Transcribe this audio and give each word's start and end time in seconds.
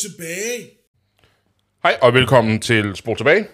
Tilbage. 0.00 0.70
Hej 1.82 1.98
og 2.02 2.14
velkommen 2.14 2.60
til 2.60 2.96
Spor 2.96 3.14
tilbage. 3.14 3.46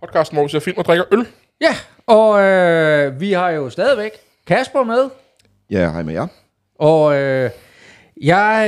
Podcasten, 0.00 0.36
hvor 0.36 0.44
vi 0.44 0.50
ser 0.50 0.58
film 0.60 0.78
og 0.78 0.84
drikker 0.84 1.04
øl. 1.12 1.26
Ja, 1.60 1.74
og 2.06 2.40
øh, 2.40 3.20
vi 3.20 3.32
har 3.32 3.50
jo 3.50 3.70
stadigvæk 3.70 4.10
Kasper 4.46 4.82
med, 4.84 5.08
Ja, 5.70 5.90
hej 5.90 6.02
med 6.02 6.14
jer. 6.14 6.26
og 6.78 7.16
øh, 7.16 7.50
jeg, 8.22 8.64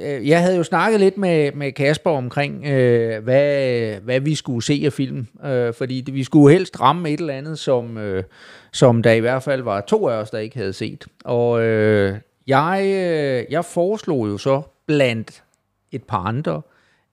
øh, 0.00 0.28
jeg 0.28 0.42
havde 0.42 0.56
jo 0.56 0.62
snakket 0.62 1.00
lidt 1.00 1.18
med, 1.18 1.52
med 1.52 1.72
Kasper 1.72 2.10
omkring, 2.10 2.66
øh, 2.66 3.24
hvad, 3.24 4.00
hvad 4.00 4.20
vi 4.20 4.34
skulle 4.34 4.62
se 4.64 4.82
af 4.86 4.92
film, 4.92 5.26
øh, 5.44 5.74
fordi 5.74 6.00
det, 6.00 6.14
vi 6.14 6.24
skulle 6.24 6.52
helst 6.52 6.80
ramme 6.80 7.10
et 7.10 7.20
eller 7.20 7.34
andet, 7.34 7.58
som, 7.58 7.98
øh, 7.98 8.24
som 8.72 9.02
der 9.02 9.12
i 9.12 9.20
hvert 9.20 9.42
fald 9.42 9.62
var 9.62 9.80
to 9.80 10.08
af 10.08 10.14
os, 10.14 10.30
der 10.30 10.38
ikke 10.38 10.56
havde 10.56 10.72
set. 10.72 11.06
Og 11.24 11.62
øh, 11.62 12.16
jeg, 12.46 12.80
øh, 12.84 13.44
jeg 13.50 13.64
foreslog 13.64 14.28
jo 14.28 14.38
så 14.38 14.62
blandt 14.86 15.42
et 15.92 16.04
par 16.04 16.18
andre, 16.26 16.62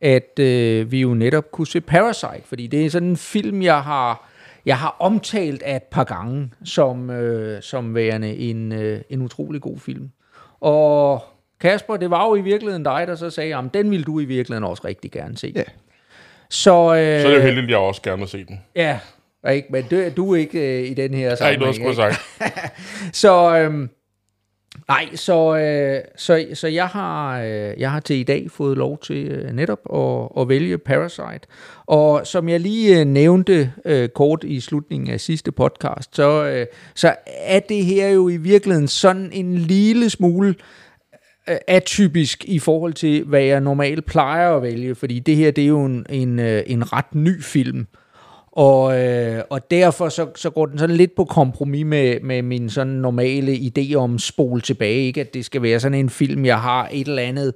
at 0.01 0.39
øh, 0.39 0.91
vi 0.91 1.01
jo 1.01 1.13
netop 1.13 1.51
kunne 1.51 1.67
se 1.67 1.81
Parasite, 1.81 2.41
fordi 2.45 2.67
det 2.67 2.85
er 2.85 2.89
sådan 2.89 3.07
en 3.09 3.17
film, 3.17 3.61
jeg 3.61 3.83
har, 3.83 4.29
jeg 4.65 4.77
har 4.77 4.95
omtalt 4.99 5.63
af 5.63 5.75
et 5.75 5.83
par 5.83 6.03
gange 6.03 6.51
som, 6.63 7.09
øh, 7.09 7.61
som 7.61 7.95
værende 7.95 8.35
en, 8.37 8.71
øh, 8.71 9.01
en 9.09 9.21
utrolig 9.21 9.61
god 9.61 9.79
film. 9.79 10.09
Og 10.61 11.23
Kasper, 11.59 11.97
det 11.97 12.09
var 12.09 12.25
jo 12.27 12.35
i 12.35 12.41
virkeligheden 12.41 12.83
dig, 12.83 13.03
der 13.07 13.15
så 13.15 13.29
sagde, 13.29 13.55
at 13.57 13.63
den 13.73 13.91
ville 13.91 14.03
du 14.03 14.19
i 14.19 14.25
virkeligheden 14.25 14.63
også 14.63 14.81
rigtig 14.85 15.11
gerne 15.11 15.37
se. 15.37 15.51
Ja. 15.55 15.63
Så, 16.49 16.71
øh, 16.71 17.21
Så 17.21 17.27
er 17.27 17.31
det 17.31 17.35
jo 17.35 17.41
heldigt, 17.41 17.63
at 17.63 17.69
jeg 17.69 17.77
også 17.77 18.01
gerne 18.01 18.17
vil 18.19 18.27
se 18.27 18.45
den. 18.45 18.61
Ja, 18.75 18.99
ikke? 19.51 19.67
men 19.71 19.83
du, 19.91 20.09
du 20.17 20.33
er 20.33 20.37
ikke 20.39 20.79
øh, 20.81 20.89
i 20.89 20.93
den 20.93 21.13
her 21.13 21.35
Der 21.35 21.45
er 21.45 21.49
ikke 21.49 21.61
noget, 21.61 21.75
sammenhæng. 21.75 21.99
jeg 21.99 22.07
ikke? 22.07 22.15
skulle 22.35 22.51
have 22.51 22.61
sagt. 22.61 23.15
Så, 23.21 23.57
øhm, 23.57 23.89
nej, 24.87 25.15
så, 25.15 25.57
øh, 25.57 26.01
så, 26.17 26.45
så 26.53 26.67
jeg, 26.67 26.87
har, 26.87 27.41
øh, 27.41 27.73
jeg 27.77 27.91
har 27.91 27.99
til 27.99 28.15
i 28.15 28.23
dag 28.23 28.51
fået 28.51 28.77
lov 28.77 28.99
til 28.99 29.27
øh, 29.27 29.51
netop 29.51 29.79
at, 29.93 30.41
at 30.41 30.49
vælge 30.49 30.77
Parasite. 30.77 31.47
Og 31.85 32.27
som 32.27 32.49
jeg 32.49 32.59
lige 32.59 32.99
øh, 32.99 33.05
nævnte 33.05 33.73
øh, 33.85 34.09
kort 34.09 34.43
i 34.43 34.59
slutningen 34.59 35.09
af 35.09 35.21
sidste 35.21 35.51
podcast, 35.51 36.15
så, 36.15 36.45
øh, 36.45 36.65
så 36.95 37.15
er 37.25 37.59
det 37.59 37.85
her 37.85 38.09
jo 38.09 38.29
i 38.29 38.37
virkeligheden 38.37 38.87
sådan 38.87 39.29
en 39.33 39.55
lille 39.57 40.09
smule 40.09 40.55
øh, 41.49 41.57
atypisk 41.67 42.45
i 42.45 42.59
forhold 42.59 42.93
til, 42.93 43.23
hvad 43.23 43.41
jeg 43.41 43.61
normalt 43.61 44.05
plejer 44.05 44.55
at 44.55 44.61
vælge, 44.61 44.95
fordi 44.95 45.19
det 45.19 45.35
her 45.35 45.51
det 45.51 45.63
er 45.63 45.67
jo 45.67 45.85
en, 45.85 46.05
en, 46.09 46.39
øh, 46.39 46.63
en 46.67 46.93
ret 46.93 47.15
ny 47.15 47.43
film. 47.43 47.87
Og, 48.55 48.99
øh, 48.99 49.43
og 49.49 49.71
derfor 49.71 50.09
så, 50.09 50.27
så 50.35 50.49
går 50.49 50.65
den 50.65 50.79
sådan 50.79 50.95
lidt 50.95 51.15
på 51.15 51.25
kompromis 51.25 51.85
med, 51.85 52.19
med 52.19 52.41
min 52.41 52.69
sådan 52.69 52.93
normale 52.93 53.53
idé 53.53 53.95
om 53.95 54.19
spol 54.19 54.61
tilbage. 54.61 55.01
Ikke 55.01 55.21
at 55.21 55.33
det 55.33 55.45
skal 55.45 55.61
være 55.61 55.79
sådan 55.79 55.99
en 55.99 56.09
film, 56.09 56.45
jeg 56.45 56.61
har 56.61 56.89
et 56.91 57.07
eller 57.07 57.21
andet 57.21 57.53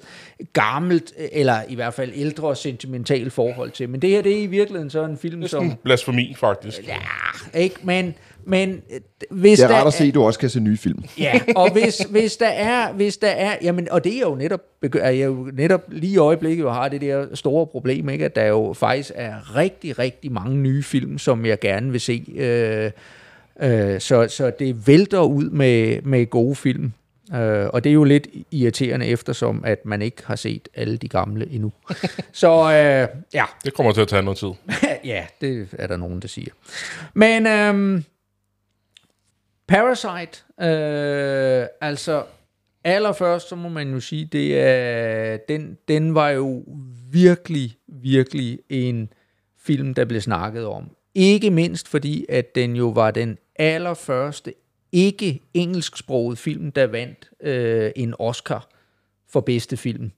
gammelt, 0.54 1.14
eller 1.32 1.56
i 1.70 1.76
hvert 1.76 1.94
fald 1.94 2.12
ældre 2.16 2.56
sentimentalt 2.56 3.34
forhold 3.34 3.72
til. 3.72 3.90
Men 3.90 4.02
det 4.02 4.10
her 4.10 4.22
det 4.22 4.40
er 4.40 4.44
i 4.44 4.46
virkeligheden 4.46 4.90
sådan 4.90 5.10
en 5.10 5.18
film, 5.18 5.40
Det 5.40 5.46
er 5.46 5.50
som... 5.50 5.64
sådan 5.64 5.78
blasfemi, 5.84 6.36
faktisk. 6.38 6.88
Ja, 6.88 7.60
ikke? 7.60 7.76
Men, 7.84 8.14
men 8.50 8.82
øh, 8.94 9.00
hvis 9.32 9.60
Det 9.60 9.64
er 9.64 9.68
der 9.68 9.76
rart 9.76 9.88
at 9.88 9.94
se, 9.94 10.04
at 10.04 10.14
du 10.14 10.24
også 10.24 10.40
kan 10.40 10.50
se 10.50 10.60
nye 10.60 10.78
film. 10.78 11.04
Ja, 11.18 11.40
og 11.56 11.72
hvis, 11.72 11.98
hvis 12.10 12.38
der 12.38 12.48
er, 12.48 12.94
hvis 12.94 13.18
der 13.18 13.28
er, 13.28 13.56
jamen, 13.62 13.88
og 13.92 14.04
det 14.04 14.16
er 14.16 14.20
jo 14.20 14.36
netop, 14.36 14.62
jeg 14.94 15.26
jo 15.26 15.50
netop 15.54 15.82
lige 15.88 16.14
i 16.14 16.18
øjeblikket 16.18 16.64
jo 16.64 16.70
har 16.70 16.90
det 16.90 17.02
der 17.02 17.36
store 17.36 17.68
problem, 17.68 18.10
ikke, 18.10 18.26
at 18.26 18.36
der 18.36 18.46
jo 18.46 18.74
faktisk 18.74 19.12
er 19.16 19.56
rigtig, 19.56 20.00
rigtig 20.00 20.32
mange 20.32 20.58
nye 20.58 20.84
film, 20.84 21.18
som 21.18 21.46
jeg 21.46 21.60
gerne 21.60 21.92
vil 21.92 22.02
se. 22.02 22.26
Øh, 22.36 22.92
øh, 23.62 24.00
så, 24.02 24.28
så 24.28 24.52
det 24.60 24.88
vælter 24.88 25.22
ud 25.22 25.50
med, 25.50 26.02
med 26.02 26.30
gode 26.30 26.56
film. 26.56 26.92
Øh, 27.36 27.68
og 27.74 27.84
det 27.84 27.90
er 27.90 27.94
jo 27.94 28.04
lidt 28.04 28.28
irriterende, 28.52 29.06
eftersom 29.06 29.64
at 29.66 29.86
man 29.86 30.02
ikke 30.02 30.26
har 30.26 30.36
set 30.36 30.70
alle 30.76 30.98
de 30.98 31.08
gamle 31.08 31.50
endnu. 31.52 31.72
så 32.32 32.50
øh, 32.50 33.22
ja, 33.34 33.46
Det 33.66 33.74
kommer 33.74 33.92
til 33.92 34.02
at 34.02 34.08
tage 34.08 34.22
noget 34.22 34.38
tid. 34.38 34.50
ja, 35.14 35.26
det 35.42 35.68
er 35.80 35.88
der 35.88 35.98
nogen, 35.98 36.20
der 36.20 36.28
siger. 36.28 36.52
Men 37.14 37.48
øhm, 37.48 38.04
Parasite, 39.70 40.44
øh, 40.62 41.68
altså 41.82 42.24
allerførst, 42.84 43.50
så 43.50 43.56
må 43.56 43.70
man 43.70 43.94
jo 43.94 44.00
sige, 44.00 44.26
det 44.26 44.60
er, 44.60 45.38
den, 45.38 45.78
den 45.88 46.16
var 46.16 46.30
jo 46.30 46.64
virkelig, 47.12 47.78
virkelig 47.88 48.60
en 48.70 49.14
film, 49.60 49.94
der 49.94 50.06
blev 50.06 50.22
snakket 50.22 50.66
om. 50.66 50.90
Ikke 51.16 51.50
mindst 51.50 51.88
fordi, 51.88 52.26
at 52.30 52.56
den 52.56 52.76
jo 52.76 52.88
var 52.88 53.12
den 53.12 53.38
allerførste 53.56 54.54
ikke 54.92 55.42
engelsksproget 55.54 56.38
film, 56.38 56.72
der 56.72 56.88
vandt 56.88 57.30
øh, 57.42 57.92
en 57.96 58.14
Oscar 58.20 58.70
for 59.32 59.42
bedste 59.42 59.78
film. 59.78 60.12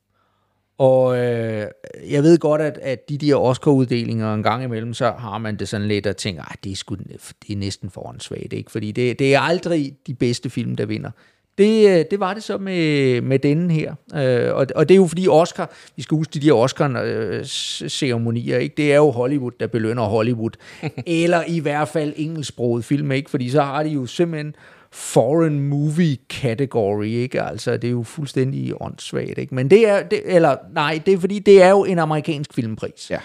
Og 0.81 1.17
øh, 1.17 1.67
jeg 2.09 2.23
ved 2.23 2.37
godt, 2.37 2.61
at, 2.61 2.79
at 2.81 3.09
de 3.09 3.17
der 3.17 3.35
Oscar-uddelinger 3.35 4.33
en 4.33 4.43
gang 4.43 4.63
imellem, 4.63 4.93
så 4.93 5.13
har 5.17 5.37
man 5.37 5.55
det 5.55 5.67
sådan 5.67 5.87
lidt 5.87 6.07
og 6.07 6.17
tænker, 6.17 6.43
at 6.51 6.57
det 6.63 6.71
er, 6.71 6.75
sgu, 6.75 6.95
det 6.95 7.53
er 7.53 7.57
næsten 7.57 7.89
foransvagt, 7.89 8.53
ikke? 8.53 8.71
Fordi 8.71 8.91
det, 8.91 9.19
det 9.19 9.35
er 9.35 9.39
aldrig 9.39 9.93
de 10.07 10.13
bedste 10.13 10.49
film, 10.49 10.75
der 10.75 10.85
vinder. 10.85 11.11
Det, 11.57 11.89
øh, 11.89 12.05
det 12.11 12.19
var 12.19 12.33
det 12.33 12.43
så 12.43 12.57
med, 12.57 13.21
med 13.21 13.39
denne 13.39 13.73
her. 13.73 13.95
Øh, 14.15 14.55
og, 14.55 14.67
og 14.75 14.89
det 14.89 14.95
er 14.95 14.97
jo 14.97 15.07
fordi 15.07 15.27
Oscar, 15.27 15.71
vi 15.95 16.01
skal 16.01 16.17
huske 16.17 16.33
de 16.33 16.39
der 16.39 16.53
Oscar-ceremonier, 16.53 18.57
ikke? 18.57 18.75
det 18.77 18.91
er 18.91 18.97
jo 18.97 19.11
Hollywood, 19.11 19.51
der 19.59 19.67
belønner 19.67 20.03
Hollywood. 20.03 20.51
Eller 21.07 21.43
i 21.47 21.59
hvert 21.59 21.87
fald 21.87 22.13
engelsksproget 22.15 22.85
film, 22.85 23.11
ikke? 23.11 23.29
fordi 23.29 23.49
så 23.49 23.61
har 23.61 23.83
de 23.83 23.89
jo 23.89 24.05
simpelthen 24.05 24.55
foreign 24.91 25.67
movie 25.67 26.17
category, 26.29 27.05
ikke? 27.05 27.41
Altså, 27.41 27.77
det 27.77 27.87
er 27.87 27.91
jo 27.91 28.03
fuldstændig 28.03 28.81
åndssvagt, 28.81 29.37
ikke? 29.37 29.55
Men 29.55 29.69
det 29.69 29.89
er, 29.89 30.03
det, 30.03 30.21
eller 30.25 30.55
nej, 30.73 31.01
det 31.05 31.13
er 31.13 31.17
fordi, 31.17 31.39
det 31.39 31.63
er 31.63 31.69
jo 31.69 31.83
en 31.83 31.99
amerikansk 31.99 32.53
filmpris. 32.53 33.11
Ja. 33.11 33.19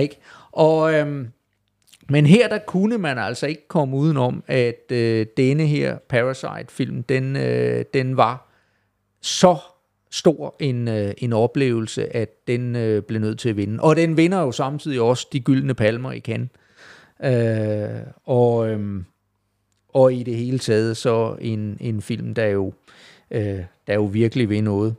Ikke? 0.00 0.18
Og, 0.52 0.94
øhm, 0.94 1.28
men 2.08 2.26
her, 2.26 2.48
der 2.48 2.58
kunne 2.58 2.98
man 2.98 3.18
altså 3.18 3.46
ikke 3.46 3.68
komme 3.68 3.96
udenom, 3.96 4.44
at 4.46 4.92
øh, 4.92 5.26
denne 5.36 5.66
her 5.66 5.98
Parasite-film, 6.08 7.02
den, 7.02 7.36
øh, 7.36 7.84
den 7.94 8.16
var 8.16 8.50
så 9.20 9.56
stor 10.10 10.56
en, 10.60 10.88
øh, 10.88 11.14
en 11.18 11.32
oplevelse, 11.32 12.16
at 12.16 12.28
den 12.46 12.76
øh, 12.76 13.02
blev 13.02 13.20
nødt 13.20 13.38
til 13.38 13.48
at 13.48 13.56
vinde. 13.56 13.82
Og 13.82 13.96
den 13.96 14.16
vinder 14.16 14.40
jo 14.40 14.52
samtidig 14.52 15.00
også 15.00 15.28
de 15.32 15.40
gyldne 15.40 15.74
palmer 15.74 16.12
i 16.12 16.20
Cannes. 16.20 16.48
Øh, 17.24 18.00
og, 18.24 18.68
øhm, 18.68 19.04
og 19.92 20.12
i 20.14 20.22
det 20.22 20.36
hele 20.36 20.58
taget 20.58 20.96
så 20.96 21.36
en, 21.40 21.76
en 21.80 22.02
film, 22.02 22.34
der 22.34 22.46
jo, 22.46 22.72
øh, 23.30 23.58
der 23.86 23.94
jo 23.94 24.04
virkelig 24.04 24.48
ved 24.48 24.62
noget. 24.62 24.94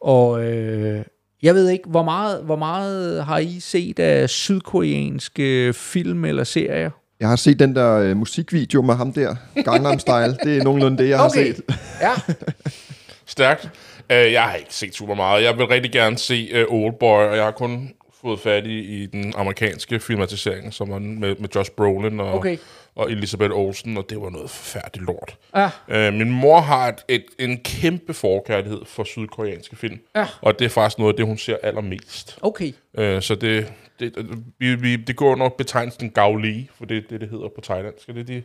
Og 0.00 0.44
øh, 0.44 1.04
jeg 1.42 1.54
ved 1.54 1.68
ikke, 1.68 1.88
hvor 1.88 2.02
meget, 2.02 2.42
hvor 2.42 2.56
meget 2.56 3.24
har 3.24 3.38
I 3.38 3.60
set 3.60 3.98
af 3.98 4.30
sydkoreanske 4.30 5.72
film 5.72 6.24
eller 6.24 6.44
serier? 6.44 6.90
Jeg 7.20 7.28
har 7.28 7.36
set 7.36 7.58
den 7.58 7.74
der 7.74 7.96
øh, 7.96 8.16
musikvideo 8.16 8.82
med 8.82 8.94
ham 8.94 9.12
der, 9.12 9.36
Gangnam 9.64 9.98
Style. 9.98 10.36
Det 10.44 10.58
er 10.58 10.64
nogenlunde 10.64 10.98
det, 10.98 11.08
jeg 11.08 11.18
har 11.18 11.28
set. 11.28 11.60
ja. 12.00 12.34
Stærkt. 13.26 13.70
Uh, 14.10 14.32
jeg 14.32 14.42
har 14.42 14.54
ikke 14.54 14.74
set 14.74 14.94
super 14.94 15.14
meget. 15.14 15.44
Jeg 15.44 15.58
vil 15.58 15.66
rigtig 15.66 15.92
gerne 15.92 16.18
se 16.18 16.64
uh, 16.68 16.84
Oldboy, 16.84 17.24
og 17.24 17.36
jeg 17.36 17.44
har 17.44 17.50
kun 17.50 17.90
fået 18.20 18.40
fat 18.40 18.66
i, 18.66 18.78
i 19.02 19.06
den 19.06 19.32
amerikanske 19.36 20.00
filmatisering, 20.00 20.74
som 20.74 20.90
var 20.90 20.98
med, 20.98 21.36
med 21.36 21.48
Josh 21.54 21.70
Brolin 21.70 22.20
og, 22.20 22.34
Okay. 22.34 22.56
og 22.94 23.10
Elisabeth 23.12 23.50
Olsen, 23.54 23.96
og 23.96 24.06
det 24.10 24.20
var 24.20 24.30
noget 24.30 24.50
forfærdeligt 24.50 25.06
lort. 25.06 25.36
Ja. 25.88 26.08
Uh, 26.08 26.14
min 26.14 26.30
mor 26.30 26.60
har 26.60 26.88
et, 26.88 27.04
et, 27.08 27.24
en 27.38 27.58
kæmpe 27.64 28.14
forkærlighed 28.14 28.80
for 28.84 29.04
sydkoreanske 29.04 29.76
film, 29.76 29.98
Ja. 30.16 30.26
og 30.42 30.58
det 30.58 30.64
er 30.64 30.68
faktisk 30.68 30.98
noget 30.98 31.12
af 31.12 31.16
det, 31.16 31.26
hun 31.26 31.38
ser 31.38 31.56
allermest. 31.62 32.38
Okay. 32.42 32.72
Uh, 32.98 33.20
så 33.20 33.34
det, 33.40 33.72
det, 34.00 34.14
vi, 34.58 34.74
vi, 34.74 34.96
det 34.96 35.16
går 35.16 35.36
nok 35.36 35.56
betegnelsen 35.56 36.10
Gao 36.10 36.36
Li, 36.36 36.68
for 36.78 36.84
det 36.84 36.96
er 36.96 37.02
det, 37.10 37.20
det 37.20 37.28
hedder 37.30 37.48
på 37.48 37.60
thailandsk. 37.60 38.08
Er 38.08 38.12
det 38.12 38.28
de, 38.28 38.42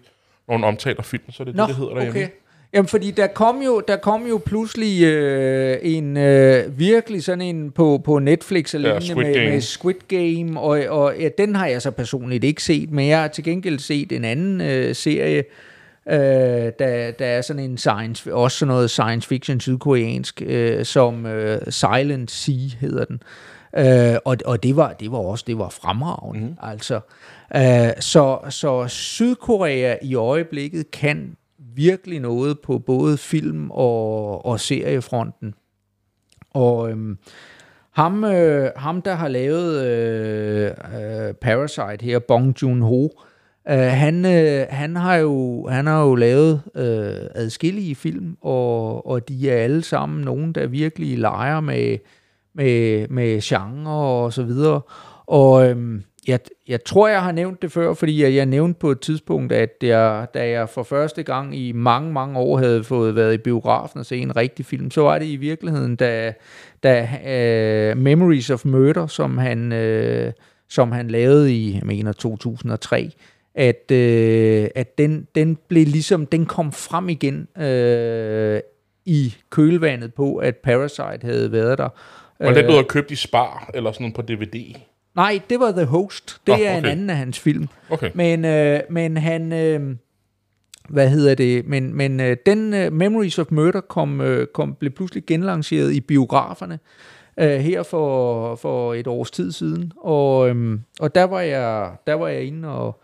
når 0.48 0.58
man 0.58 0.68
omtaler 0.68 1.02
film, 1.04 1.32
så 1.32 1.44
er 1.44 1.46
det 1.46 1.56
Nå, 1.56 1.62
det, 1.64 1.68
det 1.70 1.76
hedder 1.76 1.94
derhjemme. 1.94 2.20
okay. 2.20 2.30
Jamen, 2.76 2.88
fordi 2.88 3.12
der 3.12 3.28
kom 3.28 3.62
jo, 3.62 3.82
der 3.88 3.96
kom 3.96 4.28
jo 4.28 4.42
pludselig 4.46 5.04
øh, 5.04 5.78
en 5.82 6.18
øh, 6.18 6.80
virkelig 6.80 7.24
sådan 7.24 7.42
en 7.42 7.72
på, 7.72 8.02
på 8.06 8.20
Netflix 8.20 8.74
og 8.74 8.82
Ja, 8.82 9.00
Squid 9.00 9.16
med, 9.26 9.34
Game. 9.34 9.50
med 9.50 9.62
Squid 9.62 9.96
Game, 10.08 10.60
og, 10.60 10.80
og 10.90 11.14
ja, 11.20 11.30
den 11.38 11.56
har 11.56 11.68
jeg 11.68 11.82
så 11.82 11.92
personligt 11.92 12.44
ikke 12.44 12.64
set, 12.64 12.92
men 12.92 13.08
jeg 13.08 13.22
har 13.22 13.28
til 13.28 13.44
gengæld 13.44 13.80
set 13.80 14.12
en 14.12 14.26
anden 14.26 14.62
øh, 14.62 14.96
serie, 14.96 15.44
øh, 16.10 16.18
der, 16.80 17.12
der 17.20 17.26
er 17.26 17.42
sådan 17.42 17.64
en 17.64 17.78
science, 17.78 18.34
også 18.34 18.58
sådan 18.58 18.68
noget 18.68 18.90
science 18.90 19.28
fiction 19.28 19.60
sydkoreansk, 19.60 20.42
øh, 20.46 20.86
som 20.86 21.26
øh, 21.26 21.62
Silent 21.70 22.32
Sea 22.32 22.70
hedder 22.80 23.06
den. 23.06 23.22
Øh, 23.78 24.18
og 24.26 24.38
og 24.46 24.64
det, 24.64 24.76
var, 24.76 24.94
det 24.94 25.12
var 25.12 25.18
også 25.18 25.44
det 25.48 25.58
var 25.58 25.70
fremragende. 25.70 26.48
Mm. 26.48 26.56
Altså, 26.64 27.00
øh, 27.56 27.90
så, 28.00 28.40
så 28.50 28.88
Sydkorea 28.88 29.96
i 30.02 30.16
øjeblikket 30.16 30.92
kan 30.92 31.36
virkelig 31.76 32.20
noget 32.20 32.60
på 32.60 32.80
både 32.80 33.18
film 33.18 33.72
og, 33.72 34.46
og 34.46 34.60
seriefronten. 34.60 35.54
Og 36.50 36.90
øhm, 36.90 37.18
ham, 37.92 38.24
øh, 38.24 38.70
ham, 38.76 39.02
der 39.02 39.14
har 39.14 39.28
lavet 39.28 39.86
øh, 39.86 40.66
øh, 40.68 41.34
Parasite 41.34 42.06
her, 42.06 42.20
Bong 42.20 42.56
Joon-ho, 42.62 43.10
øh, 43.70 43.78
han, 43.78 44.26
øh, 44.26 44.66
han, 44.70 44.96
har 44.96 45.16
jo, 45.16 45.68
han 45.68 45.88
har 45.88 46.04
jo 46.04 46.16
lavet 46.16 46.62
øh, 46.76 47.30
adskillige 47.36 47.96
film, 47.96 48.38
og, 48.42 49.08
og 49.08 49.30
de 49.30 49.50
er 49.50 49.58
alle 49.58 49.84
sammen 49.84 50.22
nogen, 50.22 50.54
der 50.54 50.68
virkelig 50.68 51.18
leger 51.18 51.60
med, 51.60 51.98
med, 52.54 53.08
med 53.08 53.42
genre 53.42 54.24
og 54.24 54.34
så 54.34 54.44
videre. 54.44 54.82
Og 55.26 55.70
Øh, 55.70 56.02
jeg, 56.28 56.40
jeg 56.68 56.84
tror, 56.84 57.08
jeg 57.08 57.24
har 57.24 57.32
nævnt 57.32 57.62
det 57.62 57.72
før, 57.72 57.94
fordi 57.94 58.24
jeg, 58.24 58.36
jeg 58.36 58.46
nævnte 58.46 58.80
på 58.80 58.92
et 58.92 59.00
tidspunkt, 59.00 59.52
at 59.52 59.72
jeg, 59.82 60.28
da 60.34 60.50
jeg 60.50 60.70
for 60.70 60.84
første 60.84 61.24
gang 61.24 61.58
i 61.58 61.72
mange, 61.72 62.14
mange 62.14 62.40
år 62.40 62.58
havde 62.58 62.84
fået 62.84 63.16
været 63.16 63.34
i 63.34 63.38
biografen 63.38 64.00
og 64.00 64.06
se 64.06 64.18
en 64.18 64.36
rigtig 64.36 64.66
film, 64.66 64.92
så 64.92 65.02
var 65.02 65.20
det 65.20 65.26
i 65.26 65.36
virkeligheden, 65.36 65.96
da, 65.96 66.34
da 66.84 67.02
uh, 67.02 67.98
Memories 67.98 68.50
of 68.50 68.66
Murder, 68.66 69.08
som 69.08 69.38
han, 69.38 69.72
uh, 69.72 70.32
som 70.70 70.92
han 70.92 71.08
lavede 71.08 71.54
i, 71.54 71.76
jeg 71.76 71.86
mener, 71.86 72.12
2003, 72.12 73.12
at, 73.56 73.92
øh, 73.92 74.68
at 74.76 74.98
den, 74.98 75.28
den 75.36 75.58
blev 75.68 75.86
ligesom, 75.86 76.26
den 76.26 76.46
kom 76.46 76.72
frem 76.72 77.10
igen 77.10 77.48
øh, 77.58 78.60
i 79.06 79.36
kølvandet 79.50 80.14
på, 80.14 80.36
at 80.36 80.56
Parasite 80.56 81.20
havde 81.22 81.52
været 81.52 81.78
der. 81.78 81.90
Og 82.40 82.56
det 82.56 82.66
blev 82.66 82.84
købt 82.84 83.12
i 83.12 83.16
Spar, 83.16 83.70
eller 83.74 83.92
sådan 83.92 84.04
noget 84.04 84.16
på 84.16 84.22
DVD. 84.22 84.76
Nej, 85.16 85.42
det 85.50 85.60
var 85.60 85.72
The 85.72 85.86
Host. 85.86 86.42
Det 86.48 86.58
Nå, 86.58 86.64
er 86.64 86.72
en 86.72 86.84
okay. 86.84 86.92
anden 86.92 87.10
af 87.10 87.18
hans 87.18 87.40
film. 87.40 87.68
Okay. 87.90 88.12
Men, 88.16 88.46
øh, 88.46 88.80
men 88.90 89.18
han... 89.18 89.54
Øh, 89.54 89.96
hvad 90.90 91.10
hedder 91.10 91.36
det? 91.36 91.68
Men, 91.68 91.94
men 91.94 92.20
øh, 92.20 92.38
den 92.46 92.74
øh, 92.74 92.94
Memories 92.94 93.40
of 93.40 93.46
Murder 93.52 93.82
kom, 93.82 94.22
øh, 94.22 94.48
kom, 94.48 94.76
blev 94.76 94.92
pludselig 94.92 95.26
genlanceret 95.26 95.92
i 95.94 96.02
biograferne 96.02 96.80
øh, 97.38 97.60
her 97.60 97.84
for, 97.84 98.56
for 98.56 98.94
et 98.94 99.08
års 99.08 99.32
tid 99.32 99.52
siden. 99.52 99.92
Og, 99.98 100.50
øhm, 100.50 100.82
og 101.00 101.16
der, 101.16 101.24
var 101.24 101.42
jeg, 101.42 101.92
der 102.08 102.14
var 102.14 102.28
jeg 102.28 102.44
inde 102.44 102.68
og, 102.68 103.02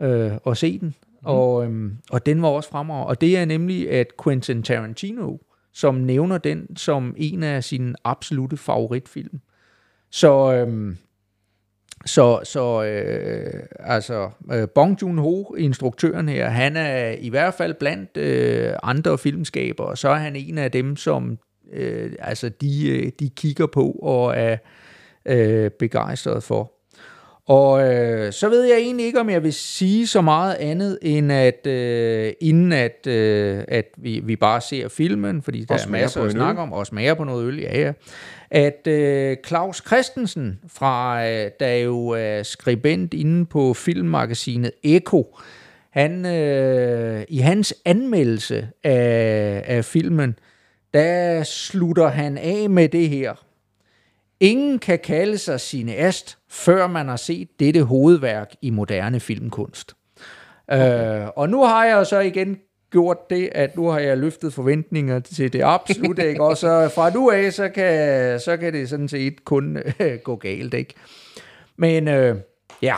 øh, 0.00 0.32
og 0.44 0.56
se 0.56 0.78
den. 0.78 0.88
Mm. 0.88 1.26
Og, 1.26 1.64
øhm, 1.64 1.96
og 2.10 2.26
den 2.26 2.42
var 2.42 2.48
også 2.48 2.70
fremragende. 2.70 3.06
Og 3.06 3.20
det 3.20 3.38
er 3.38 3.44
nemlig, 3.44 3.90
at 3.90 4.06
Quentin 4.24 4.62
Tarantino, 4.62 5.36
som 5.72 5.94
nævner 5.94 6.38
den 6.38 6.76
som 6.76 7.14
en 7.16 7.42
af 7.42 7.64
sine 7.64 7.94
absolute 8.04 8.56
favoritfilm. 8.56 9.40
Så, 10.10 10.52
øhm, 10.52 10.96
så, 12.04 12.40
så 12.44 12.84
øh, 12.84 13.62
altså, 13.78 14.30
øh, 14.52 14.68
Bong 14.68 15.02
Joon-ho, 15.02 15.54
instruktøren 15.54 16.28
her, 16.28 16.48
han 16.48 16.76
er 16.76 17.10
i 17.18 17.28
hvert 17.28 17.54
fald 17.54 17.74
blandt 17.74 18.16
øh, 18.16 18.72
andre 18.82 19.18
filmskabere, 19.18 19.96
så 19.96 20.08
er 20.08 20.14
han 20.14 20.36
en 20.36 20.58
af 20.58 20.72
dem, 20.72 20.96
som 20.96 21.38
øh, 21.72 22.12
altså 22.18 22.48
de, 22.48 22.88
øh, 22.88 23.12
de 23.20 23.28
kigger 23.28 23.66
på 23.66 23.90
og 23.90 24.36
er 24.36 24.56
øh, 25.26 25.70
begejstret 25.70 26.42
for. 26.42 26.75
Og 27.46 27.94
øh, 27.94 28.32
så 28.32 28.48
ved 28.48 28.64
jeg 28.64 28.78
egentlig 28.78 29.06
ikke, 29.06 29.20
om 29.20 29.30
jeg 29.30 29.42
vil 29.42 29.52
sige 29.52 30.06
så 30.06 30.20
meget 30.20 30.54
andet, 30.54 30.98
end 31.02 31.32
at 31.32 31.66
øh, 31.66 32.32
inden 32.40 32.72
at, 32.72 33.06
øh, 33.06 33.64
at 33.68 33.84
vi, 33.96 34.20
vi 34.24 34.36
bare 34.36 34.60
ser 34.60 34.88
filmen, 34.88 35.42
fordi 35.42 35.64
der 35.64 35.74
er 35.74 35.88
masser 35.88 36.22
at 36.22 36.30
snakke 36.30 36.60
øl. 36.60 36.62
om, 36.62 36.72
og 36.72 36.86
smager 36.86 37.14
på 37.14 37.24
noget 37.24 37.46
øl, 37.46 37.58
ja 37.58 37.80
ja. 37.80 37.92
At 38.50 38.86
øh, 38.86 39.36
Claus 39.46 39.82
Christensen, 39.86 40.60
fra, 40.68 41.26
øh, 41.28 41.50
der 41.60 41.74
jo 41.74 42.08
er 42.08 42.42
skribent 42.42 43.14
inde 43.14 43.46
på 43.46 43.74
filmmagasinet 43.74 44.70
Eko, 44.82 45.38
han, 45.90 46.26
øh, 46.26 47.24
i 47.28 47.38
hans 47.38 47.74
anmeldelse 47.84 48.68
af, 48.84 49.62
af 49.66 49.84
filmen, 49.84 50.38
der 50.94 51.42
slutter 51.42 52.08
han 52.08 52.38
af 52.38 52.70
med 52.70 52.88
det 52.88 53.08
her. 53.08 53.34
Ingen 54.40 54.78
kan 54.78 54.98
kalde 54.98 55.38
sig 55.38 55.60
cineast, 55.60 56.38
før 56.48 56.86
man 56.86 57.08
har 57.08 57.16
set 57.16 57.48
dette 57.60 57.82
hovedværk 57.82 58.54
i 58.62 58.70
moderne 58.70 59.20
filmkunst. 59.20 59.94
Okay. 60.68 61.22
Øh, 61.22 61.28
og 61.36 61.48
nu 61.48 61.64
har 61.64 61.84
jeg 61.84 62.06
så 62.06 62.20
igen 62.20 62.58
gjort 62.90 63.30
det, 63.30 63.48
at 63.52 63.76
nu 63.76 63.88
har 63.88 63.98
jeg 63.98 64.18
løftet 64.18 64.52
forventninger 64.52 65.20
til 65.20 65.52
det 65.52 65.62
absolut, 65.64 66.18
ikke? 66.18 66.42
Og 66.42 66.56
så 66.56 66.90
fra 66.94 67.10
nu 67.10 67.30
af, 67.30 67.52
så 67.52 67.68
kan, 67.68 68.40
så 68.40 68.56
kan 68.56 68.72
det 68.72 68.88
sådan 68.88 69.08
set 69.08 69.44
kun 69.44 69.78
øh, 70.00 70.18
gå 70.18 70.36
galt, 70.36 70.74
ikke? 70.74 70.94
Men 71.76 72.08
øh, 72.08 72.36
ja, 72.82 72.96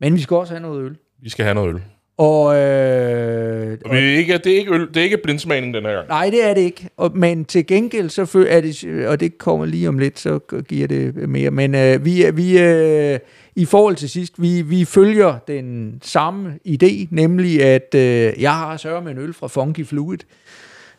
men 0.00 0.14
vi 0.14 0.20
skal 0.20 0.36
også 0.36 0.52
have 0.52 0.62
noget 0.62 0.84
øl. 0.84 0.96
Vi 1.22 1.28
skal 1.28 1.44
have 1.44 1.54
noget 1.54 1.74
øl. 1.74 1.82
Og, 2.20 2.56
øh, 2.56 3.78
Og 3.84 3.90
vi 3.92 3.98
er 3.98 4.16
ikke, 4.16 4.38
det, 4.38 4.52
er 4.52 4.56
ikke 4.58 4.74
øl, 4.74 4.88
det 4.88 4.96
er 4.96 5.02
ikke 5.02 5.18
blindsmagning 5.24 5.74
den 5.74 5.84
her 5.84 5.92
gang. 5.92 6.08
Nej, 6.08 6.30
det 6.30 6.44
er 6.44 6.54
det 6.54 6.60
ikke. 6.60 6.88
Og, 6.96 7.16
men 7.16 7.44
til 7.44 7.66
gengæld, 7.66 8.08
så 8.10 8.46
er 8.48 8.60
det, 8.60 9.06
og 9.06 9.20
det 9.20 9.38
kommer 9.38 9.66
lige 9.66 9.88
om 9.88 9.98
lidt, 9.98 10.18
så 10.18 10.38
giver 10.68 10.86
det 10.88 11.28
mere. 11.28 11.50
Men 11.50 11.74
øh, 11.74 12.04
vi, 12.04 12.22
er- 12.22 12.32
vi 12.32 12.58
øh, 12.60 13.18
i 13.56 13.64
forhold 13.64 13.96
til 13.96 14.10
sidst, 14.10 14.42
vi, 14.42 14.62
vi 14.62 14.84
følger 14.84 15.38
den 15.48 15.98
samme 16.02 16.58
idé, 16.68 17.06
nemlig 17.10 17.62
at 17.64 17.94
øh, 17.94 18.32
jeg 18.42 18.52
har 18.52 18.76
sørget 18.76 19.04
med 19.04 19.12
en 19.12 19.18
øl 19.18 19.34
fra 19.34 19.46
Funky 19.48 19.86
Fluid. 19.86 20.18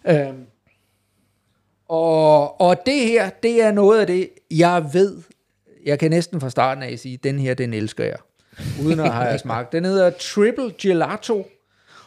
Øh, 0.10 0.16
og, 1.90 2.62
og 2.62 2.76
det 2.86 3.00
her, 3.00 3.30
det 3.44 3.64
er 3.64 3.72
noget 3.72 4.00
af 4.02 4.08
det, 4.08 4.30
jeg 4.52 4.86
ved, 4.94 5.18
jeg 5.86 6.00
kan 6.00 6.12
næsten 6.12 6.42
fra 6.42 6.50
starten 6.50 6.84
af 6.84 7.00
sige, 7.00 7.18
den 7.24 7.40
her, 7.40 7.54
den 7.54 7.74
elsker 7.74 8.04
jeg. 8.04 8.18
Uden 8.86 9.00
at 9.00 9.14
have 9.14 9.40
smagt. 9.40 9.72
Den 9.74 9.86
hedder 9.86 10.10
Triple 10.10 10.72
Gelato, 10.82 11.48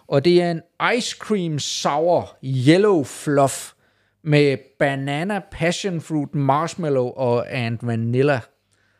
og 0.08 0.24
det 0.24 0.42
er 0.42 0.50
en 0.50 0.62
ice 0.96 1.16
cream 1.18 1.58
sour 1.58 2.36
yellow 2.44 3.04
fluff 3.04 3.72
med 4.24 4.56
banana, 4.78 5.40
passion 5.50 6.00
fruit, 6.00 6.34
marshmallow 6.34 7.06
og 7.16 7.52
and 7.52 7.78
vanilla. 7.82 8.40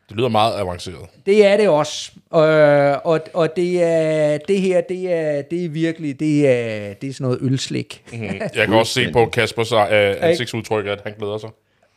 Det 0.09 0.17
lyder 0.17 0.29
meget 0.29 0.59
avanceret. 0.59 1.09
Det 1.25 1.45
er 1.45 1.57
det 1.57 1.69
også. 1.69 2.11
Øh, 2.35 2.97
og, 3.03 3.21
og 3.33 3.55
det 3.55 3.83
er 3.83 4.37
det 4.37 4.61
her, 4.61 4.81
det 4.81 5.13
er, 5.13 5.41
det 5.41 5.65
er 5.65 5.69
virkelig, 5.69 6.19
det 6.19 6.47
er, 6.49 6.93
det 6.93 7.09
er 7.09 7.13
sådan 7.13 7.25
noget 7.25 7.39
ølslik. 7.41 8.03
Mm. 8.13 8.21
Jeg 8.55 8.67
kan 8.67 8.73
også 8.73 8.93
se 8.93 9.11
på 9.11 9.25
Kaspers 9.25 9.71
uh, 9.71 9.79
ansigtsudtryk, 9.89 10.85
at 10.85 11.01
han 11.03 11.13
glæder 11.17 11.37
sig. 11.37 11.49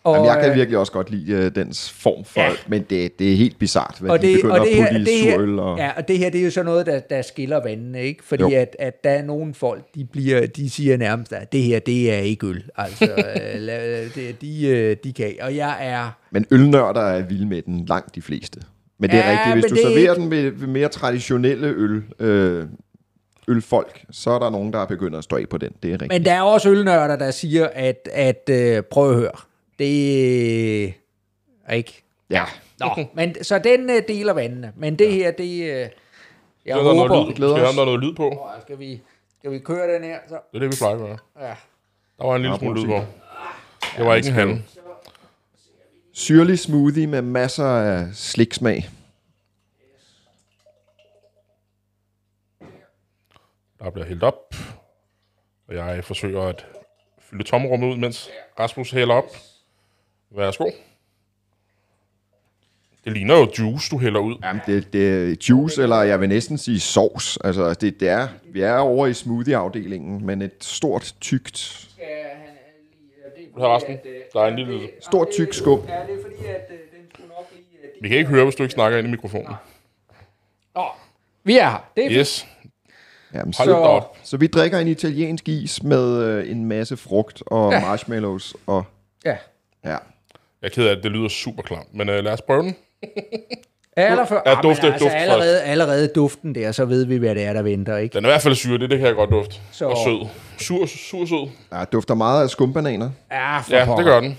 Og, 0.04 0.14
Jamen, 0.14 0.26
jeg 0.28 0.40
kan 0.40 0.50
øh, 0.50 0.56
virkelig 0.56 0.78
også 0.78 0.92
godt 0.92 1.10
lide 1.10 1.36
uh, 1.38 1.44
dens 1.54 1.90
form 1.90 2.24
for, 2.24 2.40
Ja. 2.40 2.50
men 2.68 2.82
det, 2.90 3.18
det 3.18 3.32
er 3.32 3.36
helt 3.36 3.58
bizart, 3.58 3.96
hvad 4.00 4.10
og 4.10 4.22
de 4.22 4.26
det, 4.26 4.34
begynder 4.36 4.60
og 4.60 4.66
det 4.66 4.70
at 4.72 4.76
her, 4.76 4.98
putte 4.98 5.12
i 5.12 5.30
surøl. 5.30 5.58
Og... 5.58 5.78
ja, 5.78 5.90
og 5.96 6.08
det 6.08 6.18
her, 6.18 6.30
det 6.30 6.40
er 6.40 6.44
jo 6.44 6.50
så 6.50 6.62
noget, 6.62 6.86
der, 6.86 6.98
der 7.00 7.22
skiller 7.22 7.62
vandene, 7.62 8.02
ikke? 8.02 8.24
Fordi 8.24 8.42
Jo. 8.42 8.50
at, 8.54 8.76
at 8.78 9.04
der 9.04 9.10
er 9.10 9.22
nogle 9.22 9.54
folk, 9.54 9.84
de, 9.94 10.04
bliver, 10.04 10.46
de 10.46 10.70
siger 10.70 10.96
nærmest, 10.96 11.32
at 11.32 11.52
det 11.52 11.62
her, 11.62 11.78
det 11.78 12.12
er 12.14 12.18
ikke 12.18 12.46
øl. 12.46 12.64
Altså, 12.76 13.04
øh, 13.14 14.14
det, 14.14 14.40
de, 14.40 14.66
øh, 14.68 14.96
de 15.04 15.12
kan, 15.12 15.34
og 15.40 15.56
jeg 15.56 15.76
er, 15.80 16.11
Men 16.30 16.46
ølnørder 16.50 17.00
er 17.00 17.23
vilde 17.23 17.46
med 17.46 17.62
den, 17.62 17.84
langt 17.87 18.14
de 18.14 18.23
fleste. 18.23 18.61
Men 18.99 19.11
det 19.11 19.18
er 19.18 19.30
Ja, 19.30 19.38
rigtigt, 19.38 19.54
hvis 19.54 19.64
du 19.64 19.75
det 19.75 19.84
er 19.84 19.88
serverer 19.88 20.14
den 20.14 20.28
med, 20.28 20.52
med 20.52 20.66
mere 20.68 20.88
traditionelle 20.88 21.66
øl, 21.68 22.02
øh, 22.20 22.66
ølfolk, 23.49 24.04
så 24.11 24.30
er 24.30 24.38
der 24.38 24.50
nogen, 24.50 24.73
der 24.73 24.78
er 24.78 24.87
begyndt 24.87 25.16
at 25.16 25.25
stå 25.25 25.37
af 25.37 25.49
på 25.50 25.58
den. 25.58 25.70
Det 25.82 25.88
er 25.88 25.92
rigtigt. 25.92 26.12
Men 26.12 26.25
der 26.25 26.32
er 26.32 26.42
også 26.42 26.70
ølnørder, 26.70 27.16
der 27.16 27.30
siger, 27.30 27.68
at, 27.75 28.08
at 28.12 28.50
øh, 28.50 28.82
prøv 28.82 29.11
at 29.11 29.16
høre, 29.16 29.30
det 29.78 30.87
er 31.66 31.75
ikke... 31.75 32.02
Ja, 32.30 32.44
Nå, 32.80 32.88
men, 33.14 33.44
så 33.44 33.58
den 33.58 33.90
øh, 33.90 34.02
deler 34.08 34.32
vandene. 34.32 34.73
Men 34.76 34.99
det 34.99 35.12
her, 35.12 35.30
det... 35.30 35.44
Øh, 35.62 35.88
jeg 36.66 36.76
der 36.76 36.82
noget 36.82 36.99
håber... 37.08 37.26
lyd? 37.28 37.35
glæder 37.35 37.56
Skal 37.56 37.66
os. 37.68 37.76
der 37.76 37.85
noget 37.85 38.00
lyd 38.00 38.14
på? 38.14 38.28
Åh, 38.30 38.62
Skal 38.62 38.78
vi, 38.78 39.00
skal 39.38 39.50
vi 39.50 39.58
køre 39.58 39.94
den 39.94 40.04
her? 40.04 40.18
Så, 40.28 40.35
Det 40.52 40.56
er 40.56 40.58
det, 40.61 40.70
vi 40.70 40.76
plejer 40.78 40.94
at 40.94 41.00
gøre. 41.00 41.18
ja. 41.49 41.54
Der 42.18 42.26
var 42.26 42.37
en 42.37 42.42
lille 42.42 42.52
Ja, 42.54 42.58
smule 42.58 42.80
lyd 42.80 42.87
på. 42.88 43.00
Det 43.97 44.06
var 44.06 44.14
ikke 44.14 44.28
en 44.28 44.35
handel. 44.35 44.62
syrlig 46.12 46.58
smoothie 46.58 47.06
med 47.06 47.23
masser 47.23 47.64
af 47.66 48.06
sliksmag. 48.14 48.88
Der 53.78 53.90
bliver 53.90 54.06
hældt 54.06 54.23
op. 54.23 54.54
Og 55.68 55.75
jeg 55.75 56.04
forsøger 56.04 56.42
at 56.42 56.66
fylde 57.20 57.44
tomrummet 57.44 57.92
ud, 57.92 57.97
mens 57.97 58.30
Rasmus 58.61 58.90
hælder 58.90 59.14
op. 59.14 59.25
Værsgo. 60.30 60.70
Det 63.04 63.12
ligner 63.12 63.35
jo 63.38 63.49
juice, 63.58 63.90
du 63.90 63.99
hælder 63.99 64.20
ud. 64.20 64.37
Jamen, 64.42 64.62
det, 64.66 64.92
det 64.92 65.30
er 65.32 65.37
juice, 65.49 65.82
eller 65.82 66.02
jeg 66.02 66.20
vil 66.20 66.28
næsten 66.28 66.58
sige 66.58 66.80
sovs. 66.80 67.38
Altså, 67.44 67.75
det, 67.75 68.00
det 68.00 68.08
er, 68.08 68.28
vi 68.44 68.61
er 68.61 68.76
over 68.76 69.06
i 69.06 69.14
smoothie-afdelingen, 69.14 70.26
men 70.26 70.42
et 70.42 70.52
stort, 70.64 71.14
tykt, 71.20 71.85
Du 73.54 73.61
har 73.62 73.76
resten. 73.76 73.99
Der 74.32 74.40
er 74.40 74.47
en 74.49 74.56
lille... 74.56 74.88
stort, 75.00 75.28
tyk 75.32 75.52
skum. 75.52 75.80
Ja, 75.88 75.94
det 76.06 76.18
er 76.18 76.23
fordi, 76.23 76.47
at 76.47 76.66
øh, 76.70 76.78
den 76.78 77.06
skulle 77.14 77.28
nok 77.28 77.47
lige... 77.52 77.64
At 77.85 77.90
Vi 78.02 78.08
kan 78.08 78.18
ikke 78.18 78.30
høre, 78.30 78.44
hvis 78.44 78.54
du 78.54 78.62
ikke 78.62 78.73
snakker 78.73 78.99
ind 78.99 79.06
i 79.06 79.11
mikrofonen. 79.11 79.52
Åh, 80.76 80.85
vi 81.44 81.58
er 81.58 81.70
her. 81.70 81.90
Det 81.97 82.04
er 82.06 82.11
Yes. 82.20 82.47
Jamen, 83.35 83.54
Hold 83.58 83.68
så, 83.68 83.75
op. 83.75 84.16
så 84.23 84.37
vi 84.37 84.47
drikker 84.47 84.78
en 84.78 84.88
italiensk 84.88 85.49
is 85.49 85.82
med 85.82 86.23
øh, 86.23 86.50
en 86.50 86.64
masse 86.64 86.97
frugt 86.97 87.42
og 87.47 87.73
Ja. 87.73 87.80
marshmallows. 87.80 88.56
Og, 88.66 88.85
Ja. 89.25 89.37
ja. 89.85 89.97
Jeg 90.62 90.68
er 90.68 90.70
ked 90.70 90.86
af, 90.86 90.96
at 90.96 91.02
det 91.02 91.10
lyder 91.12 91.28
super 91.28 91.62
klamt. 91.62 91.94
Men 91.94 92.08
uh, 92.08 92.14
lad 92.14 92.32
os 92.32 92.42
prøve 92.42 92.62
den. 92.62 92.76
Allerfør, 93.96 94.42
Ja, 94.46 94.52
ah, 94.52 94.62
dufte- 94.64 94.86
altså, 94.86 95.04
duft 95.04 95.14
allerede, 95.16 95.62
allerede 95.62 96.08
duften 96.08 96.54
der, 96.54 96.72
så 96.72 96.84
ved 96.84 97.04
vi, 97.04 97.16
hvad 97.16 97.34
det 97.34 97.44
er, 97.44 97.52
der 97.52 97.62
venter, 97.62 97.96
ikke? 97.96 98.14
Den 98.14 98.24
er 98.24 98.28
i 98.28 98.32
hvert 98.32 98.42
fald 98.42 98.54
syre, 98.54 98.78
det, 98.78 98.90
det 98.90 98.98
kan 98.98 99.06
jeg 99.06 99.14
godt 99.16 99.30
dufte. 99.30 99.54
Så- 99.72 99.86
Og 99.86 99.96
sød. 100.04 100.26
Sur, 100.60 100.86
sur, 100.86 101.26
sød. 101.26 101.48
ja, 101.72 101.84
dufter 101.84 102.14
meget 102.14 102.42
af 102.42 102.50
skumbananer. 102.50 103.10
Ja, 103.32 103.58
for 103.58 103.74
Ja, 103.74 103.96
det 103.96 104.04
gør 104.04 104.20
den. 104.20 104.38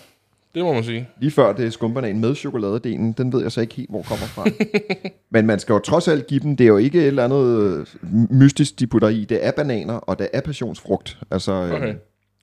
Det 0.56 0.64
må 0.64 0.74
man 0.74 0.84
sige. 0.84 1.08
Lige 1.20 1.32
før 1.32 1.54
det 1.54 1.66
er 1.68 1.70
skumbanan 1.70 2.20
med 2.20 2.36
chokoladedelen, 2.36 3.12
den 3.12 3.34
ved 3.34 3.42
jeg 3.42 3.52
så 3.52 3.62
ikke 3.62 3.76
helt, 3.76 3.90
hvor 3.90 4.02
kommer 4.02 4.26
fra. 4.26 4.46
Men 5.32 5.46
man 5.46 5.60
skal 5.60 5.74
jo 5.74 5.80
trods 5.80 6.08
alt 6.08 6.28
give 6.28 6.40
dem, 6.40 6.56
det 6.58 6.64
er 6.64 6.68
jo 6.68 6.78
ikke 6.78 7.00
et 7.00 7.08
eller 7.08 7.24
andet 7.24 7.46
øh, 7.80 7.86
mystisk, 8.32 8.80
de 8.80 8.88
putter 8.88 9.08
i. 9.10 9.26
Det 9.26 9.46
er 9.46 9.52
bananer, 9.52 9.94
og 9.94 10.20
det 10.20 10.28
er 10.34 10.42
passionsfrugt. 10.42 11.18
Altså, 11.32 11.52
øh, 11.54 11.96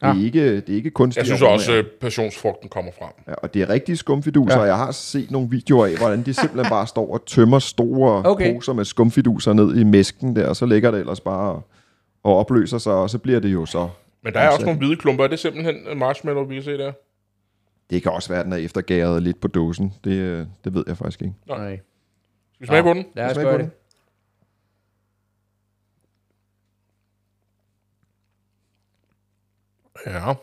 Okay. 0.02 0.14
det, 0.14 0.22
er 0.22 0.24
ikke, 0.24 0.56
det 0.56 0.68
er 0.68 0.74
ikke 0.76 0.90
kunstigt. 0.90 1.18
Jeg 1.18 1.26
synes 1.26 1.42
også, 1.42 1.72
at 1.72 1.86
passionsfrugten 2.00 2.68
kommer 2.68 2.92
frem. 2.98 3.10
Ja, 3.28 3.34
og 3.34 3.54
det 3.54 3.62
er 3.62 3.68
rigtige 3.68 3.96
skumfiduser, 3.96 4.54
ja. 4.56 4.60
og 4.60 4.66
jeg 4.66 4.76
har 4.76 4.90
set 4.92 5.30
nogle 5.30 5.50
videoer 5.50 5.86
af, 5.86 5.96
hvordan 5.96 6.22
de 6.22 6.34
simpelthen 6.34 6.70
bare 6.70 6.86
står 6.86 7.12
og 7.12 7.26
tømmer 7.26 7.58
store 7.58 8.22
Okay. 8.24 8.54
poser 8.54 8.72
med 8.72 8.84
skumfiduser 8.84 9.52
ned 9.52 9.76
i 9.76 9.84
mæsken 9.84 10.36
der, 10.36 10.48
og 10.48 10.56
så 10.56 10.66
ligger 10.66 10.90
det 10.90 11.00
ellers 11.00 11.20
bare 11.20 11.62
og 12.22 12.36
opløser 12.36 12.78
sig, 12.78 12.92
og 12.92 13.10
så 13.10 13.18
bliver 13.18 13.40
det 13.40 13.52
jo 13.52 13.66
så... 13.66 13.88
Men 14.22 14.32
der 14.32 14.40
er 14.40 14.48
også 14.50 14.64
nogle 14.64 14.78
hvide 14.78 14.96
klumper. 14.96 15.24
Er 15.24 15.28
det 15.28 15.38
simpelthen 15.38 15.74
en 15.92 15.98
marshmallow, 15.98 16.44
vi 16.46 16.54
kan 16.54 16.62
se 16.62 16.78
der? 16.78 16.92
Det 17.90 18.02
kan 18.02 18.12
også 18.12 18.28
være, 18.28 18.38
at 18.40 18.44
den 18.44 18.52
er 18.52 18.56
eftergæret 18.56 19.22
lidt 19.22 19.40
på 19.40 19.48
dåsen. 19.48 19.92
Det, 20.04 20.12
øh, 20.12 20.46
det 20.64 20.74
ved 20.74 20.84
jeg 20.86 20.96
faktisk 20.96 21.22
ikke. 21.22 21.34
Nej. 21.48 21.58
Skal 21.66 21.80
vi 22.60 22.66
smage 22.66 22.82
på 22.82 22.92
den? 22.92 23.04
Lad 23.14 23.30
os 23.30 23.38
gøre 23.38 23.58
det. 23.58 23.70
Ja. 30.06 30.34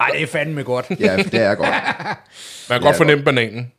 Ej, 0.00 0.10
det 0.12 0.22
er 0.22 0.26
fandme 0.26 0.62
godt. 0.62 0.86
Ja, 1.00 1.16
det 1.16 1.34
er 1.34 1.54
godt. 1.54 1.68
Man 2.68 2.78
kan 2.78 2.80
godt 2.80 2.96
fornemme 2.96 3.24
bananen. 3.24 3.72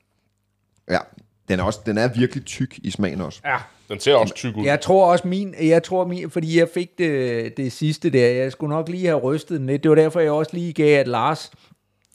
Ja, 0.90 1.00
den 1.48 1.60
er, 1.60 1.64
også, 1.64 1.80
den 1.86 1.98
er 1.98 2.08
virkelig 2.08 2.46
tyk 2.46 2.78
i 2.84 2.92
smagen 2.92 3.22
også. 3.22 3.42
Ja. 3.46 3.58
Den 3.90 4.00
ser 4.00 4.16
også 4.16 4.34
tyk 4.34 4.58
ud. 4.58 4.66
Jeg 4.66 4.82
tror 4.82 5.12
også 5.12 5.28
min, 5.28 5.56
jeg 5.62 5.84
tror 5.84 6.08
min, 6.08 6.30
fordi 6.32 6.60
jeg 6.60 6.70
fik 6.74 6.98
det, 6.98 7.58
det 7.58 7.72
sidste 7.72 8.10
der, 8.10 8.28
jeg 8.28 8.52
skulle 8.52 8.76
nok 8.76 8.90
lige 8.90 9.06
have 9.06 9.20
rystet 9.20 9.60
den 9.60 9.68
lidt. 9.68 9.84
Det 9.84 9.90
var 9.90 9.96
derfor, 9.96 10.20
jeg 10.20 10.32
også 10.32 10.52
lige 10.54 10.74
gav, 10.74 11.00
at 11.00 11.08
Lars 11.08 11.52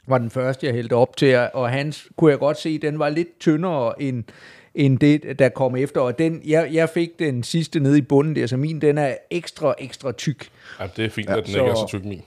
var 0.07 0.19
den 0.19 0.31
første, 0.31 0.67
jeg 0.67 0.75
hældte 0.75 0.93
op 0.93 1.17
til, 1.17 1.49
og 1.55 1.71
hans 1.71 2.09
kunne 2.17 2.31
jeg 2.31 2.39
godt 2.39 2.59
se, 2.59 2.79
den 2.79 2.99
var 2.99 3.09
lidt 3.09 3.39
tyndere 3.41 4.03
end, 4.03 4.25
end 4.75 4.99
det, 4.99 5.39
der 5.39 5.49
kom 5.49 5.77
efter. 5.77 6.01
Og 6.01 6.19
den, 6.19 6.41
jeg, 6.47 6.69
jeg 6.73 6.89
fik 6.89 7.19
den 7.19 7.43
sidste 7.43 7.81
nede 7.81 7.99
i 7.99 8.03
bunden 8.03 8.37
der, 8.37 8.47
så 8.47 8.57
min, 8.57 8.81
den 8.81 8.99
er 8.99 9.15
ekstra, 9.31 9.75
ekstra 9.79 10.13
tyk. 10.13 10.51
Ja, 10.81 10.87
det 10.97 11.05
er 11.05 11.09
fint, 11.11 11.29
at 11.31 11.45
den 11.45 11.53
så- 11.53 11.59
ikke 11.59 11.71
er 11.71 11.75
så 11.75 11.87
tyk 11.89 12.05
min. 12.05 12.23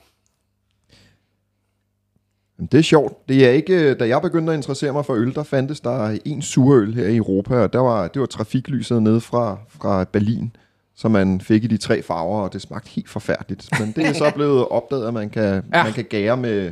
Men 2.58 2.68
det 2.72 2.78
er 2.78 2.82
sjovt. 2.82 3.30
Det 3.30 3.46
er 3.48 3.50
ikke, 3.52 3.94
da 3.94 4.08
jeg 4.08 4.22
begyndte 4.22 4.54
at 4.54 4.58
interessere 4.58 4.92
mig 4.94 5.06
for 5.06 5.14
øl, 5.14 5.36
der 5.36 5.44
fandtes 5.44 5.80
der 5.80 6.18
en 6.26 6.42
surøl 6.42 6.94
her 6.94 7.08
i 7.08 7.16
Europa, 7.16 7.56
og 7.56 7.74
der 7.74 7.80
var, 7.80 8.08
det 8.08 8.20
var 8.20 8.26
trafiklyset 8.26 9.04
nede 9.04 9.22
fra, 9.22 9.58
fra 9.70 10.04
Berlin, 10.04 10.56
som 10.96 11.12
man 11.12 11.42
fik 11.42 11.64
i 11.64 11.68
de 11.68 11.78
tre 11.78 12.02
farver, 12.02 12.42
og 12.42 12.54
det 12.54 12.62
smagte 12.62 12.90
helt 12.90 13.10
forfærdeligt. 13.10 13.70
Men 13.80 13.92
det 13.96 14.06
er 14.06 14.14
så 14.14 14.32
blevet 14.36 14.68
opdaget, 14.68 15.08
at 15.08 15.14
man 15.14 15.30
kan, 15.30 15.44
Ja. 15.44 15.78
ja. 15.78 15.84
man 15.84 15.94
kan 15.94 16.04
gære 16.04 16.38
med, 16.38 16.72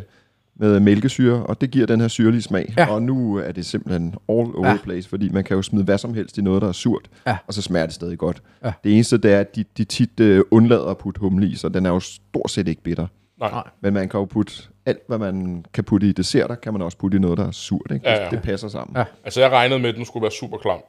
med 0.62 0.80
mælkesyre, 0.80 1.46
og 1.46 1.62
det 1.62 1.72
giver 1.72 1.86
den 1.86 2.02
her 2.02 2.08
syrlige 2.08 2.42
smag. 2.42 2.74
Ja. 2.78 2.92
Og 2.94 3.02
nu 3.04 3.36
er 3.36 3.52
det 3.52 3.66
simpelthen 3.66 4.08
all 4.30 4.56
over 4.56 4.68
Ja. 4.68 4.78
place, 4.84 5.10
fordi 5.10 5.30
man 5.30 5.44
kan 5.44 5.56
jo 5.56 5.62
smide 5.62 5.84
hvad 5.86 5.98
som 5.98 6.14
helst 6.14 6.38
i 6.38 6.42
noget, 6.42 6.62
der 6.62 6.68
er 6.68 6.72
surt, 6.72 7.10
Ja. 7.28 7.38
og 7.48 7.54
så 7.54 7.62
smager 7.62 7.86
det 7.86 7.96
stadig 7.96 8.18
godt. 8.18 8.42
Ja. 8.64 8.72
Det 8.84 8.94
eneste, 8.94 9.18
det 9.18 9.32
er, 9.34 9.40
at 9.40 9.56
de, 9.56 9.66
de 9.78 9.84
tit 9.84 10.20
uh, 10.20 10.40
undlader 10.52 10.86
at 10.86 10.98
putte 10.98 11.20
humle 11.22 11.48
i, 11.48 11.56
så 11.56 11.70
den 11.70 11.86
er 11.86 11.90
jo 11.90 12.00
stort 12.00 12.52
set 12.52 12.68
ikke 12.68 12.82
bitter. 12.84 13.08
Nej. 13.40 13.64
Men 13.82 13.94
man 13.94 14.10
kan 14.10 14.18
jo 14.20 14.26
putte 14.26 14.54
alt, 14.86 15.00
hvad 15.08 15.18
man 15.18 15.66
kan 15.74 15.84
putte 15.84 16.08
i 16.08 16.12
desserter, 16.12 16.56
kan 16.56 16.74
man 16.74 16.82
også 16.82 16.98
putte 16.98 17.18
i 17.18 17.20
noget, 17.20 17.38
der 17.38 17.48
er 17.48 17.52
surt. 17.52 17.92
Ikke? 17.94 18.10
Ja, 18.10 18.24
ja. 18.24 18.30
Det, 18.30 18.42
passer 18.42 18.68
sammen. 18.68 18.98
Ja. 18.98 19.04
Altså, 19.24 19.42
jeg 19.42 19.52
regnede 19.52 19.80
med, 19.80 19.90
at 19.90 19.96
den 19.96 20.06
skulle 20.06 20.22
være 20.22 20.32
super 20.32 20.58
klam. 20.58 20.80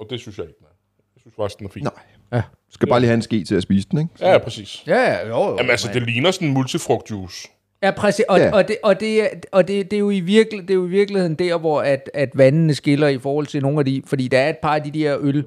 Og 0.00 0.06
det 0.10 0.20
synes 0.20 0.38
jeg 0.38 0.44
ikke, 0.46 0.58
den 0.58 0.66
er. 0.66 0.74
Jeg 1.16 1.20
synes 1.20 1.34
faktisk, 1.36 1.58
den 1.58 1.66
er 1.66 1.70
fin. 1.70 1.82
Nej. 1.82 1.92
Ja. 2.32 2.36
Du 2.38 2.74
skal 2.74 2.88
bare 2.88 3.00
lige 3.00 3.08
have 3.08 3.14
en 3.14 3.22
ske 3.22 3.44
til 3.44 3.54
at 3.54 3.62
spise 3.62 3.88
den, 3.90 3.98
ikke? 3.98 4.10
Ja, 4.20 4.32
ja, 4.32 4.38
præcis. 4.38 4.82
Ja, 4.86 5.00
ja, 5.00 5.28
jo, 5.28 5.42
jo. 5.44 5.56
Jamen 5.58 5.70
altså, 5.70 5.90
det 5.94 6.02
ligner 6.02 6.30
sådan 6.30 6.48
en 6.48 6.54
multifrugtjuice. 6.54 7.48
Ja, 7.82 7.90
præcis. 7.90 8.24
Og, 8.28 8.38
Ja. 8.38 8.50
og, 8.52 8.68
det, 8.68 8.76
og, 8.82 9.00
det, 9.00 9.22
er- 9.22 9.28
og 9.52 9.68
det, 9.68 9.90
det, 9.90 9.96
er 9.96 10.00
jo 10.00 10.10
i 10.10 10.20
virkelig, 10.20 10.62
det 10.62 10.70
er 10.70 10.74
jo 10.74 10.86
i 10.86 10.90
virkeligheden 10.90 11.34
der, 11.34 11.58
hvor 11.58 11.80
at, 11.80 12.10
at 12.14 12.30
vandene 12.34 12.74
skiller 12.74 13.08
i 13.08 13.18
forhold 13.18 13.46
til 13.46 13.62
nogle 13.62 13.78
af 13.78 13.84
de... 13.84 14.02
Fordi 14.06 14.28
der 14.28 14.38
er 14.38 14.48
et 14.50 14.58
par 14.62 14.74
af 14.74 14.82
de 14.82 14.90
der 15.00 15.16
øl... 15.20 15.44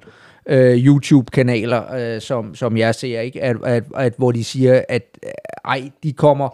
Øh, 0.50 0.78
YouTube-kanaler, 0.86 1.96
øh, 2.16 2.22
som, 2.22 2.56
som 2.56 2.78
jeg 2.78 2.96
ser, 2.96 3.20
ikke? 3.20 3.44
At, 3.44 3.56
at, 3.66 3.84
at, 3.98 4.14
hvor 4.18 4.32
de 4.32 4.44
siger, 4.44 4.82
at 4.90 5.04
øh, 5.26 5.30
ej, 5.66 5.90
de 6.04 6.14
kommer, 6.14 6.50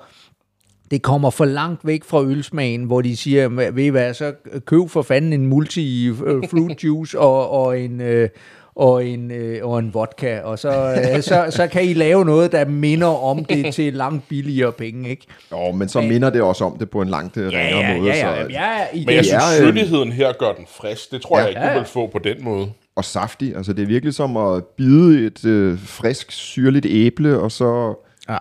det 0.91 1.01
kommer 1.01 1.29
for 1.29 1.45
langt 1.45 1.87
væk 1.87 2.03
fra 2.03 2.23
ølsmagen, 2.23 2.83
hvor 2.83 3.01
de 3.01 3.17
siger, 3.17 3.49
"Hva- 3.49 3.71
ved 3.75 3.83
I 3.83 3.87
hvad, 3.87 4.13
så 4.13 4.33
køb 4.65 4.89
for 4.89 5.01
fanden 5.01 5.33
en 5.33 5.45
multi-fruit 5.45 6.83
juice 6.83 7.19
og, 7.19 7.49
og 7.49 7.79
en... 7.79 8.01
Øh, 8.01 8.29
og 8.75 9.05
en, 9.05 9.31
øh, 9.31 9.65
og 9.67 9.79
en 9.79 9.93
vodka, 9.93 10.39
og 10.39 10.59
så, 10.59 10.69
øh, 11.15 11.21
så, 11.23 11.45
så 11.49 11.67
kan 11.67 11.83
I 11.83 11.93
lave 11.93 12.25
noget, 12.25 12.51
der 12.51 12.65
minder 12.65 13.07
om 13.23 13.45
det 13.49 13.73
til 13.73 13.93
langt 13.93 14.27
billigere 14.29 14.71
penge, 14.71 15.09
ikke? 15.09 15.25
Jo, 15.51 15.71
men 15.71 15.89
så 15.89 16.01
minder 16.01 16.29
det 16.29 16.41
også 16.41 16.65
om 16.65 16.77
det 16.77 16.89
på 16.89 17.01
en 17.01 17.09
langt 17.09 17.37
øh, 17.37 17.47
ringere 17.47 17.97
måde. 17.97 18.09
ja, 18.09 18.17
ja, 18.17 18.43
Så, 18.43 18.49
ja, 18.49 18.71
ja, 18.71 19.05
Men 19.05 19.15
jeg 19.15 19.25
synes, 19.25 19.43
øh, 19.59 19.65
syrligheden 19.67 20.11
her 20.11 20.33
gør 20.33 20.51
den 20.53 20.65
frisk. 20.67 21.11
Det 21.11 21.21
tror 21.21 21.37
Ja. 21.37 21.41
jeg 21.41 21.49
ikke, 21.49 21.61
Ja, 21.61 21.67
du 21.67 21.71
ja. 21.71 21.77
vil 21.77 21.87
få 21.87 22.07
på 22.07 22.19
den 22.19 22.43
måde. 22.43 22.67
Og 22.95 23.05
saftig. 23.05 23.55
Altså, 23.55 23.73
det 23.73 23.83
er 23.83 23.87
virkelig 23.87 24.13
som 24.13 24.37
at 24.37 24.65
bide 24.65 25.25
et 25.25 25.45
øh, 25.45 25.79
frisk, 25.79 26.31
syrligt 26.31 26.85
æble, 26.89 27.39
og 27.39 27.51
så 27.51 27.93
ja. 28.29 28.37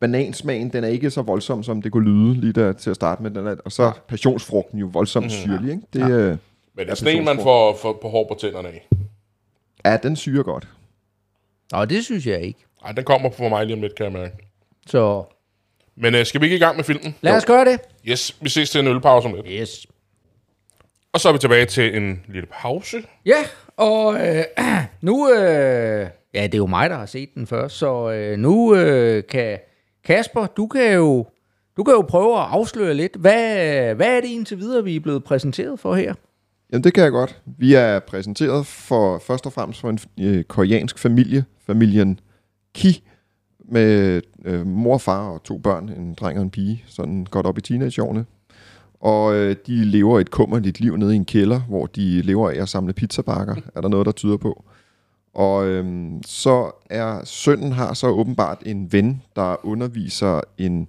banansmagen, 0.00 0.68
den 0.72 0.84
er 0.84 0.88
ikke 0.88 1.10
så 1.10 1.22
voldsom, 1.22 1.62
som 1.62 1.82
det 1.82 1.92
kunne 1.92 2.04
lyde 2.04 2.40
lige 2.40 2.52
der 2.52 2.72
til 2.72 2.90
at 2.90 2.96
starte 2.96 3.22
med. 3.22 3.30
Den 3.30 3.46
er, 3.46 3.54
og 3.64 3.72
så 3.72 3.92
passionsfrugten 4.08 4.78
jo 4.78 4.88
voldsomt 4.92 5.32
syrlig, 5.32 5.70
ikke? 5.70 5.82
Det, 5.92 6.10
øh, 6.10 6.28
Men 6.28 6.38
det 6.86 6.90
er 6.90 6.94
sådan 6.94 7.16
en, 7.18 7.24
man 7.24 7.36
får, 7.42 7.78
får 7.82 7.98
på 8.02 8.08
hår 8.08 8.26
på 8.28 8.36
tænderne 8.40 8.68
af. 8.68 8.88
Ja, 9.84 9.96
den 9.96 10.16
syrer 10.16 10.42
godt. 10.42 10.68
Nå, 11.72 11.84
det 11.84 12.04
synes 12.04 12.26
jeg 12.26 12.40
ikke. 12.40 12.64
Ej, 12.84 12.92
den 12.92 13.04
kommer 13.04 13.30
for 13.30 13.48
mig 13.48 13.66
lige 13.66 13.74
om 13.76 13.82
lidt, 13.82 13.94
kan 13.94 14.04
jeg 14.04 14.12
mærke. 14.12 14.34
Så 14.86 15.24
Men 15.96 16.14
øh, 16.14 16.26
skal 16.26 16.40
vi 16.40 16.46
ikke 16.46 16.56
i 16.56 16.58
gang 16.58 16.76
med 16.76 16.84
filmen? 16.84 17.14
lad 17.20 17.36
os 17.36 17.44
gøre 17.44 17.64
det. 17.64 17.80
Yes, 18.08 18.36
vi 18.40 18.48
ses 18.48 18.70
til 18.70 18.80
en 18.80 18.86
ølpause 18.86 19.28
om 19.28 19.34
lidt. 19.34 19.46
Yes. 19.50 19.86
Og 21.12 21.20
så 21.20 21.28
er 21.28 21.32
vi 21.32 21.38
tilbage 21.38 21.66
til 21.66 21.96
en 21.96 22.24
lille 22.28 22.48
pause. 22.52 23.02
Ja, 23.26 23.36
og 23.76 24.28
øh, 24.28 24.44
nu... 25.00 25.30
Øh, 25.30 26.08
ja, 26.34 26.42
det 26.42 26.54
er 26.54 26.58
jo 26.58 26.66
mig, 26.66 26.90
der 26.90 26.96
har 26.96 27.06
set 27.06 27.34
den 27.34 27.46
først, 27.46 27.76
så 27.76 28.10
øh, 28.10 28.38
nu 28.38 28.74
øh, 28.74 29.22
kan... 29.30 29.58
Kasper, 30.04 30.46
du 30.46 30.66
kan 30.66 30.92
jo... 30.94 31.26
Du 31.76 31.84
kan 31.84 31.94
jo 31.94 32.00
prøve 32.00 32.36
at 32.38 32.46
afsløre 32.50 32.94
lidt. 32.94 33.16
Hvad, 33.16 33.94
hvad 33.94 34.16
er 34.16 34.20
det 34.20 34.28
indtil 34.28 34.58
videre, 34.58 34.84
vi 34.84 34.96
er 34.96 35.00
blevet 35.00 35.24
præsenteret 35.24 35.80
for 35.80 35.94
her? 35.94 36.14
Jamen, 36.72 36.84
det 36.84 36.94
kan 36.94 37.04
jeg 37.04 37.12
godt. 37.12 37.42
Vi 37.46 37.74
er 37.74 37.98
præsenteret 37.98 38.66
for 38.66 39.18
først 39.18 39.46
og 39.46 39.52
fremmest 39.52 39.80
for 39.80 39.90
en 39.90 39.98
øh, 40.20 40.44
koreansk 40.44 40.98
familie, 40.98 41.44
familien 41.66 42.20
Ki, 42.74 43.08
med 43.64 44.20
øh, 44.44 44.66
mor, 44.66 44.98
far 44.98 45.28
og 45.28 45.42
to 45.42 45.58
børn, 45.58 45.88
en 45.88 46.14
dreng 46.14 46.38
og 46.38 46.42
en 46.42 46.50
pige, 46.50 46.84
sådan 46.86 47.26
godt 47.30 47.46
op 47.46 47.58
i 47.58 47.60
teenageårene. 47.60 48.24
Og 49.00 49.34
øh, 49.34 49.56
de 49.66 49.84
lever 49.84 50.20
et 50.20 50.30
kummerligt 50.30 50.80
liv 50.80 50.96
nede 50.96 51.12
i 51.12 51.16
en 51.16 51.24
kælder, 51.24 51.60
hvor 51.60 51.86
de 51.86 52.22
lever 52.22 52.50
af 52.50 52.62
at 52.62 52.68
samle 52.68 52.92
pizzabakker, 52.92 53.56
er 53.74 53.80
der 53.80 53.88
noget, 53.88 54.06
der 54.06 54.12
tyder 54.12 54.36
på. 54.36 54.64
Og 55.34 55.66
øh, 55.66 56.10
så 56.26 56.70
er 56.90 57.24
sønnen 57.24 57.72
har 57.72 57.94
så 57.94 58.08
åbenbart 58.08 58.62
en 58.66 58.92
ven, 58.92 59.22
der 59.36 59.66
underviser 59.66 60.40
en 60.58 60.88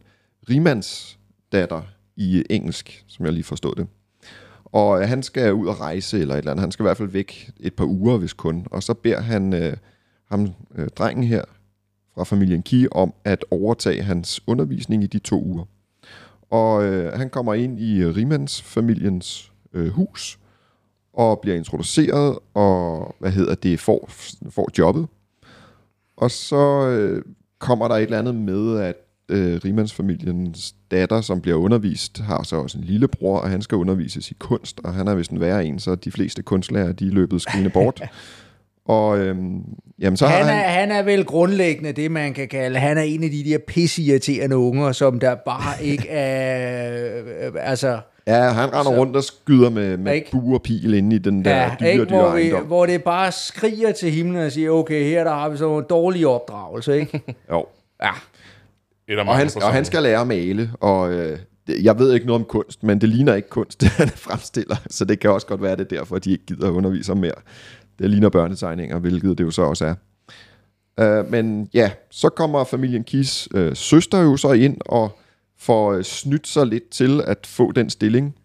rimandsdatter 0.50 1.82
i 2.16 2.44
engelsk, 2.50 3.04
som 3.08 3.26
jeg 3.26 3.34
lige 3.34 3.44
forstod 3.44 3.76
det. 3.76 3.88
Og 4.74 5.02
øh, 5.02 5.08
han 5.08 5.24
skal 5.24 5.54
ud 5.54 5.68
og 5.68 5.80
rejse 5.80 6.20
eller 6.20 6.34
et 6.36 6.38
eller 6.38 6.52
andet. 6.52 6.62
Han 6.62 6.72
skal 6.72 6.84
i 6.84 6.88
hvert 6.88 6.98
fald 6.98 7.10
væk 7.10 7.52
et 7.60 7.74
par 7.74 7.86
uger, 7.86 8.18
hvis 8.18 8.34
kun. 8.34 8.68
Og 8.72 8.84
så 8.84 8.94
beder 8.94 9.22
han 9.22 9.54
øh, 9.54 9.78
ham, 10.30 10.48
øh, 10.76 10.88
drengen 10.88 11.24
her 11.24 11.44
fra 12.16 12.24
familien 12.24 12.64
Ki 12.64 12.88
om 12.92 13.14
at 13.24 13.46
overtage 13.52 14.02
hans 14.02 14.42
undervisning 14.48 15.04
i 15.04 15.08
de 15.08 15.20
to 15.20 15.44
uger. 15.44 15.66
Og 16.50 16.86
øh, 16.86 17.14
han 17.14 17.30
kommer 17.30 17.54
ind 17.54 17.80
i 17.80 18.02
øh, 18.02 18.16
Riemanns 18.16 18.62
familiens 18.62 19.52
øh, 19.74 19.90
hus 19.90 20.40
og 21.14 21.40
bliver 21.40 21.58
introduceret 21.58 22.40
og 22.54 23.16
hvad 23.20 23.32
hedder 23.32 23.56
det 23.56 23.80
får, 23.80 24.10
får 24.50 24.70
jobbet. 24.78 25.08
Og 26.18 26.32
så 26.32 26.88
øh, 26.88 27.24
kommer 27.60 27.88
der 27.88 27.96
et 27.96 28.04
eller 28.04 28.20
andet 28.20 28.36
med, 28.36 28.80
at 28.80 28.96
øh, 29.30 29.60
Rimandsfamiliens 29.66 30.74
datter, 30.92 31.22
som 31.22 31.42
bliver 31.42 31.58
undervist, 31.58 32.20
har 32.20 32.44
så 32.44 32.56
også 32.56 32.78
en 32.78 32.84
lillebror, 32.84 33.40
og 33.40 33.50
han 33.50 33.62
skal 33.62 33.76
undervises 33.76 34.32
i 34.32 34.34
kunst, 34.40 34.82
og 34.84 34.94
han 34.94 35.08
er 35.08 35.16
vist 35.16 35.32
en 35.32 35.40
værre 35.40 35.66
en, 35.66 35.80
så 35.80 35.96
de 35.96 36.12
fleste 36.12 36.42
kunstlærer, 36.44 36.92
de 36.92 37.08
er 37.08 37.12
løbet 37.12 37.42
skrigende 37.42 37.70
bort. 37.70 38.02
og 38.86 39.18
øhm, 39.20 39.62
jamen, 40.00 40.18
så 40.18 40.28
Han 40.28 40.46
har 40.46 40.52
er, 40.52 40.56
han... 40.68 40.90
han 40.90 40.92
er 40.92 41.04
vel 41.04 41.26
grundlæggende 41.26 41.92
det, 41.92 42.12
man 42.12 42.34
kan 42.34 42.48
kalde, 42.48 42.80
han 42.80 42.98
er 42.98 43.02
en 43.02 43.24
af 43.24 43.30
de 43.30 43.44
der 43.44 43.58
pisseirriterende 43.68 44.58
unger, 44.58 44.92
som 44.92 45.20
der 45.20 45.36
bare 45.36 45.84
ikke 45.92 46.10
er, 46.10 47.22
øh, 47.48 47.54
altså, 47.60 48.00
Ja, 48.28 48.42
han 48.50 48.70
render 48.74 48.84
Så- 48.84 48.98
rundt 48.98 49.16
og 49.16 49.24
skyder 49.24 49.70
med, 49.70 49.98
med 49.98 50.14
Ikke? 50.16 50.32
bue 50.32 50.56
og 50.56 50.62
pil 50.62 50.94
inde 50.94 51.16
i 51.16 51.20
den 51.20 51.46
der 51.46 51.56
ja, 51.58 51.72
dyre, 51.80 51.92
ikke, 51.92 52.06
dyre 52.06 52.20
hvor, 52.22 52.36
vi, 52.36 52.42
ejendom. 52.42 52.66
hvor 52.66 52.86
det 52.86 53.04
bare 53.04 53.32
skriger 53.32 53.92
til 53.92 54.12
himlen 54.12 54.42
og 54.46 54.52
siger, 54.52 54.70
okay, 54.72 55.04
her 55.04 55.24
der 55.24 55.32
har 55.34 55.50
vi 55.50 55.58
så 55.58 55.78
en 55.78 55.86
dårlig 55.90 56.28
opdragelse, 56.28 57.00
ikke? 57.00 57.22
Jo. 57.52 57.66
ja. 58.04 58.10
Eller 59.08 59.26
Og 59.26 59.36
han, 59.36 59.50
og 59.56 59.74
han 59.74 59.86
skal 59.86 60.04
lære 60.04 60.22
at 60.22 60.28
male, 60.28 60.72
og 60.80 61.14
øh, 61.14 61.40
jeg 61.84 62.00
ved 62.00 62.14
ikke 62.14 62.26
noget 62.26 62.42
om 62.42 62.46
kunst, 62.46 62.84
men 62.84 63.02
det 63.02 63.10
ligner 63.10 63.34
ikke 63.34 63.50
kunst, 63.50 63.82
det 63.82 63.90
han 63.90 64.10
fremstiller, 64.10 64.76
så 64.90 65.06
det 65.06 65.20
kan 65.20 65.32
også 65.32 65.48
godt 65.48 65.62
være, 65.62 65.76
det 65.76 65.92
er 65.92 65.98
derfor, 65.98 66.16
at 66.16 66.26
de 66.26 66.32
ikke 66.32 66.46
gider 66.46 66.68
at 66.68 66.72
undervise 66.72 67.10
ham 67.10 67.18
mere. 67.18 67.36
Det 68.00 68.10
ligner 68.10 68.30
børnetegninger, 68.30 69.00
hvilket 69.00 69.38
det 69.38 69.44
jo 69.44 69.52
så 69.52 69.62
også 69.62 69.86
er. 69.86 69.96
Øh, 71.00 71.32
men 71.32 71.70
ja, 71.74 71.92
så 72.12 72.30
kommer 72.30 72.64
familien 72.64 73.04
Kis 73.04 73.48
øh, 73.54 73.76
søster 73.76 74.22
jo 74.22 74.38
så 74.38 74.52
ind 74.52 74.78
og 74.86 75.20
får 75.60 75.94
øh, 75.94 76.04
snydt 76.04 76.48
sig 76.48 76.68
lidt 76.68 76.90
til 76.90 77.22
at 77.28 77.48
få 77.48 77.72
den 77.72 77.90
stilling. 77.90 78.36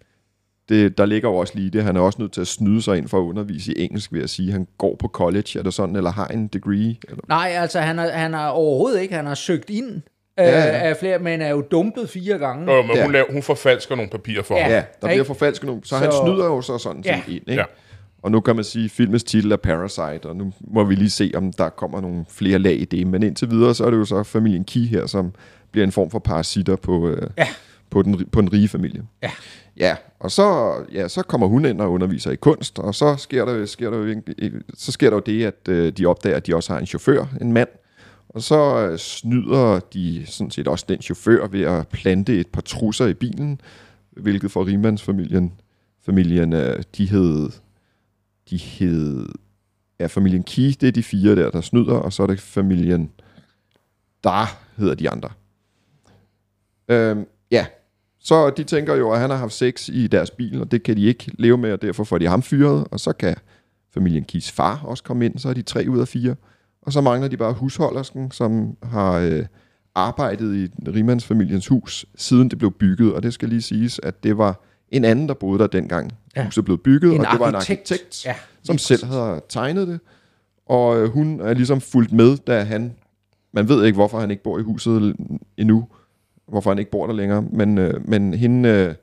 Det, 0.68 0.98
der 0.98 1.06
ligger 1.06 1.28
jo 1.28 1.36
også 1.36 1.52
lige 1.56 1.70
det. 1.70 1.84
Han 1.84 1.96
er 1.96 2.00
også 2.00 2.22
nødt 2.22 2.32
til 2.32 2.40
at 2.40 2.46
snyde 2.46 2.82
sig 2.82 2.98
ind 2.98 3.08
for 3.08 3.18
at 3.18 3.22
undervise 3.22 3.72
i 3.72 3.82
engelsk, 3.82 4.12
ved 4.12 4.22
at 4.22 4.30
sige, 4.30 4.48
at 4.48 4.52
han 4.52 4.66
går 4.78 4.96
på 4.96 5.08
college, 5.08 5.58
er 5.58 5.62
det 5.62 5.74
sådan, 5.74 5.96
eller 5.96 6.10
har 6.10 6.26
en 6.26 6.46
degree. 6.46 6.96
Eller? 7.08 7.22
Nej, 7.28 7.48
altså 7.54 7.80
han 7.80 7.98
har, 7.98 8.10
han 8.10 8.32
har 8.32 8.48
overhovedet 8.48 9.00
ikke, 9.00 9.14
han 9.14 9.26
har 9.26 9.34
søgt 9.34 9.70
ind 9.70 10.02
Ja, 10.38 10.50
ja, 10.50 10.64
ja. 10.66 10.88
af 10.88 10.96
flere, 10.96 11.18
men 11.18 11.40
er 11.42 11.48
jo 11.50 11.60
dumpet 11.60 12.10
fire 12.10 12.38
gange. 12.38 12.72
Øh, 12.72 12.84
men 12.86 12.96
Ja. 12.96 13.02
hun, 13.04 13.12
laver, 13.12 13.26
hun 13.32 13.42
forfalsker 13.42 13.94
nogle 13.96 14.10
papirer 14.10 14.42
for 14.42 14.54
Ja. 14.56 14.62
ham. 14.62 14.70
Ja, 14.72 14.82
der 15.02 15.08
bliver 15.08 15.24
forfalsket 15.24 15.66
nogle. 15.66 15.80
Så, 15.84 15.88
så 15.88 15.96
han 15.96 16.12
snyder 16.12 16.44
jo 16.44 16.60
så 16.62 16.78
sådan 16.78 17.02
Ja. 17.04 17.20
set 17.26 17.32
ind. 17.34 17.48
Ikke? 17.48 17.60
Ja. 17.60 17.64
Og 18.22 18.30
nu 18.30 18.40
kan 18.40 18.54
man 18.56 18.64
sige, 18.64 18.84
at 18.84 18.90
filmens 18.90 19.24
titel 19.24 19.52
er 19.52 19.56
Parasite, 19.56 20.26
og 20.26 20.36
nu 20.36 20.52
må 20.60 20.84
vi 20.84 20.94
lige 20.94 21.10
se, 21.10 21.32
om 21.34 21.52
der 21.52 21.68
kommer 21.68 22.00
nogle 22.00 22.24
flere 22.30 22.58
lag 22.58 22.80
i 22.80 22.84
det. 22.84 23.06
Men 23.06 23.22
indtil 23.22 23.50
videre, 23.50 23.74
så 23.74 23.84
er 23.84 23.90
det 23.90 23.96
jo 23.96 24.04
så 24.04 24.22
familien 24.22 24.64
Key 24.64 24.80
her, 24.80 25.06
som 25.06 25.32
bliver 25.72 25.84
en 25.86 25.92
form 25.92 26.10
for 26.10 26.18
parasitter 26.18 26.76
på, 26.76 27.08
øh, 27.08 27.30
Ja. 27.38 27.46
på, 27.90 28.02
den, 28.02 28.26
på 28.32 28.40
den 28.40 28.52
rige 28.52 28.68
familie. 28.68 29.02
Ja. 29.22 29.30
Ja, 29.76 29.96
og 30.20 30.30
så, 30.30 30.72
ja, 30.92 31.08
så 31.08 31.22
kommer 31.22 31.46
hun 31.46 31.64
ind 31.64 31.80
og 31.80 31.92
underviser 31.92 32.30
i 32.30 32.36
kunst, 32.36 32.78
og 32.78 32.94
så 32.94 33.16
sker 33.16 33.44
der, 33.44 33.66
sker 33.66 33.90
der, 33.90 33.98
jo, 33.98 34.14
så 34.74 34.92
sker 34.92 35.10
der 35.10 35.16
jo 35.16 35.22
det, 35.26 35.44
at 35.46 35.68
øh, 35.68 35.92
de 35.92 36.06
opdager, 36.06 36.36
at 36.36 36.46
de 36.46 36.54
også 36.54 36.72
har 36.72 36.80
en 36.80 36.86
chauffør, 36.86 37.24
en 37.40 37.52
mand, 37.52 37.68
og 38.28 38.42
så 38.42 38.88
øh, 38.90 38.98
snyder 38.98 39.80
de 39.80 40.26
sådan 40.26 40.50
set 40.50 40.68
også 40.68 40.84
den 40.88 41.02
chauffør 41.02 41.46
ved 41.46 41.62
at 41.62 41.88
plante 41.88 42.40
et 42.40 42.46
par 42.46 42.60
trusser 42.60 43.06
i 43.06 43.14
bilen, 43.14 43.60
hvilket 44.10 44.50
for 44.50 44.66
rigmandsfamilien, 44.66 45.52
familien, 46.06 46.52
øh, 46.52 46.82
de 46.96 47.06
hed, 47.06 47.50
de 48.50 48.56
hed, 48.56 49.28
ja, 50.00 50.06
familien 50.06 50.42
Ki, 50.42 50.70
det 50.70 50.86
er 50.88 50.92
de 50.92 51.02
fire 51.02 51.36
der, 51.36 51.50
der 51.50 51.60
snyder, 51.60 51.94
og 51.94 52.12
så 52.12 52.22
er 52.22 52.26
det 52.26 52.40
familien 52.40 53.10
Der, 54.24 54.46
hedder 54.76 54.94
de 54.94 55.10
andre. 55.10 55.30
Øhm, 56.88 57.26
ja, 57.50 57.66
så 58.18 58.50
de 58.50 58.64
tænker 58.64 58.94
jo, 58.94 59.12
at 59.12 59.20
han 59.20 59.30
har 59.30 59.36
haft 59.36 59.52
sex 59.52 59.88
i 59.88 60.06
deres 60.06 60.30
bil, 60.30 60.60
og 60.60 60.70
det 60.70 60.82
kan 60.82 60.96
de 60.96 61.02
ikke 61.04 61.30
leve 61.38 61.58
med, 61.58 61.72
og 61.72 61.82
derfor 61.82 62.04
får 62.04 62.18
de 62.18 62.26
ham 62.26 62.42
fyret, 62.42 62.86
og 62.90 63.00
så 63.00 63.12
kan 63.12 63.36
familien 63.94 64.24
Kis 64.24 64.52
far 64.52 64.82
også 64.84 65.04
komme 65.04 65.26
ind, 65.26 65.38
så 65.38 65.48
er 65.48 65.54
de 65.54 65.62
tre 65.62 65.84
ud 65.88 66.00
af 66.00 66.08
fire. 66.08 66.34
Og 66.82 66.92
så 66.92 67.00
mangler 67.00 67.28
de 67.28 67.36
bare 67.36 67.52
husholdersken, 67.52 68.30
som 68.30 68.76
har 68.82 69.12
øh, 69.18 69.44
arbejdet 69.94 70.54
i 70.56 70.68
rimandsfamiliens 70.90 71.66
hus, 71.68 72.06
siden 72.16 72.48
det 72.50 72.58
blev 72.58 72.72
bygget, 72.72 73.12
og 73.14 73.22
det 73.22 73.34
skal 73.34 73.48
lige 73.48 73.62
siges, 73.62 74.00
at 74.02 74.22
det 74.24 74.38
var 74.38 74.60
en 74.88 75.04
anden, 75.04 75.28
der 75.28 75.34
boede 75.34 75.58
der 75.58 75.66
dengang 75.66 76.12
Ja. 76.36 76.44
huset 76.44 76.64
blev 76.64 76.78
bygget, 76.78 77.12
En 77.14 77.20
og 77.20 77.26
det 77.32 77.40
var 77.40 77.48
en 77.48 77.54
arkitekt. 77.54 77.90
arkitekt, 77.92 78.24
Ja, 78.26 78.34
som 78.62 78.78
selv 78.78 79.04
havde 79.04 79.40
tegnet 79.48 79.88
det. 79.88 80.00
Og 80.66 80.98
øh, 81.02 81.08
hun 81.10 81.40
er 81.40 81.54
ligesom 81.54 81.80
fulgt 81.80 82.12
med, 82.12 82.36
da 82.36 82.62
han... 82.62 82.94
Man 83.52 83.68
ved 83.68 83.84
ikke, 83.84 83.96
hvorfor 83.96 84.20
han 84.20 84.30
ikke 84.30 84.42
bor 84.42 84.58
i 84.58 84.62
huset 84.62 85.16
endnu. 85.56 85.88
Hvorfor 86.48 86.70
han 86.70 86.78
ikke 86.78 86.90
bor 86.90 87.06
der 87.06 87.14
længere. 87.14 87.42
Men, 87.42 87.78
øh, 87.78 88.08
men 88.08 88.34
hende, 88.34 88.68
øh, 88.68 88.94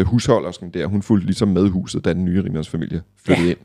øh, 0.00 0.06
husholdersken 0.06 0.70
der, 0.70 0.86
hun 0.86 1.02
fulgte 1.02 1.26
ligesom 1.26 1.48
med 1.48 1.68
huset, 1.68 2.04
da 2.04 2.12
den 2.12 2.24
nye 2.24 2.42
rimandsfamilie 2.44 3.02
flyttede 3.24 3.46
Ja. 3.48 3.50
ind. 3.54 3.58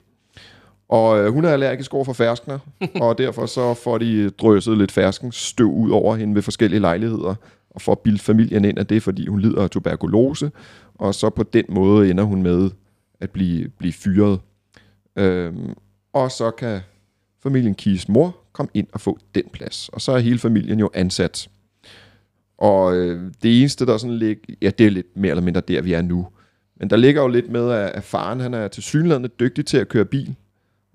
Og 0.89 1.19
øh, 1.19 1.33
hun 1.33 1.45
er 1.45 1.49
allergisk 1.49 1.93
over 1.93 2.03
for 2.03 2.13
ferskner, 2.13 2.59
og 3.01 3.17
derfor 3.17 3.45
så 3.45 3.73
får 3.73 3.97
de 3.97 4.29
drøset 4.29 4.77
lidt 4.77 4.91
fersken 4.91 5.31
støv 5.31 5.71
ud 5.71 5.91
over 5.91 6.15
hende 6.15 6.35
ved 6.35 6.41
forskellige 6.41 6.79
lejligheder, 6.79 7.35
og 7.69 7.81
får 7.81 7.95
bildt 7.95 8.21
familien 8.21 8.65
ind 8.65 8.79
af 8.79 8.87
det, 8.87 9.03
fordi 9.03 9.27
hun 9.27 9.39
lider 9.39 9.63
af 9.63 9.69
tuberkulose, 9.69 10.51
og 10.95 11.15
så 11.15 11.29
på 11.29 11.43
den 11.43 11.65
måde 11.69 12.09
ender 12.09 12.23
hun 12.23 12.43
med 12.43 12.69
at 13.19 13.29
blive, 13.29 13.69
blive 13.69 13.93
fyret. 13.93 14.39
Øhm, 15.15 15.73
og 16.13 16.31
så 16.31 16.51
kan 16.51 16.79
familien 17.43 17.75
Kies 17.75 18.09
mor 18.09 18.35
komme 18.53 18.69
ind 18.73 18.87
og 18.93 19.01
få 19.01 19.19
den 19.35 19.43
plads. 19.53 19.89
Og 19.89 20.01
så 20.01 20.11
er 20.11 20.19
hele 20.19 20.39
familien 20.39 20.79
jo 20.79 20.89
ansat. 20.93 21.49
Og 22.57 22.95
øh, 22.95 23.31
det 23.43 23.59
eneste, 23.59 23.85
der 23.85 23.97
sådan 23.97 24.17
ligger, 24.17 24.55
ja, 24.61 24.69
det 24.69 24.85
er 24.85 24.91
lidt 24.91 25.17
mere 25.17 25.29
eller 25.29 25.43
mindre 25.43 25.61
der, 25.61 25.81
vi 25.81 25.93
er 25.93 26.01
nu. 26.01 26.27
Men 26.79 26.89
der 26.89 26.95
ligger 26.95 27.21
jo 27.21 27.27
lidt 27.27 27.49
med, 27.49 27.71
at, 27.71 27.89
at 27.89 28.03
faren 28.03 28.39
han 28.39 28.53
er 28.53 28.67
til 28.67 28.83
synligheden 28.83 29.27
dygtig 29.39 29.65
til 29.65 29.77
at 29.77 29.87
køre 29.87 30.05
bil. 30.05 30.35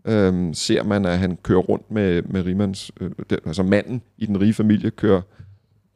Øhm, 0.05 0.55
ser 0.55 0.83
man, 0.83 1.05
at 1.07 1.19
han 1.19 1.39
kører 1.43 1.59
rundt 1.61 1.91
med, 1.91 2.23
med 2.23 2.47
Riemans, 2.47 2.93
øh, 3.01 3.11
altså 3.47 3.63
manden 3.63 4.03
i 4.19 4.27
den 4.27 4.41
rige 4.41 4.55
familie, 4.55 4.91
kører 4.91 5.21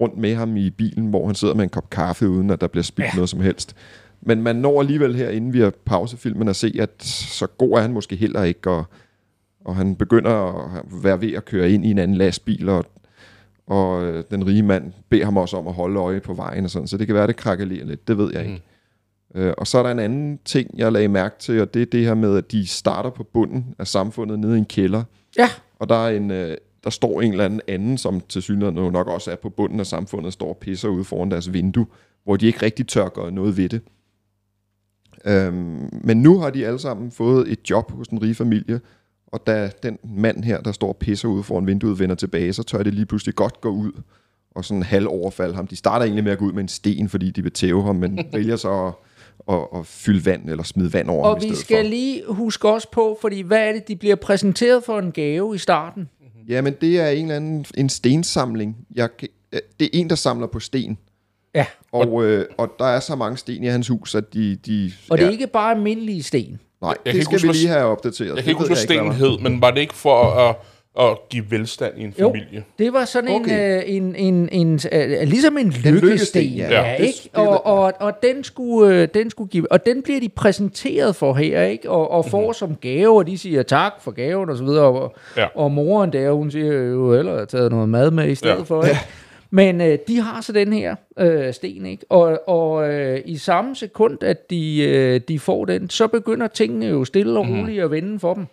rundt 0.01 0.17
med 0.19 0.35
ham 0.35 0.57
i 0.57 0.71
bilen, 0.71 1.07
hvor 1.07 1.27
han 1.27 1.35
sidder 1.35 1.55
med 1.55 1.65
en 1.65 1.71
kop 1.71 1.91
kaffe, 1.91 2.29
uden 2.29 2.51
at 2.51 2.61
der 2.61 2.67
bliver 2.67 2.83
spildt 2.85 3.09
Ja. 3.09 3.15
noget 3.15 3.29
som 3.29 3.41
helst. 3.41 3.77
Men 4.23 4.43
man 4.43 4.57
når 4.57 4.81
alligevel 4.81 5.15
her, 5.15 5.29
inden 5.29 5.53
vi 5.53 5.61
har 5.61 5.73
pausefilmen, 5.85 6.49
at 6.49 6.57
se, 6.57 6.77
at 6.81 6.91
så 7.05 7.47
god 7.47 7.73
er 7.73 7.81
han 7.81 7.93
måske 7.93 8.17
heller 8.17 8.43
ikke, 8.43 8.71
og, 8.71 8.85
og 9.65 9.77
han 9.77 9.97
begynder 9.97 10.31
at 10.31 10.83
være 11.03 11.21
ved 11.21 11.33
at 11.33 11.45
køre 11.45 11.71
ind 11.71 11.87
i 11.87 11.91
en 11.91 11.99
anden 11.99 12.17
lastbil, 12.17 12.69
og, 12.69 12.85
og 13.67 14.05
øh, 14.05 14.25
den 14.31 14.47
rige 14.47 14.63
mand 14.63 14.93
beder 15.09 15.25
ham 15.25 15.37
også 15.37 15.57
om 15.57 15.67
at 15.69 15.75
holde 15.75 16.01
øje 16.01 16.21
på 16.21 16.35
vejen, 16.35 16.65
og 16.65 16.71
sådan, 16.71 16.89
så 16.89 16.97
det 16.97 17.07
kan 17.07 17.17
være, 17.17 17.27
det 17.27 17.37
krakelerer 17.37 17.85
lidt, 17.85 18.09
det 18.09 18.19
ved 18.19 18.33
jeg 18.33 18.43
ikke. 18.43 18.63
Øh, 19.35 19.53
og 19.59 19.67
så 19.67 19.79
er 19.79 19.83
der 19.83 19.91
en 19.91 19.99
anden 19.99 20.39
ting, 20.45 20.71
jeg 20.79 20.93
lagde 20.93 21.09
mærke 21.09 21.35
til, 21.39 21.61
og 21.61 21.75
det 21.75 21.83
er 21.83 21.87
det 21.87 22.05
her 22.05 22.15
med, 22.15 22.37
at 22.37 22.53
de 22.53 22.67
starter 22.67 23.11
på 23.11 23.23
bunden 23.23 23.75
af 23.79 23.87
samfundet 23.87 24.39
nede 24.39 24.55
i 24.55 24.59
en 24.59 24.65
kælder, 24.65 25.03
Ja, 25.39 25.49
og 25.79 25.89
der, 25.89 25.95
er 25.95 26.17
en, 26.17 26.31
øh, 26.31 26.57
der 26.85 26.91
står 26.91 27.21
en 27.21 27.31
eller 27.31 27.45
anden 27.45 27.61
anden, 27.69 27.99
som 27.99 28.21
til 28.21 28.43
synligheden 28.43 28.93
nok 28.93 29.09
også 29.09 29.31
er 29.31 29.37
på 29.37 29.51
bunden 29.51 29.81
af 29.81 29.87
samfundet, 29.87 30.33
står 30.33 30.49
og 30.49 30.57
pisser 30.57 30.89
ude 30.89 31.05
foran 31.05 31.31
deres 31.31 31.53
vindue, 31.53 31.87
hvor 32.25 32.37
de 32.37 32.47
ikke 32.47 32.63
rigtig 32.63 32.87
tør 32.87 33.09
gøre 33.09 33.33
noget 33.33 33.57
ved 33.57 33.69
det. 33.69 33.81
Øhm, 35.25 35.89
men 36.05 36.23
nu 36.23 36.39
har 36.39 36.51
de 36.51 36.67
alle 36.67 36.79
sammen 36.79 37.11
fået 37.11 37.53
et 37.53 37.71
job 37.71 37.93
hos 37.93 38.09
den 38.09 38.23
rige 38.23 38.35
familie, 38.35 38.81
og 39.27 39.47
da 39.47 39.71
den 39.83 39.99
mand 40.05 40.45
her, 40.45 40.61
der 40.61 40.73
står 40.73 40.89
og 40.89 40.97
pisser 40.97 41.29
ude 41.29 41.43
foran 41.43 41.67
vinduet, 41.67 41.99
vender 41.99 42.15
tilbage, 42.15 42.53
så 42.53 42.63
tør 42.63 42.83
det 42.83 42.95
lige 42.95 43.07
pludselig 43.07 43.35
godt 43.35 43.61
gå 43.61 43.69
ud 43.71 43.93
og 44.51 44.65
sådan 44.65 44.83
halv 44.83 45.07
overfald 45.09 45.55
ham. 45.55 45.67
De 45.67 45.77
starter 45.77 46.05
egentlig 46.05 46.25
med 46.25 46.33
at 46.33 46.39
gå 46.39 46.45
ud 46.45 46.53
med 46.53 46.63
en 46.63 46.69
sten, 46.69 47.09
fordi 47.09 47.31
de 47.31 47.43
vil 47.43 47.53
tæve 47.53 47.83
ham, 47.83 47.97
men 47.97 48.19
vælger 48.33 48.57
så 48.57 48.87
at, 48.87 48.93
at, 49.49 49.61
at 49.77 49.87
fylde 49.87 50.27
vand 50.27 50.51
eller 50.51 50.65
smide 50.65 50.93
vand 50.93 51.09
over 51.11 51.25
ham 51.27 51.35
og 51.35 51.37
i 51.37 51.41
vi 51.41 51.47
stedet 51.49 51.65
skal 51.65 51.85
for. 51.85 51.91
lige 51.91 52.23
huske 52.29 52.69
også 52.69 52.89
på, 52.93 53.19
fordi 53.21 53.41
hvad 53.41 53.69
er 53.69 53.73
det, 53.73 53.89
de 53.89 53.97
bliver 53.97 54.17
præsenteret 54.17 54.85
for 54.85 54.99
en 54.99 55.13
gave 55.13 55.55
i 55.55 55.59
starten? 55.59 56.09
Ja, 56.49 56.61
men 56.61 56.75
det 56.81 57.01
er 57.01 57.09
en 57.09 57.23
eller 57.23 57.37
anden 57.37 57.67
en 57.77 57.89
stensamling. 57.89 58.77
Jeg, 58.95 59.17
kan- 59.19 59.29
øh, 59.53 59.61
det 59.81 59.87
er 59.87 59.91
en, 59.93 60.11
der 60.11 60.17
samler 60.17 60.47
på 60.47 60.61
sten. 60.61 60.99
Ja, 61.55 61.67
Og, 61.93 62.25
øh, 62.25 62.47
og 62.59 62.69
der 62.79 62.85
er 62.85 63.01
så 63.01 63.17
mange 63.17 63.37
sten 63.37 63.65
i 63.65 63.67
hans 63.67 63.89
hus, 63.89 64.15
at 64.15 64.35
de... 64.35 64.57
de 64.67 64.93
og 65.11 65.19
det 65.19 65.25
er 65.25 65.29
ja, 65.29 65.33
ikke 65.33 65.47
bare 65.47 65.75
almindelige 65.75 66.23
sten. 66.23 66.61
Nej, 66.83 66.89
Jeg 66.91 66.97
kan 66.97 66.99
det 67.05 67.15
ikke 67.15 67.25
skal 67.25 67.35
huske, 67.35 67.43
vi 67.43 67.49
hvad- 67.49 67.55
lige 67.55 67.69
have 67.69 67.85
opdateret. 67.85 68.29
Jeg 68.29 68.37
Det 68.37 68.45
kan 68.45 68.51
ikke 68.51 68.59
huske, 68.59 68.75
hvad 68.75 68.83
stenen 68.83 69.13
hed, 69.13 69.39
men 69.39 69.61
var 69.61 69.71
det 69.71 69.81
ikke 69.81 69.95
for 69.95 70.23
at, 70.25 70.57
at 71.01 71.19
give 71.31 71.45
velstand 71.51 71.95
i 71.99 72.05
en 72.05 72.15
Jo, 72.21 72.29
familie? 72.29 72.65
det 72.79 72.93
var 72.93 73.05
sådan 73.05 73.31
okay. 73.31 73.83
En, 73.87 74.03
en, 74.03 74.17
en, 74.17 74.49
en, 74.53 74.81
en, 74.93 75.29
ligesom 75.29 75.59
en 75.59 75.67
lykkesten, 75.67 75.95
lykkesten, 75.95 76.43
ja, 76.43 76.71
ja. 76.81 76.95
ikke? 76.95 77.31
Og, 77.33 77.67
og, 77.67 77.93
og 78.01 78.13
den, 78.23 78.45
skulle, 78.45 78.95
øh, 79.03 79.09
den 79.15 79.31
skulle 79.31 79.51
give, 79.51 79.73
og 79.73 79.87
den 79.87 80.03
bliver 80.03 80.21
de 80.21 80.29
præsenteret 80.29 81.17
for 81.17 81.35
her, 81.35 81.63
ikke? 81.63 81.91
Og, 81.91 82.11
og 82.11 82.25
får 82.27 82.53
som 82.53 82.75
gave, 82.77 83.17
og 83.17 83.27
de 83.27 83.39
siger 83.39 83.63
tak 83.63 83.93
for 84.01 84.11
gaven 84.11 84.51
og 84.51 84.57
så 84.57 84.65
videre, 84.65 84.85
og, 84.85 85.15
Ja. 85.37 85.47
og 85.55 85.71
moren 85.71 86.13
der, 86.13 86.31
hun 86.33 86.51
siger 86.51 86.73
jo 86.73 87.15
hellere 87.15 87.35
have 87.37 87.47
taget 87.47 87.71
noget 87.73 87.89
mad 87.89 88.11
med 88.11 88.29
i 88.29 88.35
stedet 88.35 88.57
Ja. 88.57 88.63
for, 88.63 88.85
ikke? 88.85 88.97
Men 89.51 89.81
øh, 89.81 89.99
de 90.09 90.21
har 90.21 90.41
så 90.41 90.53
den 90.53 90.73
her 90.73 90.95
øh, 91.19 91.53
sten, 91.55 91.87
ikke? 91.87 92.05
Og, 92.09 92.49
og 92.49 92.89
øh, 92.93 93.21
i 93.25 93.37
samme 93.37 93.77
sekund, 93.77 94.23
at 94.23 94.51
de, 94.51 94.83
øh, 94.83 95.21
de 95.29 95.39
får 95.39 95.65
den, 95.65 95.91
så 95.91 96.07
begynder 96.07 96.47
tingene 96.47 96.87
jo 96.87 97.05
stille 97.05 97.39
og 97.39 97.47
roligt 97.49 97.83
at 97.83 97.91
vende 97.91 98.19
for 98.19 98.35
dem. 98.35 98.47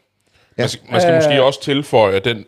Man 0.58 0.70
skal, 0.70 0.92
man 0.92 1.02
skal 1.02 1.12
Øh. 1.12 1.18
måske 1.18 1.44
også 1.44 1.62
tilføje, 1.62 2.16
at 2.16 2.26
den, 2.26 2.46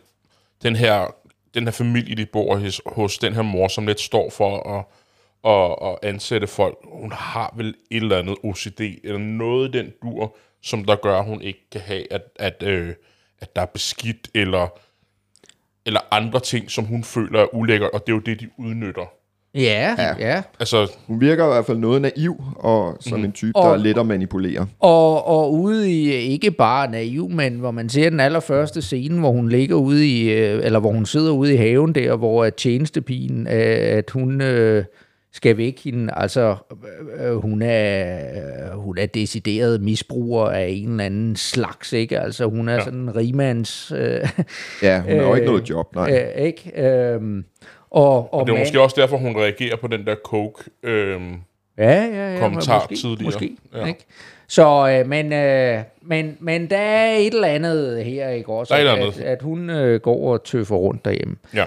den, 0.64 0.76
her, 0.76 1.16
den 1.54 1.64
her 1.64 1.72
familie, 1.72 2.16
de 2.16 2.26
bor 2.26 2.58
hos, 2.58 2.82
hos 2.86 3.18
den 3.18 3.34
her 3.34 3.42
mor, 3.42 3.68
som 3.68 3.88
lidt 3.88 4.00
står 4.00 4.30
for 4.30 4.78
at, 4.78 4.86
at, 5.52 5.90
at 5.90 6.10
ansætte 6.10 6.48
folk, 6.48 6.78
hun 6.84 7.12
har 7.12 7.54
vel 7.58 7.68
et 7.68 8.04
eller 8.04 8.18
andet 8.20 8.36
OCD, 8.44 8.82
eller 9.04 9.18
noget 9.18 9.74
den 9.74 9.94
dur, 10.02 10.36
som 10.62 10.86
der 10.86 10.96
gør, 10.96 11.20
at 11.20 11.26
hun 11.26 11.42
ikke 11.42 11.70
kan 11.72 11.82
have, 11.82 12.14
at, 12.14 12.22
at, 12.36 12.64
øh, 12.64 12.94
at 13.42 13.56
der 13.56 13.62
er 13.62 13.66
beskidt, 13.66 14.30
eller, 14.34 14.68
eller 15.86 16.00
andre 16.12 16.40
ting, 16.40 16.72
som 16.72 16.86
hun 16.86 17.04
føler 17.04 17.40
er 17.42 17.56
ulækkert, 17.56 17.92
og 17.92 18.08
det 18.08 18.14
er 18.14 18.16
jo 18.16 18.22
det, 18.22 18.40
de 18.40 18.50
udnytter. 18.58 19.06
Ja, 19.56 19.96
ja. 20.00 20.14
ja. 20.20 20.42
Altså, 20.60 20.92
Hun 21.08 21.22
virker 21.22 21.44
i 21.46 21.48
hvert 21.48 21.66
fald 21.66 21.78
noget 21.78 22.02
naiv, 22.02 22.44
og 22.56 22.98
som 23.00 23.18
Mhm. 23.18 23.26
en 23.26 23.32
type, 23.32 23.56
Og- 23.56 23.64
der 23.66 23.74
er 23.74 23.78
let 23.78 23.98
at 23.98 24.06
manipulere. 24.06 24.68
Og, 24.80 25.28
og 25.28 25.54
ude 25.54 25.92
i, 25.92 26.10
ikke 26.12 26.52
bare 26.52 26.92
naiv, 26.92 27.30
men 27.30 27.54
hvor 27.54 27.72
man 27.72 27.90
ser 27.90 28.10
den 28.10 28.20
allerførste 28.20 28.82
scene, 28.82 29.20
hvor 29.20 29.32
hun 29.32 29.50
ligger 29.50 29.76
ude 29.76 30.08
i, 30.08 30.32
øh, 30.32 30.66
eller 30.66 30.80
hvor 30.80 30.92
hun 30.92 31.06
sidder 31.06 31.32
ude 31.32 31.54
i 31.54 31.58
haven 31.58 31.96
der, 31.96 32.16
hvor 32.16 32.44
at 32.46 32.56
tjenestepigen, 32.56 33.48
øh, 33.48 33.98
at 33.98 34.10
hun 34.10 34.42
øh, 34.42 34.84
skal 35.34 35.58
væk 35.58 35.84
hende, 35.84 36.14
altså 36.18 36.56
øh, 37.20 37.28
øh, 37.32 37.36
hun 37.36 37.62
er, 37.62 38.18
øh, 38.74 38.80
hun 38.80 38.98
er 38.98 39.06
decideret 39.06 39.82
misbruger 39.82 40.46
af 40.50 40.68
en 40.70 40.90
eller 40.90 41.04
anden 41.04 41.36
slags, 41.36 41.94
ikke? 41.94 42.20
Altså 42.20 42.46
hun 42.46 42.70
er 42.70 42.74
ja. 42.74 42.84
sådan 42.84 43.00
en 43.00 43.16
rigmands, 43.16 43.92
øh, 43.96 44.30
Ja, 44.84 45.02
hun 45.02 45.12
har 45.20 45.28
jo 45.28 45.34
ikke 45.36 45.46
Øh, 45.48 45.52
noget 45.52 45.70
job, 45.70 45.96
nej. 45.96 46.24
øh, 46.38 46.46
ikke? 46.46 46.82
Øhm, 46.90 47.44
og, 47.94 48.34
og 48.34 48.48
det 48.48 48.56
er 48.56 48.60
måske 48.60 48.82
også 48.82 48.96
derfor, 49.02 49.18
hun 49.18 49.36
reagerer 49.38 49.76
på 49.76 49.88
den 49.88 50.06
der 50.06 50.16
coke. 50.24 50.64
Øhm, 50.84 51.36
Ja, 51.78 52.04
ja, 52.06 52.34
ja. 52.34 52.40
kommentar 52.40 52.80
måske, 52.80 52.96
tidligere. 52.96 53.24
Måske, 53.24 53.58
Ja. 53.76 53.86
ikke? 53.86 54.06
Så, 54.48 54.90
øh, 54.90 55.08
men, 55.10 55.34
øh, 55.34 55.84
men, 56.02 56.38
men 56.40 56.70
der 56.70 56.78
er 56.78 57.16
et 57.16 57.34
eller 57.34 57.48
andet 57.48 58.06
her, 58.06 58.30
ikke 58.30 58.50
også? 58.50 58.76
Der 58.76 58.82
er 58.90 58.94
at. 58.94 59.00
At, 59.18 59.20
at 59.20 59.42
hun 59.42 59.70
øh, 59.70 60.00
går 60.02 60.34
og 60.34 60.44
tøffer 60.44 60.76
rundt 60.76 61.06
derhjemme. 61.06 61.36
ja. 61.54 61.66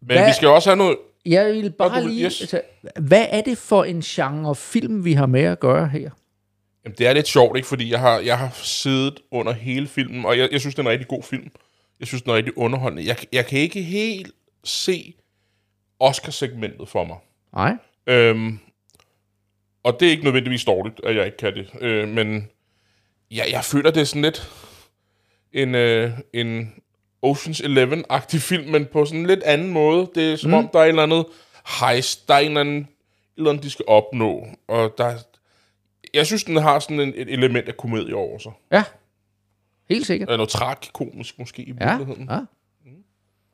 Men 0.00 0.16
Hvad- 0.16 0.26
vi 0.26 0.32
skal 0.32 0.48
også 0.48 0.70
have 0.70 0.76
noget, 0.76 0.96
Jeg 1.26 1.46
vil 1.46 1.70
bare 1.70 2.02
du- 2.02 2.06
lige... 2.08 2.24
yes. 2.26 2.40
Altså, 2.40 2.60
hvad 3.00 3.26
er 3.30 3.40
det 3.40 3.58
for 3.58 3.84
en 3.84 4.00
genre 4.00 4.54
film, 4.54 5.04
vi 5.04 5.12
har 5.12 5.26
med 5.26 5.42
at 5.42 5.60
gøre 5.60 5.88
her? 5.88 6.10
Jamen, 6.84 6.94
det 6.98 7.06
er 7.06 7.12
lidt 7.12 7.28
sjovt, 7.28 7.56
ikke? 7.56 7.68
Fordi 7.68 7.92
jeg 7.92 8.00
har, 8.00 8.18
jeg 8.18 8.38
har 8.38 8.50
siddet 8.62 9.20
under 9.30 9.52
hele 9.52 9.86
filmen, 9.86 10.24
og 10.26 10.38
jeg, 10.38 10.48
jeg 10.52 10.60
synes, 10.60 10.74
det 10.74 10.82
er 10.82 10.86
en 10.86 10.92
rigtig 10.92 11.08
god 11.08 11.22
film. 11.22 11.48
Jeg 12.00 12.06
synes, 12.08 12.22
den 12.22 12.30
er 12.32 12.36
rigtig 12.36 12.58
underholdende. 12.58 13.06
Jeg, 13.08 13.16
jeg 13.32 13.46
kan 13.46 13.58
ikke 13.58 13.82
helt 13.82 14.30
se 14.64 15.14
Oscar-segmentet 16.00 16.88
for 16.88 17.04
mig. 17.04 17.16
Nej. 17.54 17.76
Øhm, 18.06 18.58
og 19.82 20.00
det 20.00 20.06
er 20.06 20.10
ikke 20.10 20.24
nødvendigvis 20.24 20.64
dårligt, 20.64 21.00
at 21.04 21.16
jeg 21.16 21.26
ikke 21.26 21.36
kan 21.36 21.54
det. 21.54 21.70
Øh, 21.80 22.08
men 22.08 22.48
jeg, 23.30 23.46
jeg 23.50 23.64
føler, 23.64 23.90
det 23.90 24.00
er 24.00 24.04
sådan 24.04 24.22
lidt 24.22 24.50
en, 25.52 25.74
øh, 25.74 26.12
en 26.32 26.74
Ocean's 27.26 27.64
Eleven-agtig 27.64 28.38
film, 28.40 28.70
men 28.70 28.86
på 28.86 29.04
sådan 29.04 29.20
en 29.20 29.26
lidt 29.26 29.42
anden 29.42 29.70
måde. 29.72 30.10
Det 30.14 30.32
er 30.32 30.36
som 30.36 30.50
mm. 30.50 30.56
om, 30.56 30.68
der 30.72 30.78
er 30.78 30.84
et 30.84 30.88
eller 30.88 31.02
andet 31.02 31.26
heist, 31.80 32.28
der 32.28 32.34
er 32.34 32.38
en 32.38 32.46
eller 32.46 32.60
anden, 32.60 32.78
et 32.80 32.86
eller 33.36 33.50
andet, 33.50 33.64
de 33.64 33.70
skal 33.70 33.84
opnå. 33.88 34.46
Og 34.68 34.94
der, 34.98 35.18
jeg 36.14 36.26
synes, 36.26 36.44
den 36.44 36.56
har 36.56 36.78
sådan 36.78 37.00
en, 37.00 37.12
et 37.16 37.28
element 37.32 37.68
af 37.68 37.76
komedie 37.76 38.14
over 38.14 38.38
sig. 38.38 38.52
Ja. 38.72 38.84
Helt 39.88 40.06
sikkert. 40.06 40.28
Eller 40.28 40.36
noget 40.36 40.48
tragikomisk 40.50 41.38
måske 41.38 41.62
i 41.62 41.72
Ja. 41.80 41.96
virkeligheden. 41.96 42.28
ja. 42.30 42.40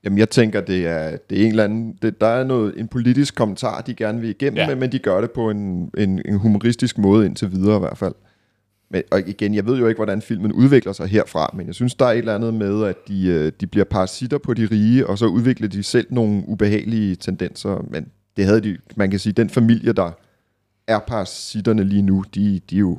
Jamen, 0.06 0.18
jeg 0.18 0.30
tænker, 0.30 0.60
det 0.60 0.86
er, 0.86 1.16
det 1.30 1.40
er 1.40 1.44
en 1.44 1.50
eller 1.50 1.64
anden... 1.64 1.98
Det, 2.02 2.20
der 2.20 2.26
er 2.26 2.44
noget, 2.44 2.74
en 2.76 2.88
politisk 2.88 3.34
kommentar, 3.34 3.80
de 3.80 3.94
gerne 3.94 4.20
vil 4.20 4.30
igennem, 4.30 4.56
Ja. 4.56 4.68
ja. 4.68 4.74
men 4.74 4.92
de 4.92 4.98
gør 4.98 5.20
det 5.20 5.30
på 5.30 5.50
en, 5.50 5.90
en, 5.98 6.22
en 6.24 6.36
humoristisk 6.36 6.98
måde 6.98 7.26
indtil 7.26 7.52
videre 7.52 7.76
i 7.76 7.78
hvert 7.78 7.98
fald. 7.98 8.14
Men, 8.90 9.02
og 9.10 9.20
igen, 9.20 9.54
jeg 9.54 9.66
ved 9.66 9.78
jo 9.78 9.86
ikke, 9.86 9.98
hvordan 9.98 10.22
filmen 10.22 10.52
udvikler 10.52 10.92
sig 10.92 11.06
herfra, 11.06 11.54
men 11.56 11.66
jeg 11.66 11.74
synes, 11.74 11.94
der 11.94 12.06
er 12.06 12.10
et 12.10 12.18
eller 12.18 12.34
andet 12.34 12.54
med, 12.54 12.84
at 12.84 12.96
de, 13.08 13.26
øh, 13.26 13.52
de 13.60 13.66
bliver 13.66 13.84
parasitter 13.84 14.38
på 14.38 14.54
de 14.54 14.68
rige, 14.70 15.06
og 15.06 15.18
så 15.18 15.26
udvikler 15.26 15.68
de 15.68 15.82
selv 15.82 16.06
nogle 16.10 16.42
ubehagelige 16.46 17.16
tendenser. 17.16 17.84
Men 17.90 18.06
det 18.36 18.44
havde 18.44 18.60
de, 18.60 18.78
man 18.96 19.10
kan 19.10 19.18
sige, 19.18 19.32
den 19.32 19.50
familie, 19.50 19.92
der 19.92 20.10
er 20.86 20.98
parasitterne 20.98 21.84
lige 21.84 22.02
nu, 22.02 22.24
de, 22.34 22.60
de 22.70 22.76
er 22.76 22.80
jo... 22.80 22.98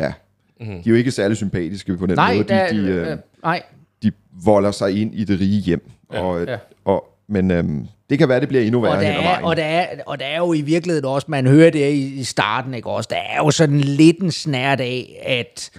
Ja, 0.00 0.12
mm. 0.60 0.66
de 0.66 0.72
er 0.74 0.82
jo 0.86 0.94
ikke 0.94 1.10
særlig 1.10 1.36
sympatiske 1.36 1.96
på 1.96 2.06
den 2.06 2.14
Nej, 2.16 2.34
måde. 2.34 2.44
De, 2.44 2.48
der, 2.48 2.70
de, 2.70 2.76
øh, 2.76 3.10
øh, 3.12 3.18
nej. 3.42 3.62
De 4.02 4.12
volder 4.44 4.70
sig 4.70 5.00
ind 5.00 5.14
i 5.14 5.24
det 5.24 5.40
rige 5.40 5.60
hjem. 5.60 5.90
Ja. 6.12 6.20
Og, 6.20 6.44
Ja. 6.46 6.56
og, 6.84 7.04
men 7.28 7.50
øhm, 7.50 7.86
det 8.10 8.18
kan 8.18 8.28
være, 8.28 8.40
det 8.40 8.48
bliver 8.48 8.64
endnu 8.64 8.80
værre 8.80 8.92
Og 8.94 9.00
der, 9.02 9.10
hen 9.10 9.20
ad 9.20 9.26
er, 9.26 9.38
og, 9.42 9.56
der 9.56 9.64
er, 9.64 9.86
og 10.06 10.20
der 10.20 10.26
er 10.26 10.36
jo 10.36 10.52
i 10.52 10.60
virkeligheden 10.60 11.04
også, 11.08 11.26
man 11.30 11.46
hører 11.46 11.70
det 11.70 11.90
i, 11.92 12.14
i 12.14 12.24
starten, 12.24 12.74
ikke 12.74 12.88
også, 12.90 13.08
der 13.12 13.16
er 13.16 13.36
jo 13.36 13.50
sådan 13.50 13.80
lidt 13.80 14.18
en 14.18 14.30
snært 14.30 14.80
af, 14.80 15.22
at 15.26 15.70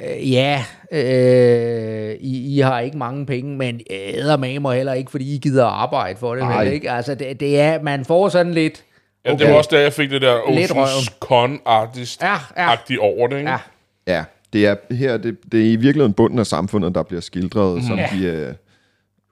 øh, 0.00 0.32
ja, 0.32 0.64
øh, 0.92 2.14
I, 2.20 2.56
I 2.56 2.60
har 2.60 2.80
ikke 2.80 2.98
mange 2.98 3.26
penge, 3.26 3.56
men 3.56 3.80
æder 3.90 4.36
med 4.36 4.60
mig 4.60 4.76
heller 4.76 4.92
ikke, 4.92 5.10
fordi 5.10 5.34
I 5.34 5.38
gider 5.38 5.66
arbejde 5.66 6.18
for 6.18 6.34
det. 6.34 6.42
Ej. 6.42 6.64
Vel, 6.64 6.72
ikke? 6.72 6.90
Altså, 6.90 7.14
det, 7.14 7.40
det 7.40 7.60
er, 7.60 7.82
man 7.82 8.04
får 8.04 8.28
sådan 8.28 8.54
lidt, 8.54 8.84
Ja, 9.24 9.30
det 9.32 9.40
Okay. 9.42 9.50
var 9.50 9.56
også 9.58 9.70
der, 9.72 9.78
jeg 9.80 9.92
fik 9.92 10.10
det 10.10 10.22
der 10.22 10.38
Ocean's 10.38 11.08
Con-agtigt 11.24 12.18
Ja, 12.22 12.36
ja. 12.56 12.98
over 13.00 13.26
det, 13.28 13.38
ikke? 13.38 13.50
ja, 13.50 13.58
Ja, 14.06 14.24
det 14.52 14.66
er, 14.66 14.76
her, 14.90 15.16
det, 15.16 15.52
det 15.52 15.60
er 15.60 15.72
i 15.72 15.76
virkeligheden 15.76 16.12
bunden 16.12 16.38
af 16.38 16.46
samfundet, 16.46 16.94
der 16.94 17.02
bliver 17.02 17.20
skildret 17.20 17.76
mm. 17.76 17.82
som 17.82 17.98
de 18.12 18.24
øh, 18.24 18.54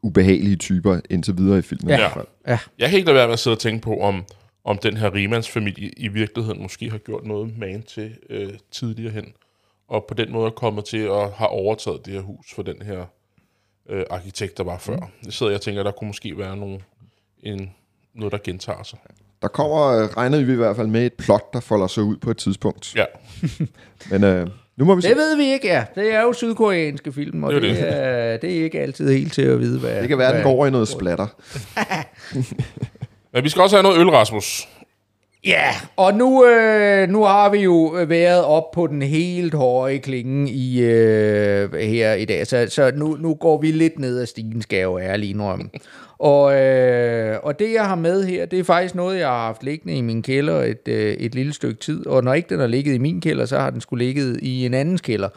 ubehagelige 0.02 0.56
typer 0.56 1.00
indtil 1.10 1.38
videre 1.38 1.58
i 1.58 1.62
filmen. 1.62 1.88
Ja. 1.88 1.94
I 1.94 2.00
hvert 2.00 2.12
fald. 2.12 2.26
ja. 2.46 2.58
Jeg 2.78 2.88
kan 2.88 2.96
ikke 2.98 3.06
lade 3.06 3.16
være 3.16 3.26
med 3.26 3.32
at 3.32 3.38
sidde 3.38 3.54
og 3.54 3.58
tænke 3.58 3.82
på, 3.82 4.00
om, 4.00 4.24
om 4.64 4.78
den 4.78 4.96
her 4.96 5.14
rimandsfamilie 5.14 5.90
i 5.96 6.08
virkeligheden 6.08 6.62
måske 6.62 6.90
har 6.90 6.98
gjort 6.98 7.24
noget 7.24 7.58
man 7.58 7.82
til 7.82 8.16
øh, 8.30 8.52
tidligere 8.70 9.12
hen, 9.12 9.32
og 9.88 10.04
på 10.08 10.14
den 10.14 10.32
måde 10.32 10.46
er 10.46 10.50
kommet 10.50 10.84
til 10.84 10.98
at 10.98 11.30
have 11.32 11.48
overtaget 11.48 12.06
det 12.06 12.14
her 12.14 12.20
hus 12.20 12.54
for 12.54 12.62
den 12.62 12.82
her 12.82 13.04
øh, 13.88 14.04
arkitekt, 14.10 14.58
der 14.58 14.64
var 14.64 14.78
før. 14.78 14.96
Mhm. 14.96 15.10
Det 15.24 15.34
sidder 15.34 15.52
jeg 15.52 15.56
og 15.56 15.62
tænker, 15.62 15.82
der 15.82 15.90
kunne 15.90 16.06
måske 16.06 16.38
være 16.38 16.56
nogle, 16.56 16.80
en, 17.42 17.70
noget, 18.14 18.32
der 18.32 18.38
gentager 18.44 18.82
sig. 18.82 18.98
Der 19.42 19.48
kommer, 19.48 19.86
øh, 19.86 20.08
regner 20.08 20.44
vi 20.44 20.52
i 20.52 20.56
hvert 20.56 20.76
fald 20.76 20.86
med 20.86 21.06
et 21.06 21.12
plot, 21.12 21.52
der 21.52 21.60
folder 21.60 21.86
sig 21.86 22.02
ud 22.02 22.16
på 22.16 22.30
et 22.30 22.36
tidspunkt. 22.36 22.96
Ja, 22.96 23.04
Men 24.10 24.24
øh, 24.24 24.48
nu 24.76 24.84
må 24.84 24.94
vi 24.94 25.02
se. 25.02 25.08
Det 25.08 25.16
ved 25.16 25.36
vi 25.36 25.52
ikke, 25.52 25.68
ja. 25.68 25.84
Det 25.94 26.14
er 26.14 26.22
jo 26.22 26.32
sydkoreanske 26.32 27.12
film, 27.12 27.44
og 27.44 27.52
Det 27.52 27.62
det, 27.62 27.70
er 27.70 27.74
det, 27.74 27.82
det. 27.84 27.92
er, 27.94 28.36
det 28.36 28.58
er 28.58 28.64
ikke 28.64 28.80
altid 28.80 29.12
helt 29.12 29.32
til 29.32 29.42
at 29.42 29.60
vide, 29.60 29.78
hvad... 29.78 30.00
Det 30.00 30.08
kan 30.08 30.18
være, 30.18 30.28
den 30.32 30.42
hvad, 30.42 30.44
går 30.44 30.66
i 30.66 30.70
noget 30.70 30.88
splatter. 30.88 31.26
men 33.32 33.44
vi 33.44 33.48
skal 33.48 33.62
også 33.62 33.76
have 33.76 33.82
noget 33.82 34.00
øl, 34.00 34.10
Rasmus. 34.10 34.68
Ja, 35.46 35.70
og 35.96 36.14
nu, 36.14 36.46
øh, 36.46 37.08
nu 37.08 37.24
har 37.24 37.50
vi 37.50 37.58
jo 37.58 37.84
været 38.08 38.44
op 38.44 38.70
på 38.70 38.86
den 38.86 39.02
helt 39.02 39.54
høje 39.54 39.98
klinge 39.98 40.50
i, 40.50 40.80
øh, 40.80 41.74
her 41.74 42.14
i 42.14 42.24
dag, 42.24 42.46
så, 42.46 42.66
så 42.68 42.92
nu, 42.94 43.16
nu 43.20 43.34
går 43.34 43.60
vi 43.60 43.70
lidt 43.70 43.98
ned 43.98 44.20
ad 44.20 44.26
stigen, 44.26 44.62
skal 44.62 44.76
jeg 44.76 44.84
jo 44.84 44.98
ærlig 44.98 45.30
indrømme. 45.30 45.70
Og, 46.18 46.54
øh, 46.54 47.38
og 47.42 47.58
det, 47.58 47.72
jeg 47.72 47.86
har 47.86 47.94
med 47.94 48.24
her, 48.24 48.46
det 48.46 48.58
er 48.58 48.64
faktisk 48.64 48.94
noget, 48.94 49.18
jeg 49.18 49.28
har 49.28 49.46
haft 49.46 49.62
liggende 49.62 49.94
i 49.94 50.00
min 50.00 50.22
kælder 50.22 50.62
et, 50.62 50.88
øh, 50.88 51.12
et 51.12 51.34
lille 51.34 51.52
stykke 51.52 51.80
tid. 51.80 52.06
Og 52.06 52.24
når 52.24 52.34
ikke 52.34 52.48
den 52.48 52.60
har 52.60 52.66
ligget 52.66 52.94
i 52.94 52.98
min 52.98 53.20
kælder, 53.20 53.46
så 53.46 53.58
har 53.58 53.70
den 53.70 53.80
skulle 53.80 54.04
ligget 54.04 54.40
i 54.42 54.66
en 54.66 54.74
andens 54.74 55.00
kælder. 55.00 55.28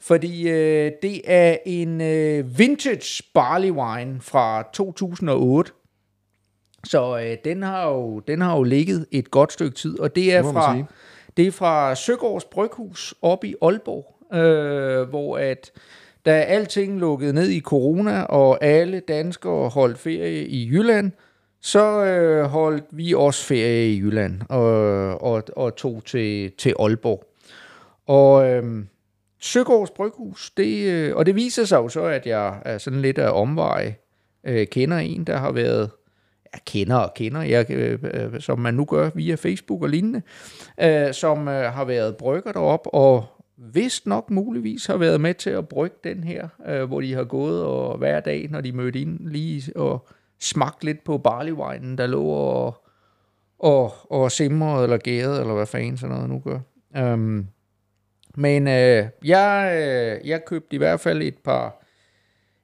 Fordi 0.00 0.48
øh, 0.48 0.92
det 1.02 1.20
er 1.24 1.56
en 1.66 2.00
øh, 2.00 2.58
vintage 2.58 3.22
barley 3.34 3.70
wine 3.70 4.18
fra 4.20 4.68
2008. 4.72 5.72
Så 6.84 7.18
øh, 7.18 7.36
den, 7.44 7.62
har 7.62 7.88
jo, 7.88 8.20
den 8.20 8.40
har 8.40 8.56
jo 8.56 8.62
ligget 8.62 9.06
et 9.10 9.30
godt 9.30 9.52
stykke 9.52 9.76
tid, 9.76 10.00
og 10.00 10.16
det 10.16 10.34
er 10.34 10.42
Det 10.42 10.52
fra, 10.52 10.76
det 11.36 11.46
er 11.46 11.52
fra 11.52 11.94
Søgårds 11.94 12.44
Bryghus 12.44 13.14
oppe 13.22 13.48
i 13.48 13.54
Aalborg, 13.62 14.36
øh, 14.36 15.08
hvor 15.08 15.38
at 15.38 15.70
da 16.26 16.30
alting 16.30 17.00
lukkede 17.00 17.32
ned 17.32 17.48
i 17.48 17.60
corona, 17.60 18.22
og 18.22 18.64
alle 18.64 19.00
danskere 19.00 19.68
holdt 19.68 19.98
ferie 19.98 20.46
i 20.46 20.68
Jylland, 20.68 21.12
så 21.60 22.04
øh, 22.04 22.44
holdt 22.44 22.84
vi 22.90 23.14
også 23.14 23.44
ferie 23.44 23.92
i 23.92 23.98
Jylland 23.98 24.40
og, 24.48 25.22
og, 25.22 25.42
og 25.56 25.76
tog 25.76 26.02
til, 26.04 26.52
til 26.58 26.74
Aalborg. 26.78 27.24
Og 28.06 28.50
øh, 28.50 28.84
Søgårds 29.40 29.90
Bryghus, 29.90 30.50
det, 30.50 30.90
øh, 30.90 31.16
og 31.16 31.26
det 31.26 31.34
viser 31.34 31.64
sig 31.64 31.76
jo 31.76 31.88
så, 31.88 32.02
at 32.02 32.26
jeg 32.26 32.58
er 32.64 32.78
sådan 32.78 33.02
lidt 33.02 33.18
af 33.18 33.40
omvej 33.40 33.94
øh, 34.44 34.66
kender 34.66 34.98
en, 34.98 35.24
der 35.24 35.36
har 35.36 35.52
været 35.52 35.90
jeg 36.52 36.60
kender 36.66 36.96
og 36.96 37.14
kender, 37.14 37.42
jeg, 37.42 37.70
øh, 37.70 37.98
øh, 38.14 38.40
som 38.40 38.58
man 38.58 38.74
nu 38.74 38.84
gør 38.84 39.10
via 39.14 39.34
Facebook 39.34 39.82
og 39.82 39.88
lignende, 39.88 40.22
øh, 40.80 41.14
som 41.14 41.48
øh, 41.48 41.72
har 41.72 41.84
været 41.84 42.16
brygger 42.16 42.52
derop 42.52 42.86
og 42.92 43.26
vist 43.56 44.06
nok 44.06 44.30
muligvis 44.30 44.86
har 44.86 44.96
været 44.96 45.20
med 45.20 45.34
til 45.34 45.50
at 45.50 45.68
brygge 45.68 45.96
den 46.04 46.24
her, 46.24 46.48
øh, 46.66 46.84
hvor 46.84 47.00
de 47.00 47.14
har 47.14 47.24
gået 47.24 47.64
og 47.64 47.98
hver 47.98 48.20
dag, 48.20 48.48
når 48.50 48.60
de 48.60 48.72
mødte 48.72 49.00
ind, 49.00 49.28
lige 49.28 49.76
og 49.76 50.08
smagt 50.38 50.84
lidt 50.84 51.04
på 51.04 51.18
barleywinen, 51.18 51.98
der 51.98 52.06
lå 52.06 52.24
og, 52.24 52.84
og, 53.58 53.92
og 54.12 54.32
simrede 54.32 54.84
eller 54.84 54.96
gærede, 54.96 55.40
eller 55.40 55.54
hvad 55.54 55.66
fanden 55.66 55.96
sådan 55.96 56.16
noget 56.16 56.30
nu 56.30 56.38
gør. 56.38 56.58
Øhm, 56.96 57.46
men 58.34 58.68
øh, 58.68 59.06
jeg, 59.24 59.72
øh, 59.74 60.28
jeg 60.28 60.44
købte 60.44 60.74
i 60.74 60.78
hvert 60.78 61.00
fald 61.00 61.22
et 61.22 61.38
par, 61.38 61.84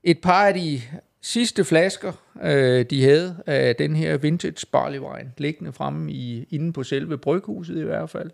et 0.02 0.20
par 0.20 0.46
af 0.46 0.54
de 0.54 0.80
sidste 1.26 1.64
flasker, 1.64 2.12
øh, 2.42 2.86
de 2.90 3.04
havde 3.04 3.36
af 3.46 3.76
den 3.76 3.96
her 3.96 4.16
vintage 4.16 4.66
barley 4.72 4.98
wine, 4.98 5.32
liggende 5.38 5.72
fremme 5.72 6.12
i, 6.12 6.46
inde 6.50 6.72
på 6.72 6.82
selve 6.82 7.18
bryghuset 7.18 7.78
i 7.78 7.82
hvert 7.82 8.10
fald. 8.10 8.30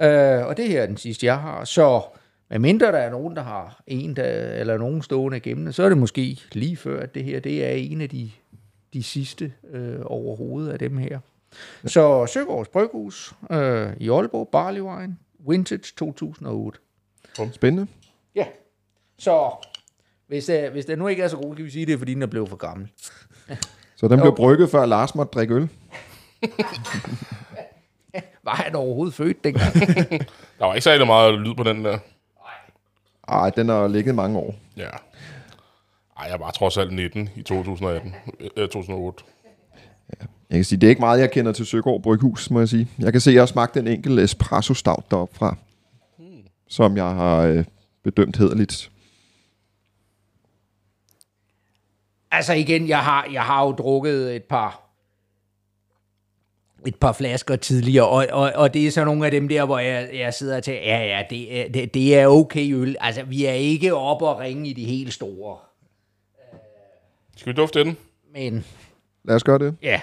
Øh, 0.00 0.46
og 0.46 0.56
det 0.56 0.68
her 0.68 0.82
er 0.82 0.86
den 0.86 0.96
sidste, 0.96 1.26
jeg 1.26 1.38
har. 1.38 1.64
Så 1.64 2.02
medmindre 2.50 2.86
der 2.86 2.98
er 2.98 3.10
nogen, 3.10 3.36
der 3.36 3.42
har 3.42 3.82
en, 3.86 4.16
der, 4.16 4.52
eller 4.52 4.78
nogen 4.78 5.02
stående 5.02 5.40
gennem 5.40 5.72
så 5.72 5.82
er 5.82 5.88
det 5.88 5.98
måske 5.98 6.40
lige 6.52 6.76
før, 6.76 7.02
at 7.02 7.14
det 7.14 7.24
her 7.24 7.40
det 7.40 7.64
er 7.64 7.70
en 7.70 8.00
af 8.00 8.08
de, 8.08 8.30
de 8.92 9.02
sidste 9.02 9.52
øh, 9.70 9.98
overhovedet 10.04 10.72
af 10.72 10.78
dem 10.78 10.96
her. 10.96 11.18
Så 11.84 12.26
Søgaards 12.26 12.68
Bryghus 12.68 13.34
øh, 13.50 13.92
i 14.00 14.10
Aalborg, 14.10 14.48
Barley 14.48 14.80
Wine, 14.80 15.16
Vintage 15.48 15.92
2008. 15.96 16.78
Spændende. 17.52 17.86
Ja. 18.34 18.46
Så 19.18 19.50
hvis, 20.28 20.48
øh, 20.48 20.72
hvis 20.72 20.84
den 20.84 20.98
nu 20.98 21.06
ikke 21.06 21.22
er 21.22 21.28
så 21.28 21.36
god, 21.36 21.56
kan 21.56 21.64
vi 21.64 21.70
sige, 21.70 21.86
det 21.86 21.92
er, 21.92 21.98
fordi 21.98 22.14
den 22.14 22.22
er 22.22 22.26
blevet 22.26 22.48
for 22.48 22.56
gammel. 22.56 22.88
Så 23.96 24.08
den 24.08 24.20
blev 24.20 24.36
brygget, 24.36 24.70
før 24.70 24.86
Lars 24.86 25.14
måtte 25.14 25.30
drikke 25.30 25.54
øl. 25.54 25.68
Var 28.44 28.54
han 28.54 28.74
overhovedet 28.74 29.14
født 29.14 29.44
dengang? 29.44 29.74
Der 30.58 30.64
var 30.66 30.74
ikke 30.74 30.84
særlig 30.84 31.06
meget 31.06 31.40
lyd 31.40 31.54
på 31.54 31.62
den 31.62 31.84
der. 31.84 31.98
Ej, 33.28 33.50
den 33.50 33.68
har 33.68 33.88
ligget 33.88 34.14
mange 34.14 34.38
år. 34.38 34.54
Ja. 34.76 34.88
Ej, 36.18 36.28
jeg 36.30 36.40
var 36.40 36.50
trods 36.50 36.76
alt 36.76 36.92
19 36.92 37.28
i 37.36 37.42
2018. 37.42 38.14
Øh, 38.40 38.68
2008. 38.68 39.24
Jeg 40.50 40.56
kan 40.58 40.64
sige, 40.64 40.80
det 40.80 40.86
er 40.86 40.90
ikke 40.90 41.00
meget, 41.00 41.20
jeg 41.20 41.30
kender 41.30 41.52
til 41.52 41.66
Søgaard 41.66 42.02
Bryghus, 42.02 42.50
må 42.50 42.58
jeg 42.58 42.68
sige. 42.68 42.88
Jeg 42.98 43.12
kan 43.12 43.20
se, 43.20 43.30
at 43.30 43.34
jeg 43.34 43.40
har 43.40 43.46
smagt 43.46 43.76
en 43.76 43.86
enkelt 43.86 44.20
espresso 44.20 44.74
stout 44.74 45.10
deroppe 45.10 45.36
fra, 45.36 45.56
som 46.68 46.96
jeg 46.96 47.04
har 47.04 47.38
øh, 47.40 47.64
bedømt 48.04 48.36
hederligt. 48.36 48.90
Altså 52.30 52.52
igen, 52.52 52.88
jeg 52.88 53.04
har, 53.04 53.28
jeg 53.32 53.42
har 53.42 53.64
jo 53.66 53.72
drukket 53.72 54.36
et 54.36 54.44
par 54.44 54.82
et 56.86 56.96
par 56.96 57.12
flasker 57.12 57.56
tidligere, 57.56 58.08
og, 58.08 58.26
og, 58.32 58.52
og 58.54 58.74
det 58.74 58.86
er 58.86 58.90
så 58.90 59.04
nogle 59.04 59.24
af 59.24 59.30
dem 59.30 59.48
der, 59.48 59.64
hvor 59.64 59.78
jeg, 59.78 60.10
jeg 60.14 60.34
sidder 60.34 60.60
til, 60.60 60.74
ja 60.74 60.98
ja, 61.04 61.22
det, 61.30 61.60
er- 61.60 61.68
det, 61.72 61.94
det 61.94 62.18
er 62.18 62.26
okay 62.26 62.74
øl. 62.74 62.96
Altså, 63.00 63.22
vi 63.22 63.44
er 63.44 63.52
ikke 63.52 63.94
oppe 63.94 64.26
og 64.26 64.38
ringe 64.38 64.68
i 64.68 64.72
de 64.72 64.84
helt 64.84 65.12
store. 65.12 65.58
Skal 67.36 67.52
vi 67.52 67.56
dufte 67.56 67.84
den? 67.84 67.96
Men 68.32 68.64
Lad 69.24 69.36
os 69.36 69.44
gøre 69.44 69.58
det. 69.58 69.76
ja, 69.82 70.00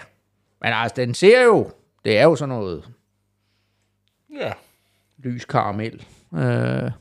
Men 0.61 0.73
altså, 0.73 0.95
den 0.95 1.13
ser 1.13 1.41
jo, 1.43 1.71
det 2.05 2.17
er 2.17 2.23
jo 2.23 2.35
sådan 2.35 2.55
noget 2.55 2.89
Ja. 4.39 4.51
lys 5.17 5.45
karamel. 5.45 6.05
Øh, 6.35 6.91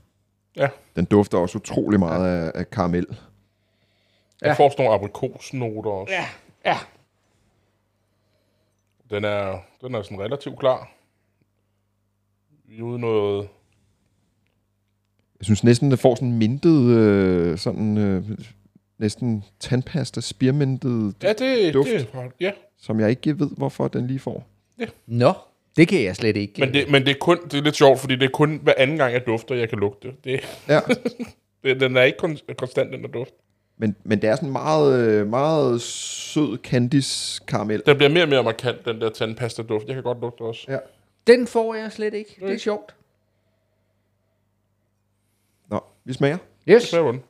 Ja. 0.57 0.69
Den 0.97 1.05
dufter 1.05 1.39
også 1.39 1.59
utrolig 1.59 1.99
meget 2.01 2.27
af, 2.47 2.53
af 2.55 2.71
karamel. 2.71 3.07
Jeg 4.43 4.49
Ja. 4.49 4.53
får 4.55 4.69
sådan 4.71 4.85
nogle 4.85 4.95
aprikosnoter 4.99 5.91
også. 5.91 6.15
ja, 6.15 6.27
ja. 6.65 6.77
Den 9.11 9.25
er, 9.25 9.59
den 9.81 9.95
er 9.95 10.03
sådan 10.03 10.21
relativt 10.21 10.59
klar. 10.59 10.93
Uden 12.83 13.01
noget... 13.01 13.49
Jeg 15.39 15.45
synes 15.45 15.65
næsten, 15.65 15.91
det 15.91 15.99
får 15.99 16.15
sådan 16.15 16.33
mintet, 16.33 16.83
øh, 16.97 17.59
sådan 17.59 17.99
øh, 17.99 18.25
næsten 18.99 19.45
tandpasta, 19.61 20.21
spirmintet, 20.21 21.15
Ja, 21.23 21.33
det, 21.33 21.75
Duft. 21.75 21.91
det 21.91 22.09
ja. 22.41 22.53
som 22.79 23.01
jeg 23.01 23.11
ikke 23.11 23.39
ved, 23.39 23.51
hvorfor 23.57 23.89
den 23.89 24.07
lige 24.07 24.19
får. 24.19 24.47
Nå, 25.07 25.33
det 25.77 25.89
kan 25.89 26.03
jeg 26.03 26.17
slet 26.17 26.37
ikke. 26.37 26.61
Men, 26.61 26.75
det, 26.75 26.91
men 26.91 27.03
det, 27.07 27.11
er 27.11 27.19
kun, 27.21 27.39
det 27.45 27.55
er 27.55 27.63
lidt 27.63 27.77
sjovt, 27.77 28.01
fordi 28.01 28.17
det 28.17 28.25
er 28.25 28.31
kun 28.31 28.61
hver 28.63 28.75
anden 28.79 28.97
gang, 28.97 29.13
jeg 29.13 29.27
dufter, 29.27 29.55
jeg 29.55 29.69
kan 29.69 29.79
lugte. 29.79 30.13
Det, 30.25 30.41
Ja, 30.69 30.81
det, 31.65 31.81
den 31.81 31.97
er 31.97 32.03
ikke 32.03 32.19
kon- 32.27 32.55
konstant, 32.55 32.93
den 32.93 33.03
der 33.03 33.09
duft. 33.09 33.33
Men, 33.77 33.97
men 34.05 34.23
det 34.23 34.31
er 34.31 34.37
sådan 34.37 34.51
meget, 34.53 35.09
øh, 35.09 35.27
meget 35.27 35.83
sød 35.83 36.59
Candice 36.59 37.45
karamel. 37.49 37.83
Den 37.87 37.97
bliver 37.97 38.11
mere 38.11 38.23
og 38.23 38.29
mere 38.29 38.43
markant, 38.43 38.85
den 38.85 39.01
der 39.01 39.11
tandpasta-duft. 39.11 39.87
Jeg 39.87 39.95
kan 39.95 40.03
godt 40.03 40.21
lugte 40.21 40.43
også. 40.43 40.65
Ja. 40.69 40.79
Den 41.27 41.47
får 41.47 41.75
jeg 41.75 41.93
slet 41.93 42.15
ikke. 42.15 42.37
Det 42.41 42.55
er 42.55 42.59
sjovt. 42.59 42.95
Nå, 45.69 45.81
vi 46.05 46.13
smager. 46.13 46.39
Yes. 46.69 46.83
Så 46.83 47.07
er 47.07 47.13
den. 47.13 47.23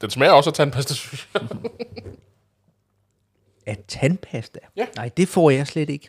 Den 0.00 0.10
smager 0.10 0.32
også 0.32 0.50
af 0.50 0.54
tandpasta, 0.54 0.94
synes 0.94 1.28
jeg. 1.34 1.42
Af 3.66 3.78
tandpasta? 3.88 4.58
Ja. 4.76 4.86
Nej, 4.96 5.10
det 5.16 5.28
får 5.28 5.50
jeg 5.50 5.66
slet 5.66 5.90
ikke. 5.90 6.08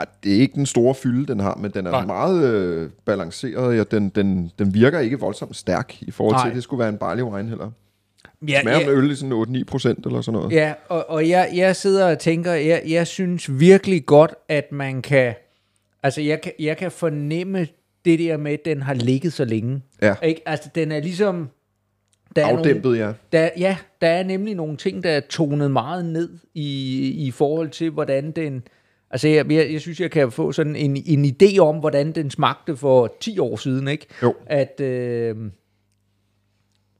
Ej, 0.00 0.06
det 0.24 0.36
er 0.36 0.40
ikke 0.40 0.54
den 0.54 0.66
store 0.66 0.94
fylde, 0.94 1.26
den 1.26 1.40
har, 1.40 1.54
men 1.54 1.70
den 1.70 1.86
er 1.86 1.90
Nej. 1.90 2.04
Meget 2.04 2.54
øh, 2.54 2.90
balanceret, 3.04 3.80
og 3.80 3.90
den, 3.90 4.08
den, 4.08 4.52
den 4.58 4.74
virker 4.74 4.98
ikke 4.98 5.20
voldsomt 5.20 5.56
stærk 5.56 6.02
i 6.02 6.10
forhold 6.10 6.34
Nej. 6.34 6.44
til, 6.44 6.48
at 6.48 6.54
det 6.54 6.62
skulle 6.62 6.80
være 6.80 6.88
en 6.88 6.98
barley 6.98 7.22
wine 7.22 7.48
heller. 7.48 7.70
Ja, 8.48 8.60
Smager 8.60 8.78
ja, 8.80 8.86
med 8.86 8.94
øl 8.94 9.10
i 9.10 9.14
sådan 9.14 9.32
8-9 9.32 9.64
procent 9.64 10.06
eller 10.06 10.20
sådan 10.20 10.40
noget. 10.40 10.52
ja 10.52 10.72
og, 10.88 11.10
og 11.10 11.28
jeg, 11.28 11.50
jeg 11.54 11.76
sidder 11.76 12.10
og 12.10 12.18
tænker, 12.18 12.52
jeg, 12.52 12.82
jeg 12.88 13.06
synes 13.06 13.60
virkelig 13.60 14.06
godt, 14.06 14.34
at 14.48 14.72
man 14.72 15.02
kan... 15.02 15.34
Altså, 16.02 16.20
jeg 16.20 16.40
kan, 16.40 16.52
jeg 16.58 16.76
kan 16.76 16.90
fornemme 16.90 17.66
det 18.04 18.18
der 18.18 18.36
med, 18.36 18.52
at 18.52 18.64
den 18.64 18.82
har 18.82 18.94
ligget 18.94 19.32
så 19.32 19.44
længe. 19.44 19.82
Ja. 20.02 20.14
Ikke? 20.22 20.42
Altså, 20.46 20.70
den 20.74 20.92
er 20.92 21.00
ligesom... 21.00 21.48
Der 22.36 22.42
er 22.42 22.46
nogle, 22.46 22.58
Afdæmpet, 22.58 22.98
ja. 22.98 23.12
der, 23.32 23.48
ja, 23.58 23.76
der 24.00 24.08
er 24.08 24.22
nemlig 24.22 24.54
nogle 24.54 24.76
ting, 24.76 25.02
der 25.02 25.10
er 25.10 25.20
tonet 25.20 25.70
meget 25.70 26.04
ned 26.04 26.38
i, 26.54 27.08
i 27.26 27.30
forhold 27.30 27.70
til, 27.70 27.90
hvordan 27.90 28.30
den... 28.30 28.62
Altså, 29.10 29.28
jeg, 29.28 29.52
jeg, 29.52 29.72
jeg 29.72 29.80
synes, 29.80 30.00
jeg 30.00 30.10
kan 30.10 30.32
få 30.32 30.52
sådan 30.52 30.76
en, 30.76 31.02
en 31.06 31.24
idé 31.24 31.58
om, 31.58 31.76
hvordan 31.78 32.12
den 32.12 32.30
smagte 32.30 32.76
for 32.76 33.14
10 33.20 33.38
år 33.38 33.56
siden, 33.56 33.88
ikke? 33.88 34.06
Jo. 34.22 34.34
At, 34.46 34.80
øh, 34.80 35.36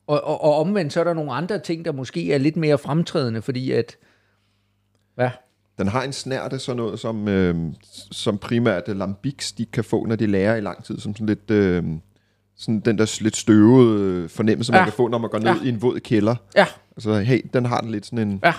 og, 0.06 0.24
og, 0.24 0.40
og 0.44 0.54
omvendt, 0.56 0.92
så 0.92 1.00
er 1.00 1.04
der 1.04 1.14
nogle 1.14 1.32
andre 1.32 1.58
ting, 1.58 1.84
der 1.84 1.92
måske 1.92 2.32
er 2.32 2.38
lidt 2.38 2.56
mere 2.56 2.78
fremtrædende, 2.78 3.42
fordi 3.42 3.70
at... 3.72 3.96
Hvad? 5.14 5.30
Den 5.78 5.88
har 5.88 6.02
en 6.02 6.12
snærte, 6.12 6.58
sådan 6.58 6.76
noget, 6.76 7.00
som, 7.00 7.28
øh, 7.28 7.56
som 8.10 8.38
primært 8.38 8.88
lambics, 8.88 9.52
de 9.52 9.66
kan 9.66 9.84
få, 9.84 10.06
når 10.06 10.16
de 10.16 10.26
lærer 10.26 10.56
i 10.56 10.60
lang 10.60 10.84
tid, 10.84 10.98
som 11.00 11.14
sådan 11.14 11.26
lidt... 11.26 11.50
Øh, 11.50 11.84
sådan 12.56 12.80
den 12.80 12.98
der 12.98 13.18
lidt 13.22 13.36
støvede 13.36 14.02
øh, 14.22 14.28
fornemmelse, 14.28 14.72
man 14.72 14.78
Ja. 14.80 14.84
kan 14.84 14.92
få, 14.92 15.08
når 15.08 15.18
man 15.18 15.30
går 15.30 15.38
ned 15.38 15.46
Ja. 15.60 15.64
i 15.64 15.68
en 15.68 15.82
våd 15.82 16.00
kælder. 16.00 16.36
Ja, 16.56 16.66
Altså, 16.96 17.18
hey, 17.18 17.40
den 17.52 17.64
har 17.66 17.80
den 17.80 17.90
lidt 17.90 18.06
sådan 18.06 18.28
en... 18.28 18.40
ja. 18.44 18.52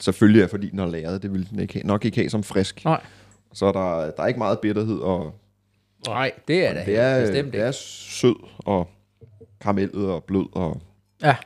Selvfølgelig 0.00 0.42
er, 0.42 0.46
fordi 0.46 0.70
den 0.70 0.78
har 0.78 0.86
læret. 0.86 1.22
Det 1.22 1.32
vil 1.32 1.50
den 1.50 1.58
ikke 1.58 1.74
have, 1.74 1.82
nok 1.86 2.04
ikke 2.04 2.16
have 2.20 2.30
som 2.30 2.42
frisk. 2.42 2.84
Nej. 2.84 3.00
Så 3.54 3.66
er 3.66 3.72
der, 3.72 4.10
der 4.10 4.22
er 4.22 4.26
ikke 4.26 4.38
meget 4.38 4.58
bitterhed, 4.60 4.98
og 4.98 5.34
Nej, 6.06 6.32
det 6.48 6.66
er 6.66 6.74
da 6.74 6.84
det 6.84 6.98
er, 6.98 7.20
bestemt 7.20 7.52
det 7.52 7.60
er 7.60 7.70
sød 7.72 8.34
og 8.58 8.88
karamellet 9.60 10.10
og 10.10 10.24
blød. 10.24 10.46
Og... 10.52 10.80
Ja. 11.22 11.36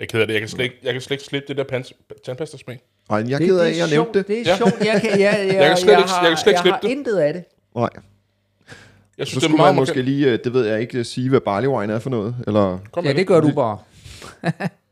Jeg 0.00 0.08
keder 0.08 0.26
det. 0.26 0.32
Jeg 0.32 0.40
kan 0.40 0.48
slet 0.48 0.64
ikke, 0.64 0.76
jeg 0.82 0.92
kan 0.92 1.02
slet 1.02 1.14
ikke 1.14 1.24
slippe 1.24 1.48
det 1.48 1.56
der 1.56 1.64
pans, 1.64 1.92
tandpasta-smag. 2.26 2.80
Ej, 3.10 3.16
jeg 3.16 3.32
er 3.32 3.38
Det, 3.38 3.46
ked 3.46 3.58
af, 3.58 3.64
det 3.66 3.72
at 3.72 3.78
jeg 3.78 3.88
nævnte 3.90 4.18
det. 4.18 4.28
Det 4.28 4.38
er 4.40 4.44
Ja. 4.46 4.56
sjovt. 4.56 4.72
Jeg 4.84 5.00
kan, 5.00 5.10
jeg, 5.10 5.18
jeg, 5.46 5.54
Jeg 5.54 5.68
kan 5.68 5.76
slet 5.76 5.98
ikke- 5.98 6.10
har, 6.10 6.22
jeg 6.22 6.30
kan 6.30 6.36
slet 6.36 6.46
ikke 6.52 6.56
jeg 6.56 6.62
slippe 6.62 6.70
har 6.74 6.80
det. 6.80 6.88
intet 6.88 7.16
af 7.16 7.32
det. 7.34 7.44
Nej. 7.76 7.88
Jeg 9.18 9.26
Så 9.26 9.30
synes, 9.30 9.42
det 9.42 9.46
er 9.46 9.50
skulle 9.50 9.56
meget 9.56 9.74
man 9.74 9.80
måske 9.82 10.02
lige, 10.02 10.32
øh, 10.32 10.38
det 10.44 10.52
ved 10.52 10.66
jeg 10.66 10.80
ikke, 10.80 11.04
sige, 11.04 11.28
hvad 11.30 11.40
barley 11.40 11.68
wine 11.68 11.92
er 11.92 11.98
for 11.98 12.10
noget. 12.10 12.36
Eller, 12.46 12.78
Kom 12.92 13.04
Ja, 13.04 13.12
det 13.12 13.26
gør 13.26 13.40
du 13.40 13.52
bare. 13.54 13.78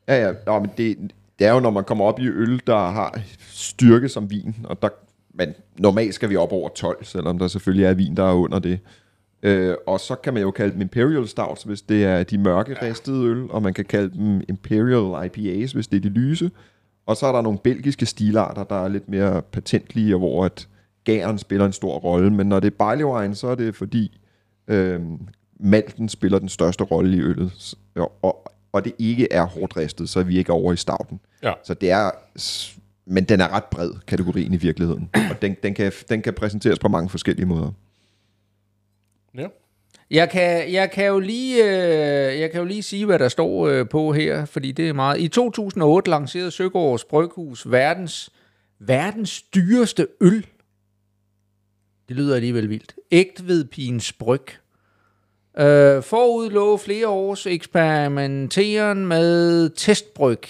ja, 0.08 0.26
ja, 0.26 0.32
Nå, 0.46 0.58
men 0.58 0.70
det, 0.78 1.12
det 1.38 1.46
er 1.46 1.52
jo, 1.52 1.60
når 1.60 1.70
man 1.70 1.84
kommer 1.84 2.04
op 2.04 2.20
i 2.20 2.28
øl, 2.28 2.60
der 2.66 2.76
har 2.76 3.20
styrke 3.40 4.08
som 4.08 4.30
vin. 4.30 4.56
Og 4.64 4.82
der, 4.82 4.88
men 5.34 5.54
normalt 5.78 6.14
skal 6.14 6.30
vi 6.30 6.36
op 6.36 6.52
over 6.52 6.68
12, 6.68 7.04
selvom 7.04 7.38
der 7.38 7.48
selvfølgelig 7.48 7.84
er 7.84 7.94
vin, 7.94 8.16
der 8.16 8.24
er 8.24 8.34
under 8.34 8.58
det. 8.58 8.78
Øh, 9.42 9.76
og 9.86 10.00
så 10.00 10.14
kan 10.14 10.34
man 10.34 10.42
jo 10.42 10.50
kalde 10.50 10.72
dem 10.72 10.80
Imperial 10.80 11.28
Stouts, 11.28 11.62
hvis 11.62 11.82
det 11.82 12.04
er 12.04 12.22
de 12.22 12.38
mørke 12.38 12.74
ristede 12.82 13.24
øl, 13.24 13.50
og 13.50 13.62
man 13.62 13.74
kan 13.74 13.84
kalde 13.84 14.18
dem 14.18 14.42
Imperial 14.48 15.26
IPAs, 15.26 15.72
hvis 15.72 15.86
det 15.86 15.96
er 15.96 16.00
de 16.00 16.08
lyse. 16.08 16.50
Og 17.06 17.16
så 17.16 17.26
er 17.26 17.32
der 17.32 17.42
nogle 17.42 17.58
belgiske 17.58 18.06
stilarter, 18.06 18.64
der 18.64 18.84
er 18.84 18.88
lidt 18.88 19.08
mere 19.08 19.42
patentlige, 19.42 20.14
og 20.14 20.18
hvor 20.18 20.44
at 20.44 20.68
gæren 21.04 21.38
spiller 21.38 21.66
en 21.66 21.72
stor 21.72 21.98
rolle. 21.98 22.30
Men 22.30 22.46
når 22.46 22.60
det 22.60 22.66
er 22.66 22.76
barley 22.78 23.04
wine, 23.04 23.34
så 23.34 23.46
er 23.46 23.54
det 23.54 23.74
fordi 23.74 24.20
øh, 24.68 25.00
malten 25.60 26.08
spiller 26.08 26.38
den 26.38 26.48
største 26.48 26.84
rolle 26.84 27.16
i 27.16 27.20
øllet. 27.20 27.74
Og, 27.94 28.12
og, 28.22 28.43
og 28.74 28.84
det 28.84 28.92
ikke 28.98 29.32
er 29.32 29.42
hårdt 29.42 29.76
ristet, 29.76 30.08
så 30.08 30.20
er 30.20 30.24
vi 30.24 30.38
ikke 30.38 30.52
over 30.52 30.72
i 30.72 30.76
stouten. 30.76 31.20
Ja. 31.42 31.52
Så 31.64 31.74
det 31.74 31.90
er... 31.90 32.10
Men 33.06 33.24
den 33.24 33.40
er 33.40 33.48
ret 33.48 33.64
bred, 33.64 33.90
kategorien 34.06 34.54
i 34.54 34.56
virkeligheden. 34.56 35.10
Og 35.30 35.42
den, 35.42 35.56
den, 35.62 35.74
kan, 35.74 35.92
den 36.08 36.22
kan 36.22 36.34
præsenteres 36.34 36.78
på 36.78 36.88
mange 36.88 37.08
forskellige 37.08 37.46
måder. 37.46 37.72
Ja. 39.34 39.46
Jeg 40.10 40.30
kan, 40.30 40.72
jeg 40.72 40.90
kan 40.90 41.06
jo 41.06 41.18
lige, 41.18 41.64
øh, 41.64 42.40
jeg 42.40 42.50
kan 42.50 42.60
jo 42.60 42.66
lige 42.66 42.82
sige, 42.82 43.06
hvad 43.06 43.18
der 43.18 43.28
står 43.28 43.66
øh, 43.66 43.88
på 43.88 44.12
her, 44.12 44.44
fordi 44.44 44.72
det 44.72 44.88
er 44.88 44.92
meget. 44.92 45.20
I 45.20 45.28
2008 45.28 46.10
lancerede 46.10 46.50
Søgaards 46.50 47.04
Bryghus 47.04 47.70
verdens, 47.70 48.30
verdens 48.78 49.42
dyreste 49.42 50.06
øl. 50.20 50.46
Det 52.08 52.16
lyder 52.16 52.34
alligevel 52.34 52.70
vildt. 52.70 52.94
Ægtvedpins 53.12 54.12
Bryg. 54.12 54.63
Øh, 55.58 56.02
forud 56.02 56.50
lå 56.50 56.76
flere 56.76 57.08
års 57.08 57.46
eksperimenteren 57.46 59.06
med 59.06 59.70
testbryg. 59.70 60.42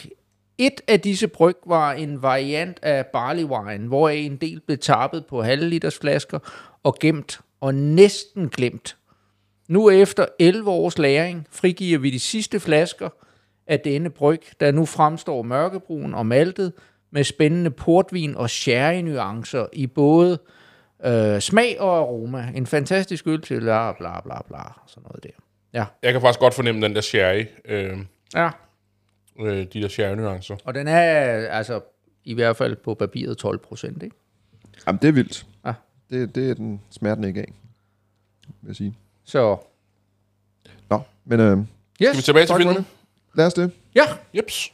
Et 0.58 0.80
af 0.88 1.00
disse 1.00 1.28
bryg 1.28 1.56
var 1.66 1.92
en 1.92 2.22
variant 2.22 2.78
af 2.82 3.06
barley 3.06 3.44
wine, 3.44 3.88
hvor 3.88 4.08
en 4.08 4.36
del 4.36 4.60
blev 4.60 4.78
tappet 4.78 5.26
på 5.26 5.42
halvliters 5.42 5.98
flasker 5.98 6.38
og 6.82 6.96
gemt 7.00 7.40
og 7.60 7.74
næsten 7.74 8.48
glemt. 8.48 8.96
Nu 9.68 9.90
efter 9.90 10.26
11 10.38 10.70
års 10.70 10.98
læring 10.98 11.46
frigiver 11.50 11.98
vi 11.98 12.10
de 12.10 12.20
sidste 12.20 12.60
flasker 12.60 13.08
af 13.66 13.80
denne 13.80 14.10
bryg, 14.10 14.42
der 14.60 14.70
nu 14.70 14.84
fremstår 14.84 15.42
mørkebrun 15.42 16.14
og 16.14 16.26
maltet 16.26 16.72
med 17.10 17.24
spændende 17.24 17.70
portvin 17.70 18.36
og 18.36 18.50
sherry-nuancer 18.50 19.66
i 19.72 19.86
både 19.86 20.38
øh, 21.04 21.40
smag 21.40 21.80
og 21.80 21.98
aroma. 21.98 22.52
En 22.54 22.66
fantastisk 22.66 23.26
øl 23.26 23.42
til 23.42 23.60
bla 23.60 23.92
bla 23.92 24.20
bla 24.20 24.42
bla, 24.48 24.62
sådan 24.86 25.02
noget 25.02 25.22
der. 25.22 25.30
Ja, 25.72 25.84
Jeg 26.02 26.12
kan 26.12 26.20
faktisk 26.20 26.40
godt 26.40 26.54
fornemme 26.54 26.82
den 26.86 26.94
der 26.94 27.00
sherry. 27.00 27.44
Øh, 27.64 27.98
ja. 28.34 28.50
øh, 29.40 29.66
de 29.72 29.82
der 29.82 29.88
sherry-nuancer. 29.88 30.56
Og 30.64 30.74
den 30.74 30.88
er 30.88 31.00
altså 31.48 31.80
i 32.24 32.34
hvert 32.34 32.56
fald 32.56 32.76
på 32.76 32.94
papiret 32.94 33.38
12 33.38 33.58
procent, 33.58 34.02
ikke? 34.02 34.16
Jamen, 34.86 34.98
det 35.02 35.08
er 35.08 35.12
vildt. 35.12 35.46
Ja. 35.66 35.72
Det, 36.10 36.34
det 36.34 36.50
er 36.50 36.54
den 36.54 36.80
smager 36.90 37.14
den 37.14 37.24
ikke 37.24 37.40
af, 37.40 37.52
vil 38.62 38.68
jeg 38.68 38.76
sige. 38.76 38.94
Så, 39.24 39.56
Nå, 40.90 41.00
men 41.24 41.40
øh, 41.40 41.58
yes. 41.58 41.66
Skal 42.08 42.16
vi 42.16 42.22
tilbage 42.22 42.46
til 42.46 42.56
filmen? 42.56 42.76
det. 42.76 42.84
lad 43.34 43.46
os 43.46 43.54
det. 43.54 43.70
Ja, 43.94 44.02
Jeps. 44.36 44.72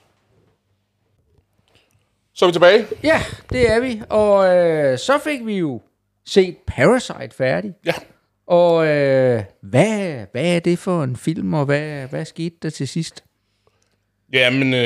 Så 2.33 2.45
er 2.45 2.49
vi 2.49 2.53
tilbage. 2.53 2.87
ja, 3.03 3.21
det 3.51 3.71
er 3.71 3.81
vi. 3.81 4.03
Og 4.09 4.57
øh, 4.57 4.99
så 4.99 5.19
fik 5.25 5.47
vi 5.47 5.59
jo 5.59 5.81
set 6.27 6.57
Parasite 6.67 7.37
færdig. 7.37 7.73
Ja. 7.87 7.93
Og 8.47 8.87
øh, 8.87 9.43
hvad, 9.63 10.27
hvad 10.33 10.57
er 10.57 10.59
det 10.59 10.79
for 10.79 11.05
en 11.05 11.17
film, 11.17 11.55
og 11.55 11.65
hvad, 11.65 12.07
hvad 12.07 12.25
skete 12.25 12.57
der 12.63 12.71
til 12.71 12.89
sidst? 12.89 13.25
Ja, 14.33 14.51
men 14.51 14.75
øh, 14.75 14.81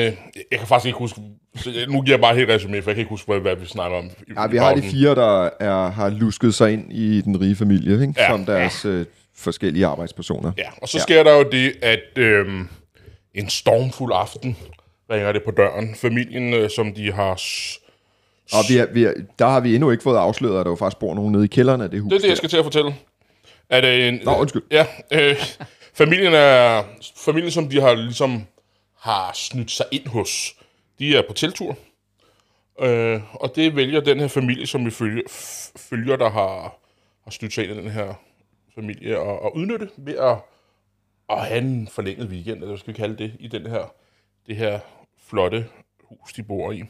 jeg 0.51 0.59
kan 0.59 0.67
faktisk 0.67 0.85
ikke 0.85 0.97
huske... 0.99 1.21
Nu 1.87 2.01
giver 2.01 2.17
jeg 2.17 2.21
bare 2.21 2.35
helt 2.35 2.49
resumé, 2.49 2.67
for 2.67 2.73
jeg 2.75 2.83
kan 2.83 2.97
ikke 2.97 3.09
huske, 3.09 3.31
hvad, 3.31 3.39
hvad 3.39 3.55
vi 3.55 3.65
snakker 3.65 3.97
om. 3.97 4.05
I, 4.05 4.09
Ja, 4.35 4.47
i 4.47 4.51
vi 4.51 4.57
har 4.57 4.75
de 4.75 4.81
fire, 4.81 5.15
der 5.15 5.49
er, 5.59 5.89
har 5.89 6.09
lusket 6.09 6.53
sig 6.53 6.73
ind 6.73 6.93
i 6.93 7.21
den 7.21 7.41
rige 7.41 7.55
familie, 7.55 8.01
ikke? 8.01 8.13
Ja. 8.17 8.29
som 8.29 8.45
deres 8.45 8.85
øh, 8.85 9.05
forskellige 9.35 9.85
arbejdspersoner. 9.85 10.51
Ja, 10.57 10.69
og 10.81 10.89
så 10.89 10.99
sker 10.99 11.23
der 11.23 11.37
jo 11.37 11.43
det, 11.51 11.73
at 11.81 12.17
øh, 12.17 12.47
en 13.33 13.49
stormfuld 13.49 14.11
aften 14.15 14.57
ringer 15.11 15.31
det 15.31 15.41
på 15.45 15.51
døren. 15.51 15.95
Familien, 15.95 16.53
øh, 16.53 16.69
som 16.69 16.93
de 16.93 17.11
har... 17.13 17.35
s- 17.35 17.79
Og 18.53 18.63
vi 18.69 18.77
er, 18.77 18.85
vi 18.93 19.03
er, 19.03 19.13
der 19.39 19.47
har 19.47 19.59
vi 19.59 19.75
endnu 19.75 19.91
ikke 19.91 20.03
fået 20.03 20.17
afsløret, 20.17 20.59
at 20.59 20.65
der 20.65 20.71
jo 20.71 20.75
faktisk 20.75 20.99
bor 20.99 21.13
nogen 21.15 21.31
nede 21.31 21.43
i 21.43 21.47
kælderen 21.47 21.81
af 21.81 21.91
det 21.91 22.01
hus. 22.01 22.09
Det 22.09 22.17
er 22.17 22.21
det, 22.21 22.29
jeg 22.29 22.37
skal 22.37 22.49
til 22.49 22.57
at 22.57 22.63
fortælle. 22.63 22.95
At, 23.69 23.85
øh, 23.85 24.07
en, 24.07 24.19
Nå, 24.23 24.35
undskyld. 24.35 24.63
Ja, 24.71 24.85
øh, 25.11 25.35
familien 25.93 26.33
er, 26.33 26.83
familien 27.17 27.51
som 27.51 27.69
de 27.69 27.81
har 27.81 27.93
ligesom 27.93 28.43
har 28.99 29.31
snydt 29.33 29.71
sig 29.71 29.85
ind 29.91 30.07
hos, 30.07 30.55
de 30.99 31.17
er 31.17 31.21
på 31.27 31.33
teltur. 31.33 31.77
Øh, 32.81 33.21
og 33.33 33.55
det 33.55 33.75
vælger 33.75 33.99
den 33.99 34.19
her 34.19 34.27
familie, 34.27 34.67
som 34.67 34.85
vi 34.85 34.91
følger, 34.91 35.23
følger 35.75 36.15
der 36.15 36.29
har, 36.29 36.77
har 37.23 37.31
snydt 37.31 37.53
sig 37.53 37.63
ind 37.63 37.79
i 37.79 37.81
den 37.81 37.91
her 37.91 38.13
familie, 38.75 39.17
at, 39.17 39.39
at 39.45 39.51
udnytte 39.55 39.89
ved 39.97 40.15
at, 40.15 40.37
at 41.29 41.45
have 41.45 41.61
en 41.61 41.87
forlænget 41.87 42.27
weekend, 42.27 42.55
eller 42.55 42.67
hvad 42.67 42.77
skal 42.77 42.93
vi 42.93 42.97
kalde 42.97 43.17
det, 43.17 43.35
i 43.39 43.47
den 43.47 43.65
her, 43.65 43.93
det 44.47 44.55
her 44.55 44.79
flotte 45.27 45.65
hus, 46.03 46.33
de 46.33 46.43
bor 46.43 46.71
i. 46.71 46.83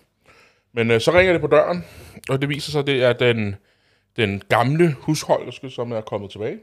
Men 0.75 0.91
øh, 0.91 1.01
så 1.01 1.11
ringer 1.11 1.33
det 1.33 1.41
på 1.41 1.47
døren, 1.47 1.85
og 2.29 2.41
det 2.41 2.49
viser 2.49 2.71
sig, 2.71 2.79
at 2.79 2.88
det 2.88 3.03
er 3.03 3.13
den, 3.13 3.55
den 4.17 4.41
gamle 4.49 4.93
husholderske, 4.93 5.69
som 5.69 5.91
er 5.91 6.01
kommet 6.01 6.31
tilbage. 6.31 6.59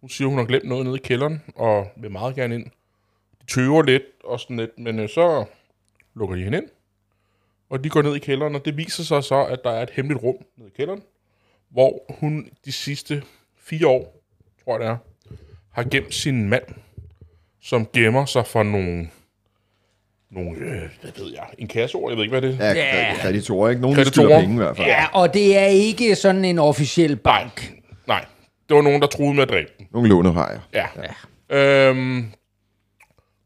Hun 0.00 0.10
siger, 0.10 0.28
hun 0.28 0.38
har 0.38 0.44
glemt 0.44 0.64
noget 0.64 0.86
nede 0.86 0.96
i 0.96 1.00
kælderen, 1.04 1.42
og 1.56 1.86
vil 1.96 2.10
meget 2.10 2.34
gerne 2.34 2.54
ind. 2.54 2.64
De 3.40 3.46
tøver 3.46 3.82
lidt 3.82 4.02
og 4.24 4.40
sådan 4.40 4.56
lidt, 4.56 4.78
men 4.78 4.98
øh, 4.98 5.08
så 5.08 5.44
lukker 6.14 6.36
de 6.36 6.44
hende 6.44 6.58
ind. 6.58 6.68
Og 7.70 7.84
de 7.84 7.88
går 7.88 8.02
ned 8.02 8.14
i 8.16 8.18
kælderen, 8.18 8.54
og 8.54 8.64
det 8.64 8.76
viser 8.76 9.02
sig 9.02 9.24
så, 9.24 9.44
at 9.44 9.60
der 9.64 9.70
er 9.70 9.82
et 9.82 9.90
hemmeligt 9.90 10.22
rum 10.22 10.36
nede 10.56 10.68
i 10.68 10.72
kælderen, 10.76 11.02
hvor 11.68 12.04
hun 12.20 12.50
de 12.64 12.72
sidste 12.72 13.22
fire 13.56 13.86
år, 13.86 14.22
tror 14.64 14.72
jeg 14.72 14.80
det 14.80 14.88
er, 14.88 14.96
har 15.70 15.84
gemt 15.90 16.14
sin 16.14 16.48
mand, 16.48 16.64
som 17.60 17.86
gemmer 17.92 18.24
sig 18.24 18.46
for 18.46 18.62
nogle, 18.62 19.08
nogle 20.32 20.58
øh, 20.58 20.88
hvad 21.00 21.12
ved 21.16 21.32
jeg, 21.32 21.46
en 21.58 21.68
kasseord, 21.68 22.10
jeg 22.10 22.16
ved 22.16 22.24
ikke, 22.24 22.38
hvad 22.38 22.50
det 22.50 22.58
er. 22.60 22.74
Ja, 22.74 23.14
kreditorer, 23.20 23.70
ikke? 23.70 23.82
Nogen, 23.82 23.96
der 23.96 24.04
Kreditorer. 24.04 24.26
skylder 24.26 24.40
penge 24.40 24.54
i 24.54 24.58
hvert 24.58 24.76
fald. 24.76 24.86
Ja, 24.88 25.06
og 25.12 25.34
det 25.34 25.58
er 25.58 25.66
ikke 25.66 26.14
sådan 26.14 26.44
en 26.44 26.58
officiel 26.58 27.16
bank. 27.16 27.72
Nej, 28.06 28.24
det 28.68 28.76
var 28.76 28.82
nogen, 28.82 29.00
der 29.02 29.08
troede 29.08 29.34
med 29.34 29.42
at 29.42 29.48
dræbe 29.48 29.70
den. 29.78 29.86
Nogle 29.92 30.08
lånehajer. 30.08 30.60
Ja. 30.74 30.86
ja. 31.50 31.88
Øhm, 31.88 32.32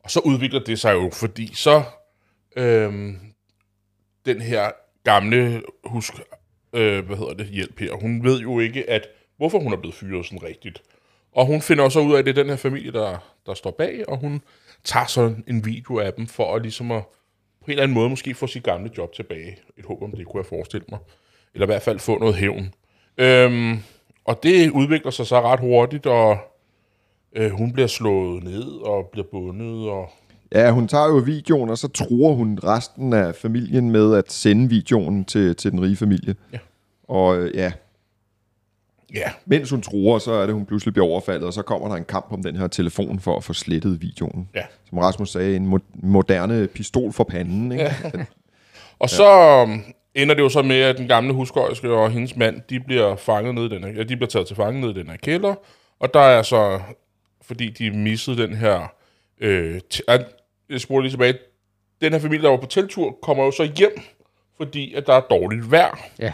og 0.05 0.11
så 0.11 0.21
udvikler 0.21 0.61
det 0.61 0.81
sig 0.81 0.95
jo, 0.95 1.11
fordi 1.13 1.55
så 1.55 1.83
øhm, 2.57 3.19
den 4.27 4.41
her 4.41 4.71
gamle 5.05 5.63
husk, 5.85 6.15
øh, 6.73 7.07
hvad 7.07 7.17
hedder 7.17 7.35
det, 7.35 7.47
hjælp 7.47 7.81
her, 7.81 7.93
hun 8.01 8.25
ved 8.25 8.41
jo 8.41 8.61
ikke, 8.61 8.91
at 8.91 9.03
hvorfor 9.37 9.59
hun 9.59 9.73
er 9.73 9.77
blevet 9.77 9.95
fyret 9.95 10.27
sådan 10.27 10.43
rigtigt. 10.43 10.83
Og 11.33 11.47
hun 11.47 11.63
finder 11.63 11.85
også 11.85 12.01
ud 12.01 12.15
af, 12.15 12.19
at 12.19 12.25
det 12.25 12.39
er 12.39 12.43
den 12.43 12.51
her 12.51 12.57
familie, 12.57 12.93
der, 12.93 13.33
der 13.47 13.55
står 13.55 13.71
bag, 13.71 14.09
og 14.09 14.19
hun 14.19 14.43
tager 14.87 15.07
så 15.07 15.35
en 15.47 15.65
video 15.65 15.99
af 15.99 16.13
dem, 16.13 16.27
for 16.27 16.55
at 16.55 16.63
ligesom 16.63 16.91
at 16.91 17.03
på 17.61 17.65
en 17.67 17.73
eller 17.73 17.83
anden 17.83 17.95
måde 17.95 18.09
måske 18.09 18.35
få 18.35 18.47
sit 18.47 18.63
gamle 18.63 18.91
job 18.99 19.13
tilbage. 19.13 19.57
Et 19.79 19.85
håb 19.85 20.03
om 20.03 20.11
det, 20.11 20.27
kunne 20.27 20.41
jeg 20.41 20.47
forestille 20.47 20.87
mig. 20.89 20.99
Eller 21.55 21.67
i 21.67 21.71
hvert 21.71 21.83
fald 21.83 21.99
få 21.99 22.19
noget 22.19 22.35
hævn. 22.35 22.75
Øhm, 23.19 23.79
og 24.25 24.43
det 24.43 24.71
udvikler 24.71 25.11
sig 25.11 25.27
så 25.27 25.41
ret 25.41 25.61
hurtigt, 25.61 26.07
og 26.07 26.39
øh, 27.37 27.51
hun 27.51 27.73
bliver 27.73 27.87
slået 27.87 28.45
ned 28.45 28.65
og 28.65 29.09
bliver 29.13 29.27
bundet. 29.31 29.91
Og, 29.91 30.11
Ja, 30.53 30.71
hun 30.71 30.89
tager 30.89 31.07
jo 31.07 31.17
videoen, 31.17 31.71
og 31.71 31.79
så 31.79 31.89
tror 31.89 32.33
hun 32.33 32.59
resten 32.65 33.13
af 33.13 33.35
familien 33.35 33.91
med 33.91 34.15
at 34.15 34.33
sende 34.33 34.69
videoen 34.69 35.25
til, 35.25 35.57
til 35.57 35.73
den 35.73 35.83
rige 35.83 35.97
familie. 35.97 36.35
Ja. 36.53 36.59
Og 37.09 37.37
øh, 37.37 37.57
ja, 37.57 37.73
ja, 39.15 39.31
mens 39.47 39.71
hun 39.71 39.83
tror, 39.83 40.19
så 40.19 40.33
er 40.33 40.47
det, 40.47 40.55
hun 40.55 40.67
pludselig 40.67 40.95
bliver 40.95 41.07
overfaldet, 41.07 41.45
og 41.47 41.53
så 41.53 41.63
kommer 41.63 41.89
der 41.89 41.95
en 41.95 42.05
kamp 42.05 42.27
om 42.33 42.43
den 42.43 42.57
her 42.57 42.67
telefon 42.67 43.21
for 43.21 43.37
at 43.37 43.45
få 43.45 43.53
slettet 43.53 44.03
videoen. 44.03 44.49
ja. 44.55 44.63
Som 44.89 44.99
Rasmus 44.99 45.31
sagde, 45.31 45.57
en 45.57 45.75
mo- 45.75 45.91
moderne 46.03 46.67
pistol 46.67 47.13
for 47.13 47.25
panden. 47.25 47.73
Ikke? 47.73 47.85
Ja. 47.85 47.93
Og 48.99 49.11
så 49.11 49.63
um, 49.63 49.85
ender 50.15 50.35
det 50.35 50.43
jo 50.43 50.49
så 50.49 50.63
med, 50.63 50.81
at 50.81 50.99
den 50.99 51.09
gamle 51.09 51.33
huskøjske 51.33 51.93
og 51.93 52.11
hendes 52.11 52.37
mand, 52.37 52.61
de 52.71 52.81
bliver 52.81 53.17
fanget 53.17 53.55
ned 53.55 53.65
i 53.65 53.69
den 53.69 53.85
her, 53.85 53.93
ja, 53.93 54.03
de 54.03 54.17
bliver 54.17 54.29
taget 54.29 54.47
til 54.47 54.57
fange 54.57 54.81
ned 54.81 54.91
i 54.91 54.99
den 54.99 55.11
her 55.11 55.17
kælder. 55.17 55.55
Og 56.01 56.15
der 56.15 56.21
er 56.21 56.43
så, 56.43 56.81
fordi 57.43 57.69
de 57.71 57.91
missede 57.91 58.43
den 58.43 58.55
her, 58.57 58.93
øh, 59.41 59.81
jeg 60.71 60.81
spurgte 60.81 61.03
lige 61.03 61.13
tilbage, 61.13 61.35
den 62.01 62.13
her 62.13 62.21
familie, 62.21 62.43
der 62.45 62.51
var 62.51 62.57
på 62.57 62.67
teltur, 62.67 63.17
kommer 63.23 63.45
jo 63.45 63.51
så 63.51 63.73
hjem, 63.79 64.01
fordi 64.57 64.95
at 64.95 65.07
der 65.07 65.13
er 65.15 65.21
dårligt 65.21 65.71
vejr. 65.71 65.99
Ja. 66.19 66.33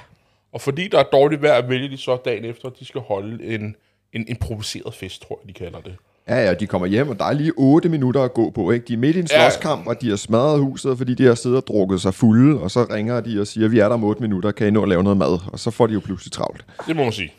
Og 0.53 0.61
fordi 0.61 0.89
der 0.89 0.99
er 0.99 1.03
dårligt 1.03 1.43
vejr, 1.43 1.67
vælger 1.67 1.89
de 1.89 1.97
så 1.97 2.17
dagen 2.25 2.45
efter, 2.45 2.69
at 2.69 2.75
de 2.81 2.85
skal 2.85 3.01
holde 3.01 3.45
en, 3.55 3.77
en 4.13 4.29
improviseret 4.29 4.95
fest, 4.95 5.23
tror 5.23 5.41
jeg, 5.43 5.49
de 5.49 5.53
kalder 5.65 5.81
det. 5.81 5.97
ja, 6.29 6.37
ja, 6.45 6.55
de 6.55 6.67
kommer 6.67 6.87
hjem, 6.87 7.09
og 7.09 7.19
der 7.19 7.25
er 7.25 7.33
lige 7.33 7.53
8 7.57 7.89
minutter 7.89 8.23
at 8.23 8.35
gå 8.35 8.51
på. 8.51 8.71
Ikke? 8.71 8.87
De 8.87 8.93
er 8.93 8.97
midt 8.97 9.17
i 9.17 9.21
en 9.21 9.29
Ja. 9.31 9.51
slåskamp, 9.51 9.87
og 9.87 10.01
de 10.01 10.09
har 10.09 10.17
smadret 10.17 10.61
huset, 10.61 10.99
fordi 10.99 11.15
de 11.15 11.25
har 11.25 11.35
siddet 11.35 11.57
og 11.59 11.67
drukket 11.67 12.01
sig 12.01 12.15
fulde, 12.15 12.61
og 12.61 12.71
så 12.71 12.85
ringer 12.91 13.21
de 13.21 13.41
og 13.41 13.47
siger, 13.47 13.69
vi 13.69 13.79
er 13.79 13.85
der 13.89 13.95
om 13.95 14.05
8 14.05 14.23
minutter, 14.23 14.53
kan 14.53 14.67
I 14.67 14.71
nå 14.71 14.83
at 14.83 14.89
lave 14.89 15.03
noget 15.03 15.17
mad? 15.17 15.39
Og 15.53 15.59
så 15.59 15.71
får 15.71 15.87
de 15.87 15.93
jo 15.95 16.01
pludselig 16.01 16.33
travlt. 16.33 16.65
Det 16.87 16.97
må 16.97 17.03
man 17.03 17.13
sige. 17.13 17.33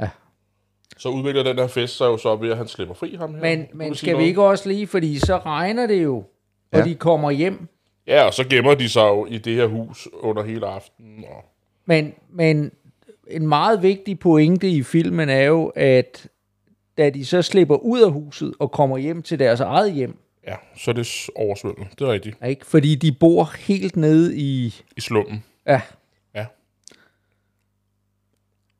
Ja. 0.00 0.08
Så 0.98 1.08
udvikler 1.08 1.42
den 1.42 1.58
her 1.58 1.66
fest 1.66 1.96
sig 1.96 2.04
jo 2.04 2.16
så 2.16 2.36
ved, 2.36 2.50
at 2.50 2.56
han 2.56 2.68
slipper 2.68 2.94
fri 2.94 3.16
ham 3.18 3.34
her. 3.34 3.40
Men, 3.40 3.66
men 3.74 3.94
skal 3.94 4.08
vi 4.08 4.12
noget? 4.12 4.26
ikke 4.28 4.42
også 4.42 4.68
lige, 4.68 4.86
fordi 4.86 5.18
så 5.18 5.36
regner 5.38 5.86
det 5.86 6.02
jo, 6.02 6.16
og 6.72 6.78
Ja. 6.78 6.84
de 6.84 6.94
kommer 6.94 7.30
hjem. 7.30 7.68
Ja, 8.06 8.22
og 8.24 8.34
så 8.34 8.44
gemmer 8.44 8.74
de 8.74 8.88
sig 8.88 9.00
jo 9.02 9.26
i 9.26 9.38
det 9.38 9.54
her 9.56 9.66
hus 9.66 10.08
under 10.20 10.42
hele 10.42 10.66
aftenen. 10.66 11.24
Og... 11.28 11.44
Men, 11.90 12.14
men 12.32 12.72
en 13.28 13.48
meget 13.48 13.82
vigtig 13.82 14.18
pointe 14.18 14.68
i 14.68 14.82
filmen 14.82 15.28
er 15.28 15.42
jo, 15.42 15.66
at 15.66 16.26
da 16.98 17.10
de 17.10 17.24
så 17.26 17.42
slipper 17.42 17.76
ud 17.76 18.00
af 18.00 18.12
huset 18.12 18.54
og 18.60 18.70
kommer 18.72 18.98
hjem 18.98 19.22
til 19.22 19.38
deres 19.38 19.60
eget 19.60 19.92
hjem, 19.92 20.18
Ja, 20.46 20.54
så 20.76 20.90
er 20.90 20.94
det 20.94 21.26
oversvømmet. 21.34 21.86
Det 21.98 22.00
er 22.08 22.12
rigtigt. 22.12 22.36
ikke? 22.46 22.66
fordi 22.66 22.94
de 22.94 23.12
bor 23.12 23.44
helt 23.58 23.96
nede 23.96 24.36
i... 24.36 24.74
I 24.96 25.00
slummen. 25.00 25.44
Ja, 25.66 25.80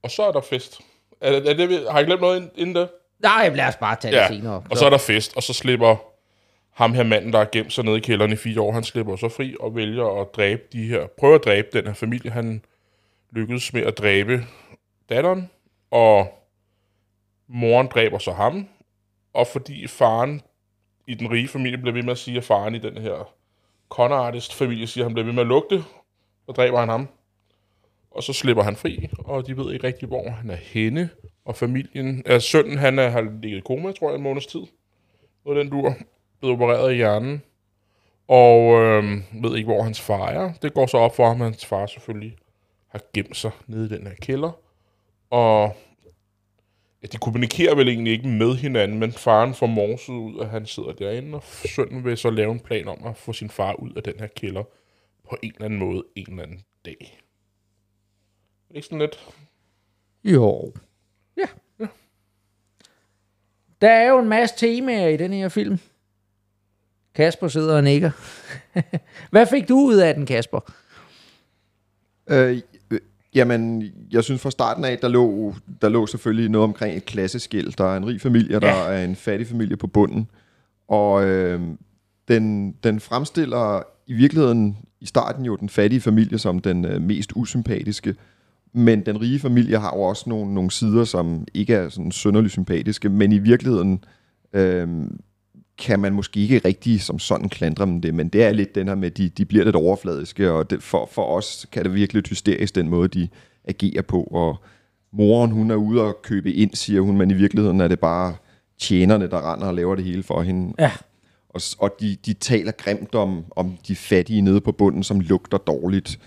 Og 0.02 0.10
så 0.10 0.22
er 0.22 0.32
der 0.32 0.40
fest. 0.40 0.80
Er 1.20 1.40
det, 1.40 1.48
er 1.50 1.54
det, 1.66 1.86
har 1.90 1.98
jeg 1.98 2.06
glemt 2.06 2.20
noget 2.20 2.42
ind- 2.42 2.50
inden 2.56 2.74
det? 2.76 2.88
nej, 3.22 3.48
lad 3.48 3.64
os 3.66 3.76
bare 3.76 3.96
tage 3.96 4.12
det 4.14 4.18
Ja, 4.20 4.28
senere. 4.28 4.62
og 4.70 4.76
så 4.76 4.86
er 4.86 4.90
der 4.90 4.98
fest, 4.98 5.36
og 5.36 5.42
så 5.42 5.52
slipper 5.52 5.96
ham 6.82 6.92
her 6.94 7.02
manden, 7.02 7.32
der 7.32 7.38
har 7.38 7.48
gemt 7.52 7.72
sig 7.72 7.84
nede 7.84 7.96
i 7.96 8.00
kælderen 8.00 8.32
i 8.32 8.36
fire 8.36 8.60
år, 8.60 8.72
han 8.72 8.84
slipper 8.84 9.16
så 9.16 9.28
fri 9.28 9.56
og 9.60 9.76
vælger 9.76 10.20
at 10.20 10.26
dræbe 10.36 10.62
de 10.72 10.82
her, 10.88 11.06
prøve 11.18 11.34
at 11.34 11.40
dræbe 11.44 11.68
den 11.72 11.86
her 11.86 11.94
familie. 11.94 12.30
Han 12.30 12.62
lykkedes 13.32 13.72
med 13.72 13.82
at 13.82 13.98
dræbe 13.98 14.46
datteren, 15.08 15.50
og 15.90 16.44
moren 17.48 17.86
dræber 17.86 18.18
så 18.18 18.32
ham, 18.32 18.68
og 19.32 19.46
fordi 19.46 19.86
faren 19.86 20.42
i 21.06 21.14
den 21.14 21.30
rige 21.30 21.48
familie 21.48 21.78
bliver 21.78 21.94
ved 21.94 22.02
med 22.02 22.12
at 22.12 22.18
sige, 22.18 22.36
at 22.36 22.44
faren 22.44 22.74
i 22.74 22.78
den 22.78 22.96
her 22.96 23.34
con 23.88 24.12
artist 24.12 24.54
familie 24.54 24.86
siger, 24.86 25.04
at 25.04 25.08
han 25.08 25.14
bliver 25.14 25.26
ved 25.26 25.32
med 25.32 25.42
at 25.42 25.46
lugte, 25.46 25.84
og 26.46 26.54
dræber 26.54 26.78
han 26.78 26.88
ham. 26.88 27.08
Og 28.10 28.22
så 28.22 28.32
slipper 28.32 28.62
han 28.62 28.76
fri, 28.76 29.08
og 29.18 29.46
de 29.46 29.56
ved 29.56 29.72
ikke 29.72 29.86
rigtig, 29.86 30.08
hvor 30.08 30.30
han 30.30 30.50
er 30.50 30.56
henne. 30.56 31.10
Og 31.44 31.56
familien, 31.56 32.22
altså 32.26 32.48
sønnen, 32.48 32.78
han 32.78 32.98
er, 32.98 33.08
har 33.08 33.20
ligget 33.42 33.58
i 33.58 33.60
koma, 33.60 33.92
tror 33.92 34.08
jeg, 34.08 34.16
en 34.16 34.22
måneds 34.22 34.46
tid. 34.46 34.60
Og 35.44 35.56
den 35.56 35.70
dur. 35.70 35.94
Blevet 36.40 36.54
opereret 36.56 36.92
i 36.92 36.96
hjernen. 36.96 37.42
Og 38.28 38.82
øh, 38.82 39.04
ved 39.42 39.56
ikke, 39.56 39.66
hvor 39.66 39.82
hans 39.82 40.00
far 40.00 40.26
er. 40.26 40.52
Det 40.62 40.74
går 40.74 40.86
så 40.86 40.96
op 40.96 41.16
for 41.16 41.26
ham, 41.26 41.40
hans 41.40 41.66
far 41.66 41.86
selvfølgelig 41.86 42.36
har 42.90 43.00
gemt 43.14 43.36
sig 43.36 43.50
nede 43.66 43.86
i 43.86 43.88
den 43.88 44.06
her 44.06 44.14
kælder. 44.14 44.52
Og 45.30 45.76
ja, 47.02 47.06
de 47.06 47.18
kommunikerer 47.18 47.74
vel 47.74 47.88
egentlig 47.88 48.12
ikke 48.12 48.28
med 48.28 48.54
hinanden, 48.54 48.98
men 48.98 49.12
faren 49.12 49.54
får 49.54 49.66
morset 49.66 50.12
ud, 50.12 50.40
at 50.40 50.48
han 50.48 50.66
sidder 50.66 50.92
derinde, 50.92 51.34
og 51.34 51.42
sønnen 51.44 52.04
vil 52.04 52.16
så 52.16 52.30
lave 52.30 52.52
en 52.52 52.60
plan 52.60 52.88
om 52.88 53.06
at 53.06 53.16
få 53.16 53.32
sin 53.32 53.50
far 53.50 53.74
ud 53.74 53.92
af 53.92 54.02
den 54.02 54.14
her 54.18 54.26
kælder 54.26 54.62
på 55.30 55.36
en 55.42 55.52
eller 55.54 55.64
anden 55.64 55.78
måde 55.78 56.04
en 56.16 56.30
eller 56.30 56.42
anden 56.42 56.60
dag. 56.84 56.96
Er 57.00 58.68
det 58.68 58.76
ikke 58.76 58.86
sådan 58.86 58.98
lidt? 58.98 59.28
Jo. 60.24 60.72
Ja. 61.36 61.46
Der 63.80 63.90
er 63.90 64.08
jo 64.08 64.18
en 64.18 64.28
masse 64.28 64.56
temaer 64.56 65.08
i 65.08 65.16
den 65.16 65.32
her 65.32 65.48
film. 65.48 65.78
Kasper 67.14 67.48
sidder 67.48 67.76
og 67.76 67.84
nikker. 67.84 68.10
Hvad 69.32 69.46
fik 69.46 69.68
du 69.68 69.74
ud 69.74 69.96
af 69.96 70.14
den, 70.14 70.26
Kasper? 70.26 70.72
Øh, 72.30 72.58
jamen, 73.34 73.84
jeg 74.10 74.24
synes 74.24 74.40
fra 74.40 74.50
starten 74.50 74.84
af, 74.84 74.98
der 74.98 75.08
lå, 75.08 75.54
der 75.82 75.88
lå 75.88 76.06
selvfølgelig 76.06 76.48
noget 76.48 76.64
omkring 76.64 76.96
et 76.96 77.04
klasseskil. 77.04 77.74
Der 77.78 77.84
er 77.84 77.96
en 77.96 78.06
rig 78.06 78.20
familie, 78.20 78.52
ja. 78.52 78.58
der 78.58 78.72
er 78.72 79.04
en 79.04 79.16
fattig 79.16 79.46
familie 79.46 79.76
på 79.76 79.86
bunden. 79.86 80.28
Og 80.88 81.24
øh, 81.24 81.60
den, 82.28 82.72
den 82.72 83.00
fremstiller 83.00 83.82
i 84.06 84.12
virkeligheden 84.12 84.76
i 85.00 85.06
starten 85.06 85.44
jo 85.44 85.56
den 85.56 85.68
fattige 85.68 86.00
familie 86.00 86.38
som 86.38 86.58
den 86.58 86.84
øh, 86.84 87.02
mest 87.02 87.32
usympatiske. 87.36 88.14
Men 88.72 89.06
den 89.06 89.20
rige 89.20 89.38
familie 89.38 89.78
har 89.78 89.96
jo 89.96 90.02
også 90.02 90.28
nogle, 90.28 90.54
nogle 90.54 90.70
sider, 90.70 91.04
som 91.04 91.46
ikke 91.54 91.74
er 91.74 91.88
sådan 91.88 92.12
sønderlig 92.12 92.50
sympatiske, 92.50 93.08
men 93.08 93.32
i 93.32 93.38
virkeligheden 93.38 94.04
øh, 94.52 94.88
kan 95.80 96.00
man 96.00 96.12
måske 96.12 96.40
ikke 96.40 96.58
rigtig 96.64 97.00
som 97.00 97.18
sådan 97.18 97.48
klandre 97.48 97.86
dem 97.86 98.00
det, 98.00 98.14
men 98.14 98.28
det 98.28 98.44
er 98.44 98.52
lidt 98.52 98.74
den 98.74 98.88
her 98.88 98.94
med, 98.94 99.10
at 99.10 99.16
de, 99.16 99.28
de 99.28 99.44
bliver 99.44 99.64
lidt 99.64 99.76
overfladiske, 99.76 100.50
og 100.50 100.70
det, 100.70 100.82
for, 100.82 101.08
for 101.12 101.24
os 101.24 101.66
kan 101.72 101.84
det 101.84 101.94
virkelig 101.94 102.22
hysterisk, 102.28 102.74
den 102.74 102.88
måde, 102.88 103.08
de 103.08 103.28
agerer 103.64 104.02
på, 104.02 104.22
og 104.22 104.56
moren, 105.12 105.50
hun 105.50 105.70
er 105.70 105.74
ude 105.74 106.02
og 106.02 106.22
købe 106.22 106.52
ind, 106.52 106.74
siger 106.74 107.00
hun, 107.00 107.16
men 107.16 107.30
i 107.30 107.34
virkeligheden 107.34 107.80
er 107.80 107.88
det 107.88 108.00
bare 108.00 108.34
tjenerne, 108.78 109.30
der 109.30 109.52
render 109.52 109.66
og 109.66 109.74
laver 109.74 109.94
det 109.94 110.04
hele 110.04 110.22
for 110.22 110.42
hende. 110.42 110.74
Ja. 110.78 110.92
Og, 111.48 111.60
og 111.78 111.96
de, 112.00 112.16
de 112.26 112.32
taler 112.32 112.72
grimt 112.72 113.14
om, 113.14 113.44
om 113.56 113.78
de 113.88 113.96
fattige 113.96 114.40
nede 114.40 114.60
på 114.60 114.72
bunden, 114.72 115.02
som 115.02 115.20
lugter 115.20 115.58
dårligt. 115.58 116.20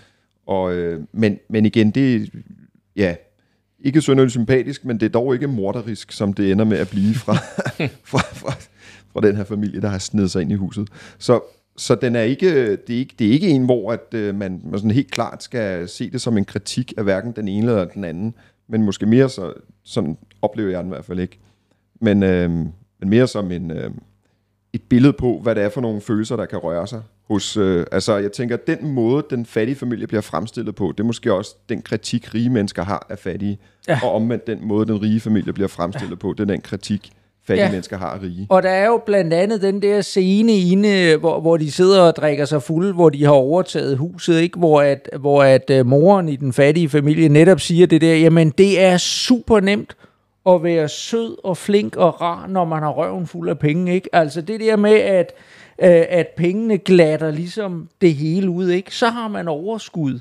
Og, 0.46 0.74
øh, 0.74 1.00
men, 1.12 1.38
men 1.48 1.66
igen, 1.66 1.90
det 1.90 2.30
ja, 2.96 3.14
ikke 3.80 4.00
synderligt 4.00 4.32
sympatisk, 4.32 4.84
men 4.84 5.00
det 5.00 5.06
er 5.06 5.10
dog 5.10 5.34
ikke 5.34 5.48
morderisk, 5.48 6.12
som 6.12 6.32
det 6.32 6.52
ender 6.52 6.64
med 6.64 6.78
at 6.78 6.88
blive 6.88 7.14
fra, 7.14 7.34
fra, 8.12 8.18
fra, 8.18 8.54
fra 9.14 9.20
den 9.20 9.36
her 9.36 9.44
familie, 9.44 9.80
der 9.80 9.88
har 9.88 9.98
snedet 9.98 10.30
sig 10.30 10.42
ind 10.42 10.52
i 10.52 10.54
huset. 10.54 10.88
Så, 11.18 11.40
så 11.76 11.94
den 11.94 12.16
er 12.16 12.22
ikke, 12.22 12.76
det, 12.76 12.94
er 12.94 12.98
ikke, 12.98 13.14
det 13.18 13.26
er 13.26 13.32
ikke 13.32 13.48
en, 13.48 13.64
hvor 13.64 13.92
at, 13.92 14.14
øh, 14.14 14.34
man, 14.34 14.60
man 14.64 14.78
sådan 14.78 14.90
helt 14.90 15.10
klart 15.10 15.42
skal 15.42 15.88
se 15.88 16.10
det 16.10 16.20
som 16.20 16.38
en 16.38 16.44
kritik 16.44 16.92
af 16.96 17.04
hverken 17.04 17.32
den 17.32 17.48
ene 17.48 17.66
eller 17.66 17.84
den 17.84 18.04
anden, 18.04 18.34
men 18.68 18.82
måske 18.82 19.06
mere 19.06 19.28
så, 19.28 19.52
sådan 19.84 20.18
oplever 20.42 20.70
jeg 20.70 20.78
den 20.78 20.86
i 20.86 20.94
hvert 20.94 21.04
fald 21.04 21.20
ikke. 21.20 21.38
Men, 22.00 22.22
øh, 22.22 22.50
men 22.50 23.10
mere 23.10 23.26
som 23.26 23.52
en, 23.52 23.70
øh, 23.70 23.90
et 24.72 24.82
billede 24.82 25.12
på, 25.12 25.40
hvad 25.42 25.54
det 25.54 25.62
er 25.62 25.68
for 25.68 25.80
nogle 25.80 26.00
følelser, 26.00 26.36
der 26.36 26.46
kan 26.46 26.58
røre 26.58 26.86
sig. 26.86 27.02
Hos, 27.28 27.56
øh, 27.56 27.86
altså, 27.92 28.16
jeg 28.16 28.32
tænker, 28.32 28.56
den 28.56 28.88
måde, 28.88 29.26
den 29.30 29.46
fattige 29.46 29.76
familie 29.76 30.06
bliver 30.06 30.20
fremstillet 30.20 30.74
på, 30.74 30.92
det 30.96 31.00
er 31.00 31.06
måske 31.06 31.32
også 31.32 31.54
den 31.68 31.82
kritik, 31.82 32.34
rige 32.34 32.50
mennesker 32.50 32.84
har 32.84 33.06
af 33.10 33.18
fattige. 33.18 33.58
Ja. 33.88 34.00
Og 34.02 34.12
omvendt 34.12 34.46
den 34.46 34.68
måde, 34.68 34.86
den 34.86 35.02
rige 35.02 35.20
familie 35.20 35.52
bliver 35.52 35.68
fremstillet 35.68 36.18
på, 36.18 36.32
det 36.32 36.40
er 36.40 36.44
den 36.44 36.60
kritik, 36.60 37.12
fattige 37.46 37.64
ja. 37.64 37.70
mennesker 37.70 37.98
har 37.98 38.20
rige. 38.22 38.46
Og 38.48 38.62
der 38.62 38.70
er 38.70 38.86
jo 38.86 39.02
blandt 39.06 39.32
andet 39.32 39.62
den 39.62 39.82
der 39.82 40.00
scene 40.00 40.52
inde, 40.52 41.16
hvor, 41.16 41.40
hvor 41.40 41.56
de 41.56 41.72
sidder 41.72 42.00
og 42.00 42.16
drikker 42.16 42.44
sig 42.44 42.62
fulde, 42.62 42.92
hvor 42.92 43.10
de 43.10 43.24
har 43.24 43.32
overtaget 43.32 43.96
huset, 43.96 44.40
ikke? 44.40 44.58
Hvor, 44.58 44.82
at, 44.82 45.08
hvor 45.20 45.42
at 45.42 45.70
uh, 45.80 45.86
moren 45.86 46.28
i 46.28 46.36
den 46.36 46.52
fattige 46.52 46.88
familie 46.88 47.28
netop 47.28 47.60
siger 47.60 47.86
det 47.86 48.00
der, 48.00 48.14
jamen 48.14 48.50
det 48.50 48.80
er 48.80 48.96
super 48.96 49.60
nemt 49.60 49.96
at 50.46 50.64
være 50.64 50.88
sød 50.88 51.36
og 51.44 51.56
flink 51.56 51.96
og 51.96 52.20
rar, 52.20 52.46
når 52.46 52.64
man 52.64 52.82
har 52.82 52.90
røven 52.90 53.26
fuld 53.26 53.48
af 53.48 53.58
penge, 53.58 53.94
ikke? 53.94 54.08
Altså 54.12 54.40
det 54.40 54.60
der 54.60 54.76
med, 54.76 54.94
at, 54.94 55.32
uh, 55.78 55.88
at 56.08 56.26
pengene 56.36 56.78
glatter 56.78 57.30
ligesom 57.30 57.88
det 58.00 58.14
hele 58.14 58.50
ud, 58.50 58.70
ikke? 58.70 58.94
Så 58.94 59.06
har 59.06 59.28
man 59.28 59.48
overskud 59.48 60.18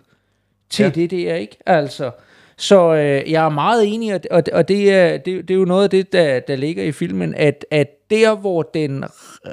til 0.69 0.83
ja. 0.83 0.89
det 0.89 1.11
der, 1.11 1.35
ikke? 1.35 1.57
Altså... 1.65 2.11
Så 2.57 2.93
øh, 2.93 3.31
jeg 3.31 3.45
er 3.45 3.49
meget 3.49 3.93
enig, 3.93 4.31
og, 4.31 4.43
og 4.53 4.67
det, 4.67 4.91
er, 4.93 5.17
det, 5.17 5.47
det 5.47 5.53
er 5.53 5.57
jo 5.57 5.65
noget 5.65 5.83
af 5.83 5.89
det, 5.89 6.13
der, 6.13 6.39
der 6.39 6.55
ligger 6.55 6.83
i 6.83 6.91
filmen, 6.91 7.35
at, 7.35 7.65
at 7.71 7.87
der, 8.09 8.35
hvor 8.35 8.61
den 8.61 9.03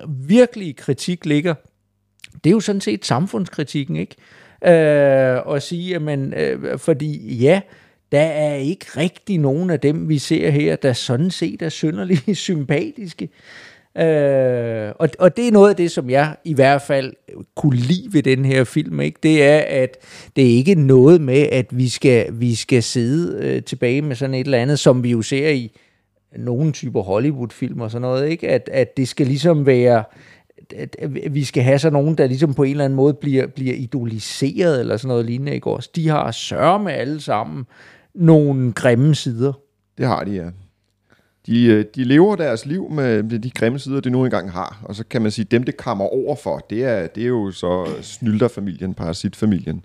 virkelige 0.08 0.72
kritik 0.72 1.26
ligger, 1.26 1.54
det 2.44 2.50
er 2.50 2.54
jo 2.54 2.60
sådan 2.60 2.80
set 2.80 3.06
samfundskritikken, 3.06 3.96
ikke? 3.96 4.16
Øh, 4.64 5.46
og 5.46 5.62
sige, 5.62 5.88
jamen, 5.90 6.34
øh, 6.34 6.78
fordi 6.78 7.36
ja, 7.36 7.60
der 8.12 8.20
er 8.20 8.54
ikke 8.54 8.86
rigtig 8.96 9.38
nogen 9.38 9.70
af 9.70 9.80
dem, 9.80 10.08
vi 10.08 10.18
ser 10.18 10.50
her, 10.50 10.76
der 10.76 10.92
sådan 10.92 11.30
set 11.30 11.62
er 11.62 11.68
synderligt 11.68 12.36
sympatiske. 12.48 13.28
Øh, 13.98 14.92
og, 14.98 15.08
og 15.18 15.36
det 15.36 15.48
er 15.48 15.52
noget 15.52 15.70
af 15.70 15.76
det, 15.76 15.90
som 15.90 16.10
jeg 16.10 16.36
i 16.44 16.54
hvert 16.54 16.82
fald 16.82 17.12
kunne 17.56 17.76
lide 17.76 18.12
ved 18.12 18.22
den 18.22 18.44
her 18.44 18.64
film. 18.64 19.00
Ikke? 19.00 19.18
Det 19.22 19.44
er, 19.44 19.58
at 19.58 19.96
det 20.36 20.44
er 20.44 20.56
ikke 20.56 20.74
noget 20.74 21.20
med, 21.20 21.46
at 21.52 21.66
vi 21.70 21.88
skal, 21.88 22.26
vi 22.32 22.54
skal 22.54 22.82
sidde 22.82 23.46
øh, 23.46 23.62
tilbage 23.62 24.02
med 24.02 24.16
sådan 24.16 24.34
et 24.34 24.44
eller 24.44 24.58
andet, 24.58 24.78
som 24.78 25.02
vi 25.02 25.10
jo 25.10 25.22
ser 25.22 25.48
i 25.48 25.76
nogle 26.36 26.72
typer 26.72 27.02
Hollywood-film 27.02 27.80
og 27.80 27.90
sådan 27.90 28.02
noget. 28.02 28.28
Ikke? 28.28 28.48
At, 28.48 28.68
at 28.72 28.96
det 28.96 29.08
skal 29.08 29.26
ligesom 29.26 29.66
være 29.66 30.04
at 30.78 30.96
vi 31.34 31.44
skal 31.44 31.62
have 31.62 31.78
sådan 31.78 31.92
nogen, 31.92 32.18
der 32.18 32.26
ligesom 32.26 32.54
på 32.54 32.62
en 32.62 32.70
eller 32.70 32.84
anden 32.84 32.96
måde 32.96 33.14
bliver, 33.14 33.46
bliver 33.46 33.74
idoliseret 33.74 34.80
eller 34.80 34.96
sådan 34.96 35.08
noget 35.08 35.26
lignende. 35.26 35.54
Ikke? 35.54 35.70
Også 35.70 35.90
de 35.96 36.08
har 36.08 36.30
sørge 36.30 36.82
med 36.82 36.92
alle 36.92 37.20
sammen 37.20 37.64
nogle 38.14 38.72
grimme 38.72 39.14
sider. 39.14 39.52
Det 39.98 40.06
har 40.06 40.24
de, 40.24 40.30
ja 40.30 40.50
de, 41.46 41.66
øh, 41.66 41.84
de 41.94 42.04
lever 42.04 42.36
deres 42.36 42.66
liv 42.66 42.90
med 42.90 43.38
de 43.38 43.50
grimme 43.50 43.78
sider, 43.78 44.00
de 44.00 44.10
nu 44.10 44.24
engang 44.24 44.52
har. 44.52 44.82
Og 44.84 44.94
så 44.94 45.04
kan 45.04 45.22
man 45.22 45.30
sige, 45.30 45.44
dem 45.44 45.62
det 45.62 45.76
kommer 45.76 46.04
over 46.04 46.36
for, 46.36 46.58
det 46.70 46.84
er, 46.84 47.06
det 47.06 47.22
er 47.22 47.28
jo 47.28 47.50
så 47.50 47.88
snylderfamilien, 48.02 48.94
parasitfamilien. 48.94 49.84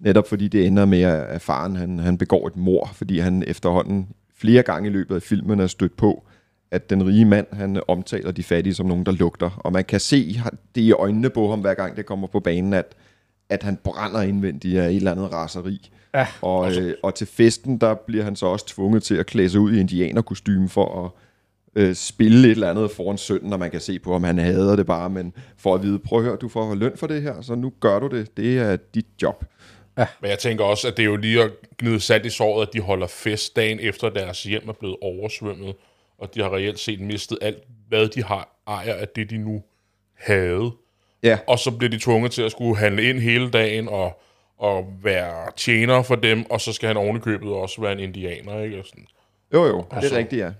Netop 0.00 0.28
fordi 0.28 0.48
det 0.48 0.66
ender 0.66 0.84
med, 0.84 1.02
at 1.02 1.42
faren 1.42 1.76
han, 1.76 1.98
han 1.98 2.18
begår 2.18 2.46
et 2.46 2.56
mor, 2.56 2.90
fordi 2.94 3.18
han 3.18 3.44
efterhånden 3.46 4.08
flere 4.36 4.62
gange 4.62 4.88
i 4.88 4.92
løbet 4.92 5.14
af 5.14 5.22
filmen 5.22 5.60
er 5.60 5.66
stødt 5.66 5.96
på, 5.96 6.24
at 6.70 6.90
den 6.90 7.06
rige 7.06 7.24
mand, 7.24 7.46
han 7.52 7.82
omtaler 7.88 8.30
de 8.30 8.42
fattige 8.42 8.74
som 8.74 8.86
nogen, 8.86 9.06
der 9.06 9.12
lugter. 9.12 9.60
Og 9.64 9.72
man 9.72 9.84
kan 9.84 10.00
se 10.00 10.40
det 10.74 10.80
i 10.80 10.92
øjnene 10.92 11.30
på 11.30 11.50
ham, 11.50 11.60
hver 11.60 11.74
gang 11.74 11.96
det 11.96 12.06
kommer 12.06 12.26
på 12.26 12.40
banen, 12.40 12.72
at, 12.72 12.94
at 13.48 13.62
han 13.62 13.76
brænder 13.76 14.22
indvendigt 14.22 14.80
af 14.80 14.88
et 14.88 14.96
eller 14.96 15.12
andet 15.12 15.32
raseri. 15.32 15.90
Ja, 16.14 16.26
og, 16.42 16.72
øh, 16.72 16.94
og 17.02 17.14
til 17.14 17.26
festen, 17.26 17.78
der 17.78 17.94
bliver 17.94 18.24
han 18.24 18.36
så 18.36 18.46
også 18.46 18.66
tvunget 18.66 19.02
til 19.02 19.14
at 19.14 19.26
klæde 19.26 19.50
sig 19.50 19.60
ud 19.60 19.72
i 19.72 19.80
indianerkostyme 19.80 20.68
for 20.68 21.04
at 21.04 21.10
øh, 21.82 21.94
spille 21.94 22.48
et 22.48 22.50
eller 22.50 22.70
andet 22.70 22.90
foran 22.90 23.18
sønnen, 23.18 23.52
og 23.52 23.58
man 23.58 23.70
kan 23.70 23.80
se 23.80 23.98
på, 23.98 24.14
om 24.14 24.24
han 24.24 24.38
hader 24.38 24.76
det 24.76 24.86
bare, 24.86 25.10
men 25.10 25.32
for 25.56 25.74
at 25.74 25.82
vide, 25.82 25.98
prøv 25.98 26.18
at 26.18 26.24
høre, 26.24 26.36
du 26.36 26.48
får 26.48 26.74
løn 26.74 26.96
for 26.96 27.06
det 27.06 27.22
her, 27.22 27.40
så 27.40 27.54
nu 27.54 27.72
gør 27.80 27.98
du 27.98 28.06
det. 28.06 28.36
Det 28.36 28.58
er 28.58 28.76
dit 28.94 29.06
job. 29.22 29.44
Ja. 29.98 30.06
Men 30.20 30.30
jeg 30.30 30.38
tænker 30.38 30.64
også, 30.64 30.88
at 30.88 30.96
det 30.96 31.02
er 31.02 31.06
jo 31.06 31.16
lige 31.16 31.42
at 31.42 31.50
gnide 31.78 32.00
sat 32.00 32.26
i 32.26 32.30
såret, 32.30 32.66
at 32.66 32.72
de 32.72 32.80
holder 32.80 33.06
fest 33.06 33.56
dagen 33.56 33.80
efter 33.80 34.10
deres 34.10 34.42
hjem 34.42 34.68
er 34.68 34.72
blevet 34.72 34.96
oversvømmet, 35.02 35.74
og 36.18 36.34
de 36.34 36.42
har 36.42 36.54
reelt 36.54 36.78
set 36.78 37.00
mistet 37.00 37.38
alt, 37.42 37.62
hvad 37.88 38.08
de 38.08 38.22
har 38.22 38.60
ejer 38.66 38.94
af 38.94 39.08
det, 39.08 39.30
de 39.30 39.38
nu 39.38 39.62
havde. 40.18 40.70
Ja. 41.24 41.38
Og 41.46 41.58
så 41.58 41.70
bliver 41.70 41.90
de 41.90 41.98
tvunget 41.98 42.32
til 42.32 42.42
at 42.42 42.50
skulle 42.50 42.76
handle 42.76 43.02
ind 43.02 43.18
hele 43.18 43.50
dagen, 43.50 43.88
og 43.88 44.20
at 44.64 44.84
være 45.02 45.50
tjener 45.56 46.02
for 46.02 46.14
dem, 46.14 46.50
og 46.50 46.60
så 46.60 46.72
skal 46.72 46.86
han 46.86 46.96
ovenikøbet 46.96 47.52
også 47.52 47.80
være 47.80 47.92
en 47.92 48.00
indianer, 48.00 48.60
ikke? 48.60 48.82
Sådan. 48.84 49.06
Jo, 49.54 49.64
jo, 49.64 49.84
det 50.00 50.12
er 50.12 50.16
rigtigt, 50.16 50.42
ja. 50.42 50.50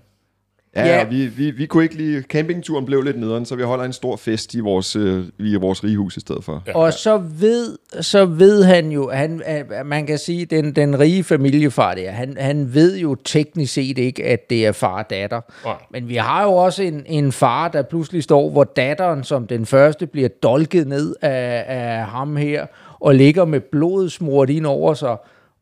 Ja, 0.75 0.97
ja. 0.97 1.03
Vi, 1.03 1.25
vi, 1.25 1.51
vi 1.51 1.65
kunne 1.65 1.83
ikke 1.83 1.95
lige... 1.95 2.21
Campingturen 2.21 2.85
blev 2.85 3.01
lidt 3.01 3.19
nederen, 3.19 3.45
så 3.45 3.55
vi 3.55 3.63
holder 3.63 3.83
en 3.83 3.93
stor 3.93 4.15
fest 4.15 4.53
i 4.53 4.59
vores, 4.59 4.95
øh, 4.95 5.25
i 5.39 5.55
vores 5.55 5.83
rigehus 5.83 6.17
i 6.17 6.19
stedet 6.19 6.43
for. 6.43 6.63
Ja. 6.67 6.75
Og 6.77 6.93
så 6.93 7.17
ved, 7.17 7.77
så 8.01 8.25
ved 8.25 8.63
han 8.63 8.91
jo, 8.91 9.09
han, 9.09 9.41
man 9.85 10.05
kan 10.05 10.17
sige, 10.17 10.45
den, 10.45 10.75
den 10.75 10.99
rige 10.99 11.23
familiefar 11.23 11.93
der, 11.93 12.11
han, 12.11 12.37
han 12.39 12.73
ved 12.73 12.97
jo 12.97 13.15
teknisk 13.15 13.73
set 13.73 13.97
ikke, 13.97 14.25
at 14.25 14.49
det 14.49 14.65
er 14.65 14.71
far 14.71 14.97
og 15.03 15.09
datter. 15.09 15.41
Ja. 15.65 15.73
Men 15.91 16.09
vi 16.09 16.15
har 16.15 16.43
jo 16.43 16.53
også 16.53 16.83
en, 16.83 17.03
en 17.05 17.31
far, 17.31 17.67
der 17.67 17.81
pludselig 17.81 18.23
står, 18.23 18.49
hvor 18.49 18.63
datteren 18.63 19.23
som 19.23 19.47
den 19.47 19.65
første 19.65 20.07
bliver 20.07 20.29
dolket 20.29 20.87
ned 20.87 21.15
af, 21.21 21.65
af 21.67 22.05
ham 22.05 22.35
her, 22.35 22.65
og 22.99 23.15
ligger 23.15 23.45
med 23.45 23.59
blodet 23.59 24.11
smurt 24.11 24.49
ind 24.49 24.65
over 24.65 24.93
sig. 24.93 25.17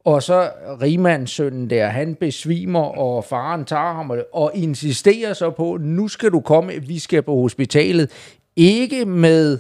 Og 0.06 0.24
så 0.24 0.49
rigmandssønnen 0.82 1.70
der, 1.70 1.88
han 1.88 2.16
besvimer, 2.16 2.97
og 2.97 3.24
faren 3.24 3.66
tager 3.66 3.93
ham 3.93 4.12
og, 4.34 4.51
insisterer 4.56 5.34
så 5.34 5.49
på, 5.49 5.78
nu 5.82 6.08
skal 6.08 6.32
du 6.32 6.39
komme, 6.39 6.74
vi 6.74 6.99
skal 6.99 7.22
på 7.22 7.36
hospitalet. 7.36 8.12
Ikke 8.56 9.06
med 9.06 9.60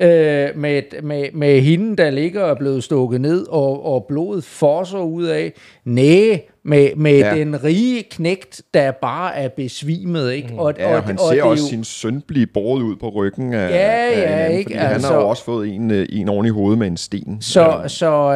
øh, 0.00 0.56
med, 0.56 1.02
med, 1.02 1.32
med 1.32 1.60
hende, 1.60 1.96
der 1.96 2.10
ligger 2.10 2.42
og 2.42 2.50
er 2.50 2.54
blevet 2.54 2.84
stukket 2.84 3.20
ned, 3.20 3.46
og, 3.48 3.86
og 3.86 4.04
blodet 4.08 4.44
fosser 4.44 4.98
ud 4.98 5.24
af. 5.24 5.52
Næh, 5.84 6.38
med, 6.68 6.96
med 6.96 7.18
ja. 7.18 7.34
den 7.34 7.64
rige 7.64 8.02
knægt, 8.02 8.62
der 8.74 8.90
bare 8.90 9.36
er 9.36 9.48
besvimet. 9.48 10.32
Ikke? 10.32 10.54
Og, 10.58 10.74
ja, 10.78 10.96
og, 10.96 11.02
han 11.02 11.18
og, 11.18 11.32
ser 11.32 11.42
og 11.42 11.50
også 11.50 11.64
jo... 11.64 11.68
sin 11.68 11.84
søn 11.84 12.20
blive 12.20 12.46
båret 12.46 12.82
ud 12.82 12.96
på 12.96 13.08
ryggen 13.08 13.54
af, 13.54 13.70
ja, 13.70 13.76
ja, 13.76 14.22
af 14.22 14.44
anden, 14.44 14.58
ikke? 14.58 14.78
altså, 14.78 15.08
han 15.08 15.14
har 15.14 15.22
jo 15.22 15.28
også 15.28 15.44
fået 15.44 15.68
en, 15.68 15.90
øh, 15.90 16.06
en 16.10 16.28
oven 16.28 16.46
i 16.46 16.48
hovedet 16.48 16.78
med 16.78 16.86
en 16.86 16.96
sten. 16.96 17.38
Så, 17.40 17.62
ja. 17.62 17.88
så, 17.88 18.32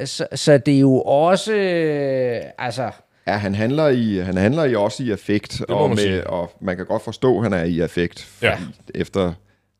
øh, 0.00 0.06
så, 0.06 0.26
så 0.34 0.58
det 0.58 0.74
er 0.74 0.80
jo 0.80 1.00
også... 1.00 1.52
Øh, 1.52 2.40
altså, 2.58 2.90
Ja, 3.26 3.32
han 3.32 3.54
handler 3.54 3.88
i 3.88 4.16
han 4.18 4.36
handler 4.36 4.64
i 4.64 4.74
også 4.74 5.02
i 5.02 5.10
affekt 5.10 5.62
og 5.68 5.90
med 5.90 6.22
og 6.26 6.52
man 6.60 6.76
kan 6.76 6.86
godt 6.86 7.02
forstå 7.02 7.36
at 7.36 7.42
han 7.42 7.52
er 7.52 7.64
i 7.64 7.80
affekt, 7.80 8.20
fordi 8.20 8.46
ja. 8.46 8.58
efter 8.94 9.32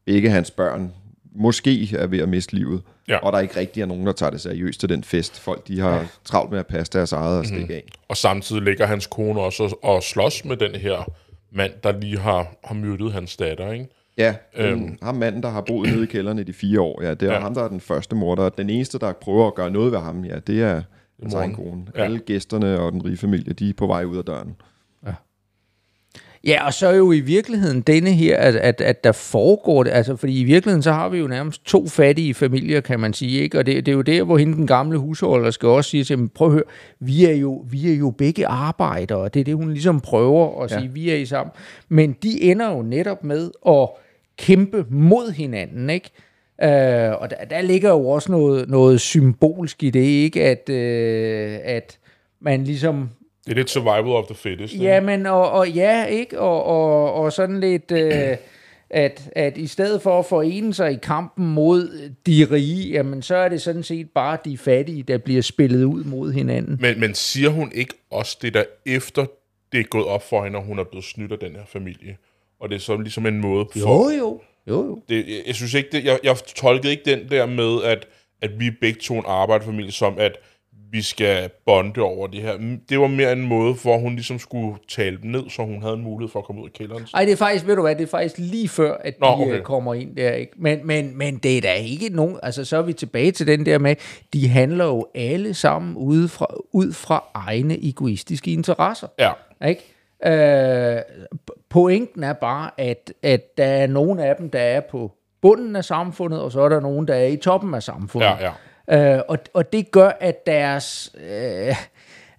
ikke 0.07 0.31
hans 0.31 0.51
børn 0.51 0.93
måske 1.35 1.97
er 1.97 2.07
ved 2.07 2.19
at 2.19 2.29
miste 2.29 2.55
livet, 2.55 2.83
ja. 3.09 3.17
og 3.17 3.33
der 3.33 3.39
ikke 3.39 3.57
rigtig 3.57 3.81
er 3.81 3.87
nogen, 3.87 4.07
der 4.07 4.13
tager 4.13 4.31
det 4.31 4.41
seriøst 4.41 4.81
til 4.81 4.89
den 4.89 5.05
fest. 5.05 5.41
Folk 5.41 5.69
de 5.69 5.81
har 5.81 5.97
ja. 5.97 6.07
travlt 6.25 6.51
med 6.51 6.59
at 6.59 6.67
passe 6.67 6.93
deres 6.93 7.13
eget 7.13 7.39
og 7.39 7.45
stikke 7.45 7.61
mm-hmm. 7.61 7.75
af. 7.75 7.85
Og 8.09 8.17
samtidig 8.17 8.63
ligger 8.63 8.87
hans 8.87 9.07
kone 9.07 9.41
også 9.41 9.63
og, 9.63 9.85
og 9.85 10.03
slås 10.03 10.45
med 10.45 10.57
den 10.57 10.75
her 10.75 11.13
mand, 11.53 11.73
der 11.83 11.99
lige 12.01 12.19
har, 12.19 12.55
har 12.65 12.75
myrdet 12.75 13.13
hans 13.13 13.37
datter, 13.37 13.73
ikke? 13.73 13.89
Ja, 14.19 14.35
øhm. 14.57 14.99
ham 15.03 15.15
manden, 15.15 15.43
der 15.43 15.49
har 15.49 15.61
boet 15.61 15.93
nede 15.93 16.03
i 16.03 16.07
kælderen 16.07 16.39
i 16.39 16.43
de 16.43 16.53
fire 16.53 16.81
år, 16.81 17.03
ja, 17.03 17.15
det 17.15 17.29
er 17.29 17.33
ja. 17.33 17.41
ham, 17.41 17.55
der 17.55 17.63
er 17.63 17.69
den 17.69 17.81
første 17.81 18.17
morder. 18.17 18.49
Den 18.49 18.71
eneste, 18.71 18.99
der 18.99 19.13
prøver 19.13 19.47
at 19.47 19.55
gøre 19.55 19.71
noget 19.71 19.93
ved 19.93 19.99
ham, 19.99 20.25
ja, 20.25 20.39
det 20.39 20.63
er 20.63 20.83
hans 21.23 21.35
egen 21.35 21.55
kone. 21.55 21.87
Ja. 21.97 22.03
Alle 22.03 22.19
gæsterne 22.19 22.81
og 22.81 22.93
den 22.93 23.05
rige 23.05 23.17
familie, 23.17 23.53
de 23.53 23.69
er 23.69 23.73
på 23.77 23.87
vej 23.87 24.05
ud 24.05 24.17
af 24.17 24.25
døren. 24.25 24.57
Ja, 26.47 26.67
og 26.67 26.75
så 26.75 26.87
er 26.87 26.95
jo 26.95 27.13
i 27.13 27.21
virkeligheden 27.21 27.81
denne 27.81 28.13
her, 28.13 28.39
at, 28.39 28.57
at, 28.57 28.81
at 28.81 29.05
der 29.05 29.13
foregår 29.13 29.83
det, 29.83 29.91
altså 29.91 30.17
fordi 30.17 30.41
i 30.41 30.45
virkeligheden 30.45 30.83
så 30.83 30.93
har 30.93 31.09
vi 31.09 31.19
jo 31.19 31.27
nærmest 31.27 31.65
to 31.65 31.87
fattige 31.87 32.35
familier, 32.35 32.81
kan 32.81 33.01
man 33.01 33.13
sige, 33.13 33.43
ikke? 33.43 33.59
og 33.59 33.67
det, 33.67 33.87
det 33.87 33.93
er 33.93 33.97
jo 33.97 34.03
der, 34.03 34.23
hvor 34.23 34.39
hende 34.39 34.55
den 34.55 34.67
gamle 34.67 34.99
husholder 34.99 35.51
skal 35.51 35.69
også 35.69 35.91
sige 35.91 36.05
til 36.05 36.17
dem, 36.17 36.29
prøv 36.29 36.47
at 36.49 36.53
høre, 36.53 36.63
vi 37.01 37.25
er 37.25 37.35
jo, 37.35 37.65
vi 37.71 37.93
er 37.93 37.97
jo 37.97 38.11
begge 38.11 38.47
arbejdere, 38.47 39.19
og 39.19 39.35
det 39.35 39.41
er 39.41 39.45
det, 39.45 39.55
hun 39.55 39.71
ligesom 39.71 40.01
prøver 40.01 40.63
at 40.63 40.71
sige, 40.71 40.83
ja. 40.83 40.89
vi 40.93 41.11
er 41.11 41.17
i 41.17 41.27
sammen, 41.27 41.53
men 41.89 42.17
de 42.23 42.43
ender 42.43 42.71
jo 42.71 42.83
netop 42.83 43.25
med 43.25 43.51
at 43.69 43.89
kæmpe 44.39 44.87
mod 44.91 45.33
hinanden, 45.33 45.91
ikke? 45.91 46.11
Uh, 46.59 47.23
og 47.23 47.31
der, 47.31 47.45
der 47.51 47.63
ligger 47.63 47.91
jo 47.91 48.09
også 48.09 48.33
noget, 48.33 48.69
noget 48.69 49.01
symbolsk 49.01 49.83
i 49.83 49.91
det, 49.91 50.01
ikke? 50.01 50.45
At, 50.45 50.69
uh, 50.69 51.59
at 51.65 51.99
man 52.41 52.65
ligesom 52.65 53.09
det 53.47 53.53
er 53.53 53.55
lidt 53.55 53.71
survival 53.71 54.13
of 54.13 54.27
the 54.27 54.35
fittest. 54.35 54.75
Ja, 54.75 55.01
men 55.01 55.27
og, 55.27 55.51
og 55.51 55.71
ja, 55.71 56.05
ikke? 56.05 56.41
Og, 56.41 56.65
og, 56.65 57.13
og 57.13 57.33
sådan 57.33 57.61
lidt... 57.61 57.93
Øh, 57.93 58.37
at, 58.91 59.31
at 59.37 59.57
i 59.57 59.67
stedet 59.67 60.03
for 60.03 60.19
at 60.19 60.27
forene 60.27 60.75
sig 60.75 60.93
i 60.93 60.99
kampen 61.03 61.47
mod 61.47 62.11
de 62.27 62.47
rige, 62.51 62.91
jamen 62.91 63.23
så 63.23 63.37
er 63.37 63.49
det 63.49 63.63
sådan 63.63 63.83
set 63.83 64.11
bare 64.11 64.39
de 64.45 64.59
fattige, 64.59 65.03
der 65.03 65.19
bliver 65.19 65.43
spillet 65.43 65.85
ud 65.85 66.05
mod 66.05 66.33
hinanden. 66.33 66.79
Men, 66.81 67.01
men 67.01 67.15
siger 67.15 67.49
hun 67.49 67.73
ikke 67.75 67.95
også 68.11 68.39
det 68.43 68.55
der 68.55 68.65
efter 68.87 69.27
det 69.73 69.81
er 69.81 69.85
gået 69.85 70.07
op 70.07 70.29
for 70.29 70.45
hende, 70.45 70.59
og 70.59 70.65
hun 70.65 70.79
er 70.79 70.85
blevet 70.85 71.05
snydt 71.05 71.33
af 71.33 71.39
den 71.39 71.53
her 71.53 71.65
familie? 71.67 72.17
Og 72.61 72.69
det 72.69 72.75
er 72.75 72.81
så 72.81 72.97
ligesom 72.97 73.27
en 73.27 73.41
måde 73.41 73.67
for... 73.73 73.79
Jo, 73.79 74.19
jo. 74.19 74.41
Jo, 74.69 74.85
jo. 74.85 75.03
Det, 75.09 75.17
jeg, 75.17 75.43
jeg 75.47 75.55
synes 75.55 75.75
ikke, 75.75 75.89
det, 75.93 76.05
jeg, 76.05 76.19
jeg 76.23 76.37
tolkede 76.37 76.93
ikke 76.93 77.03
den 77.05 77.29
der 77.31 77.47
med, 77.47 77.83
at, 77.85 78.07
at 78.43 78.61
vi 78.61 78.71
begge 78.71 79.01
to 79.01 79.15
en 79.15 79.25
arbejderfamilie, 79.27 79.93
som 79.93 80.19
at 80.19 80.33
vi 80.95 81.03
skal 81.03 81.51
bonde 81.67 82.01
over 82.01 82.27
det 82.27 82.43
her. 82.43 82.79
Det 82.89 83.01
var 83.01 83.07
mere 83.07 83.33
en 83.33 83.43
måde, 83.43 83.75
hvor 83.83 83.99
hun 83.99 84.15
ligesom 84.15 84.39
skulle 84.39 84.77
tale 84.89 85.19
dem 85.23 85.31
ned, 85.31 85.51
så 85.51 85.63
hun 85.63 85.83
havde 85.83 85.95
en 85.95 86.03
mulighed 86.03 86.31
for 86.33 86.39
at 86.39 86.45
komme 86.45 86.63
ud 86.63 86.67
af 86.67 86.73
kælderen. 86.73 87.07
Ej, 87.15 87.25
det 87.25 87.33
er 87.33 87.37
faktisk, 87.37 87.67
ved 87.67 87.77
du 87.77 87.83
hvad, 87.83 87.97
det 87.97 88.03
er 88.03 88.07
faktisk 88.07 88.39
lige 88.39 88.69
før, 88.69 88.97
at 88.97 89.17
de 89.17 89.21
Nå, 89.21 89.27
Nå, 89.27 89.33
okay. 89.33 89.53
okay. 89.53 89.63
kommer 89.63 89.95
ind 89.95 90.17
der, 90.17 90.33
ikke? 90.33 90.53
Men, 90.57 90.87
men, 90.87 91.19
men 91.19 91.37
det 91.37 91.57
er 91.57 91.61
da 91.61 91.73
ikke 91.73 92.09
nogen, 92.09 92.39
altså 92.43 92.65
så 92.65 92.77
er 92.77 92.83
vi 92.83 92.93
tilbage 92.93 93.31
til 93.31 93.47
den 93.47 93.67
der 93.67 93.79
med, 93.79 93.97
de 94.33 94.49
handler 94.49 94.85
jo 94.85 95.07
alle 95.15 95.55
sammen 95.55 95.97
ud 95.97 96.29
fra, 96.29 96.47
ud 96.73 96.93
fra 96.93 97.25
egne 97.35 97.85
egoistiske 97.89 98.53
interesser. 98.53 99.09
Ja, 99.19 99.33
Ikke? 99.69 99.83
Øh, 100.27 101.03
pointen 101.71 102.25
er 102.25 102.33
bare, 102.33 102.71
at, 102.79 103.13
at 103.23 103.59
der 103.59 103.67
er 103.67 103.87
nogle 103.87 104.25
af 104.25 104.37
dem, 104.37 104.51
der 104.51 104.61
er 104.61 104.81
på 104.81 105.13
bunden 105.43 105.77
af 105.77 105.85
samfundet, 105.85 106.41
og 106.41 106.53
så 106.53 106.61
er 106.61 106.69
der 106.69 106.81
nogen, 106.81 107.09
der 107.09 107.15
er 107.15 107.27
i 107.27 107.37
toppen 107.37 107.75
af 107.75 107.83
samfundet. 107.83 108.29
ja, 108.29 108.45
ja. 108.45 108.51
Øh, 108.91 109.19
og, 109.29 109.39
og 109.55 109.73
det 109.73 109.91
gør, 109.91 110.11
at 110.21 110.47
deres... 110.47 111.17
Øh, 111.31 111.75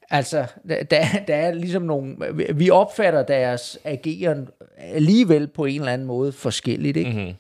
altså, 0.09 0.45
der, 0.69 1.05
der 1.27 1.35
er 1.35 1.53
ligesom 1.53 1.81
nogle... 1.81 2.15
Vi 2.55 2.69
opfatter 2.69 3.23
deres 3.23 3.77
ageren 3.83 4.47
alligevel 4.77 5.47
på 5.47 5.65
en 5.65 5.79
eller 5.79 5.93
anden 5.93 6.07
måde 6.07 6.31
forskelligt, 6.31 6.97
ikke? 6.97 7.11
Mm-hmm. 7.11 7.33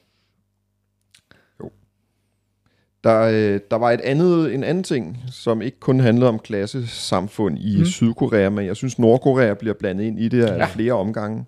Der, 3.03 3.21
øh, 3.21 3.59
der 3.71 3.77
var 3.77 3.91
et 3.91 4.01
andet, 4.01 4.53
en 4.53 4.63
anden 4.63 4.83
ting, 4.83 5.17
som 5.31 5.61
ikke 5.61 5.79
kun 5.79 5.99
handlede 5.99 6.29
om 6.29 6.39
klassesamfund 6.39 7.57
i 7.59 7.77
mm. 7.77 7.85
Sydkorea, 7.85 8.49
men 8.49 8.65
jeg 8.65 8.75
synes, 8.75 8.99
Nordkorea 8.99 9.53
bliver 9.53 9.73
blandet 9.73 10.03
ind 10.03 10.19
i 10.19 10.27
det 10.27 10.45
af 10.45 10.57
ja. 10.57 10.65
flere 10.65 10.93
omgange. 10.93 11.45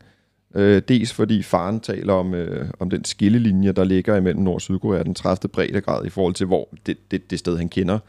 Øh, 0.57 0.81
dels 0.87 1.13
fordi 1.13 1.43
faren 1.43 1.79
taler 1.79 2.13
om, 2.13 2.33
øh, 2.33 2.69
om 2.79 2.89
den 2.89 3.05
skillelinje, 3.05 3.71
der 3.71 3.83
ligger 3.83 4.15
imellem 4.15 4.43
Nord- 4.43 4.55
og 4.55 4.61
Sydkorea, 4.61 5.03
den 5.03 5.15
30. 5.15 5.49
breddegrad 5.49 6.05
i 6.05 6.09
forhold 6.09 6.33
til, 6.33 6.45
hvor 6.45 6.69
det, 6.85 7.11
det, 7.11 7.31
det 7.31 7.39
sted, 7.39 7.57
han 7.57 7.69
kender. 7.69 7.99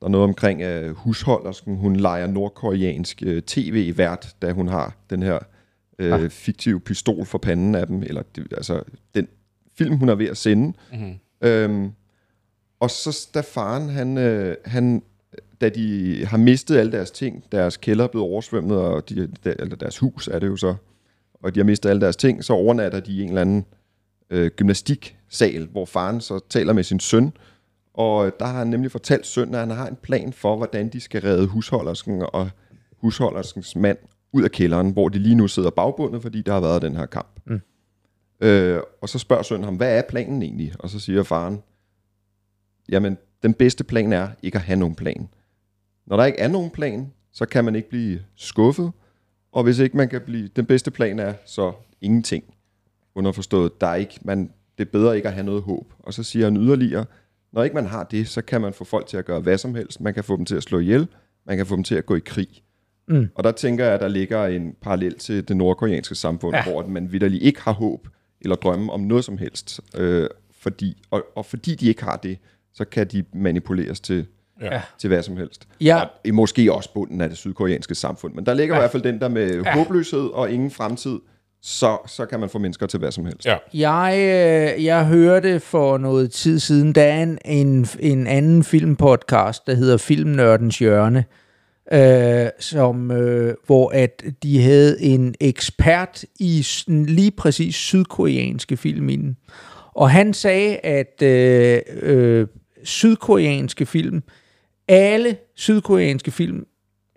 Der 0.00 0.06
er 0.06 0.10
noget 0.10 0.24
omkring 0.24 0.62
øh, 0.62 0.96
husholdersken, 0.96 1.76
hun 1.76 1.96
leger 1.96 2.26
nordkoreansk 2.26 3.22
øh, 3.26 3.42
tv-vært, 3.42 4.36
da 4.42 4.52
hun 4.52 4.68
har 4.68 4.96
den 5.10 5.22
her 5.22 5.38
øh, 5.98 6.12
ah. 6.12 6.30
fiktive 6.30 6.80
pistol 6.80 7.26
for 7.26 7.38
panden 7.38 7.74
af 7.74 7.86
dem, 7.86 8.02
eller 8.02 8.22
det, 8.36 8.52
altså 8.52 8.82
den 9.14 9.28
film, 9.78 9.96
hun 9.96 10.08
er 10.08 10.14
ved 10.14 10.26
at 10.26 10.36
sende. 10.36 10.72
Mm-hmm. 10.92 11.14
Øhm, 11.48 11.90
og 12.80 12.90
så 12.90 13.28
da 13.34 13.40
faren, 13.40 13.88
han, 13.88 14.18
øh, 14.18 14.56
han, 14.64 15.02
da 15.60 15.68
de 15.68 16.24
har 16.26 16.36
mistet 16.36 16.76
alle 16.76 16.92
deres 16.92 17.10
ting, 17.10 17.44
deres 17.52 17.76
kælder 17.76 18.04
er 18.04 18.08
blevet 18.08 18.28
oversvømmet, 18.28 18.76
og 18.76 19.08
de, 19.08 19.28
der, 19.44 19.54
eller 19.58 19.76
deres 19.76 19.98
hus 19.98 20.28
er 20.28 20.38
det 20.38 20.46
jo 20.46 20.56
så, 20.56 20.74
og 21.42 21.54
de 21.54 21.60
har 21.60 21.64
mistet 21.64 21.90
alle 21.90 22.00
deres 22.00 22.16
ting, 22.16 22.44
så 22.44 22.52
overnatter 22.52 23.00
de 23.00 23.12
i 23.12 23.22
en 23.22 23.28
eller 23.28 23.40
anden 23.40 23.64
øh, 24.30 24.50
gymnastiksal, 24.56 25.66
hvor 25.66 25.84
faren 25.84 26.20
så 26.20 26.40
taler 26.48 26.72
med 26.72 26.82
sin 26.82 27.00
søn, 27.00 27.32
og 27.94 28.32
der 28.40 28.46
har 28.46 28.58
han 28.58 28.66
nemlig 28.66 28.90
fortalt 28.90 29.26
sønnen, 29.26 29.54
at 29.54 29.60
han 29.60 29.70
har 29.70 29.88
en 29.88 29.96
plan 29.96 30.32
for, 30.32 30.56
hvordan 30.56 30.88
de 30.88 31.00
skal 31.00 31.22
redde 31.22 31.46
husholdersken 31.46 32.22
og 32.32 32.50
husholderskens 32.96 33.76
mand 33.76 33.98
ud 34.32 34.42
af 34.42 34.50
kælderen, 34.50 34.90
hvor 34.90 35.08
de 35.08 35.18
lige 35.18 35.34
nu 35.34 35.48
sidder 35.48 35.70
bagbundet, 35.70 36.22
fordi 36.22 36.42
der 36.42 36.52
har 36.52 36.60
været 36.60 36.82
den 36.82 36.96
her 36.96 37.06
kamp. 37.06 37.40
Mm. 37.46 37.60
Øh, 38.40 38.80
og 39.02 39.08
så 39.08 39.18
spørger 39.18 39.42
sønnen 39.42 39.64
ham, 39.64 39.76
hvad 39.76 39.98
er 39.98 40.02
planen 40.08 40.42
egentlig? 40.42 40.72
Og 40.78 40.90
så 40.90 41.00
siger 41.00 41.22
faren, 41.22 41.62
jamen, 42.88 43.18
den 43.42 43.54
bedste 43.54 43.84
plan 43.84 44.12
er 44.12 44.28
ikke 44.42 44.58
at 44.58 44.62
have 44.62 44.78
nogen 44.78 44.94
plan. 44.94 45.28
Når 46.06 46.16
der 46.16 46.24
ikke 46.24 46.38
er 46.38 46.48
nogen 46.48 46.70
plan, 46.70 47.12
så 47.32 47.46
kan 47.46 47.64
man 47.64 47.74
ikke 47.74 47.88
blive 47.88 48.20
skuffet, 48.36 48.92
og 49.58 49.64
hvis 49.64 49.78
ikke 49.78 49.96
man 49.96 50.08
kan 50.08 50.20
blive, 50.20 50.48
den 50.56 50.66
bedste 50.66 50.90
plan 50.90 51.18
er 51.18 51.34
så 51.44 51.72
ingenting. 52.00 52.44
Underforstået, 53.14 53.80
der 53.80 53.86
er 53.86 53.94
ikke, 53.94 54.18
man, 54.22 54.50
det 54.78 54.86
er 54.86 54.90
bedre 54.90 55.16
ikke 55.16 55.28
at 55.28 55.34
have 55.34 55.46
noget 55.46 55.62
håb. 55.62 55.92
Og 55.98 56.14
så 56.14 56.22
siger 56.22 56.46
han 56.46 56.56
yderligere, 56.56 57.04
når 57.52 57.64
ikke 57.64 57.74
man 57.74 57.86
har 57.86 58.04
det, 58.04 58.28
så 58.28 58.42
kan 58.42 58.60
man 58.60 58.72
få 58.72 58.84
folk 58.84 59.06
til 59.06 59.16
at 59.16 59.24
gøre 59.24 59.40
hvad 59.40 59.58
som 59.58 59.74
helst. 59.74 60.00
Man 60.00 60.14
kan 60.14 60.24
få 60.24 60.36
dem 60.36 60.44
til 60.44 60.54
at 60.54 60.62
slå 60.62 60.78
ihjel, 60.78 61.08
man 61.46 61.56
kan 61.56 61.66
få 61.66 61.76
dem 61.76 61.84
til 61.84 61.94
at 61.94 62.06
gå 62.06 62.14
i 62.14 62.20
krig. 62.24 62.48
Mm. 63.08 63.28
Og 63.34 63.44
der 63.44 63.52
tænker 63.52 63.84
jeg, 63.84 63.94
at 63.94 64.00
der 64.00 64.08
ligger 64.08 64.46
en 64.46 64.74
parallel 64.82 65.18
til 65.18 65.48
det 65.48 65.56
nordkoreanske 65.56 66.14
samfund, 66.14 66.56
ja. 66.56 66.64
hvor 66.64 66.86
man 66.86 67.12
vidderligt 67.12 67.42
ikke 67.42 67.60
har 67.60 67.72
håb 67.72 68.08
eller 68.40 68.56
drømme 68.56 68.92
om 68.92 69.00
noget 69.00 69.24
som 69.24 69.38
helst. 69.38 69.80
Øh, 69.96 70.28
fordi, 70.58 71.02
og, 71.10 71.24
og 71.34 71.46
fordi 71.46 71.74
de 71.74 71.88
ikke 71.88 72.04
har 72.04 72.16
det, 72.16 72.38
så 72.72 72.84
kan 72.84 73.06
de 73.06 73.24
manipuleres 73.32 74.00
til, 74.00 74.26
Ja. 74.62 74.82
til 74.98 75.08
hvad 75.08 75.22
som 75.22 75.36
helst. 75.36 75.68
Ja. 75.80 76.00
Og 76.00 76.08
i 76.24 76.30
måske 76.30 76.72
også 76.72 76.92
bunden 76.94 77.20
af 77.20 77.28
det 77.28 77.38
sydkoreanske 77.38 77.94
samfund. 77.94 78.34
Men 78.34 78.46
der 78.46 78.54
ligger 78.54 78.74
ja. 78.74 78.80
i 78.80 78.82
hvert 78.82 78.90
fald 78.90 79.02
den 79.02 79.20
der 79.20 79.28
med 79.28 79.62
ja. 79.62 79.74
håbløshed 79.74 80.26
og 80.26 80.50
ingen 80.50 80.70
fremtid, 80.70 81.18
så, 81.62 81.98
så 82.06 82.26
kan 82.26 82.40
man 82.40 82.48
få 82.48 82.58
mennesker 82.58 82.86
til 82.86 82.98
hvad 82.98 83.12
som 83.12 83.24
helst. 83.24 83.46
Ja. 83.46 83.56
Jeg, 83.74 84.14
øh, 84.16 84.84
jeg 84.84 85.06
hørte 85.06 85.60
for 85.60 85.98
noget 85.98 86.30
tid 86.30 86.58
siden, 86.58 86.92
der 86.92 87.02
er 87.02 87.22
en, 87.22 87.38
en, 87.44 87.86
en 88.00 88.26
anden 88.26 88.64
filmpodcast, 88.64 89.66
der 89.66 89.74
hedder 89.74 89.96
Filmnørdens 89.96 90.78
Hjørne, 90.78 91.24
øh, 91.92 92.48
som, 92.58 93.10
øh, 93.10 93.54
hvor 93.66 93.90
at 93.94 94.24
de 94.42 94.62
havde 94.62 95.02
en 95.02 95.34
ekspert 95.40 96.24
i 96.40 96.62
sådan 96.62 97.06
lige 97.06 97.30
præcis 97.30 97.74
sydkoreanske 97.74 98.76
film 98.76 99.08
inden. 99.08 99.36
Og 99.94 100.10
han 100.10 100.34
sagde, 100.34 100.76
at 100.76 101.22
øh, 101.22 101.80
øh, 102.02 102.46
sydkoreanske 102.84 103.86
film, 103.86 104.22
alle 104.88 105.36
sydkoreanske 105.56 106.30
film, 106.30 106.66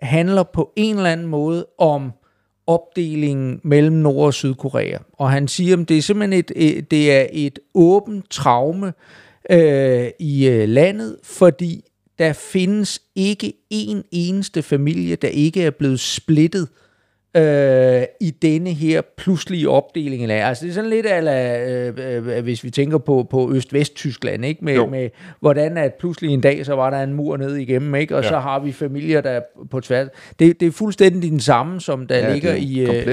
handler 0.00 0.42
på 0.42 0.72
en 0.76 0.96
eller 0.96 1.10
anden 1.10 1.26
måde 1.26 1.66
om 1.78 2.12
opdelingen 2.66 3.60
mellem 3.64 3.96
Nord- 3.96 4.26
og 4.26 4.34
Sydkorea. 4.34 4.98
Og 5.12 5.30
han 5.30 5.48
siger, 5.48 5.80
at 5.80 5.88
det 5.88 5.98
er 5.98 6.02
simpelthen 6.02 6.38
et, 6.38 6.52
øh, 6.56 6.82
det 6.90 7.12
er 7.12 7.26
et 7.32 7.58
åbent 7.74 8.30
traume 8.30 8.92
øh, 9.50 10.10
i 10.18 10.48
øh, 10.48 10.68
landet, 10.68 11.16
fordi 11.24 11.84
der 12.18 12.32
findes 12.32 13.02
ikke 13.14 13.52
en 13.70 14.04
eneste 14.10 14.62
familie, 14.62 15.16
der 15.16 15.28
ikke 15.28 15.62
er 15.62 15.70
blevet 15.70 16.00
splittet 16.00 16.68
øh, 16.72 16.91
i 18.20 18.30
denne 18.42 18.70
her 18.72 19.00
pludselige 19.16 19.68
opdeling 19.70 20.30
af. 20.30 20.48
Altså 20.48 20.64
det 20.64 20.70
er 20.70 20.74
sådan 20.74 20.90
lidt 20.90 21.06
ala, 21.06 21.70
øh, 21.70 21.94
øh, 22.36 22.42
hvis 22.42 22.64
vi 22.64 22.70
tænker 22.70 22.98
på, 22.98 23.26
på 23.30 23.52
Øst-Vest-Tyskland, 23.54 24.44
ikke? 24.44 24.64
Med, 24.64 24.74
Jo. 24.74 24.86
med 24.86 25.08
hvordan 25.40 25.76
at 25.76 25.94
pludselig 25.94 26.30
en 26.30 26.40
dag, 26.40 26.66
så 26.66 26.74
var 26.74 26.90
der 26.90 27.02
en 27.02 27.12
mur 27.14 27.36
ned 27.36 27.56
igennem, 27.56 27.94
ikke? 27.94 28.16
og 28.16 28.22
Ja. 28.22 28.28
så 28.28 28.38
har 28.38 28.58
vi 28.60 28.72
familier, 28.72 29.20
der 29.20 29.30
er 29.30 29.40
på 29.70 29.80
tværs. 29.80 30.08
Det, 30.38 30.60
det 30.60 30.68
er 30.68 30.72
fuldstændig 30.72 31.30
den 31.30 31.40
samme, 31.40 31.80
som 31.80 32.06
der 32.06 32.16
Ja, 32.18 32.32
ligger 32.32 32.50
er 32.50 32.56
i... 32.56 32.78
øh, 32.80 32.86
komplet 32.86 33.08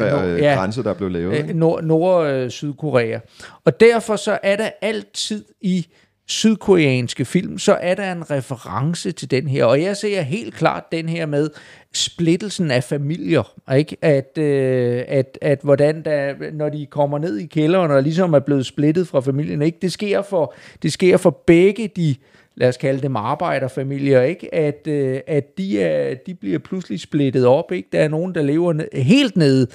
øh, 0.00 0.24
øh, 0.24 0.34
øh, 0.34 0.38
ja, 0.40 0.54
grænse, 0.54 0.82
der 0.82 0.94
blev 0.94 1.10
lavet. 1.10 1.32
øh, 1.32 1.38
Ikke? 1.38 1.52
Nord, 1.58 1.84
Nord-Sydkorea. 1.84 3.18
Og 3.64 3.80
derfor 3.80 4.16
så 4.16 4.38
er 4.42 4.56
der 4.56 4.70
altid 4.82 5.44
i 5.60 5.86
sydkoreanske 6.26 7.24
film, 7.24 7.58
så 7.58 7.72
er 7.80 7.94
der 7.94 8.12
en 8.12 8.30
reference 8.30 9.12
til 9.12 9.30
den 9.30 9.48
her. 9.48 9.64
Og 9.64 9.82
jeg 9.82 9.96
ser 9.96 10.20
helt 10.22 10.54
klart 10.54 10.84
den 10.92 11.08
her 11.08 11.26
med 11.26 11.50
splittelsen 11.92 12.70
af 12.70 12.84
familier. 12.84 13.54
Ikke? 13.76 13.96
At, 14.02 14.38
øh, 14.38 15.04
at, 15.08 15.38
at 15.42 15.60
hvordan 15.62 16.04
der, 16.04 16.34
når 16.52 16.68
de 16.68 16.86
kommer 16.86 17.18
ned 17.18 17.38
i 17.38 17.46
kælderen 17.46 17.90
og 17.90 18.02
ligesom 18.02 18.34
er 18.34 18.38
blevet 18.38 18.66
splittet 18.66 19.08
fra 19.08 19.20
familien, 19.20 19.62
ikke? 19.62 19.78
Det, 19.82 19.92
sker 19.92 20.22
for, 20.22 20.54
det 20.82 20.92
sker 20.92 21.16
for 21.16 21.30
begge 21.46 21.88
de 21.96 22.14
lad 22.54 22.68
os 22.68 22.76
kalde 22.76 23.02
dem 23.02 23.16
arbejderfamilier, 23.16 24.22
ikke? 24.22 24.54
At, 24.54 24.86
øh, 24.86 25.20
at 25.26 25.58
de, 25.58 25.82
er, 25.82 26.14
de 26.14 26.34
bliver 26.34 26.58
pludselig 26.58 27.00
splittet 27.00 27.46
op. 27.46 27.72
Ikke? 27.72 27.88
Der 27.92 28.00
er 28.00 28.08
nogen, 28.08 28.34
der 28.34 28.42
lever 28.42 28.72
ned, 28.72 28.88
helt 28.94 29.36
nede 29.36 29.66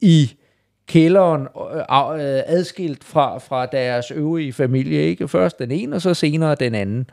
i 0.00 0.36
kælderen 0.86 1.42
øh, 1.42 1.76
øh 1.76 2.42
adskilt 2.46 3.04
fra, 3.04 3.38
fra 3.38 3.66
deres 3.66 4.10
øvrige 4.10 4.52
familie. 4.52 5.02
Ikke? 5.02 5.28
Først 5.28 5.58
den 5.58 5.70
ene, 5.70 5.96
og 5.96 6.02
så 6.02 6.14
senere 6.14 6.54
den 6.54 6.74
anden. 6.74 7.10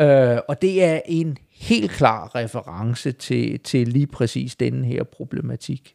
Øh, 0.00 0.38
og 0.48 0.62
det 0.62 0.84
er 0.84 1.00
en 1.06 1.38
helt 1.58 1.90
klar 1.90 2.34
reference 2.34 3.12
til, 3.12 3.60
til 3.60 3.88
lige 3.88 4.06
præcis 4.06 4.56
denne 4.56 4.86
her 4.86 5.04
problematik. 5.04 5.94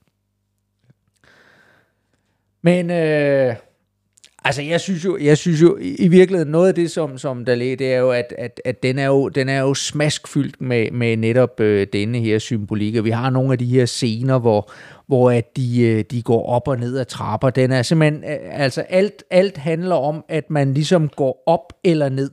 Men 2.61 2.91
øh, 2.91 3.55
altså 4.43 4.61
jeg 4.61 4.81
synes 4.81 5.05
jo, 5.05 5.17
jeg 5.17 5.37
synes 5.37 5.61
jo 5.61 5.77
i 5.77 5.95
i 5.95 6.07
virkeligheden 6.07 6.51
noget 6.51 6.67
af 6.67 6.75
det 6.75 6.91
som 6.91 7.17
som 7.17 7.45
der 7.45 7.55
ligger, 7.55 7.77
det 7.77 7.93
er 7.93 7.97
jo 7.97 8.11
at, 8.11 8.33
at, 8.37 8.61
at 8.65 8.83
den 8.83 8.99
er 8.99 9.05
jo 9.05 9.29
den 9.29 9.49
er 9.49 9.59
jo 9.59 9.73
smaskfyldt 9.73 10.61
med 10.61 10.91
med 10.91 11.17
netop 11.17 11.59
øh, 11.59 11.87
denne 11.93 12.19
her 12.19 12.39
symbolik. 12.39 12.95
Og 12.95 13.05
vi 13.05 13.09
har 13.09 13.29
nogle 13.29 13.51
af 13.51 13.57
de 13.57 13.65
her 13.65 13.85
scener 13.85 14.39
hvor 14.39 14.71
hvor 15.07 15.31
at 15.31 15.57
de 15.57 15.81
øh, 15.81 16.03
de 16.11 16.21
går 16.21 16.45
op 16.45 16.67
og 16.67 16.79
ned 16.79 16.97
ad 16.97 17.05
trapper. 17.05 17.49
Den 17.49 17.71
er 17.71 17.81
simpelthen 17.81 18.23
øh, 18.23 18.39
altså 18.63 18.81
alt 18.81 19.23
alt 19.29 19.57
handler 19.57 19.95
om 19.95 20.25
at 20.29 20.49
man 20.49 20.73
ligesom 20.73 21.09
går 21.09 21.43
op 21.45 21.73
eller 21.83 22.09
ned. 22.09 22.31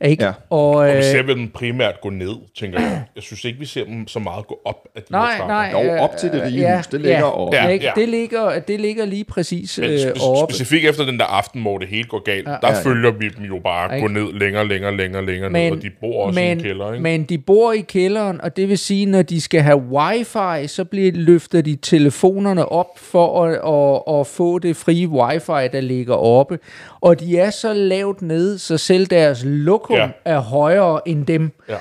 Ikke? 0.00 0.24
Ja. 0.24 0.32
Og, 0.50 0.68
Og 0.70 0.90
øh, 0.90 0.96
vi 0.96 1.02
ser 1.02 1.22
vel 1.22 1.36
dem 1.36 1.48
primært 1.48 2.00
gå 2.00 2.10
ned, 2.10 2.34
tænker 2.58 2.80
jeg. 2.80 3.02
Jeg 3.14 3.22
synes 3.22 3.44
ikke, 3.44 3.58
vi 3.58 3.64
ser 3.66 3.84
dem 3.84 4.08
så 4.08 4.18
meget 4.18 4.46
gå 4.46 4.60
op 4.64 4.76
af 4.96 5.02
de 5.02 5.06
her 5.14 5.18
nej, 5.20 5.36
trapper. 5.38 5.54
nej. 5.54 5.84
Jo, 5.88 5.94
øh, 5.94 6.00
op 6.00 6.16
til 6.16 6.32
det 6.32 6.42
rige 6.42 6.60
ja, 6.60 6.76
hus, 6.76 6.86
det 6.86 7.00
ligger 7.00 7.18
ja, 7.18 7.38
over. 7.38 7.56
Ja, 7.56 7.68
ikke? 7.68 7.84
ja. 7.86 7.92
Det, 7.96 8.08
ligger, 8.08 8.58
det 8.58 8.80
ligger 8.80 9.04
lige 9.04 9.24
præcis 9.24 9.78
Men 9.78 9.90
øh, 9.90 9.98
spe- 9.98 10.22
oppe. 10.22 10.54
specifikt 10.54 10.88
efter 10.88 11.04
den 11.04 11.18
der 11.18 11.24
aften, 11.24 11.62
hvor 11.62 11.78
det 11.78 11.88
hele 11.88 12.04
går 12.04 12.22
galt, 12.24 12.48
ja, 12.48 12.52
der 12.62 12.68
ja. 12.68 12.80
følger 12.90 13.10
vi 13.10 13.28
dem 13.28 13.44
jo 13.44 13.60
bare 13.64 13.96
Ikke? 13.96 14.08
gå 14.08 14.12
ned 14.12 14.32
længere, 14.32 14.68
længere, 14.68 14.96
længere, 14.96 15.26
længere 15.26 15.50
ned, 15.52 15.70
og 15.70 15.82
de 15.82 15.90
bor 16.00 16.26
også 16.26 16.40
men, 16.40 16.48
i 16.48 16.52
en 16.52 16.60
kælder, 16.60 16.92
ikke? 16.92 17.02
Men 17.02 17.22
de 17.24 17.38
bor 17.38 17.72
i 17.72 17.80
kælderen, 17.80 18.40
og 18.40 18.56
det 18.56 18.68
vil 18.68 18.78
sige, 18.78 19.06
når 19.06 19.22
de 19.22 19.40
skal 19.40 19.60
have 19.60 19.76
wifi, 19.78 20.66
så 20.66 20.84
bliver, 20.90 21.12
løfter 21.14 21.60
de 21.60 21.76
telefonerne 21.76 22.72
op 22.72 22.98
for 22.98 23.44
at, 23.44 23.52
at, 23.54 24.20
at 24.20 24.26
få 24.26 24.58
det 24.58 24.76
frie 24.76 25.08
wifi, 25.08 25.68
der 25.72 25.80
ligger 25.80 26.14
oppe. 26.14 26.58
Og 27.00 27.20
de 27.20 27.38
er 27.38 27.50
så 27.50 27.72
lavt 27.72 28.22
nede, 28.22 28.58
så 28.58 28.78
selv 28.78 29.06
deres 29.06 29.42
lokum 29.44 29.93
Ja. 29.96 30.02
ja. 30.02 30.08
er 30.24 30.38
højere 30.38 31.08
end 31.08 31.26
dem, 31.26 31.50
ja. 31.68 31.76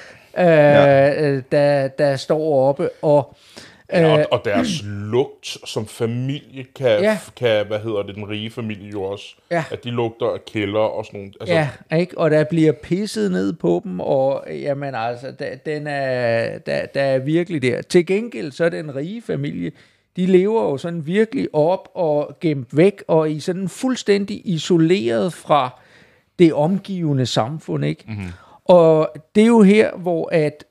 øh, 1.36 1.43
der, 1.51 1.88
der 1.88 2.16
står 2.16 2.68
oppe. 2.70 2.89
Og, 3.01 3.36
Ja, 3.91 4.03
øh, 4.03 4.11
og, 4.14 4.26
og 4.32 4.41
deres 4.45 4.84
lugt 4.86 5.57
som 5.66 5.88
familie 5.88 6.66
kan, 6.76 6.88
Ja. 6.88 7.01
ja. 7.01 7.18
kan, 7.38 7.66
hvad 7.68 7.80
hedder 7.80 8.03
det, 8.03 8.16
den 8.16 8.30
rige 8.30 8.51
familie 8.51 8.89
jo 8.91 9.03
også, 9.03 9.36
Ja. 9.51 9.64
at 9.72 9.84
de 9.84 9.89
lugter 9.89 10.26
af 10.26 10.45
kælder 10.45 10.80
og 10.80 11.05
sådan 11.05 11.20
nogle, 11.20 11.34
altså, 11.41 11.55
Ja, 11.91 11.97
ikke? 11.97 12.18
og 12.18 12.32
der 12.32 12.43
bliver 12.43 12.72
pisset 12.72 13.32
ned 13.32 13.53
på 13.53 13.82
dem, 13.84 13.99
og 13.99 14.43
jamen 14.51 14.95
altså, 14.95 15.32
der, 15.39 15.55
den 15.66 15.88
er, 15.88 16.57
der, 16.57 16.86
der 16.86 17.01
er 17.01 17.20
virkelig 17.20 17.61
der. 17.61 17.82
Til 17.82 18.05
gengæld, 18.05 18.51
så 18.51 18.66
er 18.66 18.70
den 18.70 18.95
rige 18.95 19.22
familie, 19.22 19.72
de 20.16 20.26
lever 20.26 20.64
jo 20.64 20.78
sådan 20.78 21.05
virkelig 21.07 21.47
op 21.53 21.89
og 21.93 22.38
gemt 22.41 22.78
væk, 22.78 23.03
og 23.07 23.32
i 23.32 23.39
sådan 23.39 23.70
fuldstændig 23.70 24.41
isoleret 24.45 25.34
fra 25.34 25.82
det 26.39 26.53
omgivende 26.53 27.25
samfund, 27.25 27.86
ikke? 27.86 28.03
Mm-hmm. 28.07 28.29
Og 28.65 29.09
det 29.36 29.43
er 29.43 29.47
jo 29.47 29.61
her, 29.61 29.97
hvor 29.97 30.29
at 30.31 30.65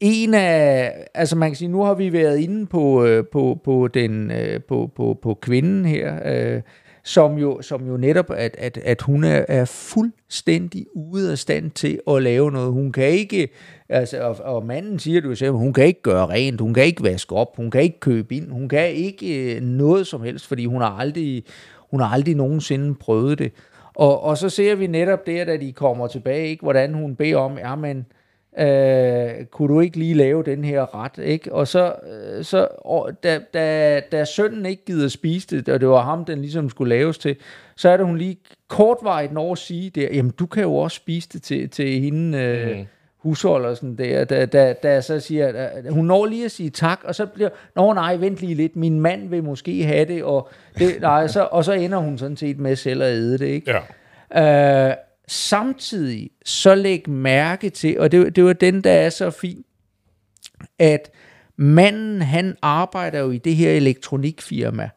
en 0.00 0.34
af, 0.34 0.92
altså 1.14 1.36
man 1.36 1.50
kan 1.50 1.56
sige, 1.56 1.68
nu 1.68 1.82
har 1.82 1.94
vi 1.94 2.12
været 2.12 2.38
inde 2.38 2.66
på, 2.66 3.04
øh, 3.04 3.24
på, 3.32 3.60
på, 3.64 3.88
den, 3.88 4.30
øh, 4.30 4.60
på, 4.68 4.90
på, 4.96 5.18
på 5.22 5.34
kvinden 5.34 5.84
her, 5.84 6.18
øh, 6.24 6.62
som, 7.04 7.38
jo, 7.38 7.62
som 7.62 7.86
jo 7.86 7.96
netop, 7.96 8.30
at, 8.30 8.56
at, 8.58 8.78
at 8.84 9.02
hun 9.02 9.24
er, 9.24 9.44
er 9.48 9.64
fuldstændig 9.64 10.86
ude 10.94 11.32
af 11.32 11.38
stand 11.38 11.70
til 11.70 12.00
at 12.10 12.22
lave 12.22 12.50
noget. 12.50 12.72
Hun 12.72 12.92
kan 12.92 13.04
ikke, 13.04 13.48
altså, 13.88 14.22
og, 14.22 14.36
og 14.54 14.66
manden 14.66 14.98
siger 14.98 15.20
jo 15.24 15.34
selv, 15.34 15.52
hun 15.52 15.72
kan 15.72 15.84
ikke 15.84 16.02
gøre 16.02 16.26
rent, 16.26 16.60
hun 16.60 16.74
kan 16.74 16.84
ikke 16.84 17.02
vaske 17.02 17.34
op, 17.34 17.56
hun 17.56 17.70
kan 17.70 17.82
ikke 17.82 18.00
købe 18.00 18.34
ind, 18.34 18.50
hun 18.50 18.68
kan 18.68 18.90
ikke 18.90 19.54
øh, 19.56 19.62
noget 19.62 20.06
som 20.06 20.22
helst, 20.22 20.46
fordi 20.46 20.66
hun 20.66 20.80
har 20.80 20.98
aldrig, 20.98 21.44
hun 21.90 22.00
har 22.00 22.08
aldrig 22.08 22.34
nogensinde 22.34 22.94
prøvet 22.94 23.38
det. 23.38 23.52
Og, 24.00 24.22
og 24.22 24.38
så 24.38 24.48
ser 24.48 24.74
vi 24.74 24.86
netop 24.86 25.26
der, 25.26 25.44
da 25.44 25.56
de 25.56 25.72
kommer 25.72 26.06
tilbage, 26.06 26.48
ikke, 26.48 26.62
hvordan 26.62 26.94
hun 26.94 27.16
beder 27.16 27.36
om, 27.36 27.58
ja, 27.58 27.74
men 27.74 28.06
øh, 28.58 29.44
kunne 29.44 29.74
du 29.74 29.80
ikke 29.80 29.98
lige 29.98 30.14
lave 30.14 30.42
den 30.42 30.64
her 30.64 30.94
ret, 30.94 31.18
ikke? 31.18 31.52
Og 31.52 31.68
så, 31.68 31.94
øh, 32.12 32.44
så 32.44 32.68
og, 32.78 33.22
da, 33.22 33.40
da, 33.54 34.00
da 34.12 34.24
sønnen 34.24 34.66
ikke 34.66 34.84
gider 34.84 35.08
spise 35.08 35.56
det, 35.56 35.68
og 35.68 35.80
det 35.80 35.88
var 35.88 36.02
ham, 36.02 36.24
den 36.24 36.40
ligesom 36.40 36.68
skulle 36.68 36.88
laves 36.88 37.18
til, 37.18 37.36
så 37.76 37.88
er 37.88 37.96
det 37.96 38.06
hun 38.06 38.18
lige 38.18 38.36
kortvarigt 38.68 39.32
når 39.32 39.52
at 39.52 39.58
sige 39.58 39.90
der, 39.90 40.08
jamen 40.12 40.32
du 40.38 40.46
kan 40.46 40.62
jo 40.62 40.74
også 40.74 40.96
spise 40.96 41.28
det 41.32 41.42
til, 41.42 41.70
til 41.70 42.00
hende, 42.00 42.38
øh, 42.38 42.78
mm 42.78 42.86
husholder 43.22 43.74
sådan 43.74 43.96
der, 43.96 44.24
da, 44.24 44.46
da, 44.46 44.72
da 44.82 44.92
jeg 44.92 45.04
så 45.04 45.20
siger, 45.20 45.48
at 45.48 45.92
hun 45.92 46.04
når 46.04 46.26
lige 46.26 46.44
at 46.44 46.50
sige 46.50 46.70
tak, 46.70 47.00
og 47.04 47.14
så 47.14 47.26
bliver, 47.26 47.48
nå 47.76 47.92
nej, 47.92 48.16
vent 48.16 48.40
lige 48.40 48.54
lidt, 48.54 48.76
min 48.76 49.00
mand 49.00 49.28
vil 49.28 49.44
måske 49.44 49.84
have 49.84 50.04
det, 50.04 50.24
og, 50.24 50.48
det, 50.78 51.00
nej, 51.00 51.26
så, 51.26 51.48
og 51.50 51.64
så 51.64 51.72
ender 51.72 51.98
hun 51.98 52.18
sådan 52.18 52.36
set 52.36 52.58
med 52.58 52.76
selv 52.76 53.02
at 53.02 53.08
æde 53.08 53.38
det, 53.38 53.46
ikke? 53.46 53.74
ja. 54.34 54.88
Øh, 54.88 54.94
samtidig 55.28 56.30
så 56.44 56.74
læg 56.74 57.08
mærke 57.08 57.70
til, 57.70 58.00
og 58.00 58.12
det, 58.12 58.36
det 58.36 58.44
var 58.44 58.52
den, 58.52 58.84
der 58.84 58.92
er 58.92 59.10
så 59.10 59.30
fin, 59.30 59.64
at 60.78 61.10
manden, 61.56 62.22
han 62.22 62.56
arbejder 62.62 63.18
jo 63.18 63.30
i 63.30 63.38
det 63.38 63.56
her 63.56 63.72
elektronikfirma, 63.72 64.88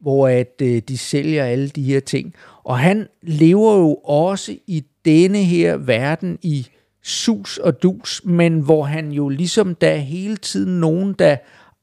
hvor 0.00 0.28
at 0.28 0.62
øh, 0.62 0.82
de 0.88 0.98
sælger 0.98 1.44
alle 1.44 1.68
de 1.68 1.82
her 1.82 2.00
ting. 2.00 2.34
Og 2.64 2.78
han 2.78 3.06
lever 3.22 3.76
jo 3.76 3.94
også 3.94 4.56
i 4.66 4.84
denne 5.04 5.38
her 5.38 5.76
verden 5.76 6.38
i 6.42 6.68
sus 7.02 7.58
og 7.58 7.82
dus, 7.82 8.20
men 8.24 8.60
hvor 8.60 8.84
han 8.84 9.12
jo 9.12 9.28
ligesom 9.28 9.74
der 9.74 9.90
er 9.90 9.96
hele 9.96 10.36
tiden 10.36 10.80
nogen, 10.80 11.12
der 11.12 11.36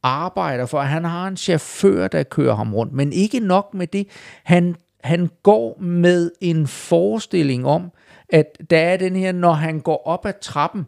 arbejder 0.04 0.66
for. 0.66 0.82
Han 0.82 1.04
har 1.04 1.28
en 1.28 1.38
chauffør, 1.38 2.08
der 2.08 2.24
kører 2.24 2.56
ham 2.56 2.74
rundt, 2.74 2.94
men 2.94 3.14
ikke 3.14 3.40
nok 3.40 3.74
med 3.74 3.88
det. 3.88 4.08
Han, 4.44 4.76
han 5.04 5.30
går 5.44 5.78
med 5.82 6.32
en 6.42 6.68
forestilling 6.68 7.66
om, 7.66 7.92
at 8.30 8.46
der 8.70 8.78
er 8.78 8.98
den 8.98 9.16
her, 9.16 9.32
når 9.32 9.54
han 9.54 9.80
går 9.80 10.08
op 10.08 10.26
ad 10.26 10.34
trappen, 10.42 10.86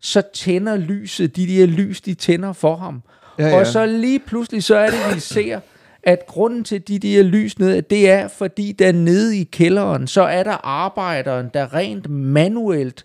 så 0.00 0.22
tænder 0.34 0.76
lyset, 0.76 1.36
de 1.36 1.46
der 1.46 1.66
lys, 1.66 2.00
de 2.00 2.14
tænder 2.14 2.52
for 2.52 2.76
ham. 2.76 3.02
Ja, 3.38 3.46
Ja. 3.46 3.58
Og 3.58 3.66
så 3.66 3.86
lige 3.86 4.18
pludselig, 4.18 4.64
så 4.64 4.76
er 4.76 4.90
det, 4.90 5.14
vi 5.14 5.20
ser, 5.20 5.60
at 6.02 6.26
grunden 6.26 6.64
til 6.64 6.88
de 6.88 6.98
der 6.98 7.22
lys 7.22 7.58
nede, 7.58 7.80
det 7.80 8.10
er, 8.10 8.28
fordi 8.28 8.72
der 8.72 8.92
nede 8.92 9.38
i 9.38 9.44
kælderen, 9.44 10.06
så 10.06 10.22
er 10.22 10.42
der 10.42 10.66
arbejderen, 10.66 11.50
der 11.54 11.74
rent 11.74 12.10
manuelt 12.10 13.04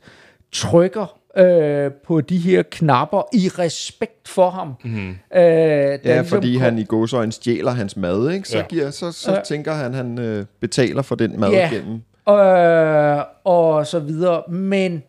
trykker 0.56 1.18
øh, 1.38 1.92
på 2.08 2.22
de 2.22 2.38
her 2.38 2.64
knapper 2.72 3.22
i 3.34 3.48
respekt 3.60 4.28
for 4.28 4.50
ham. 4.50 4.74
Mm-hmm. 4.84 5.10
Øh, 5.10 5.16
der 5.34 5.40
Ja, 5.42 5.98
ligesom 6.04 6.26
fordi 6.26 6.58
han 6.58 6.78
i 6.78 6.84
godsøjne 6.84 7.32
stjæler 7.32 7.72
hans 7.72 7.98
mad, 7.98 8.32
ikke? 8.32 8.50
Så, 8.50 8.58
Ja. 8.58 8.64
giver, 8.70 8.90
så, 8.92 9.12
så 9.12 9.42
tænker 9.46 9.74
han, 9.74 9.94
han 9.94 10.20
øh, 10.20 10.46
betaler 10.62 11.02
for 11.02 11.16
den 11.16 11.40
mad 11.40 11.52
Ja. 11.52 11.70
gennem. 11.74 11.94
øh, 12.30 13.24
og 13.44 13.88
så 13.88 14.00
videre. 14.00 14.44
Men 14.50 15.04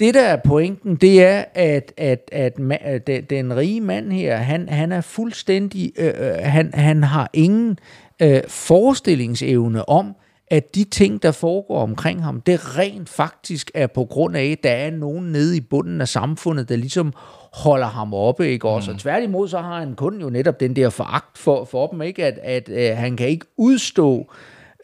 det, 0.00 0.14
der 0.14 0.22
er 0.22 0.36
pointen, 0.36 0.96
det 0.96 1.24
er, 1.24 1.44
at, 1.54 1.92
at, 1.96 2.28
at, 2.32 2.52
at 2.80 3.06
den, 3.06 3.24
den 3.24 3.56
rige 3.56 3.80
mand 3.80 4.12
her, 4.12 4.36
han, 4.36 4.68
han 4.68 4.92
er 4.92 5.00
fuldstændig, 5.00 5.92
øh, 5.98 6.06
øh, 6.18 6.34
han, 6.42 6.70
han 6.74 7.02
har 7.02 7.30
ingen 7.32 7.78
øh, 8.22 8.40
forestillingsevne 8.48 9.88
om, 9.88 10.14
at 10.50 10.74
de 10.74 10.84
ting, 10.84 11.22
der 11.22 11.32
foregår 11.32 11.82
omkring 11.82 12.24
ham, 12.24 12.40
det 12.40 12.78
rent 12.78 13.08
faktisk 13.08 13.70
er 13.74 13.86
på 13.86 14.04
grund 14.04 14.36
af, 14.36 14.44
at 14.44 14.62
der 14.62 14.70
er 14.70 14.90
nogen 14.90 15.32
nede 15.32 15.56
i 15.56 15.60
bunden 15.60 16.00
af 16.00 16.08
samfundet, 16.08 16.68
der 16.68 16.76
ligesom 16.76 17.12
holder 17.52 17.86
ham 17.86 18.14
oppe, 18.14 18.48
ikke 18.48 18.68
også? 18.68 18.90
Mm. 18.90 18.94
Og 18.94 19.00
tværtimod, 19.00 19.48
så 19.48 19.58
har 19.58 19.78
han 19.78 19.94
kun 19.94 20.20
jo 20.20 20.30
netop 20.30 20.60
den 20.60 20.76
der 20.76 20.90
foragt 20.90 21.38
for, 21.38 21.64
for 21.64 21.86
dem, 21.86 22.02
ikke? 22.02 22.24
At, 22.24 22.38
at 22.42 22.68
øh, 22.68 22.96
han 22.96 23.16
kan 23.16 23.28
ikke 23.28 23.46
udstå 23.56 24.32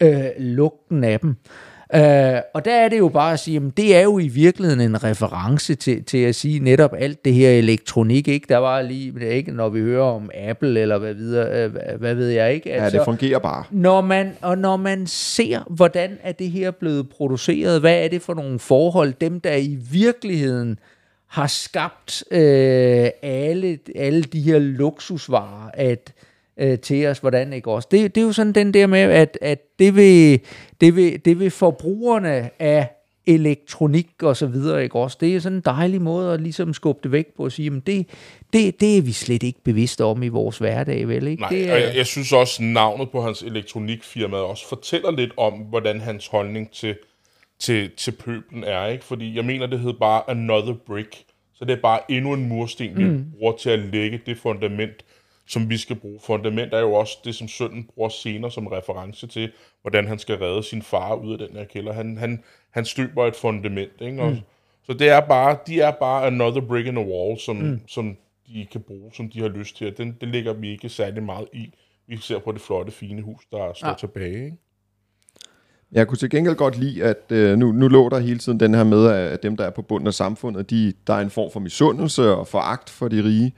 øh, 0.01 0.25
lugten 0.39 1.05
af 1.05 1.21
dem. 1.21 1.37
Øh, 1.95 2.41
og 2.55 2.64
der 2.64 2.74
er 2.74 2.89
det 2.89 2.99
jo 2.99 3.09
bare 3.09 3.32
at 3.32 3.41
sige, 3.41 3.57
at 3.57 3.76
det 3.76 3.97
er 3.97 4.01
jo 4.03 4.18
i 4.18 4.28
virkeligheden 4.28 4.80
en 4.80 5.05
reference 5.05 5.74
til, 5.74 6.05
til 6.05 6.18
at 6.18 6.34
sige 6.34 6.59
netop 6.59 6.95
alt 6.99 7.24
det 7.24 7.34
her 7.34 7.51
elektronik, 7.51 8.28
ikke? 8.28 8.47
Der 8.49 8.57
var 8.57 8.82
lige, 8.82 9.28
ikke, 9.30 9.53
når 9.53 9.68
vi 9.68 9.80
hører 9.80 10.05
om 10.05 10.30
Apple 10.34 10.80
eller 10.80 10.99
hvad 10.99 11.14
videre, 11.14 11.64
øh, 11.64 11.99
hvad, 11.99 12.14
ved 12.14 12.28
jeg 12.28 12.55
ikke. 12.55 12.68
Ja, 12.70 12.74
Altså, 12.84 12.99
det 12.99 13.05
fungerer 13.05 13.39
bare. 13.39 13.64
når 13.70 14.01
man, 14.01 14.32
og 14.43 14.59
når 14.59 14.76
man 14.76 15.07
ser, 15.07 15.61
hvordan 15.70 16.18
er 16.22 16.32
det 16.32 16.51
her 16.51 16.70
blevet 16.70 17.09
produceret, 17.09 17.80
hvad 17.80 18.05
er 18.05 18.09
det 18.09 18.22
for 18.22 18.34
nogle 18.34 18.59
forhold, 18.59 19.12
dem 19.20 19.41
der 19.41 19.55
i 19.55 19.78
virkeligheden 19.91 20.78
har 21.26 21.47
skabt 21.47 22.24
øh, 22.30 23.09
alle, 23.22 23.78
alle 23.97 24.22
de 24.22 24.41
her 24.41 24.59
luksusvarer 24.59 25.70
at, 25.74 26.12
øh, 26.61 26.79
til 26.79 27.07
os, 27.07 27.19
hvordan 27.19 27.53
ikke 27.53 27.71
også. 27.71 27.89
Det, 27.91 28.15
det 28.15 28.21
er 28.21 28.25
jo 28.25 28.33
sådan 28.33 28.53
den 28.53 28.75
der 28.75 28.87
med, 28.87 28.99
at, 28.99 29.39
at 29.41 29.79
det, 29.79 29.97
vil, 29.97 30.41
det, 30.81 30.97
vil, 30.97 31.25
det 31.25 31.39
vil 31.39 31.51
forbrugerne 31.51 32.51
af 32.59 32.89
elektronik 33.27 34.23
og 34.23 34.37
så 34.37 34.47
videre, 34.47 34.83
ikke 34.83 34.97
også? 34.97 35.17
Det 35.21 35.37
er 35.37 35.41
sådan 35.41 35.57
en 35.59 35.63
dejlig 35.65 36.03
måde 36.03 36.33
at 36.33 36.41
ligesom 36.41 36.75
skubbe 36.75 37.01
det 37.03 37.13
væk 37.13 37.27
på 37.37 37.45
og 37.45 37.53
sige, 37.53 37.71
men 37.71 37.81
det, 37.81 38.07
det, 38.53 38.81
det 38.81 38.99
er 38.99 39.03
vi 39.03 39.13
slet 39.13 39.43
ikke 39.43 39.63
bevidste 39.65 40.05
om 40.05 40.23
i 40.23 40.29
vores 40.29 40.59
hverdag, 40.59 41.09
vel? 41.09 41.27
Ikke? 41.27 41.41
Nej, 41.41 41.51
det 41.51 41.73
og 41.73 41.81
jeg, 41.81 41.97
jeg 41.97 42.07
synes 42.07 42.33
også, 42.33 42.63
navnet 42.63 43.11
på 43.11 43.23
hans 43.23 43.43
elektronikfirma 43.43 44.37
også 44.37 44.69
fortæller 44.69 45.11
lidt 45.11 45.33
om, 45.37 45.53
hvordan 45.53 46.01
hans 46.01 46.27
holdning 46.27 46.71
til, 46.71 46.97
til, 47.59 47.91
til 47.97 48.13
pøblen 48.13 48.65
er, 48.65 48.87
ikke? 48.87 49.05
Fordi 49.05 49.37
jeg 49.37 49.45
mener, 49.45 49.67
det 49.67 49.81
hed 49.81 49.93
bare 49.93 50.23
Another 50.31 50.75
Brick. 50.87 51.17
Så 51.55 51.65
det 51.65 51.73
er 51.73 51.81
bare 51.83 52.01
endnu 52.09 52.33
en 52.33 52.49
mursten, 52.49 52.97
vi 52.97 53.05
mm. 53.05 53.25
bruger 53.39 53.57
til 53.57 53.71
at 53.71 53.79
lægge 53.79 54.21
det 54.27 54.39
fundament, 54.39 55.05
som 55.47 55.70
vi 55.70 55.76
skal 55.76 55.97
bruge. 55.97 56.20
Fundament 56.22 56.74
er 56.74 56.80
jo 56.80 56.92
også 56.92 57.18
det, 57.24 57.34
som 57.34 57.49
sønnen 57.49 57.84
bruger 57.94 58.09
senere 58.09 58.51
som 58.51 58.66
reference 58.66 59.26
til, 59.26 59.53
hvordan 59.82 60.07
han 60.07 60.18
skal 60.18 60.38
redde 60.38 60.62
sin 60.62 60.82
far 60.82 61.14
ud 61.14 61.32
af 61.32 61.49
den 61.49 61.57
her 61.57 61.64
kælder. 61.64 61.92
Han, 61.92 62.18
han, 62.18 62.42
han 62.70 62.84
støber 62.84 63.26
et 63.26 63.36
fundament, 63.36 63.92
ikke? 64.01 64.22
Og, 64.22 64.36
Så 64.86 64.92
det 64.92 65.09
er 65.09 65.20
bare, 65.20 65.59
de 65.66 65.80
er 65.80 65.90
bare 65.90 66.26
another 66.26 66.61
brick 66.61 66.86
in 66.86 66.94
the 66.94 67.07
wall, 67.07 67.38
som, 67.38 67.57
mm. 67.57 67.80
som 67.88 68.16
de 68.47 68.66
kan 68.72 68.80
bruge, 68.80 69.11
som 69.14 69.30
de 69.30 69.40
har 69.40 69.49
lyst 69.49 69.76
til. 69.76 69.99
Den, 69.99 70.16
det 70.20 70.28
ligger 70.28 70.53
vi 70.53 70.70
ikke 70.70 70.88
særlig 70.88 71.22
meget 71.22 71.49
i. 71.53 71.72
Vi 72.07 72.16
ser 72.16 72.38
på 72.38 72.53
det 72.53 72.61
flotte, 72.61 72.92
fine 72.92 73.22
hus, 73.22 73.42
der 73.53 73.72
står 73.74 73.88
ja. 73.88 73.94
tilbage. 73.94 74.44
Ikke? 74.44 74.57
Jeg 75.92 76.09
kunne 76.09 76.18
til 76.18 76.30
gengæld 76.30 76.55
godt 76.55 76.78
lide, 76.78 77.05
at 77.05 77.32
øh, 77.32 77.59
nu, 77.59 77.72
nu 77.72 77.88
lå 77.88 78.09
der 78.09 78.18
hele 78.18 78.38
tiden 78.38 78.61
den 78.61 78.74
her 78.74 78.84
med, 78.84 79.07
at 79.07 79.42
dem, 79.42 79.57
der 79.57 79.64
er 79.64 79.70
på 79.70 79.82
bunden 79.82 80.07
af 80.07 80.14
samfundet, 80.14 80.70
de, 80.70 80.92
der 81.07 81.14
er 81.14 81.20
en 81.20 81.30
form 81.30 81.51
for 81.51 81.61
misundelse 81.61 82.30
og 82.30 82.47
foragt 82.47 82.90
for 82.90 83.09
de 83.09 83.24
rige. 83.24 83.53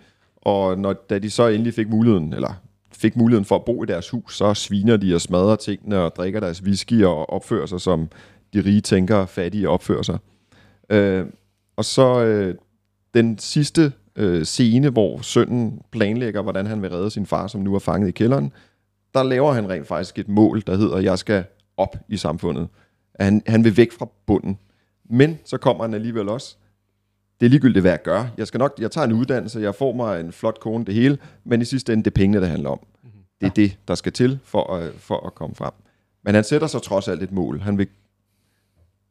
Og 0.48 0.78
når, 0.78 0.92
da 0.92 1.18
de 1.18 1.30
så 1.30 1.48
endelig 1.48 1.74
fik 1.74 1.88
muligheden, 1.88 2.32
eller 2.32 2.54
fik 2.92 3.16
muligheden 3.16 3.44
for 3.44 3.56
at 3.56 3.64
bo 3.64 3.82
i 3.82 3.86
deres 3.86 4.10
hus, 4.10 4.36
så 4.36 4.54
sviner 4.54 4.96
de 4.96 5.14
og 5.14 5.20
smadrer 5.20 5.56
tingene 5.56 5.98
og 5.98 6.16
drikker 6.16 6.40
deres 6.40 6.62
whisky 6.62 7.04
og 7.04 7.30
opfører 7.30 7.66
sig, 7.66 7.80
som 7.80 8.08
de 8.52 8.60
rige 8.60 8.80
tænker 8.80 9.26
fattige 9.26 9.68
opfører 9.68 10.02
sig. 10.02 10.18
Øh, 10.90 11.26
og 11.76 11.84
så 11.84 12.24
øh, 12.24 12.54
den 13.14 13.38
sidste 13.38 13.92
øh, 14.16 14.44
scene, 14.44 14.90
hvor 14.90 15.20
sønnen 15.22 15.82
planlægger, 15.90 16.42
hvordan 16.42 16.66
han 16.66 16.82
vil 16.82 16.90
redde 16.90 17.10
sin 17.10 17.26
far, 17.26 17.46
som 17.46 17.60
nu 17.60 17.74
er 17.74 17.78
fanget 17.78 18.08
i 18.08 18.12
kælderen, 18.12 18.52
der 19.14 19.22
laver 19.22 19.52
han 19.52 19.68
rent 19.68 19.86
faktisk 19.86 20.18
et 20.18 20.28
mål, 20.28 20.62
der 20.66 20.76
hedder, 20.76 20.98
jeg 20.98 21.18
skal 21.18 21.44
op 21.76 21.96
i 22.08 22.16
samfundet. 22.16 22.68
Han, 23.20 23.42
han 23.46 23.64
vil 23.64 23.76
væk 23.76 23.92
fra 23.92 24.08
bunden. 24.26 24.58
Men 25.10 25.38
så 25.44 25.58
kommer 25.58 25.84
han 25.84 25.94
alligevel 25.94 26.28
også, 26.28 26.56
det 27.40 27.46
er 27.46 27.50
ligegyldigt, 27.50 27.82
hvad 27.82 27.90
jeg 27.90 28.02
gør. 28.02 28.24
Jeg, 28.38 28.46
skal 28.46 28.58
nok, 28.58 28.74
jeg 28.78 28.90
tager 28.90 29.04
en 29.06 29.12
uddannelse, 29.12 29.60
jeg 29.60 29.74
får 29.74 29.92
mig 29.92 30.20
en 30.20 30.32
flot 30.32 30.60
kone, 30.60 30.84
det 30.84 30.94
hele, 30.94 31.18
men 31.44 31.62
i 31.62 31.64
sidste 31.64 31.92
ende, 31.92 32.04
det 32.04 32.10
er 32.10 32.14
pengene, 32.14 32.40
det 32.40 32.48
handler 32.48 32.70
om. 32.70 32.86
Det 33.40 33.46
er 33.46 33.50
det, 33.50 33.76
der 33.88 33.94
skal 33.94 34.12
til 34.12 34.38
for 34.44 34.74
at, 34.74 34.92
for 34.98 35.26
at 35.26 35.34
komme 35.34 35.54
frem. 35.56 35.72
Men 36.24 36.34
han 36.34 36.44
sætter 36.44 36.66
sig 36.66 36.82
trods 36.82 37.08
alt 37.08 37.22
et 37.22 37.32
mål. 37.32 37.60
Han 37.60 37.78
vil, 37.78 37.88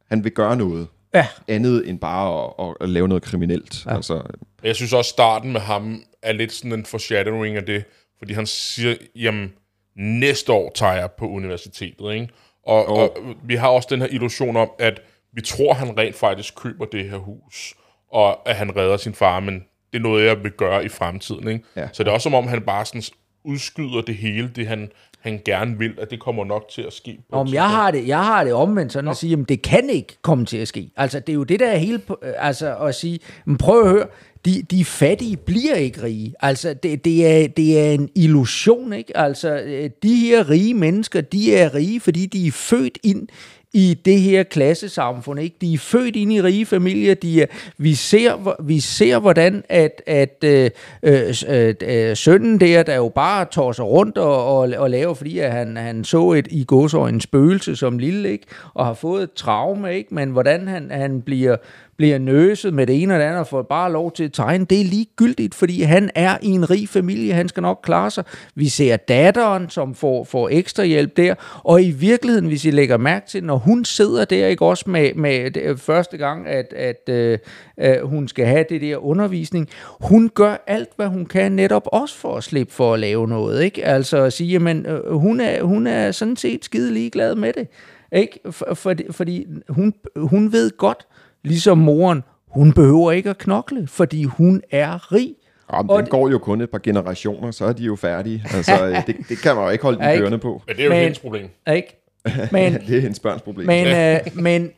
han 0.05 0.23
vil 0.23 0.31
gøre 0.31 0.55
noget 0.55 0.87
Ja. 1.13 1.27
andet 1.47 1.89
end 1.89 1.99
bare 1.99 2.43
at, 2.59 2.67
at, 2.69 2.75
at 2.81 2.89
lave 2.89 3.07
noget 3.07 3.23
kriminelt. 3.23 3.85
Ja. 3.85 3.95
Altså, 3.95 4.21
Jeg 4.63 4.75
synes 4.75 4.93
også, 4.93 5.09
starten 5.09 5.51
med 5.51 5.61
ham 5.61 6.01
er 6.21 6.31
lidt 6.33 6.51
sådan 6.53 6.71
en 6.73 6.85
foreshadowing 6.85 7.55
af 7.57 7.63
det, 7.65 7.83
fordi 8.17 8.33
han 8.33 8.45
siger, 8.47 8.95
jamen, 9.15 9.53
næste 9.95 10.51
år 10.53 10.71
tager 10.75 10.93
jeg 10.93 11.11
på 11.11 11.27
universitetet, 11.29 12.13
ikke? 12.13 12.29
Og, 12.63 12.85
og 12.89 13.17
vi 13.43 13.55
har 13.55 13.67
også 13.67 13.87
den 13.91 14.01
her 14.01 14.07
illusion 14.07 14.55
om, 14.55 14.69
at 14.79 14.99
vi 15.33 15.41
tror, 15.41 15.73
han 15.73 15.97
rent 15.97 16.15
faktisk 16.15 16.55
køber 16.55 16.85
det 16.85 17.09
her 17.09 17.17
hus, 17.17 17.73
og 18.11 18.49
at 18.49 18.55
han 18.55 18.75
redder 18.75 18.97
sin 18.97 19.13
far, 19.13 19.39
men 19.39 19.63
det 19.93 19.99
er 19.99 20.03
noget, 20.03 20.25
jeg 20.25 20.43
vil 20.43 20.51
gøre 20.51 20.85
i 20.85 20.89
fremtiden, 20.89 21.47
ikke? 21.47 21.65
Ja. 21.75 21.87
Så 21.93 22.03
det 22.03 22.09
er 22.09 22.13
også 22.13 22.23
som 22.23 22.33
om, 22.33 22.47
han 22.47 22.61
bare 22.61 22.85
sådan 22.85 23.03
udskyder 23.43 24.01
det 24.01 24.15
hele, 24.15 24.51
det 24.55 24.67
han, 24.67 24.91
han 25.19 25.41
gerne 25.45 25.77
vil, 25.77 25.93
at 26.01 26.11
det 26.11 26.19
kommer 26.19 26.45
nok 26.45 26.69
til 26.69 26.81
at 26.81 26.93
ske. 26.93 27.19
På 27.31 27.35
Om 27.35 27.47
jeg 27.53 27.69
har 27.69 27.91
det, 27.91 28.07
jeg 28.07 28.25
har 28.25 28.43
det 28.43 28.53
omvendt 28.53 28.93
sådan 28.93 29.09
at 29.09 29.17
sige, 29.17 29.37
at 29.41 29.49
det 29.49 29.61
kan 29.61 29.89
ikke 29.89 30.17
komme 30.21 30.45
til 30.45 30.57
at 30.57 30.67
ske. 30.67 30.89
Altså, 30.97 31.19
det 31.19 31.29
er 31.29 31.33
jo 31.33 31.43
det, 31.43 31.59
der 31.59 31.67
er 31.67 31.77
hele, 31.77 32.01
øh, 32.23 32.33
altså 32.37 32.75
at 32.77 32.95
sige, 32.95 33.19
men 33.45 33.57
prøv 33.57 33.83
at 33.83 33.89
høre, 33.89 34.07
de, 34.45 34.61
de 34.61 34.85
fattige 34.85 35.37
bliver 35.37 35.75
ikke 35.75 36.03
rige. 36.03 36.33
Altså, 36.39 36.73
det, 36.73 37.05
det, 37.05 37.27
er, 37.27 37.47
det 37.47 37.79
er 37.79 37.91
en 37.91 38.09
illusion, 38.15 38.93
ikke? 38.93 39.17
Altså, 39.17 39.59
øh, 39.59 39.89
de 40.03 40.15
her 40.15 40.49
rige 40.49 40.73
mennesker, 40.73 41.21
de 41.21 41.55
er 41.55 41.75
rige, 41.75 41.99
fordi 41.99 42.25
de 42.25 42.47
er 42.47 42.51
født 42.51 42.97
ind 43.03 43.27
i 43.73 43.97
det 44.05 44.21
her 44.21 44.43
klassesamfund, 44.43 45.39
ikke? 45.39 45.55
De 45.61 45.73
er 45.73 45.77
født 45.77 46.15
ind 46.15 46.33
i 46.33 46.41
rige 46.41 46.65
familier. 46.65 47.13
De 47.13 47.41
er, 47.41 47.45
vi, 47.77 47.93
ser, 47.93 48.63
vi 48.63 48.79
ser, 48.79 49.19
hvordan 49.19 49.63
at, 49.69 50.01
at 50.07 50.43
øh, 50.43 50.69
øh, 51.03 51.33
øh, 51.47 51.73
øh, 51.81 52.17
sønnen 52.17 52.59
der, 52.59 52.83
der 52.83 52.95
jo 52.95 53.11
bare 53.15 53.45
tosser 53.45 53.83
rundt 53.83 54.17
og, 54.17 54.57
og, 54.57 54.69
og 54.77 54.89
laver, 54.89 55.13
fordi 55.13 55.39
at 55.39 55.51
han, 55.51 55.77
han 55.77 56.03
så 56.03 56.31
et 56.31 56.47
i 56.51 56.63
godsøjne 56.67 57.21
spøgelse 57.21 57.75
som 57.75 57.99
lille, 57.99 58.31
ikke? 58.31 58.45
Og 58.73 58.85
har 58.85 58.93
fået 58.93 59.23
et 59.23 59.33
traume, 59.33 59.95
ikke? 59.95 60.15
Men 60.15 60.29
hvordan 60.29 60.67
han, 60.67 60.91
han 60.91 61.21
bliver 61.21 61.57
bliver 61.97 62.17
nøset 62.17 62.73
med 62.73 62.87
det 62.87 63.01
ene 63.01 63.13
og 63.13 63.19
det 63.19 63.25
andet 63.25 63.39
og 63.39 63.47
får 63.47 63.61
bare 63.61 63.91
lov 63.91 64.11
til 64.11 64.23
at 64.23 64.33
tegne, 64.33 64.65
det 64.65 64.81
er 64.81 64.85
ligegyldigt, 64.85 65.55
fordi 65.55 65.81
han 65.81 66.09
er 66.15 66.37
i 66.41 66.47
en 66.47 66.69
rig 66.69 66.89
familie, 66.89 67.33
han 67.33 67.49
skal 67.49 67.61
nok 67.61 67.79
klare 67.83 68.11
sig. 68.11 68.23
Vi 68.55 68.69
ser 68.69 68.97
datteren, 68.97 69.69
som 69.69 69.95
får, 69.95 70.23
får 70.23 70.49
ekstra 70.49 70.83
hjælp 70.83 71.17
der, 71.17 71.35
og 71.63 71.83
i 71.83 71.91
virkeligheden, 71.91 72.47
hvis 72.47 72.65
I 72.65 72.71
lægger 72.71 72.97
mærke 72.97 73.27
til, 73.27 73.43
når 73.43 73.57
hun 73.57 73.85
sidder 73.85 74.25
der, 74.25 74.47
ikke 74.47 74.65
også 74.65 74.89
med, 74.89 75.13
med 75.13 75.51
det, 75.51 75.61
øh, 75.61 75.77
første 75.77 76.17
gang, 76.17 76.47
at, 76.47 76.73
at 76.73 77.09
øh, 77.09 77.39
øh, 77.79 78.01
hun 78.03 78.27
skal 78.27 78.45
have 78.45 78.65
det 78.69 78.81
der 78.81 78.97
undervisning, 78.97 79.69
hun 80.01 80.29
gør 80.29 80.63
alt, 80.67 80.89
hvad 80.95 81.07
hun 81.07 81.25
kan 81.25 81.51
netop 81.51 81.87
også 81.91 82.17
for 82.17 82.37
at 82.37 82.43
slippe 82.43 82.73
for 82.73 82.93
at 82.93 82.99
lave 82.99 83.27
noget, 83.27 83.63
ikke? 83.63 83.85
Altså 83.85 84.17
at 84.17 84.33
sige, 84.33 84.49
jamen, 84.49 84.85
øh, 84.85 85.13
hun, 85.13 85.39
er, 85.39 85.63
hun 85.63 85.87
er 85.87 86.11
sådan 86.11 86.35
set 86.35 86.65
skide 86.65 86.93
ligeglad 86.93 87.35
med 87.35 87.53
det, 87.53 87.67
ikke? 88.11 88.39
For, 88.51 88.73
fordi, 88.73 89.03
fordi 89.11 89.47
hun, 89.69 89.93
hun 90.15 90.51
ved 90.51 90.77
godt, 90.77 91.07
ligesom 91.43 91.77
moren, 91.77 92.23
hun 92.47 92.73
behøver 92.73 93.11
ikke 93.11 93.29
at 93.29 93.37
knokle, 93.37 93.87
fordi 93.87 94.23
hun 94.23 94.61
er 94.71 95.13
rig. 95.13 95.35
Jamen, 95.73 95.89
Og 95.89 95.97
den 95.97 96.05
det- 96.05 96.11
går 96.11 96.29
jo 96.29 96.37
kun 96.37 96.61
et 96.61 96.69
par 96.69 96.79
generationer, 96.83 97.51
så 97.51 97.65
er 97.65 97.73
de 97.73 97.83
jo 97.83 97.95
færdige. 97.95 98.43
Altså, 98.53 98.87
øh, 98.87 99.07
det, 99.07 99.15
det 99.29 99.37
kan 99.37 99.55
man 99.55 99.63
jo 99.63 99.69
ikke 99.69 99.83
holde 99.83 99.99
den 99.99 100.17
kørende 100.19 100.37
på. 100.37 100.61
Men 100.67 100.75
det 100.75 100.81
er 100.81 100.85
jo 100.85 100.91
Men- 100.91 100.99
hendes 101.01 101.19
problem. 101.19 101.49
Ikke? 101.75 102.03
Men, 102.51 102.73
Det 102.87 102.97
er 102.97 103.01
hendes 103.01 103.19
børns 103.19 103.41
problem. 103.41 103.67
men, 103.67 103.87
øh, 103.87 104.19
men 104.43 104.71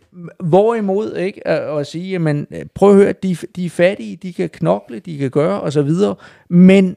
hvorimod 0.44 1.16
ikke, 1.16 1.48
at, 1.48 1.80
at 1.80 1.88
sige, 1.88 2.10
jamen, 2.12 2.48
øh, 2.52 2.66
prøv 2.76 2.90
at 2.90 2.96
høre, 2.96 3.14
de, 3.24 3.38
de 3.56 3.66
er 3.66 3.70
fattige, 3.70 4.16
de 4.16 4.34
kan 4.34 4.50
knokle, 4.50 5.00
de 5.00 5.18
kan 5.18 5.30
gøre, 5.32 5.62
og 5.62 5.74
så 5.74 5.82
videre. 5.82 6.16
Men 6.50 6.96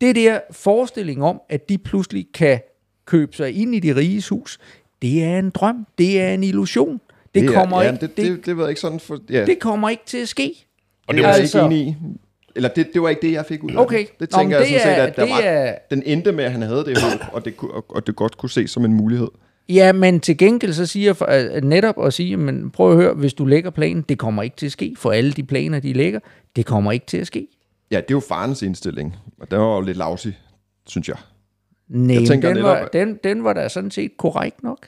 det 0.00 0.16
der 0.16 0.40
forestilling 0.50 1.24
om, 1.24 1.40
at 1.48 1.68
de 1.68 1.78
pludselig 1.78 2.26
kan 2.34 2.60
købe 3.06 3.36
sig 3.36 3.52
ind 3.62 3.74
i 3.74 3.78
de 3.78 3.96
riges 3.96 4.28
hus, 4.28 4.58
det 5.02 5.24
er 5.24 5.38
en 5.38 5.50
drøm, 5.50 5.86
det 5.98 6.20
er 6.20 6.34
en 6.34 6.44
illusion. 6.44 7.00
Det, 7.40 7.48
det 7.48 7.56
er- 7.56 7.60
kommer 7.60 7.82
ja, 7.82 7.92
ikke, 7.92 8.06
det, 8.06 8.16
det, 8.16 8.46
det, 8.46 8.58
jeg 8.58 8.68
ikke 8.68 8.80
sådan 8.80 9.00
for... 9.00 9.18
Ja, 9.30 9.44
det 9.46 9.58
kommer 9.58 9.88
ikke 9.88 10.02
til 10.06 10.18
at 10.18 10.28
ske. 10.28 10.66
Og 11.06 11.14
det 11.14 11.22
det 11.22 11.28
jeg 11.28 11.36
altså- 11.36 11.64
ikke 11.64 11.74
enig 11.76 11.88
i. 11.88 11.96
Eller 12.56 12.68
det, 12.68 12.88
det 12.94 13.02
var 13.02 13.08
ikke 13.08 13.22
det, 13.26 13.32
jeg 13.32 13.46
fik 13.46 13.64
ud 13.64 13.70
af 13.70 13.76
Okay. 13.76 13.98
det. 13.98 14.20
Det 14.20 14.32
Nå, 14.32 14.38
tænker 14.38 14.56
jeg 14.58 14.66
det 14.68 14.80
sådan 14.80 14.96
set, 14.96 15.02
at 15.02 15.16
der 15.16 15.24
det 15.24 15.32
var, 15.32 15.40
er- 15.40 15.74
den 15.90 16.02
endte 16.06 16.32
med, 16.32 16.44
at 16.44 16.52
han 16.52 16.62
havde 16.62 16.84
det 16.84 17.02
håb, 17.02 17.20
og 17.32 17.44
det, 17.44 17.56
kunne, 17.56 17.70
og, 17.72 17.84
og 17.88 18.06
det 18.06 18.16
godt 18.16 18.36
kunne 18.38 18.50
ses 18.50 18.70
som 18.70 18.84
en 18.84 18.94
mulighed. 18.94 19.28
Ja, 19.68 19.92
men 19.92 20.20
til 20.20 20.38
gengæld 20.38 20.72
så 20.72 20.86
siger 20.86 21.06
jeg 21.06 21.16
for- 21.16 21.60
netop 21.60 21.94
at 22.04 22.14
sige, 22.14 22.36
men 22.36 22.70
prøv 22.70 22.90
at 22.90 22.96
høre, 22.96 23.14
hvis 23.14 23.34
du 23.34 23.44
lægger 23.44 23.70
planen, 23.70 24.02
det 24.08 24.18
kommer 24.18 24.42
ikke 24.42 24.56
til 24.56 24.66
at 24.66 24.72
ske. 24.72 24.94
For 24.98 25.12
alle 25.12 25.32
de 25.32 25.42
planer, 25.42 25.80
de 25.80 25.92
lægger, 25.92 26.20
det 26.56 26.66
kommer 26.66 26.92
ikke 26.92 27.06
til 27.06 27.18
at 27.18 27.26
ske. 27.26 27.48
Ja, 27.90 27.96
det 27.96 28.02
er 28.02 28.14
jo 28.14 28.20
farens 28.28 28.62
indstilling, 28.62 29.16
og 29.40 29.50
den 29.50 29.58
var 29.58 29.74
jo 29.74 29.80
lidt 29.80 29.96
lavsig, 29.96 30.38
synes 30.86 31.08
jeg. 31.08 31.16
Nej, 31.88 32.14
Jeg 32.20 32.28
tænker 32.28 32.48
den, 32.48 32.56
netop- 32.56 32.68
var, 32.68 32.88
den, 32.92 33.18
den 33.24 33.44
var 33.44 33.52
da 33.52 33.68
sådan 33.68 33.90
set 33.90 34.10
korrekt 34.18 34.62
nok. 34.62 34.86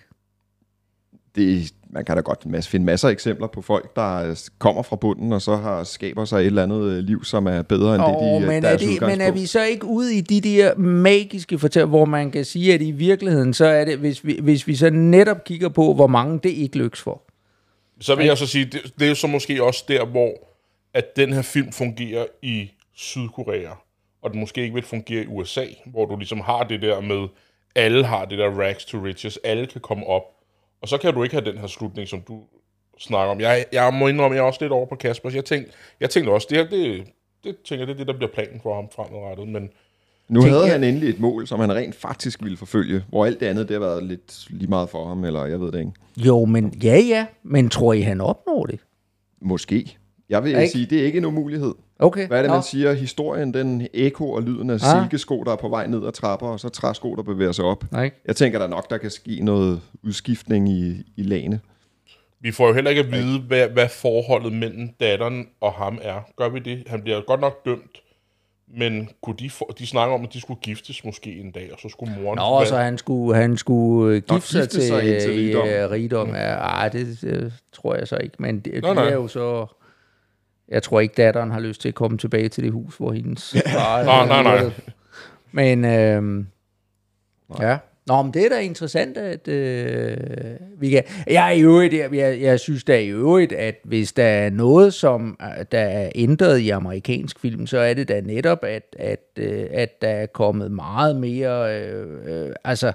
Det, 1.37 1.73
man 1.91 2.05
kan 2.05 2.17
da 2.17 2.21
godt 2.21 2.67
finde 2.67 2.87
masser 2.87 3.09
af 3.09 3.13
eksempler 3.13 3.47
på 3.47 3.63
folk, 3.63 3.97
der 3.97 4.31
øh, 4.31 4.37
kommer 4.59 4.83
fra 4.83 4.97
bunden, 4.97 5.33
og 5.33 5.43
så 5.43 5.57
har, 5.57 5.85
skaber 5.85 6.25
sig 6.25 6.41
et 6.41 6.47
eller 6.47 6.63
andet 6.63 6.83
øh, 6.83 6.99
liv, 6.99 7.25
som 7.25 7.47
er 7.47 7.63
bedre 7.63 7.95
end 7.95 8.03
Oh, 8.05 8.13
det, 8.13 8.21
de 8.21 8.43
øh, 8.43 8.49
men, 8.49 8.65
er 8.65 8.69
deres 8.69 8.83
det, 8.83 9.01
men 9.01 9.21
er 9.21 9.31
vi 9.31 9.47
så 9.47 9.65
ikke 9.65 9.87
ude 9.87 10.17
i 10.17 10.21
de 10.21 10.41
der 10.41 10.75
magiske 10.77 11.59
fortæller, 11.59 11.87
hvor 11.87 12.05
man 12.05 12.31
kan 12.31 12.45
sige, 12.45 12.75
at 12.75 12.83
i 12.83 12.91
virkeligheden, 12.91 13.55
så 13.55 13.67
er 13.67 13.85
det, 13.85 13.99
hvis 13.99 14.27
vi, 14.27 14.39
hvis 14.43 14.67
vi 14.67 14.77
så 14.77 14.91
netop 14.91 15.45
kigger 15.45 15.69
på, 15.69 15.95
hvor 15.95 16.07
mange 16.07 16.41
det 16.43 16.51
ikke 16.51 16.79
lykkes 16.79 17.01
for. 17.01 17.23
Så 18.01 18.15
vil 18.15 18.27
jeg 18.27 18.39
så 18.39 18.47
sige, 18.47 18.65
det, 18.65 18.93
det 18.99 19.05
er 19.05 19.09
jo 19.09 19.15
så 19.15 19.27
måske 19.27 19.63
også 19.63 19.85
der, 19.89 20.07
hvor 20.07 20.33
at 20.95 21.17
den 21.17 21.33
her 21.33 21.43
film 21.43 21.73
fungerer 21.73 22.27
i 22.43 22.71
Sydkorea, 22.95 23.71
og 24.23 24.31
den 24.31 24.41
måske 24.41 24.63
ikke 24.63 24.75
vil 24.75 24.83
fungere 24.83 25.23
i 25.23 25.27
USA, 25.27 25.65
hvor 25.87 26.07
du 26.07 26.17
ligesom 26.17 26.41
har 26.41 26.63
det 26.63 26.83
der 26.83 27.01
med, 27.01 27.29
alle 27.75 28.05
har 28.05 28.25
det 28.25 28.39
der 28.39 28.51
rags 28.51 28.85
to 28.85 28.99
riches, 28.99 29.39
alle 29.45 29.67
kan 29.67 29.81
komme 29.81 30.07
op, 30.07 30.23
og 30.83 30.89
så 30.89 30.99
kan 30.99 31.15
du 31.15 31.23
ikke 31.23 31.35
have 31.35 31.51
den 31.51 31.59
her 31.59 31.67
slutning, 31.67 32.09
som 32.09 32.21
du 32.29 32.41
snakker 32.99 33.31
om. 33.35 33.41
Jeg, 33.41 33.65
jeg 33.73 33.95
må 33.95 34.09
indrømme, 34.09 34.35
jeg 34.37 34.43
er 34.43 34.47
også 34.47 34.59
lidt 34.61 34.73
over 34.73 34.87
på 34.87 34.95
Kasper, 34.95 35.31
jeg 35.35 35.45
tænkte, 35.45 35.73
jeg 36.01 36.11
tænkte 36.11 36.31
også, 36.31 36.47
det 36.51 36.59
her, 36.59 36.69
det, 36.69 37.05
det 37.45 37.57
tænker 37.65 37.81
jeg, 37.81 37.87
det 37.87 37.93
er 37.95 37.97
det, 37.99 38.07
der 38.07 38.17
bliver 38.17 38.31
planen 38.35 38.61
for 38.63 38.75
ham 38.75 38.89
fremadrettet, 38.95 39.49
men 39.49 39.69
Nu 40.29 40.43
havde 40.43 40.65
jer- 40.65 40.73
han 40.73 40.85
endelig 40.85 41.09
et 41.09 41.21
mål, 41.21 41.47
som 41.47 41.61
han 41.61 41.75
rent 41.75 41.95
faktisk 41.95 42.43
ville 42.43 42.57
forfølge, 42.57 43.05
hvor 43.09 43.27
alt 43.27 43.41
det 43.41 43.47
andet, 43.47 43.69
det 43.69 43.75
har 43.75 43.81
været 43.81 44.05
lidt 44.05 44.47
lige 44.51 44.69
meget 44.69 44.89
for 44.91 45.09
ham, 45.09 45.25
eller 45.25 45.45
jeg 45.47 45.61
ved 45.61 45.73
det 45.73 45.79
ikke. 45.79 45.93
Jo, 46.17 46.45
men 46.45 46.75
ja, 46.83 46.99
ja, 46.99 47.27
men 47.43 47.69
tror 47.69 47.93
I, 47.93 48.01
han 48.01 48.21
opnår 48.21 48.67
det? 48.67 48.81
Måske. 49.43 49.97
Jeg 50.29 50.45
vil 50.45 50.57
Ikke? 50.57 50.69
sige, 50.69 50.87
det 50.87 51.01
er 51.01 51.05
ikke 51.05 51.19
en 51.19 51.25
umulighed. 51.25 51.75
Okay. 51.99 52.27
Hvad 52.27 52.39
er 52.39 52.43
det, 52.43 52.49
Nå. 52.51 52.55
man 52.55 52.63
siger? 52.63 52.93
Historien, 52.93 53.55
den 53.55 53.89
eko 53.95 54.31
og 54.31 54.43
lyden 54.43 54.71
af 54.71 54.75
Ah. 54.75 55.03
silkesko, 55.03 55.43
der 55.45 55.53
er 55.53 55.57
på 55.57 55.69
vej 55.69 55.87
ned 55.87 56.07
ad 56.07 56.13
trapper, 56.13 56.47
og 56.47 56.61
så 56.61 56.69
træsko, 56.69 57.15
der 57.17 57.23
bevæger 57.23 57.53
sig 57.53 57.65
op. 57.65 57.85
Nej? 57.93 58.11
Jeg 58.27 58.37
tænker 58.37 58.59
der 58.59 58.67
nok, 58.67 58.91
der 58.91 58.99
kan 58.99 59.11
ske 59.11 59.41
noget 59.43 59.81
udskiftning 60.05 60.69
i, 60.69 60.91
i 61.17 61.23
lagene. 61.23 61.61
vi 62.41 62.53
får 62.53 62.67
jo 62.69 62.75
heller 62.75 62.91
ikke 62.91 63.03
at 63.03 63.13
vide, 63.13 63.41
hvad, 63.41 63.69
hvad 63.69 63.89
forholdet 63.89 64.53
mellem 64.53 64.89
datteren 65.01 65.47
og 65.61 65.73
ham 65.73 65.99
er. 66.03 66.21
Gør 66.37 66.49
vi 66.49 66.59
det? 66.59 66.83
Han 66.87 67.03
bliver 67.03 67.21
godt 67.27 67.41
nok 67.41 67.65
dømt, 67.65 67.99
men 68.79 69.09
kunne 69.23 69.37
de, 69.39 69.51
få, 69.51 69.73
de 69.79 69.87
snakker 69.87 70.15
om, 70.15 70.25
at 70.25 70.33
de 70.33 70.41
skulle 70.41 70.61
giftes 70.63 71.05
måske 71.05 71.41
en 71.41 71.51
dag, 71.51 71.71
og 71.73 71.79
så 71.83 71.89
skulle 71.89 72.13
moren... 72.23 72.37
Nå, 72.39 72.65
så 72.65 72.77
han 72.77 72.99
skulle, 72.99 73.37
han 73.37 73.57
skulle 73.57 74.17
øh, 74.17 74.23
Nå, 74.29 74.35
gifte 74.35 74.49
sig 74.53 74.69
til, 74.69 74.83
sig 74.83 75.13
ind 75.15 75.21
til 75.21 75.31
rigdom. 75.31 75.63
rigdom. 75.65 75.91
Rigdom. 75.91 76.29
Ja, 76.29 76.55
ej, 76.55 76.89
det 76.89 77.25
øh, 77.25 77.53
tror 77.73 77.95
jeg 77.95 78.09
så 78.09 78.17
ikke. 78.17 78.37
Men 78.39 78.61
det, 78.61 78.83
Nå, 78.83 78.89
de 78.89 78.95
nej. 78.95 79.09
er 79.09 79.15
jo 79.15 79.29
så... 79.29 79.67
Jeg 80.69 80.83
tror 80.83 81.01
ikke, 81.01 81.15
datteren 81.17 81.51
har 81.51 81.61
lyst 81.61 81.81
til 81.81 81.89
at 81.89 81.95
komme 81.95 82.19
tilbage 82.19 82.49
til 82.49 82.65
det 82.65 82.73
hus, 82.73 82.97
hvor 82.97 83.13
hendes 83.13 83.57
far... 83.67 84.05
Nå, 84.05 84.27
nej, 84.27 84.43
nej. 84.43 84.73
Men 85.53 85.85
øhm, 85.85 86.47
ja. 87.61 87.79
Nå, 88.07 88.23
men 88.23 88.35
det 88.35 88.45
er 88.45 88.49
da 88.49 88.61
interessant, 88.61 89.17
at 89.17 89.49
øh, 89.49 90.17
vi 90.79 90.91
kan... 90.91 91.03
Jeg, 91.27 91.47
er 91.47 91.51
i 91.51 91.61
øvrigt, 91.61 91.95
jeg, 91.95 92.15
jeg, 92.15 92.41
jeg 92.41 92.61
synes 92.61 92.85
da 92.85 92.99
i 92.99 93.09
øvrigt, 93.09 93.53
at 93.53 93.75
hvis 93.85 94.13
der 94.13 94.25
er 94.25 94.51
noget, 94.51 94.95
som 94.95 95.37
øh, 95.43 95.65
der 95.73 95.81
er 95.81 96.11
ændret 96.15 96.59
i 96.59 96.71
amerikansk 96.71 97.39
film, 97.39 97.67
så 97.67 97.79
er 97.79 97.95
det 97.95 98.09
da 98.09 98.21
netop, 98.21 98.65
at, 98.65 98.97
at, 98.99 99.25
øh, 99.39 99.67
at 99.71 100.03
der 100.03 100.09
er 100.09 100.27
kommet 100.27 100.73
meget 100.73 101.17
mere... 101.17 101.81
Øh, 101.81 102.47
øh, 102.47 102.51
altså, 102.65 102.93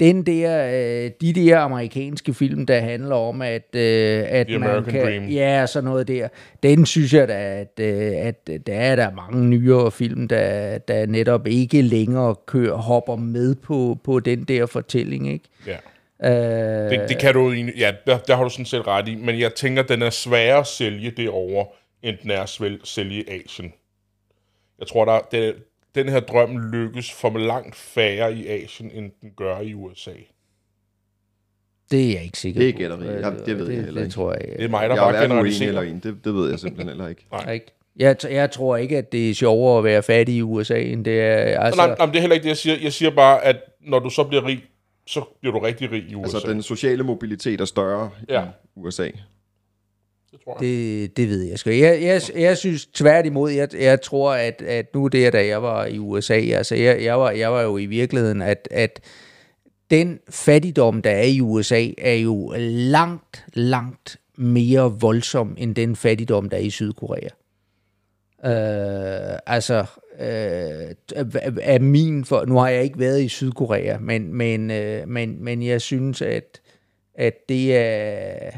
den 0.00 0.26
der, 0.26 0.66
øh, 0.66 1.10
de 1.20 1.32
der 1.32 1.58
amerikanske 1.58 2.34
film, 2.34 2.66
der 2.66 2.80
handler 2.80 3.16
om, 3.16 3.42
at, 3.42 3.74
øh, 3.74 4.24
at 4.28 4.46
The 4.46 4.58
man 4.58 4.68
American 4.68 4.92
kan... 4.92 5.04
Dream. 5.04 5.24
Ja, 5.24 5.66
sådan 5.66 5.84
noget 5.84 6.08
der. 6.08 6.28
Den 6.62 6.86
synes 6.86 7.14
jeg 7.14 7.28
da, 7.28 7.60
at, 7.60 7.80
øh, 7.80 8.12
at 8.16 8.46
der 8.66 8.74
er 8.74 8.96
der 8.96 9.10
mange 9.10 9.44
nyere 9.44 9.90
film, 9.90 10.28
der, 10.28 10.78
der 10.78 11.06
netop 11.06 11.46
ikke 11.46 11.82
længere 11.82 12.34
kører, 12.46 12.76
hopper 12.76 13.16
med 13.16 13.54
på, 13.54 13.98
på 14.04 14.20
den 14.20 14.44
der 14.44 14.66
fortælling, 14.66 15.32
ikke? 15.32 15.44
Ja. 15.66 15.76
Øh, 16.24 16.90
Det, 16.90 17.08
det 17.08 17.18
kan 17.18 17.34
du 17.34 17.50
ja, 17.52 17.92
der, 18.06 18.18
der 18.18 18.36
har 18.36 18.44
du 18.44 18.50
sådan 18.50 18.64
set 18.64 18.86
ret 18.86 19.08
i, 19.08 19.14
men 19.14 19.38
jeg 19.40 19.54
tænker, 19.54 19.82
den 19.82 20.02
er 20.02 20.10
sværere 20.10 20.58
at 20.58 20.66
sælge 20.66 21.10
derovre, 21.10 21.66
end 22.02 22.16
den 22.22 22.30
er 22.30 22.42
at 22.42 22.60
sælge 22.84 23.24
Asien. 23.30 23.72
Jeg 24.78 24.86
tror, 24.86 25.04
der, 25.04 25.18
det, 25.32 25.54
den 25.98 26.08
her 26.08 26.20
drøm 26.20 26.58
lykkes 26.58 27.12
for 27.12 27.38
langt 27.38 27.76
færre 27.76 28.34
i 28.34 28.46
Asien, 28.46 28.90
end 28.94 29.10
den 29.22 29.30
gør 29.36 29.60
i 29.60 29.74
USA. 29.74 30.10
det 31.90 32.04
er 32.08 32.12
jeg 32.14 32.22
ikke 32.24 32.38
sikker 32.38 32.60
Det 32.60 32.68
er 32.68 32.72
på. 32.72 32.78
gætteri. 32.78 33.06
Øh, 33.16 33.20
Ja, 33.22 33.30
det 33.30 33.58
ved 33.58 33.66
jeg 33.68 33.76
det, 33.76 33.84
heller 33.84 33.92
det 34.00 34.00
ikke. 34.06 34.14
tror 34.14 34.32
jeg 34.32 34.56
Det 34.56 34.64
er 34.64 34.68
mig, 34.68 34.88
der 34.88 34.94
Jeg 34.94 35.08
er 35.08 35.12
bare 35.12 35.22
generaliserer. 35.22 35.68
eller 35.68 35.82
en. 35.82 36.00
Det, 36.00 36.16
det 36.24 36.34
ved 36.34 36.50
jeg 36.50 36.58
simpelthen 36.58 36.88
heller 36.88 37.08
ikke. 37.08 37.24
ikke. 37.54 37.66
Jeg, 37.96 38.16
t- 38.24 38.32
jeg 38.32 38.50
tror 38.50 38.76
ikke, 38.76 38.98
at 38.98 39.12
det 39.12 39.30
er 39.30 39.34
sjovere 39.34 39.78
at 39.78 39.84
være 39.84 40.02
fattig 40.02 40.34
i 40.34 40.42
USA, 40.42 40.80
end 40.80 41.04
det 41.04 41.20
er... 41.20 41.60
Altså, 41.60 41.80
Nej, 41.80 41.86
nej, 41.96 42.06
men 42.06 42.08
det 42.08 42.16
er 42.16 42.20
heller 42.20 42.34
ikke 42.34 42.42
det, 42.44 42.48
jeg 42.48 42.56
siger. 42.56 42.76
Jeg 42.82 42.92
siger 42.92 43.10
bare, 43.10 43.44
at 43.44 43.56
når 43.80 43.98
du 43.98 44.10
så 44.10 44.24
bliver 44.24 44.46
rig, 44.46 44.64
så 45.06 45.22
bliver 45.40 45.52
du 45.52 45.58
rigtig 45.58 45.92
rig 45.92 46.04
i 46.10 46.14
USA. 46.14 46.36
Altså, 46.36 46.52
den 46.52 46.62
sociale 46.62 47.02
mobilitet 47.02 47.60
er 47.60 47.64
større 47.64 48.10
Ja. 48.28 48.42
i 48.44 48.46
USA 48.76 49.08
det 50.30 50.40
tror 50.44 50.52
jeg. 50.52 50.60
Det, 50.60 51.16
det 51.16 51.28
ved 51.28 51.42
jeg 51.42 51.58
sgu. 51.58 51.70
Jeg, 51.70 52.02
jeg, 52.02 52.22
jeg 52.36 52.56
synes 52.56 52.86
tværtimod, 52.86 53.50
jeg, 53.50 53.74
jeg 53.74 54.00
tror, 54.00 54.32
at, 54.32 54.62
at 54.62 54.94
nu 54.94 55.06
det, 55.06 55.32
da 55.32 55.46
jeg 55.46 55.62
var 55.62 55.86
i 55.86 55.98
USA, 55.98 56.34
altså 56.34 56.74
jeg, 56.74 57.02
jeg, 57.02 57.20
var, 57.20 57.30
jeg 57.30 57.52
var 57.52 57.62
jo 57.62 57.76
i 57.76 57.86
virkeligheden, 57.86 58.42
at, 58.42 58.68
at 58.70 59.00
den 59.90 60.18
fattigdom, 60.30 61.02
der 61.02 61.10
er 61.10 61.22
i 61.22 61.40
USA, 61.40 61.86
er 61.98 62.14
jo 62.14 62.54
langt, 62.68 63.44
langt 63.54 64.16
mere 64.36 65.00
voldsom, 65.00 65.56
end 65.58 65.74
den 65.74 65.96
fattigdom, 65.96 66.48
der 66.48 66.56
er 66.56 66.60
i 66.60 66.70
Sydkorea. 66.70 67.28
Øh, 68.44 69.38
altså, 69.46 69.84
øh, 70.20 70.94
er 71.62 71.78
min, 71.78 72.24
for, 72.24 72.44
nu 72.44 72.58
har 72.58 72.68
jeg 72.68 72.82
ikke 72.82 72.98
været 72.98 73.22
i 73.22 73.28
Sydkorea, 73.28 73.98
men, 73.98 74.34
men, 74.34 74.70
øh, 74.70 75.08
men, 75.08 75.44
men 75.44 75.62
jeg 75.62 75.80
synes, 75.80 76.22
at, 76.22 76.60
at 77.14 77.34
det 77.48 77.76
er, 77.76 78.50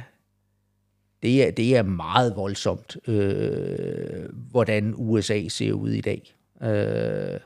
det 1.22 1.46
er, 1.46 1.50
det 1.50 1.76
er 1.76 1.82
meget 1.82 2.36
voldsomt, 2.36 2.96
øh, 3.08 4.28
hvordan 4.50 4.94
USA 4.96 5.48
ser 5.48 5.72
ud 5.72 5.90
i 5.90 6.00
dag. 6.00 6.34
Øh, 6.62 7.40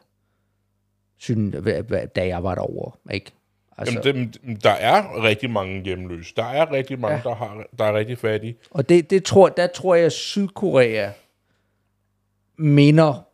hva- 1.30 2.06
da 2.06 2.26
jeg 2.26 2.42
var 2.42 2.54
derovre, 2.54 3.14
ikke? 3.14 3.32
Altså, 3.78 4.00
Jamen, 4.04 4.28
det, 4.28 4.62
der 4.64 4.70
er 4.70 5.24
rigtig 5.24 5.50
mange 5.50 5.84
hjemløse. 5.84 6.32
Der 6.36 6.44
er 6.44 6.72
rigtig 6.72 7.00
mange, 7.00 7.16
ja. 7.16 7.22
der, 7.22 7.34
har, 7.34 7.66
der 7.78 7.84
er 7.84 7.94
rigtig 7.94 8.18
fattige. 8.18 8.56
Og 8.70 8.88
det, 8.88 9.10
det 9.10 9.24
tror, 9.24 9.48
der 9.48 9.66
tror 9.66 9.94
jeg, 9.94 10.12
Sydkorea 10.12 11.10
minder 12.58 13.26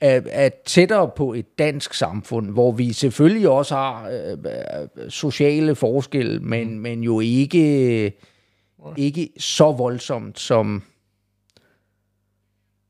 er, 0.00 0.20
er 0.30 0.50
tættere 0.66 1.10
på 1.16 1.34
et 1.34 1.58
dansk 1.58 1.94
samfund, 1.94 2.50
hvor 2.50 2.72
vi 2.72 2.92
selvfølgelig 2.92 3.48
også 3.48 3.74
har 3.74 4.08
øh, 4.08 4.32
øh, 4.32 5.10
sociale 5.10 5.74
forskelle, 5.74 6.40
men, 6.40 6.80
men 6.80 7.02
jo 7.02 7.20
ikke, 7.20 8.12
ikke 8.96 9.28
så 9.38 9.72
voldsomt 9.72 10.40
som... 10.40 10.82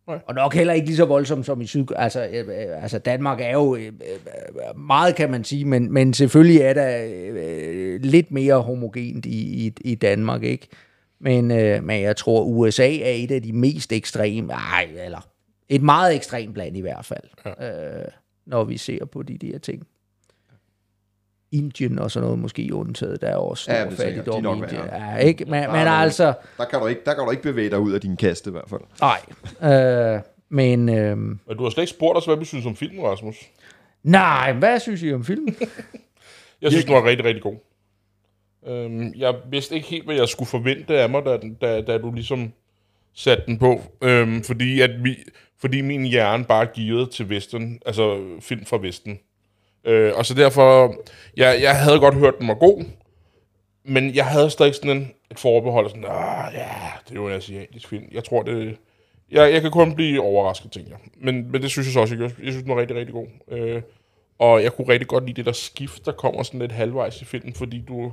Nej. 0.07 0.19
Og 0.27 0.35
nok 0.35 0.55
heller 0.55 0.73
ikke 0.73 0.87
lige 0.87 0.97
så 0.97 1.05
voldsomt 1.05 1.47
som 1.47 1.61
i 1.61 1.67
Syd... 1.67 1.87
Altså, 1.97 2.27
øh, 2.27 2.49
øh, 2.49 2.83
altså 2.83 2.99
Danmark 2.99 3.41
er 3.41 3.53
jo 3.53 3.77
øh, 3.77 3.87
øh, 3.87 4.79
meget, 4.79 5.17
kan 5.17 5.31
man 5.31 5.45
sige, 5.45 5.65
men, 5.65 5.93
men 5.93 6.15
selvfølgelig 6.15 6.61
er 6.61 6.75
der 6.75 7.05
øh, 7.11 8.01
lidt 8.01 8.31
mere 8.31 8.63
homogent 8.63 9.27
i, 9.27 9.67
i, 9.67 9.73
i 9.81 9.95
Danmark, 9.95 10.43
ikke? 10.43 10.69
Men, 11.21 11.51
øh, 11.51 11.85
men 11.85 12.03
jeg 12.03 12.17
tror, 12.17 12.45
USA 12.45 12.97
er 12.97 13.11
et 13.11 13.31
af 13.31 13.43
de 13.43 13.53
mest 13.53 13.93
ekstreme... 13.93 14.53
Ej, 14.53 14.89
eller 15.05 15.29
et 15.69 15.83
meget 15.83 16.15
ekstremt 16.15 16.57
land 16.57 16.77
i 16.77 16.81
hvert 16.81 17.05
fald, 17.05 17.55
ja. 17.61 18.01
øh, 18.01 18.09
når 18.47 18.65
vi 18.65 18.77
ser 18.77 19.05
på 19.05 19.23
de 19.23 19.39
der 19.39 19.59
ting. 19.59 19.87
Indien 21.55 21.99
og 21.99 22.11
sådan 22.11 22.25
noget 22.25 22.39
måske 22.39 22.75
undtaget. 22.75 23.21
Der 23.21 23.27
er 23.29 23.37
også 23.37 23.63
stor 23.63 23.73
Ja, 23.73 23.79
er 23.79 23.87
er 23.87 23.91
fattigdom 23.91 24.43
nok 24.43 24.59
i 24.59 24.63
Indien. 24.63 24.81
Ja, 24.93 25.17
ikke? 25.17 25.45
Men, 25.45 25.51
men 25.53 25.61
er 25.63 25.85
noget. 25.85 26.03
altså... 26.03 26.33
Der 26.59 26.65
kan, 26.65 26.81
du 26.81 26.87
ikke, 26.87 27.01
der 27.07 27.15
kan 27.15 27.25
du 27.25 27.31
ikke 27.31 27.43
bevæge 27.43 27.71
dig 27.71 27.79
ud 27.79 27.93
af 27.93 28.01
din 28.01 28.17
kaste 28.17 28.51
i 28.51 28.53
hvert 28.53 28.69
fald. 28.71 28.81
Nej. 29.01 30.15
Øh, 30.15 30.21
men... 30.49 30.89
Øh, 30.89 31.17
Men 31.19 31.39
du 31.59 31.63
har 31.63 31.71
slet 31.71 31.83
ikke 31.83 31.91
spurgt 31.91 32.19
os, 32.19 32.25
hvad 32.25 32.37
vi 32.37 32.45
synes 32.45 32.67
om 32.67 32.77
filmen, 32.77 33.05
Rasmus. 33.05 33.37
nej, 34.03 34.53
hvad 34.53 34.81
synes 34.81 35.03
I 35.03 35.13
om 35.13 35.25
filmen? 35.25 35.57
Jeg 36.63 36.71
synes, 36.73 36.85
den 36.85 36.95
var 36.95 37.05
rigtig, 37.05 37.25
rigtig 37.27 37.43
god. 37.43 37.57
Øhm, 38.67 39.13
jeg 39.17 39.35
vidste 39.51 39.75
ikke 39.75 39.87
helt, 39.89 40.05
hvad 40.05 40.15
jeg 40.15 40.29
skulle 40.29 40.49
forvente 40.49 40.99
af 41.01 41.09
mig, 41.11 41.23
da, 41.25 41.39
da, 41.61 41.81
da 41.81 41.99
du 41.99 42.13
ligesom 42.13 42.53
satte 43.15 43.43
den 43.47 43.59
på. 43.59 43.81
Øhm, 44.03 44.43
fordi, 44.43 44.81
at 44.81 45.05
vi, 45.05 45.17
fordi 45.61 45.81
min 45.81 46.05
hjerne 46.05 46.45
bare 46.45 46.67
givet 46.67 47.11
til 47.11 47.29
Vesten, 47.29 47.81
altså 47.87 48.21
film 48.41 48.65
fra 48.67 48.79
Vesten. 48.81 49.19
Øh, 49.85 50.13
og 50.15 50.27
så 50.27 50.35
derfor, 50.35 50.95
jeg, 51.37 51.59
jeg 51.63 51.77
havde 51.77 51.99
godt 51.99 52.15
hørt, 52.15 52.39
den 52.39 52.49
var 52.49 52.55
god, 52.55 52.85
men 53.85 54.15
jeg 54.15 54.27
havde 54.27 54.51
stadig 54.51 54.75
sådan 54.75 54.91
en, 54.91 55.11
et 55.31 55.39
forbehold, 55.39 55.89
sådan, 55.89 56.05
ah, 56.09 56.55
ja, 56.55 56.69
det 57.05 57.11
er 57.11 57.15
jo 57.15 57.27
en 57.27 57.33
asiatisk 57.33 57.89
film. 57.89 58.05
Jeg 58.13 58.25
tror, 58.25 58.43
det... 58.43 58.77
Jeg, 59.31 59.53
jeg 59.53 59.63
kan 59.63 59.71
kun 59.71 59.95
blive 59.95 60.21
overrasket, 60.21 60.73
tænker 60.73 60.91
jeg. 60.91 60.99
Men, 61.17 61.53
men 61.53 61.63
det 61.63 61.71
synes 61.71 61.87
jeg 61.87 61.93
så 61.93 62.01
også, 62.01 62.15
jeg, 62.15 62.19
gjorde. 62.19 62.35
jeg 62.39 62.53
synes, 62.53 62.63
den 62.63 62.75
var 62.75 62.81
rigtig, 62.81 62.97
rigtig 62.97 63.15
god. 63.15 63.27
Øh, 63.51 63.83
og 64.39 64.63
jeg 64.63 64.73
kunne 64.73 64.89
rigtig 64.89 65.09
godt 65.09 65.27
lide 65.27 65.37
det 65.37 65.47
der 65.47 65.53
skift, 65.53 66.07
der 66.07 66.13
kommer 66.13 66.43
sådan 66.43 66.61
lidt 66.61 66.73
halvvejs 66.73 67.23
i 67.23 67.25
filmen, 67.25 67.55
fordi 67.55 67.85
du 67.89 68.13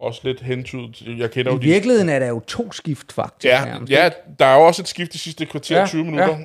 også 0.00 0.20
lidt 0.24 0.40
hentydet 0.40 1.18
jeg 1.18 1.30
kender 1.30 1.52
jo 1.52 1.58
I 1.58 1.60
de... 1.60 1.66
virkeligheden 1.66 2.08
er 2.08 2.18
der 2.18 2.28
jo 2.28 2.40
to 2.40 2.72
skift, 2.72 3.12
faktisk. 3.12 3.52
Ja, 3.52 3.64
nærmest, 3.64 3.92
ja, 3.92 4.10
der 4.38 4.44
er 4.44 4.54
jo 4.54 4.66
også 4.66 4.82
et 4.82 4.88
skift 4.88 5.12
de 5.12 5.18
sidste 5.18 5.46
kvarter, 5.46 5.74
Ja, 5.74 5.80
ja, 5.80 5.86
20 5.86 6.04
minutter. 6.04 6.38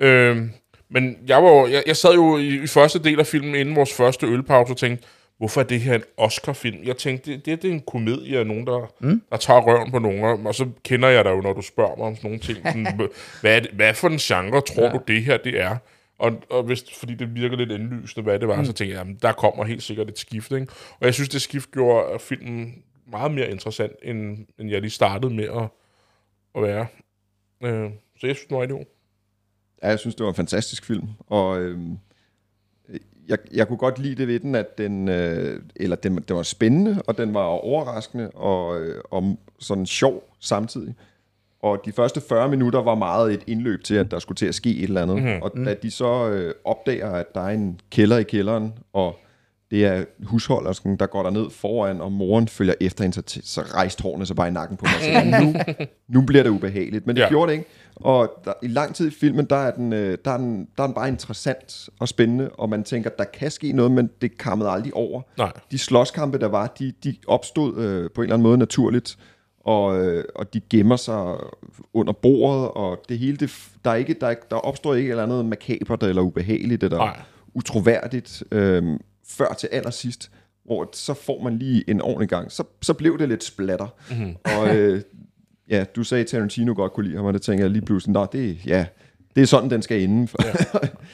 Ja. 0.00 0.06
Øhm, 0.06 0.50
men 0.94 1.18
jeg, 1.26 1.42
var, 1.42 1.66
jeg, 1.66 1.82
jeg 1.86 1.96
sad 1.96 2.14
jo 2.14 2.38
i, 2.38 2.62
i 2.62 2.66
første 2.66 2.98
del 2.98 3.20
af 3.20 3.26
filmen, 3.26 3.54
inden 3.54 3.76
vores 3.76 3.92
første 3.92 4.26
ølpause, 4.26 4.72
og 4.72 4.76
tænkte, 4.76 5.06
hvorfor 5.38 5.60
er 5.60 5.64
det 5.64 5.80
her 5.80 5.94
en 5.94 6.02
Oscar-film? 6.16 6.78
Jeg 6.84 6.96
tænkte, 6.96 7.32
det, 7.32 7.46
det, 7.46 7.62
det 7.62 7.68
er 7.68 7.74
en 7.74 7.82
komedie 7.86 8.38
af 8.38 8.46
nogen, 8.46 8.66
der, 8.66 8.92
mm. 9.00 9.22
der 9.30 9.36
tager 9.36 9.60
røven 9.60 9.90
på 9.90 9.98
nogen, 9.98 10.46
og 10.46 10.54
så 10.54 10.68
kender 10.84 11.08
jeg 11.08 11.24
dig 11.24 11.30
jo, 11.30 11.40
når 11.40 11.52
du 11.52 11.62
spørger 11.62 11.96
mig 11.96 12.06
om 12.06 12.16
sådan 12.16 12.30
nogle 12.30 12.40
ting. 12.40 12.58
Sådan, 12.66 13.10
hvad, 13.40 13.60
det, 13.60 13.70
hvad 13.70 13.94
for 13.94 14.08
en 14.08 14.18
genre 14.18 14.60
tror 14.60 14.82
ja. 14.82 14.92
du, 14.92 15.00
det 15.08 15.22
her 15.22 15.36
det 15.36 15.60
er? 15.60 15.76
Og, 16.18 16.32
og 16.50 16.62
hvis, 16.62 16.84
fordi 16.98 17.14
det 17.14 17.34
virker 17.34 17.56
lidt 17.56 17.70
indlysende, 17.70 18.22
hvad 18.22 18.38
det 18.38 18.48
var, 18.48 18.56
mm. 18.56 18.64
så 18.64 18.72
tænkte 18.72 18.94
jeg, 18.94 18.98
jamen, 18.98 19.18
der 19.22 19.32
kommer 19.32 19.64
helt 19.64 19.82
sikkert 19.82 20.08
et 20.08 20.18
skift. 20.18 20.52
Ikke? 20.52 20.66
Og 21.00 21.06
jeg 21.06 21.14
synes, 21.14 21.28
det 21.28 21.42
skift 21.42 21.72
gjorde 21.72 22.18
filmen 22.18 22.82
meget 23.10 23.30
mere 23.30 23.50
interessant, 23.50 23.92
end, 24.02 24.46
end 24.58 24.70
jeg 24.70 24.80
lige 24.80 24.90
startede 24.90 25.34
med 25.34 25.44
at, 25.44 25.68
at 26.54 26.62
være. 26.62 26.86
Øh, 27.64 27.90
så 28.20 28.26
jeg 28.26 28.36
synes, 28.36 28.46
den 28.48 28.56
var 28.56 28.62
rigtig 28.62 28.76
god. 28.76 28.84
Ja, 29.84 29.88
jeg 29.88 29.98
synes, 29.98 30.14
det 30.14 30.24
var 30.24 30.30
en 30.30 30.36
fantastisk 30.36 30.84
film, 30.84 31.08
og 31.26 31.60
øhm, 31.60 31.98
jeg, 33.28 33.38
jeg 33.52 33.68
kunne 33.68 33.76
godt 33.76 33.98
lide 33.98 34.14
det 34.14 34.28
ved 34.28 34.40
den, 34.40 34.54
at 34.54 34.78
den, 34.78 35.08
øh, 35.08 35.60
eller 35.76 35.96
den, 35.96 36.24
den 36.28 36.36
var 36.36 36.42
spændende, 36.42 37.02
og 37.06 37.18
den 37.18 37.34
var 37.34 37.42
overraskende, 37.42 38.30
og, 38.30 38.80
øh, 38.80 39.02
og 39.10 39.38
sådan 39.58 39.86
sjov 39.86 40.22
samtidig. 40.40 40.94
Og 41.62 41.80
de 41.84 41.92
første 41.92 42.20
40 42.28 42.48
minutter 42.48 42.82
var 42.82 42.94
meget 42.94 43.34
et 43.34 43.42
indløb 43.46 43.84
til, 43.84 43.94
at 43.94 44.10
der 44.10 44.18
skulle 44.18 44.36
til 44.36 44.46
at 44.46 44.54
ske 44.54 44.76
et 44.76 44.82
eller 44.82 45.02
andet. 45.02 45.16
Mm-hmm. 45.16 45.42
Og 45.42 45.52
da 45.64 45.74
de 45.82 45.90
så 45.90 46.28
øh, 46.28 46.54
opdager, 46.64 47.10
at 47.10 47.34
der 47.34 47.40
er 47.40 47.50
en 47.50 47.80
kælder 47.90 48.18
i 48.18 48.22
kælderen, 48.22 48.72
og 48.92 49.16
det 49.70 49.84
er 49.84 50.04
husholdersken, 50.22 50.96
der 50.96 51.06
går 51.06 51.22
der 51.22 51.30
ned 51.30 51.50
foran, 51.50 52.00
og 52.00 52.12
moren 52.12 52.48
følger 52.48 52.74
efter 52.80 53.04
hende, 53.04 53.14
så, 53.14 53.40
så 53.44 53.60
rejste 53.60 54.02
hårene 54.02 54.26
så 54.26 54.34
bare 54.34 54.48
i 54.48 54.50
nakken 54.50 54.76
på 54.76 54.84
mig. 54.84 55.14
Så 55.14 55.40
nu, 55.40 55.54
nu 56.20 56.26
bliver 56.26 56.42
det 56.42 56.50
ubehageligt. 56.50 57.06
Men 57.06 57.16
det 57.16 57.22
ja. 57.22 57.28
gjorde 57.28 57.52
det 57.52 57.58
ikke. 57.58 57.70
Og 57.96 58.30
der, 58.44 58.52
i 58.62 58.68
lang 58.68 58.94
tid 58.94 59.08
i 59.08 59.10
filmen, 59.10 59.44
der 59.44 59.56
er, 59.56 59.70
den, 59.70 59.92
øh, 59.92 60.18
der, 60.24 60.30
er 60.30 60.36
den, 60.36 60.68
der 60.76 60.82
er 60.82 60.86
den 60.86 60.94
bare 60.94 61.08
interessant 61.08 61.88
og 61.98 62.08
spændende, 62.08 62.50
og 62.50 62.68
man 62.68 62.84
tænker, 62.84 63.10
der 63.10 63.24
kan 63.24 63.50
ske 63.50 63.72
noget, 63.72 63.92
men 63.92 64.10
det 64.20 64.38
kammede 64.38 64.70
aldrig 64.70 64.94
over. 64.94 65.22
Nej. 65.38 65.52
De 65.70 65.78
slåskampe, 65.78 66.38
der 66.38 66.48
var, 66.48 66.66
de, 66.66 66.92
de 67.04 67.16
opstod 67.26 67.76
øh, 67.76 68.10
på 68.10 68.20
en 68.20 68.24
eller 68.24 68.34
anden 68.34 68.42
måde 68.42 68.58
naturligt, 68.58 69.18
og, 69.60 70.04
øh, 70.04 70.24
og 70.34 70.54
de 70.54 70.60
gemmer 70.70 70.96
sig 70.96 71.36
under 71.92 72.12
bordet, 72.12 72.70
og 72.70 72.98
det 73.08 73.18
hele, 73.18 73.36
det, 73.36 73.50
der, 73.84 73.90
er 73.90 73.94
ikke, 73.94 74.16
der, 74.20 74.26
er, 74.26 74.34
der 74.50 74.56
opstår 74.56 74.94
ikke 74.94 75.06
et 75.06 75.10
eller 75.10 75.22
andet 75.22 75.44
makabert 75.44 76.02
eller 76.02 76.22
ubehageligt, 76.22 76.82
eller 76.82 76.98
Nej. 76.98 77.20
utroværdigt, 77.54 78.42
øh, 78.50 78.98
før 79.28 79.54
til 79.58 79.68
allersidst, 79.72 80.30
hvor 80.64 80.88
så 80.92 81.14
får 81.14 81.42
man 81.42 81.58
lige 81.58 81.90
en 81.90 82.00
ordentlig 82.00 82.28
gang. 82.28 82.52
Så, 82.52 82.64
så 82.82 82.94
blev 82.94 83.18
det 83.18 83.28
lidt 83.28 83.44
splatter. 83.44 83.86
Mm-hmm. 84.10 84.36
Og 84.44 84.76
øh, 84.76 85.02
ja, 85.70 85.84
du 85.96 86.04
sagde, 86.04 86.22
at 86.22 86.26
Tarantino 86.28 86.72
godt 86.76 86.92
kunne 86.92 87.06
lide 87.06 87.16
ham, 87.16 87.26
og 87.26 87.34
det 87.34 87.42
tænker 87.42 87.64
jeg 87.64 87.70
lige 87.70 87.82
pludselig, 87.82 88.12
nå, 88.12 88.26
det, 88.32 88.58
ja, 88.66 88.86
det 89.36 89.42
er 89.42 89.46
sådan, 89.46 89.70
den 89.70 89.82
skal 89.82 90.00
ende. 90.02 90.28
Ja. 90.44 90.50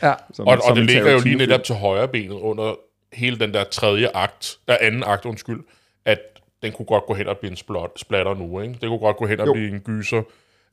Ja. 0.09 0.15
som, 0.33 0.47
Og, 0.47 0.53
og 0.55 0.61
som 0.67 0.75
det 0.77 0.83
en 0.83 0.87
ligger 0.87 1.13
jo 1.13 1.21
lige 1.25 1.37
netop 1.37 1.65
til 1.65 1.75
højre 1.75 2.09
benet 2.09 2.31
under 2.35 2.75
hele 3.13 3.39
den 3.39 3.55
der 3.55 3.65
tredje 3.65 4.09
akt, 4.15 4.57
der 4.69 4.77
anden 4.81 5.03
akt, 5.07 5.25
undskyld, 5.25 5.61
at 6.05 6.19
den 6.63 6.73
kunne 6.73 6.87
godt 6.87 7.07
gå 7.07 7.15
hen 7.15 7.27
og 7.27 7.39
blive 7.39 7.51
en 7.51 7.57
splot, 7.57 7.91
splatter 8.01 8.35
nu, 8.35 8.61
ikke? 8.61 8.75
Det 8.81 8.89
kunne 8.89 8.99
godt 8.99 9.17
gå 9.17 9.27
hen 9.27 9.41
og 9.41 9.47
Jo. 9.47 9.53
blive 9.53 9.69
en 9.69 9.81
gyser. 9.81 10.23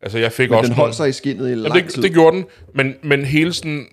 Altså, 0.01 0.17
jeg 0.17 0.31
fik 0.31 0.49
Men 0.49 0.59
også 0.59 0.67
den 0.69 0.71
nogle- 0.71 0.81
holdt 0.81 0.95
sig 0.95 1.09
i 1.09 1.11
skinnet 1.11 1.51
i 1.51 1.55
lang 1.55 1.75
Jamen, 1.75 1.87
tid, 1.89 1.95
det, 1.95 2.03
det 2.03 2.13
gjorde 2.13 2.37
den, 2.37 2.45
men, 2.73 2.95
men 3.03 3.25
hele 3.25 3.53
sådan... 3.53 3.85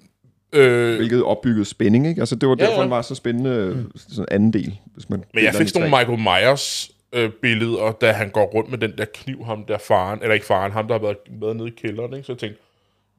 Øh, 0.53 0.97
hvilket 0.97 1.22
opbyggede 1.22 1.64
spænding, 1.64 2.07
ikke? 2.09 2.20
Altså, 2.22 2.35
det 2.37 2.49
var 2.49 2.57
Ja, 2.59 2.64
derfor, 2.64 2.76
ja. 2.76 2.82
den 2.82 2.91
var 2.91 3.03
så 3.03 3.14
spændende, 3.14 3.85
sådan 3.97 4.26
anden 4.30 4.53
del. 4.53 4.78
Hvis 4.95 5.11
man 5.11 5.24
men 5.35 5.45
jeg 5.45 5.55
fik 5.55 5.68
sådan 5.68 5.91
nogle 5.91 5.97
Michael 6.14 6.18
Myers 6.45 6.91
øh, 7.15 7.31
billeder, 7.43 7.93
da 7.93 8.12
han 8.12 8.31
går 8.31 8.45
rundt 8.45 8.71
med 8.71 8.79
den 8.79 8.99
der 8.99 9.05
kniv, 9.15 9.45
ham 9.45 9.65
der 9.65 9.79
faren, 9.79 10.23
eller 10.23 10.35
ikke 10.35 10.47
faren, 10.47 10.73
ham 10.73 10.87
der 10.89 10.95
har 10.95 11.01
været 11.01 11.17
med 11.41 11.55
nede 11.55 11.69
i 11.69 11.71
kælderen, 11.71 12.12
ikke? 12.12 12.27
Så 12.27 12.33
jeg 12.33 12.39
tænkte, 12.39 12.61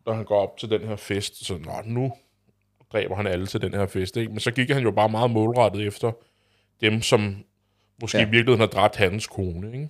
når 0.06 0.14
han 0.14 0.26
går 0.26 0.42
op 0.42 0.58
til 0.58 0.70
den 0.70 0.82
her 0.82 0.96
fest, 0.96 1.46
så 1.46 1.54
Nå, 1.54 1.72
nu 1.86 2.14
dræber 2.94 3.16
han 3.16 3.28
alle 3.28 3.48
til 3.48 3.62
den 3.62 3.74
her 3.74 3.86
fest, 3.86 4.18
ikke? 4.18 4.32
Men 4.32 4.40
så 4.40 4.52
gik 4.52 4.70
han 4.70 4.84
jo 4.84 4.92
bare 4.92 5.10
meget 5.10 5.32
målrettet 5.32 5.88
efter 5.88 6.12
dem, 6.82 7.02
som 7.02 7.36
måske 8.02 8.18
Ja. 8.18 8.28
i 8.28 8.30
virkeligheden 8.30 8.60
har 8.60 8.68
dræbt 8.68 8.96
hans 8.96 9.28
kone, 9.28 9.68
ikke? 9.74 9.90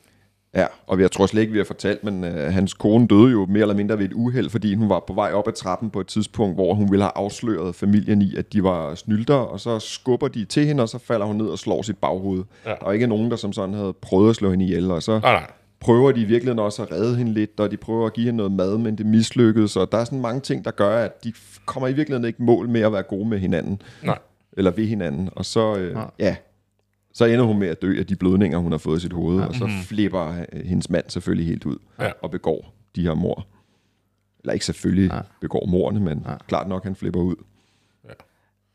Ja, 0.56 0.66
og 0.88 1.00
jeg 1.00 1.12
tror 1.12 1.26
slet 1.26 1.42
ikke, 1.42 1.52
vi 1.54 1.60
har 1.60 1.66
fortalt, 1.66 2.04
men 2.04 2.24
øh, 2.24 2.54
hans 2.54 2.74
kone 2.74 3.08
døde 3.08 3.32
jo 3.32 3.46
mere 3.46 3.62
eller 3.62 3.76
mindre 3.76 3.98
ved 3.98 4.06
et 4.06 4.14
uheld, 4.14 4.50
fordi 4.50 4.76
hun 4.76 4.90
var 4.90 5.04
på 5.08 5.14
vej 5.14 5.32
op 5.34 5.48
ad 5.48 5.54
trappen 5.54 5.90
på 5.90 6.00
et 6.00 6.08
tidspunkt, 6.08 6.56
hvor 6.56 6.74
hun 6.74 6.92
ville 6.92 7.04
have 7.04 7.12
afsløret 7.16 7.76
familien 7.76 8.22
i, 8.22 8.36
at 8.36 8.54
de 8.54 8.64
var 8.64 8.96
snylder, 8.96 9.36
og 9.36 9.60
så 9.60 9.80
skubber 9.80 10.28
de 10.28 10.46
til 10.46 10.66
hende, 10.66 10.84
og 10.84 10.90
så 10.90 10.98
falder 11.00 11.26
hun 11.26 11.36
ned 11.36 11.46
og 11.46 11.60
slår 11.60 11.82
sit 11.82 11.98
baghoved. 11.98 12.44
Ja. 12.66 12.74
Var 12.82 12.92
ikke 12.92 13.08
nogen, 13.08 13.32
der 13.32 13.38
som 13.38 13.54
sådan 13.54 13.76
havde 13.76 13.94
prøvet 14.02 14.30
at 14.30 14.36
slå 14.36 14.52
hende 14.52 14.66
ihjel, 14.66 14.92
og 14.92 15.04
så 15.04 15.20
Nej, 15.20 15.34
nej. 15.34 15.52
prøver 15.80 16.12
de 16.12 16.22
i 16.22 16.26
virkeligheden 16.26 16.60
også 16.60 16.82
at 16.84 16.92
redde 16.92 17.16
hende 17.18 17.34
lidt, 17.34 17.60
og 17.60 17.72
de 17.72 17.78
prøver 17.78 18.06
at 18.06 18.14
give 18.14 18.26
hende 18.26 18.38
noget 18.38 18.52
mad, 18.52 18.78
men 18.78 18.98
det 18.98 19.06
mislykkedes, 19.06 19.76
og 19.76 19.92
der 19.92 19.98
er 19.98 20.04
sådan 20.06 20.22
mange 20.22 20.42
ting, 20.42 20.66
der 20.66 20.72
gør, 20.72 20.98
at 20.98 21.24
de 21.24 21.34
kommer 21.66 21.88
i 21.88 21.94
virkeligheden 21.94 22.28
ikke 22.28 22.44
mål 22.44 22.70
med 22.70 22.82
at 22.82 22.94
være 22.94 23.04
gode 23.04 23.30
med 23.30 23.40
hinanden, 23.40 23.82
nej. 24.04 24.18
eller 24.58 24.72
ved 24.72 24.86
hinanden, 24.86 25.30
og 25.36 25.46
så, 25.46 25.76
øh, 25.76 25.98
ja, 26.20 26.36
så 27.18 27.26
ender 27.26 27.46
hun 27.46 27.60
med 27.60 27.68
at 27.68 27.82
dø 27.82 28.00
af 28.00 28.06
de 28.08 28.16
blødninger, 28.16 28.58
hun 28.58 28.72
har 28.72 28.78
fået 28.80 28.98
i 28.98 29.02
sit 29.02 29.14
hoved, 29.14 29.40
ja. 29.40 29.46
og 29.46 29.56
så 29.56 29.70
flipper 29.88 30.44
øh, 30.54 30.66
hendes 30.66 30.90
mand 30.90 31.06
selvfølgelig 31.08 31.48
helt 31.48 31.66
ud 31.66 31.78
Ja. 32.00 32.12
og 32.22 32.32
begår 32.32 32.74
de 32.96 33.02
her 33.02 33.14
mor. 33.14 33.48
Eller 34.40 34.54
ikke 34.54 34.66
selvfølgelig 34.66 35.12
ja. 35.12 35.20
begår 35.42 35.66
morerne, 35.66 36.00
men 36.00 36.24
ja. 36.28 36.34
klart 36.48 36.68
nok, 36.68 36.84
han 36.84 36.96
flipper 36.96 37.20
ud. 37.20 37.36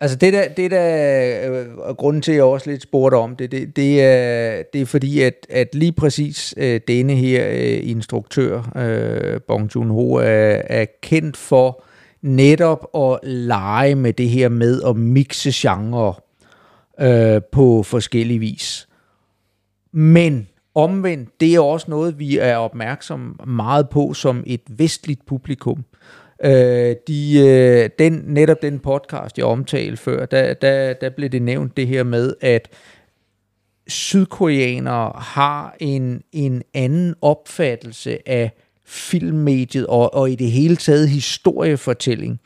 Altså 0.03 0.17
det 0.17 0.33
der, 0.33 0.49
det 0.49 0.71
der 0.71 1.51
øh, 1.51 1.95
grunden 1.97 2.23
til, 2.23 2.33
at 2.33 2.37
jeg 2.37 2.45
også 2.45 2.71
lidt 2.71 2.83
spurgte 2.83 3.15
om 3.15 3.37
det, 3.37 3.53
det, 3.53 3.77
det, 3.77 4.03
er, 4.03 4.63
det 4.73 4.81
er 4.81 4.87
fordi, 4.87 5.21
at, 5.21 5.47
at 5.51 5.75
lige 5.75 5.93
præcis 5.93 6.55
øh, 6.57 6.81
denne 6.89 7.15
her 7.15 7.49
øh, 7.49 7.91
instruktør, 7.91 8.73
øh, 8.77 9.41
Bong 9.41 9.71
Joon-ho, 9.75 10.15
er, 10.15 10.63
er 10.65 10.87
kendt 11.03 11.37
for 11.37 11.85
netop 12.23 12.87
at 12.97 13.29
lege 13.29 13.95
med 13.95 14.13
det 14.13 14.29
her 14.29 14.49
med 14.49 14.83
at 14.83 14.97
mixe 14.97 15.51
genre 15.55 16.15
øh, 17.03 17.43
på 17.53 17.83
forskellige 17.83 18.39
vis. 18.39 18.89
Men 19.93 20.49
omvendt, 20.75 21.41
det 21.41 21.55
er 21.55 21.61
også 21.61 21.87
noget, 21.89 22.19
vi 22.19 22.39
er 22.39 22.57
opmærksom 22.57 23.41
meget 23.47 23.89
på 23.89 24.15
som 24.15 24.45
et 24.47 24.61
vestligt 24.69 25.27
publikum. 25.27 25.85
Øh, 26.45 26.97
de, 27.09 27.39
øh, 27.39 27.91
den, 27.99 28.23
netop 28.27 28.63
den 28.63 28.79
podcast, 28.79 29.39
jeg 29.39 29.47
omtalte 29.47 29.97
før, 29.97 30.27
der, 30.27 30.55
der, 30.55 30.93
der 30.93 31.11
blev 31.11 31.29
det 31.29 31.43
nævnt 31.43 31.77
det 31.77 31.87
her 31.87 32.03
med, 32.03 32.35
at 32.41 32.69
sydkoreanere 33.87 35.13
har 35.17 35.77
en, 35.81 36.23
en 36.33 36.63
anden 36.75 37.15
opfattelse 37.23 38.29
af 38.29 38.51
filmmediet 38.87 39.87
og, 39.87 40.15
og 40.15 40.31
i 40.31 40.35
det 40.35 40.51
hele 40.51 40.77
taget 40.77 41.09
historiefortælling. 41.09 42.41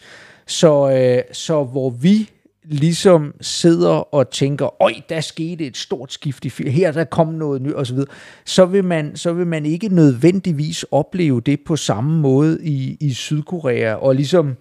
Så, 0.46 0.90
øh, 0.90 1.22
så 1.32 1.64
hvor 1.64 1.90
vi 1.90 2.30
ligesom 2.64 3.34
sidder 3.40 4.14
og 4.14 4.30
tænker, 4.30 4.82
øj, 4.82 4.92
der 5.08 5.20
skete 5.20 5.66
et 5.66 5.76
stort 5.76 6.12
skift 6.12 6.44
i 6.44 6.50
film, 6.50 6.70
her 6.70 6.92
der 6.92 7.04
kom 7.04 7.28
noget 7.28 7.62
nyt 7.62 7.74
osv., 7.74 7.98
så 8.44 8.66
vil 8.66 8.84
man, 8.84 9.16
så 9.16 9.32
vil 9.32 9.46
man 9.46 9.66
ikke 9.66 9.88
nødvendigvis 9.88 10.84
opleve 10.90 11.40
det 11.40 11.60
på 11.66 11.76
samme 11.76 12.20
måde 12.20 12.58
i, 12.62 12.96
i 13.00 13.12
Sydkorea, 13.14 13.94
og 13.94 14.14
ligesom 14.14 14.56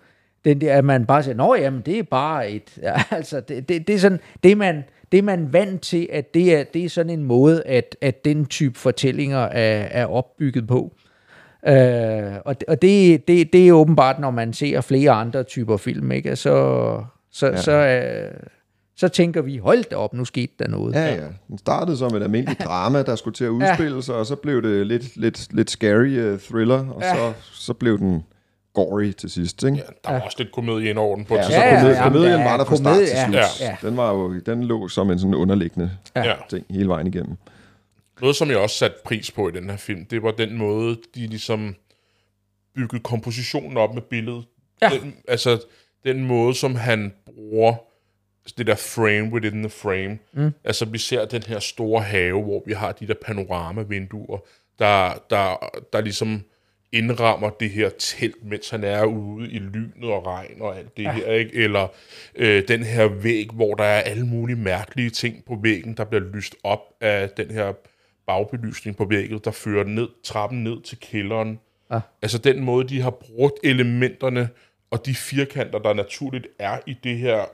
den 0.45 0.61
der, 0.61 0.77
at 0.77 0.85
man 0.85 1.05
bare 1.05 1.23
siger, 1.23 1.35
nå 1.35 1.55
jamen, 1.55 1.81
det 1.85 1.99
er 1.99 2.03
bare 2.03 2.51
et, 2.51 2.77
ja, 2.83 3.03
altså, 3.11 3.39
det, 3.39 3.69
det, 3.69 3.87
det 3.87 3.95
er 3.95 3.99
sådan, 3.99 4.19
det 4.43 4.57
man, 4.57 4.83
det 5.11 5.17
er 5.17 5.23
man 5.23 5.53
vant 5.53 5.81
til, 5.81 6.09
at 6.11 6.33
det 6.33 6.55
er, 6.55 6.63
det 6.63 6.85
er 6.85 6.89
sådan 6.89 7.19
en 7.19 7.23
måde, 7.23 7.63
at, 7.65 7.97
at 8.01 8.25
den 8.25 8.45
type 8.45 8.79
fortællinger 8.79 9.39
er, 9.39 9.87
er 9.91 10.05
opbygget 10.05 10.67
på. 10.67 10.95
Øh, 11.67 12.33
og 12.45 12.55
og 12.67 12.81
det, 12.81 13.27
det, 13.27 13.53
det 13.53 13.67
er 13.67 13.73
åbenbart, 13.73 14.19
når 14.19 14.31
man 14.31 14.53
ser 14.53 14.81
flere 14.81 15.11
andre 15.11 15.43
typer 15.43 15.77
film, 15.77 16.11
ikke? 16.11 16.35
Så, 16.35 17.03
så, 17.33 17.47
ja. 17.47 17.61
så, 17.61 17.71
øh, 17.71 18.31
så 18.95 19.07
tænker 19.07 19.41
vi, 19.41 19.57
hold 19.57 19.83
da 19.83 19.95
op, 19.95 20.13
nu 20.13 20.25
skete 20.25 20.53
der 20.59 20.67
noget. 20.67 20.93
Ja, 20.95 21.13
ja. 21.15 21.27
Den 21.47 21.57
startede 21.57 21.97
som 21.97 22.15
et 22.15 22.23
almindeligt 22.23 22.59
drama, 22.67 23.03
der 23.03 23.15
skulle 23.15 23.35
til 23.35 23.45
at 23.45 23.49
udspille 23.49 24.03
sig, 24.03 24.15
og 24.15 24.25
så 24.25 24.35
blev 24.35 24.61
det 24.61 24.87
lidt, 24.87 25.17
lidt, 25.17 25.53
lidt 25.53 25.69
scary 25.71 26.33
uh, 26.33 26.39
thriller, 26.39 26.89
og 26.89 27.01
Ja. 27.01 27.15
så, 27.15 27.33
så 27.53 27.73
blev 27.73 27.97
den 27.97 28.23
gory 28.73 29.11
til 29.11 29.29
sidst, 29.29 29.63
ikke? 29.63 29.77
Ja, 29.77 29.83
der 30.03 30.11
var 30.13 30.19
også 30.21 30.37
lidt 30.39 30.51
komedie 30.51 30.89
ind 30.89 30.97
over 30.97 31.15
den 31.15 31.25
på 31.25 31.35
Ja, 31.35 31.43
så 31.43 31.47
tidspunkt. 31.49 31.65
ja, 31.71 31.79
komedie, 31.79 31.97
ja, 31.97 32.03
komedien 32.03 32.31
jamen, 32.31 32.45
var 32.45 32.57
der 32.57 32.65
fra 32.65 32.75
start 32.75 32.97
til 32.97 33.07
ja. 33.07 33.25
slut. 33.25 33.61
Ja. 33.67 33.77
Den, 33.89 33.97
var 33.97 34.13
jo, 34.13 34.39
den 34.39 34.63
lå 34.63 34.87
som 34.87 35.11
en 35.11 35.19
sådan 35.19 35.33
underliggende 35.35 35.91
Ja. 36.15 36.33
ting 36.49 36.65
hele 36.69 36.87
vejen 36.87 37.07
igennem. 37.07 37.37
Noget, 38.21 38.35
som 38.35 38.49
jeg 38.49 38.57
også 38.57 38.75
satte 38.77 38.97
pris 39.05 39.31
på 39.31 39.49
i 39.49 39.51
den 39.51 39.69
her 39.69 39.77
film, 39.77 40.05
det 40.05 40.23
var 40.23 40.31
den 40.31 40.57
måde, 40.57 40.97
de 41.15 41.27
ligesom 41.27 41.75
byggede 42.75 43.01
kompositionen 43.03 43.77
op 43.77 43.93
med 43.93 44.01
billedet. 44.01 44.45
Ja. 44.81 44.89
Den, 44.89 45.15
altså, 45.27 45.59
den 46.05 46.25
måde, 46.25 46.55
som 46.55 46.75
han 46.75 47.13
bruger 47.25 47.75
det 48.57 48.67
der 48.67 48.75
frame 48.75 49.33
within 49.33 49.63
the 49.63 49.69
frame. 49.69 50.19
Mm. 50.33 50.51
Altså, 50.63 50.85
vi 50.85 50.97
ser 50.97 51.25
den 51.25 51.43
her 51.43 51.59
store 51.59 52.01
have, 52.01 52.43
hvor 52.43 52.63
vi 52.65 52.73
har 52.73 52.91
de 52.91 53.07
der 53.07 53.13
panoramavinduer, 53.25 54.37
der, 54.79 55.23
der, 55.29 55.69
der 55.93 56.01
ligesom 56.01 56.41
indrammer 56.91 57.49
det 57.49 57.69
her 57.69 57.89
telt, 57.99 58.45
mens 58.45 58.69
han 58.69 58.83
er 58.83 59.05
ude 59.05 59.51
i 59.51 59.59
lynet 59.59 60.03
og 60.03 60.27
regn 60.27 60.61
og 60.61 60.77
alt 60.77 60.97
det 60.97 61.03
ja. 61.03 61.11
her, 61.11 61.31
ikke? 61.31 61.53
Eller 61.53 61.87
øh, 62.35 62.67
den 62.67 62.83
her 62.83 63.07
væg, 63.07 63.49
hvor 63.53 63.73
der 63.73 63.83
er 63.83 64.01
alle 64.01 64.25
mulige 64.25 64.55
mærkelige 64.55 65.09
ting 65.09 65.45
på 65.45 65.59
væggen, 65.61 65.97
der 65.97 66.03
bliver 66.03 66.23
lyst 66.35 66.55
op 66.63 66.79
af 67.01 67.29
den 67.29 67.51
her 67.51 67.73
bagbelysning 68.27 68.97
på 68.97 69.05
væggen, 69.05 69.39
der 69.43 69.51
fører 69.51 69.83
ned, 69.83 70.07
trappen 70.23 70.63
ned 70.63 70.81
til 70.81 70.99
kælderen. 70.99 71.59
Ja. 71.91 71.99
Altså 72.21 72.37
den 72.37 72.63
måde, 72.63 72.89
de 72.89 73.01
har 73.01 73.09
brugt 73.09 73.59
elementerne 73.63 74.49
og 74.93 75.05
de 75.05 75.15
firkanter, 75.15 75.79
der 75.79 75.93
naturligt 75.93 76.47
er 76.59 76.79
i 76.87 76.95
det 77.03 77.17
her 77.17 77.45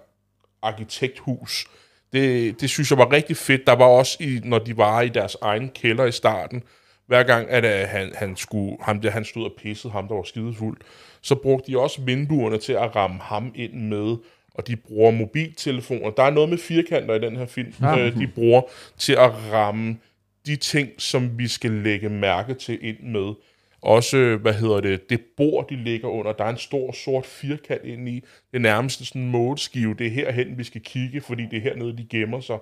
arkitekthus, 0.61 1.65
det, 2.13 2.61
det 2.61 2.69
synes 2.69 2.89
jeg 2.91 2.97
var 2.97 3.11
rigtig 3.11 3.37
fedt. 3.37 3.67
Der 3.67 3.75
var 3.75 3.85
også, 3.85 4.17
i, 4.19 4.39
når 4.43 4.59
de 4.59 4.77
var 4.77 5.01
i 5.01 5.09
deres 5.09 5.37
egen 5.41 5.69
kælder 5.69 6.05
i 6.05 6.11
starten, 6.11 6.63
hver 7.07 7.23
gang, 7.23 7.49
at 7.49 7.65
uh, 7.65 7.89
han, 7.89 8.11
han, 8.15 8.35
skulle, 8.37 8.77
ham 8.81 9.01
der, 9.01 9.11
han 9.11 9.25
stod 9.25 9.43
og 9.43 9.51
pissede 9.57 9.93
ham, 9.93 10.07
der 10.07 10.15
var 10.15 10.23
skidefuld, 10.23 10.77
så 11.21 11.35
brugte 11.35 11.71
de 11.71 11.79
også 11.79 12.01
vinduerne 12.01 12.57
til 12.57 12.73
at 12.73 12.95
ramme 12.95 13.19
ham 13.21 13.51
ind 13.55 13.73
med, 13.73 14.17
og 14.53 14.67
de 14.67 14.75
bruger 14.75 15.11
mobiltelefoner. 15.11 16.09
Der 16.09 16.23
er 16.23 16.29
noget 16.29 16.49
med 16.49 16.57
firkanter 16.57 17.15
i 17.15 17.19
den 17.19 17.35
her 17.35 17.45
film, 17.45 17.73
ja. 17.81 17.99
øh, 17.99 18.19
de 18.19 18.27
bruger 18.27 18.61
til 18.97 19.13
at 19.13 19.31
ramme 19.51 19.97
de 20.45 20.55
ting, 20.55 20.89
som 20.97 21.39
vi 21.39 21.47
skal 21.47 21.71
lægge 21.71 22.09
mærke 22.09 22.53
til 22.53 22.79
ind 22.81 22.99
med. 22.99 23.33
Også, 23.81 24.37
hvad 24.41 24.53
hedder 24.53 24.81
det, 24.81 25.09
det 25.09 25.21
bord, 25.37 25.69
de 25.69 25.75
ligger 25.75 26.07
under, 26.07 26.33
der 26.33 26.43
er 26.43 26.49
en 26.49 26.57
stor 26.57 26.91
sort 26.91 27.25
firkant 27.25 27.83
ind 27.83 28.09
i. 28.09 28.15
Det 28.15 28.57
er 28.57 28.59
nærmest 28.59 29.05
sådan 29.05 29.21
en 29.21 29.31
målskive. 29.31 29.95
Det 29.99 30.07
er 30.07 30.11
herhen, 30.11 30.57
vi 30.57 30.63
skal 30.63 30.81
kigge, 30.81 31.21
fordi 31.21 31.45
det 31.51 31.57
er 31.57 31.61
hernede, 31.61 31.97
de 31.97 32.07
gemmer 32.09 32.39
sig. 32.39 32.57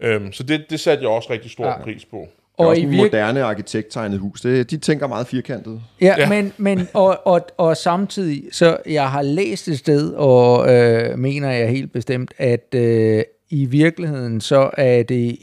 Øhm, 0.00 0.32
så 0.32 0.42
det, 0.42 0.66
det 0.70 0.80
satte 0.80 1.02
jeg 1.02 1.10
også 1.10 1.30
rigtig 1.30 1.50
stor 1.50 1.66
ja. 1.66 1.82
pris 1.82 2.04
på. 2.04 2.16
Det 2.16 2.64
er 2.64 2.68
Og 2.68 2.70
også 2.70 2.82
i 2.82 2.84
virke, 2.84 3.02
moderne 3.02 3.42
arkitekttegnet 3.42 4.18
hus. 4.18 4.40
Det, 4.40 4.70
de 4.70 4.76
tænker 4.76 5.06
meget 5.06 5.26
firkantet. 5.26 5.82
Ja, 6.00 6.06
Ja. 6.06 6.14
ja. 6.18 6.28
men, 6.28 6.52
men 6.56 6.88
og, 6.94 7.26
og, 7.26 7.46
og 7.56 7.76
samtidig, 7.76 8.44
så 8.52 8.76
jeg 8.86 9.10
har 9.10 9.22
læst 9.22 9.68
et 9.68 9.78
sted, 9.78 10.12
og 10.12 10.74
øh, 10.74 11.18
mener 11.18 11.50
jeg 11.50 11.68
helt 11.68 11.92
bestemt, 11.92 12.34
at 12.38 12.74
øh, 12.74 13.22
i 13.50 13.64
virkeligheden, 13.64 14.40
så 14.40 14.70
er 14.76 15.02
det, 15.02 15.38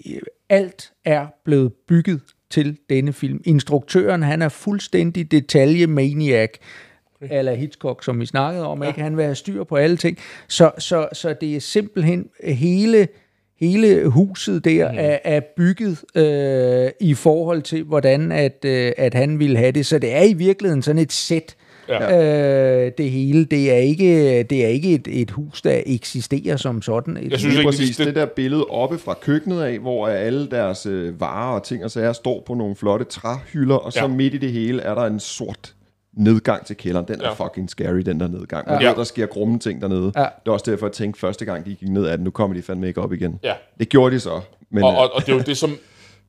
alt 0.50 0.92
er 1.06 1.28
blevet 1.46 1.74
bygget 1.88 2.22
til 2.50 2.78
denne 2.90 3.14
film. 3.14 3.42
Instruktøren, 3.46 4.24
han 4.24 4.42
er 4.42 4.50
fuldstændig 4.50 5.32
detaljemaniac, 5.32 6.50
eller 7.22 7.54
Hitchcock, 7.54 8.04
som 8.04 8.20
vi 8.20 8.26
snakkede 8.26 8.66
om, 8.66 8.84
ja. 8.84 8.88
ikke? 8.88 9.02
Han 9.02 9.18
vil 9.18 9.26
have 9.26 9.36
styr 9.36 9.64
på 9.64 9.76
alle 9.76 9.98
ting. 9.98 10.18
Så, 10.48 10.72
så, 10.78 11.08
så 11.14 11.36
det 11.42 11.56
er 11.56 11.60
simpelthen 11.60 12.30
hele 12.44 13.08
hele 13.60 14.08
huset 14.08 14.66
der 14.66 14.92
mm. 14.92 14.98
er, 15.00 15.18
er 15.24 15.40
bygget 15.58 16.04
øh, 16.16 16.92
i 17.00 17.14
forhold 17.14 17.62
til, 17.62 17.84
hvordan 17.84 18.32
at, 18.32 18.66
øh, 18.66 18.92
at 18.98 19.14
han 19.14 19.40
ville 19.40 19.58
have 19.58 19.72
det. 19.72 19.86
Så 19.86 20.00
det 20.00 20.16
er 20.16 20.24
i 20.24 20.34
virkeligheden 20.34 20.82
sådan 20.82 21.02
et 21.02 21.14
sæt, 21.14 21.56
Ja. 21.90 22.86
øh, 22.86 22.92
det 22.98 23.12
hele. 23.12 23.46
Det 23.46 23.72
er 23.72 23.78
ikke, 23.78 24.44
det 24.44 24.64
er 24.66 24.68
ikke 24.68 24.94
et, 24.94 25.08
et 25.22 25.32
hus, 25.32 25.62
der 25.62 25.82
eksisterer 25.86 26.58
som 26.58 26.82
sådan. 26.82 27.18
Et, 27.18 27.32
Jeg 27.32 27.40
synes 27.40 27.54
Lige 27.56 27.60
ikke, 27.62 27.68
præcis 27.68 27.98
det, 27.98 28.08
det 28.08 28.16
der 28.16 28.26
billede 28.26 28.66
oppe 28.66 28.98
fra 28.98 29.14
køkkenet 29.22 29.62
af, 29.64 29.80
hvor 29.80 30.08
alle 30.08 30.50
deres 30.50 30.86
øh, 30.86 31.22
varer 31.22 31.56
og 31.56 31.64
ting 31.64 31.84
og 31.84 31.92
sager 31.92 32.14
står 32.14 32.44
på 32.48 32.54
nogle 32.54 32.76
flotte 32.76 33.06
træhylder, 33.06 33.76
og 33.76 33.94
så 33.94 34.00
Ja. 34.02 34.08
midt 34.08 34.34
i 34.34 34.38
det 34.38 34.52
hele 34.52 34.82
er 34.82 34.96
der 34.96 35.02
en 35.06 35.20
sort 35.20 35.74
nedgang 36.18 36.66
til 36.66 36.78
kælderen. 36.78 37.06
Den 37.08 37.22
er 37.22 37.26
Ja. 37.40 37.46
fucking 37.46 37.70
scary, 37.70 38.00
den 38.00 38.20
der 38.20 38.28
nedgang. 38.28 38.68
Man 38.70 38.82
Ja. 38.82 38.88
ved, 38.90 38.96
der 38.96 39.04
sker 39.04 39.26
grumme 39.26 39.60
ting 39.60 39.82
dernede. 39.82 40.12
Ja. 40.16 40.22
Det 40.22 40.48
er 40.48 40.52
også 40.52 40.72
derfor, 40.72 40.86
jeg 40.86 40.94
tænkte 40.94 41.20
første 41.20 41.46
gang, 41.46 41.66
de 41.66 41.76
gik 41.76 41.90
ned 41.90 42.08
ad 42.08 42.18
den, 42.18 42.24
nu 42.24 42.30
kommer 42.32 42.56
de 42.58 42.62
fandme 42.64 42.88
ikke 42.88 43.02
op 43.02 43.14
igen. 43.14 43.40
Ja. 43.44 43.54
Det 43.80 43.90
gjorde 43.90 44.16
de 44.16 44.20
så. 44.20 44.40
Men, 44.72 44.84
Og, 44.84 44.92
øh, 44.92 44.98
og, 45.00 45.10
og 45.14 45.22
det 45.26 45.30
er 45.32 45.36
jo 45.36 45.42
det, 45.46 45.58
som 45.58 45.72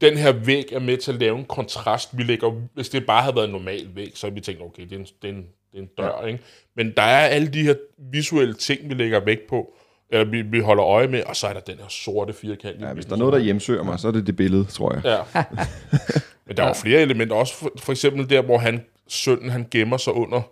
den 0.00 0.16
her 0.16 0.32
væg 0.32 0.72
er 0.72 0.78
med 0.78 0.96
til 0.96 1.12
at 1.12 1.18
lave 1.20 1.38
en 1.38 1.44
kontrast. 1.44 2.18
Vi 2.18 2.22
lægger, 2.22 2.50
hvis 2.74 2.88
det 2.88 3.06
bare 3.06 3.22
havde 3.22 3.36
været 3.36 3.44
en 3.44 3.52
normal 3.52 3.88
væg, 3.94 4.12
så 4.14 4.26
havde 4.26 4.34
vi 4.34 4.40
tænkt, 4.40 4.62
okay, 4.62 4.82
det 4.82 4.92
er 4.92 4.96
en, 4.96 5.06
det 5.22 5.30
er 5.30 5.34
en, 5.34 5.46
det 5.72 5.78
er 5.78 5.82
en 5.82 5.88
dør, 5.98 6.20
ja. 6.22 6.26
ikke? 6.26 6.40
Men 6.76 6.92
der 6.96 7.02
er 7.02 7.26
alle 7.26 7.48
de 7.48 7.62
her 7.62 7.74
visuelle 8.12 8.54
ting, 8.54 8.88
vi 8.88 8.94
lægger 8.94 9.20
vægt 9.20 9.46
på, 9.48 9.74
eller 10.10 10.24
vi, 10.24 10.42
vi 10.42 10.60
holder 10.60 10.84
øje 10.84 11.08
med, 11.08 11.22
og 11.22 11.36
så 11.36 11.46
er 11.46 11.52
der 11.52 11.60
den 11.60 11.78
her 11.78 11.88
sorte 11.88 12.32
firkant. 12.32 12.80
ja, 12.80 12.92
hvis 12.92 13.06
der 13.06 13.12
er 13.12 13.16
noget, 13.16 13.32
der 13.32 13.38
hjemsøger 13.38 13.82
mig, 13.82 14.00
så 14.00 14.08
er 14.08 14.12
det 14.12 14.26
det 14.26 14.36
billede, 14.36 14.64
tror 14.64 14.94
jeg. 14.94 15.02
Ja. 15.04 15.42
Men 16.46 16.56
der 16.56 16.62
er 16.62 16.68
jo 16.68 16.74
flere 16.74 17.00
elementer. 17.00 17.36
Også 17.36 17.54
for, 17.54 17.70
for 17.78 17.92
eksempel 17.92 18.30
der, 18.30 18.42
hvor 18.42 18.58
han, 18.58 18.84
sønnen 19.08 19.50
han 19.50 19.66
gemmer 19.70 19.96
sig 19.96 20.12
under, 20.12 20.42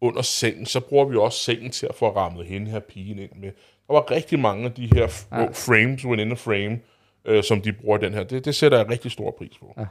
under 0.00 0.22
sengen, 0.22 0.66
så 0.66 0.80
bruger 0.80 1.04
vi 1.04 1.16
også 1.16 1.38
sengen 1.38 1.70
til 1.70 1.86
at 1.86 1.94
få 1.94 2.16
rammet 2.16 2.46
hende 2.46 2.70
her 2.70 2.80
pigen 2.80 3.18
ind 3.18 3.30
med. 3.40 3.50
Der 3.86 3.94
var 3.94 4.10
rigtig 4.10 4.38
mange 4.38 4.64
af 4.64 4.72
de 4.72 4.88
her 4.94 5.26
ja. 5.32 5.44
frames 5.44 6.04
within 6.04 6.32
a 6.32 6.34
frame, 6.34 6.78
øh, 7.24 7.44
som 7.44 7.60
de 7.60 7.72
bruger 7.72 7.98
den 7.98 8.14
her. 8.14 8.24
Det, 8.24 8.44
det 8.44 8.54
sætter 8.54 8.78
jeg 8.78 8.90
rigtig 8.90 9.10
stor 9.10 9.34
pris 9.38 9.58
på. 9.58 9.74
Ja. 9.78 9.86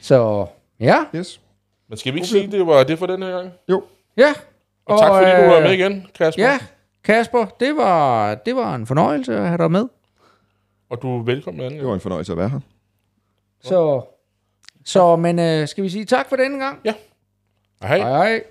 Så 0.00 0.46
ja, 0.80 1.04
Yes. 1.14 1.40
Men 1.88 1.98
skal 1.98 2.12
vi 2.12 2.18
ikke 2.18 2.28
sige, 2.28 2.50
det 2.50 2.66
var 2.66 2.84
det 2.84 2.98
for 2.98 3.06
den 3.06 3.22
her 3.22 3.30
gang? 3.30 3.52
Jo. 3.68 3.84
ja. 4.16 4.34
Og, 4.84 4.94
og 4.94 5.00
tak 5.00 5.08
fordi 5.10 5.30
du 5.30 5.36
øh, 5.36 5.50
var 5.50 5.60
med 5.60 5.72
igen, 5.72 6.06
Kasper. 6.14 6.42
Ja, 6.42 6.58
Kasper, 7.04 7.46
det 7.60 7.76
var, 7.76 8.34
det 8.34 8.56
var 8.56 8.74
en 8.74 8.86
fornøjelse 8.86 9.36
at 9.36 9.46
have 9.46 9.58
dig 9.58 9.70
med. 9.70 9.88
Og 10.90 11.02
du 11.02 11.18
er 11.18 11.22
velkommen 11.22 11.64
anden 11.64 11.78
Det 11.80 11.88
var 11.88 11.94
en 11.94 12.00
fornøjelse 12.00 12.32
at 12.32 12.38
være 12.38 12.48
her. 12.48 12.60
Så, 13.60 14.02
så 14.84 15.16
men 15.16 15.38
øh, 15.38 15.68
skal 15.68 15.84
vi 15.84 15.88
sige 15.88 16.04
tak 16.04 16.28
for 16.28 16.36
denne 16.36 16.58
gang? 16.58 16.80
Hej. 16.84 17.98
Hej 17.98 17.98
hej. 17.98 18.42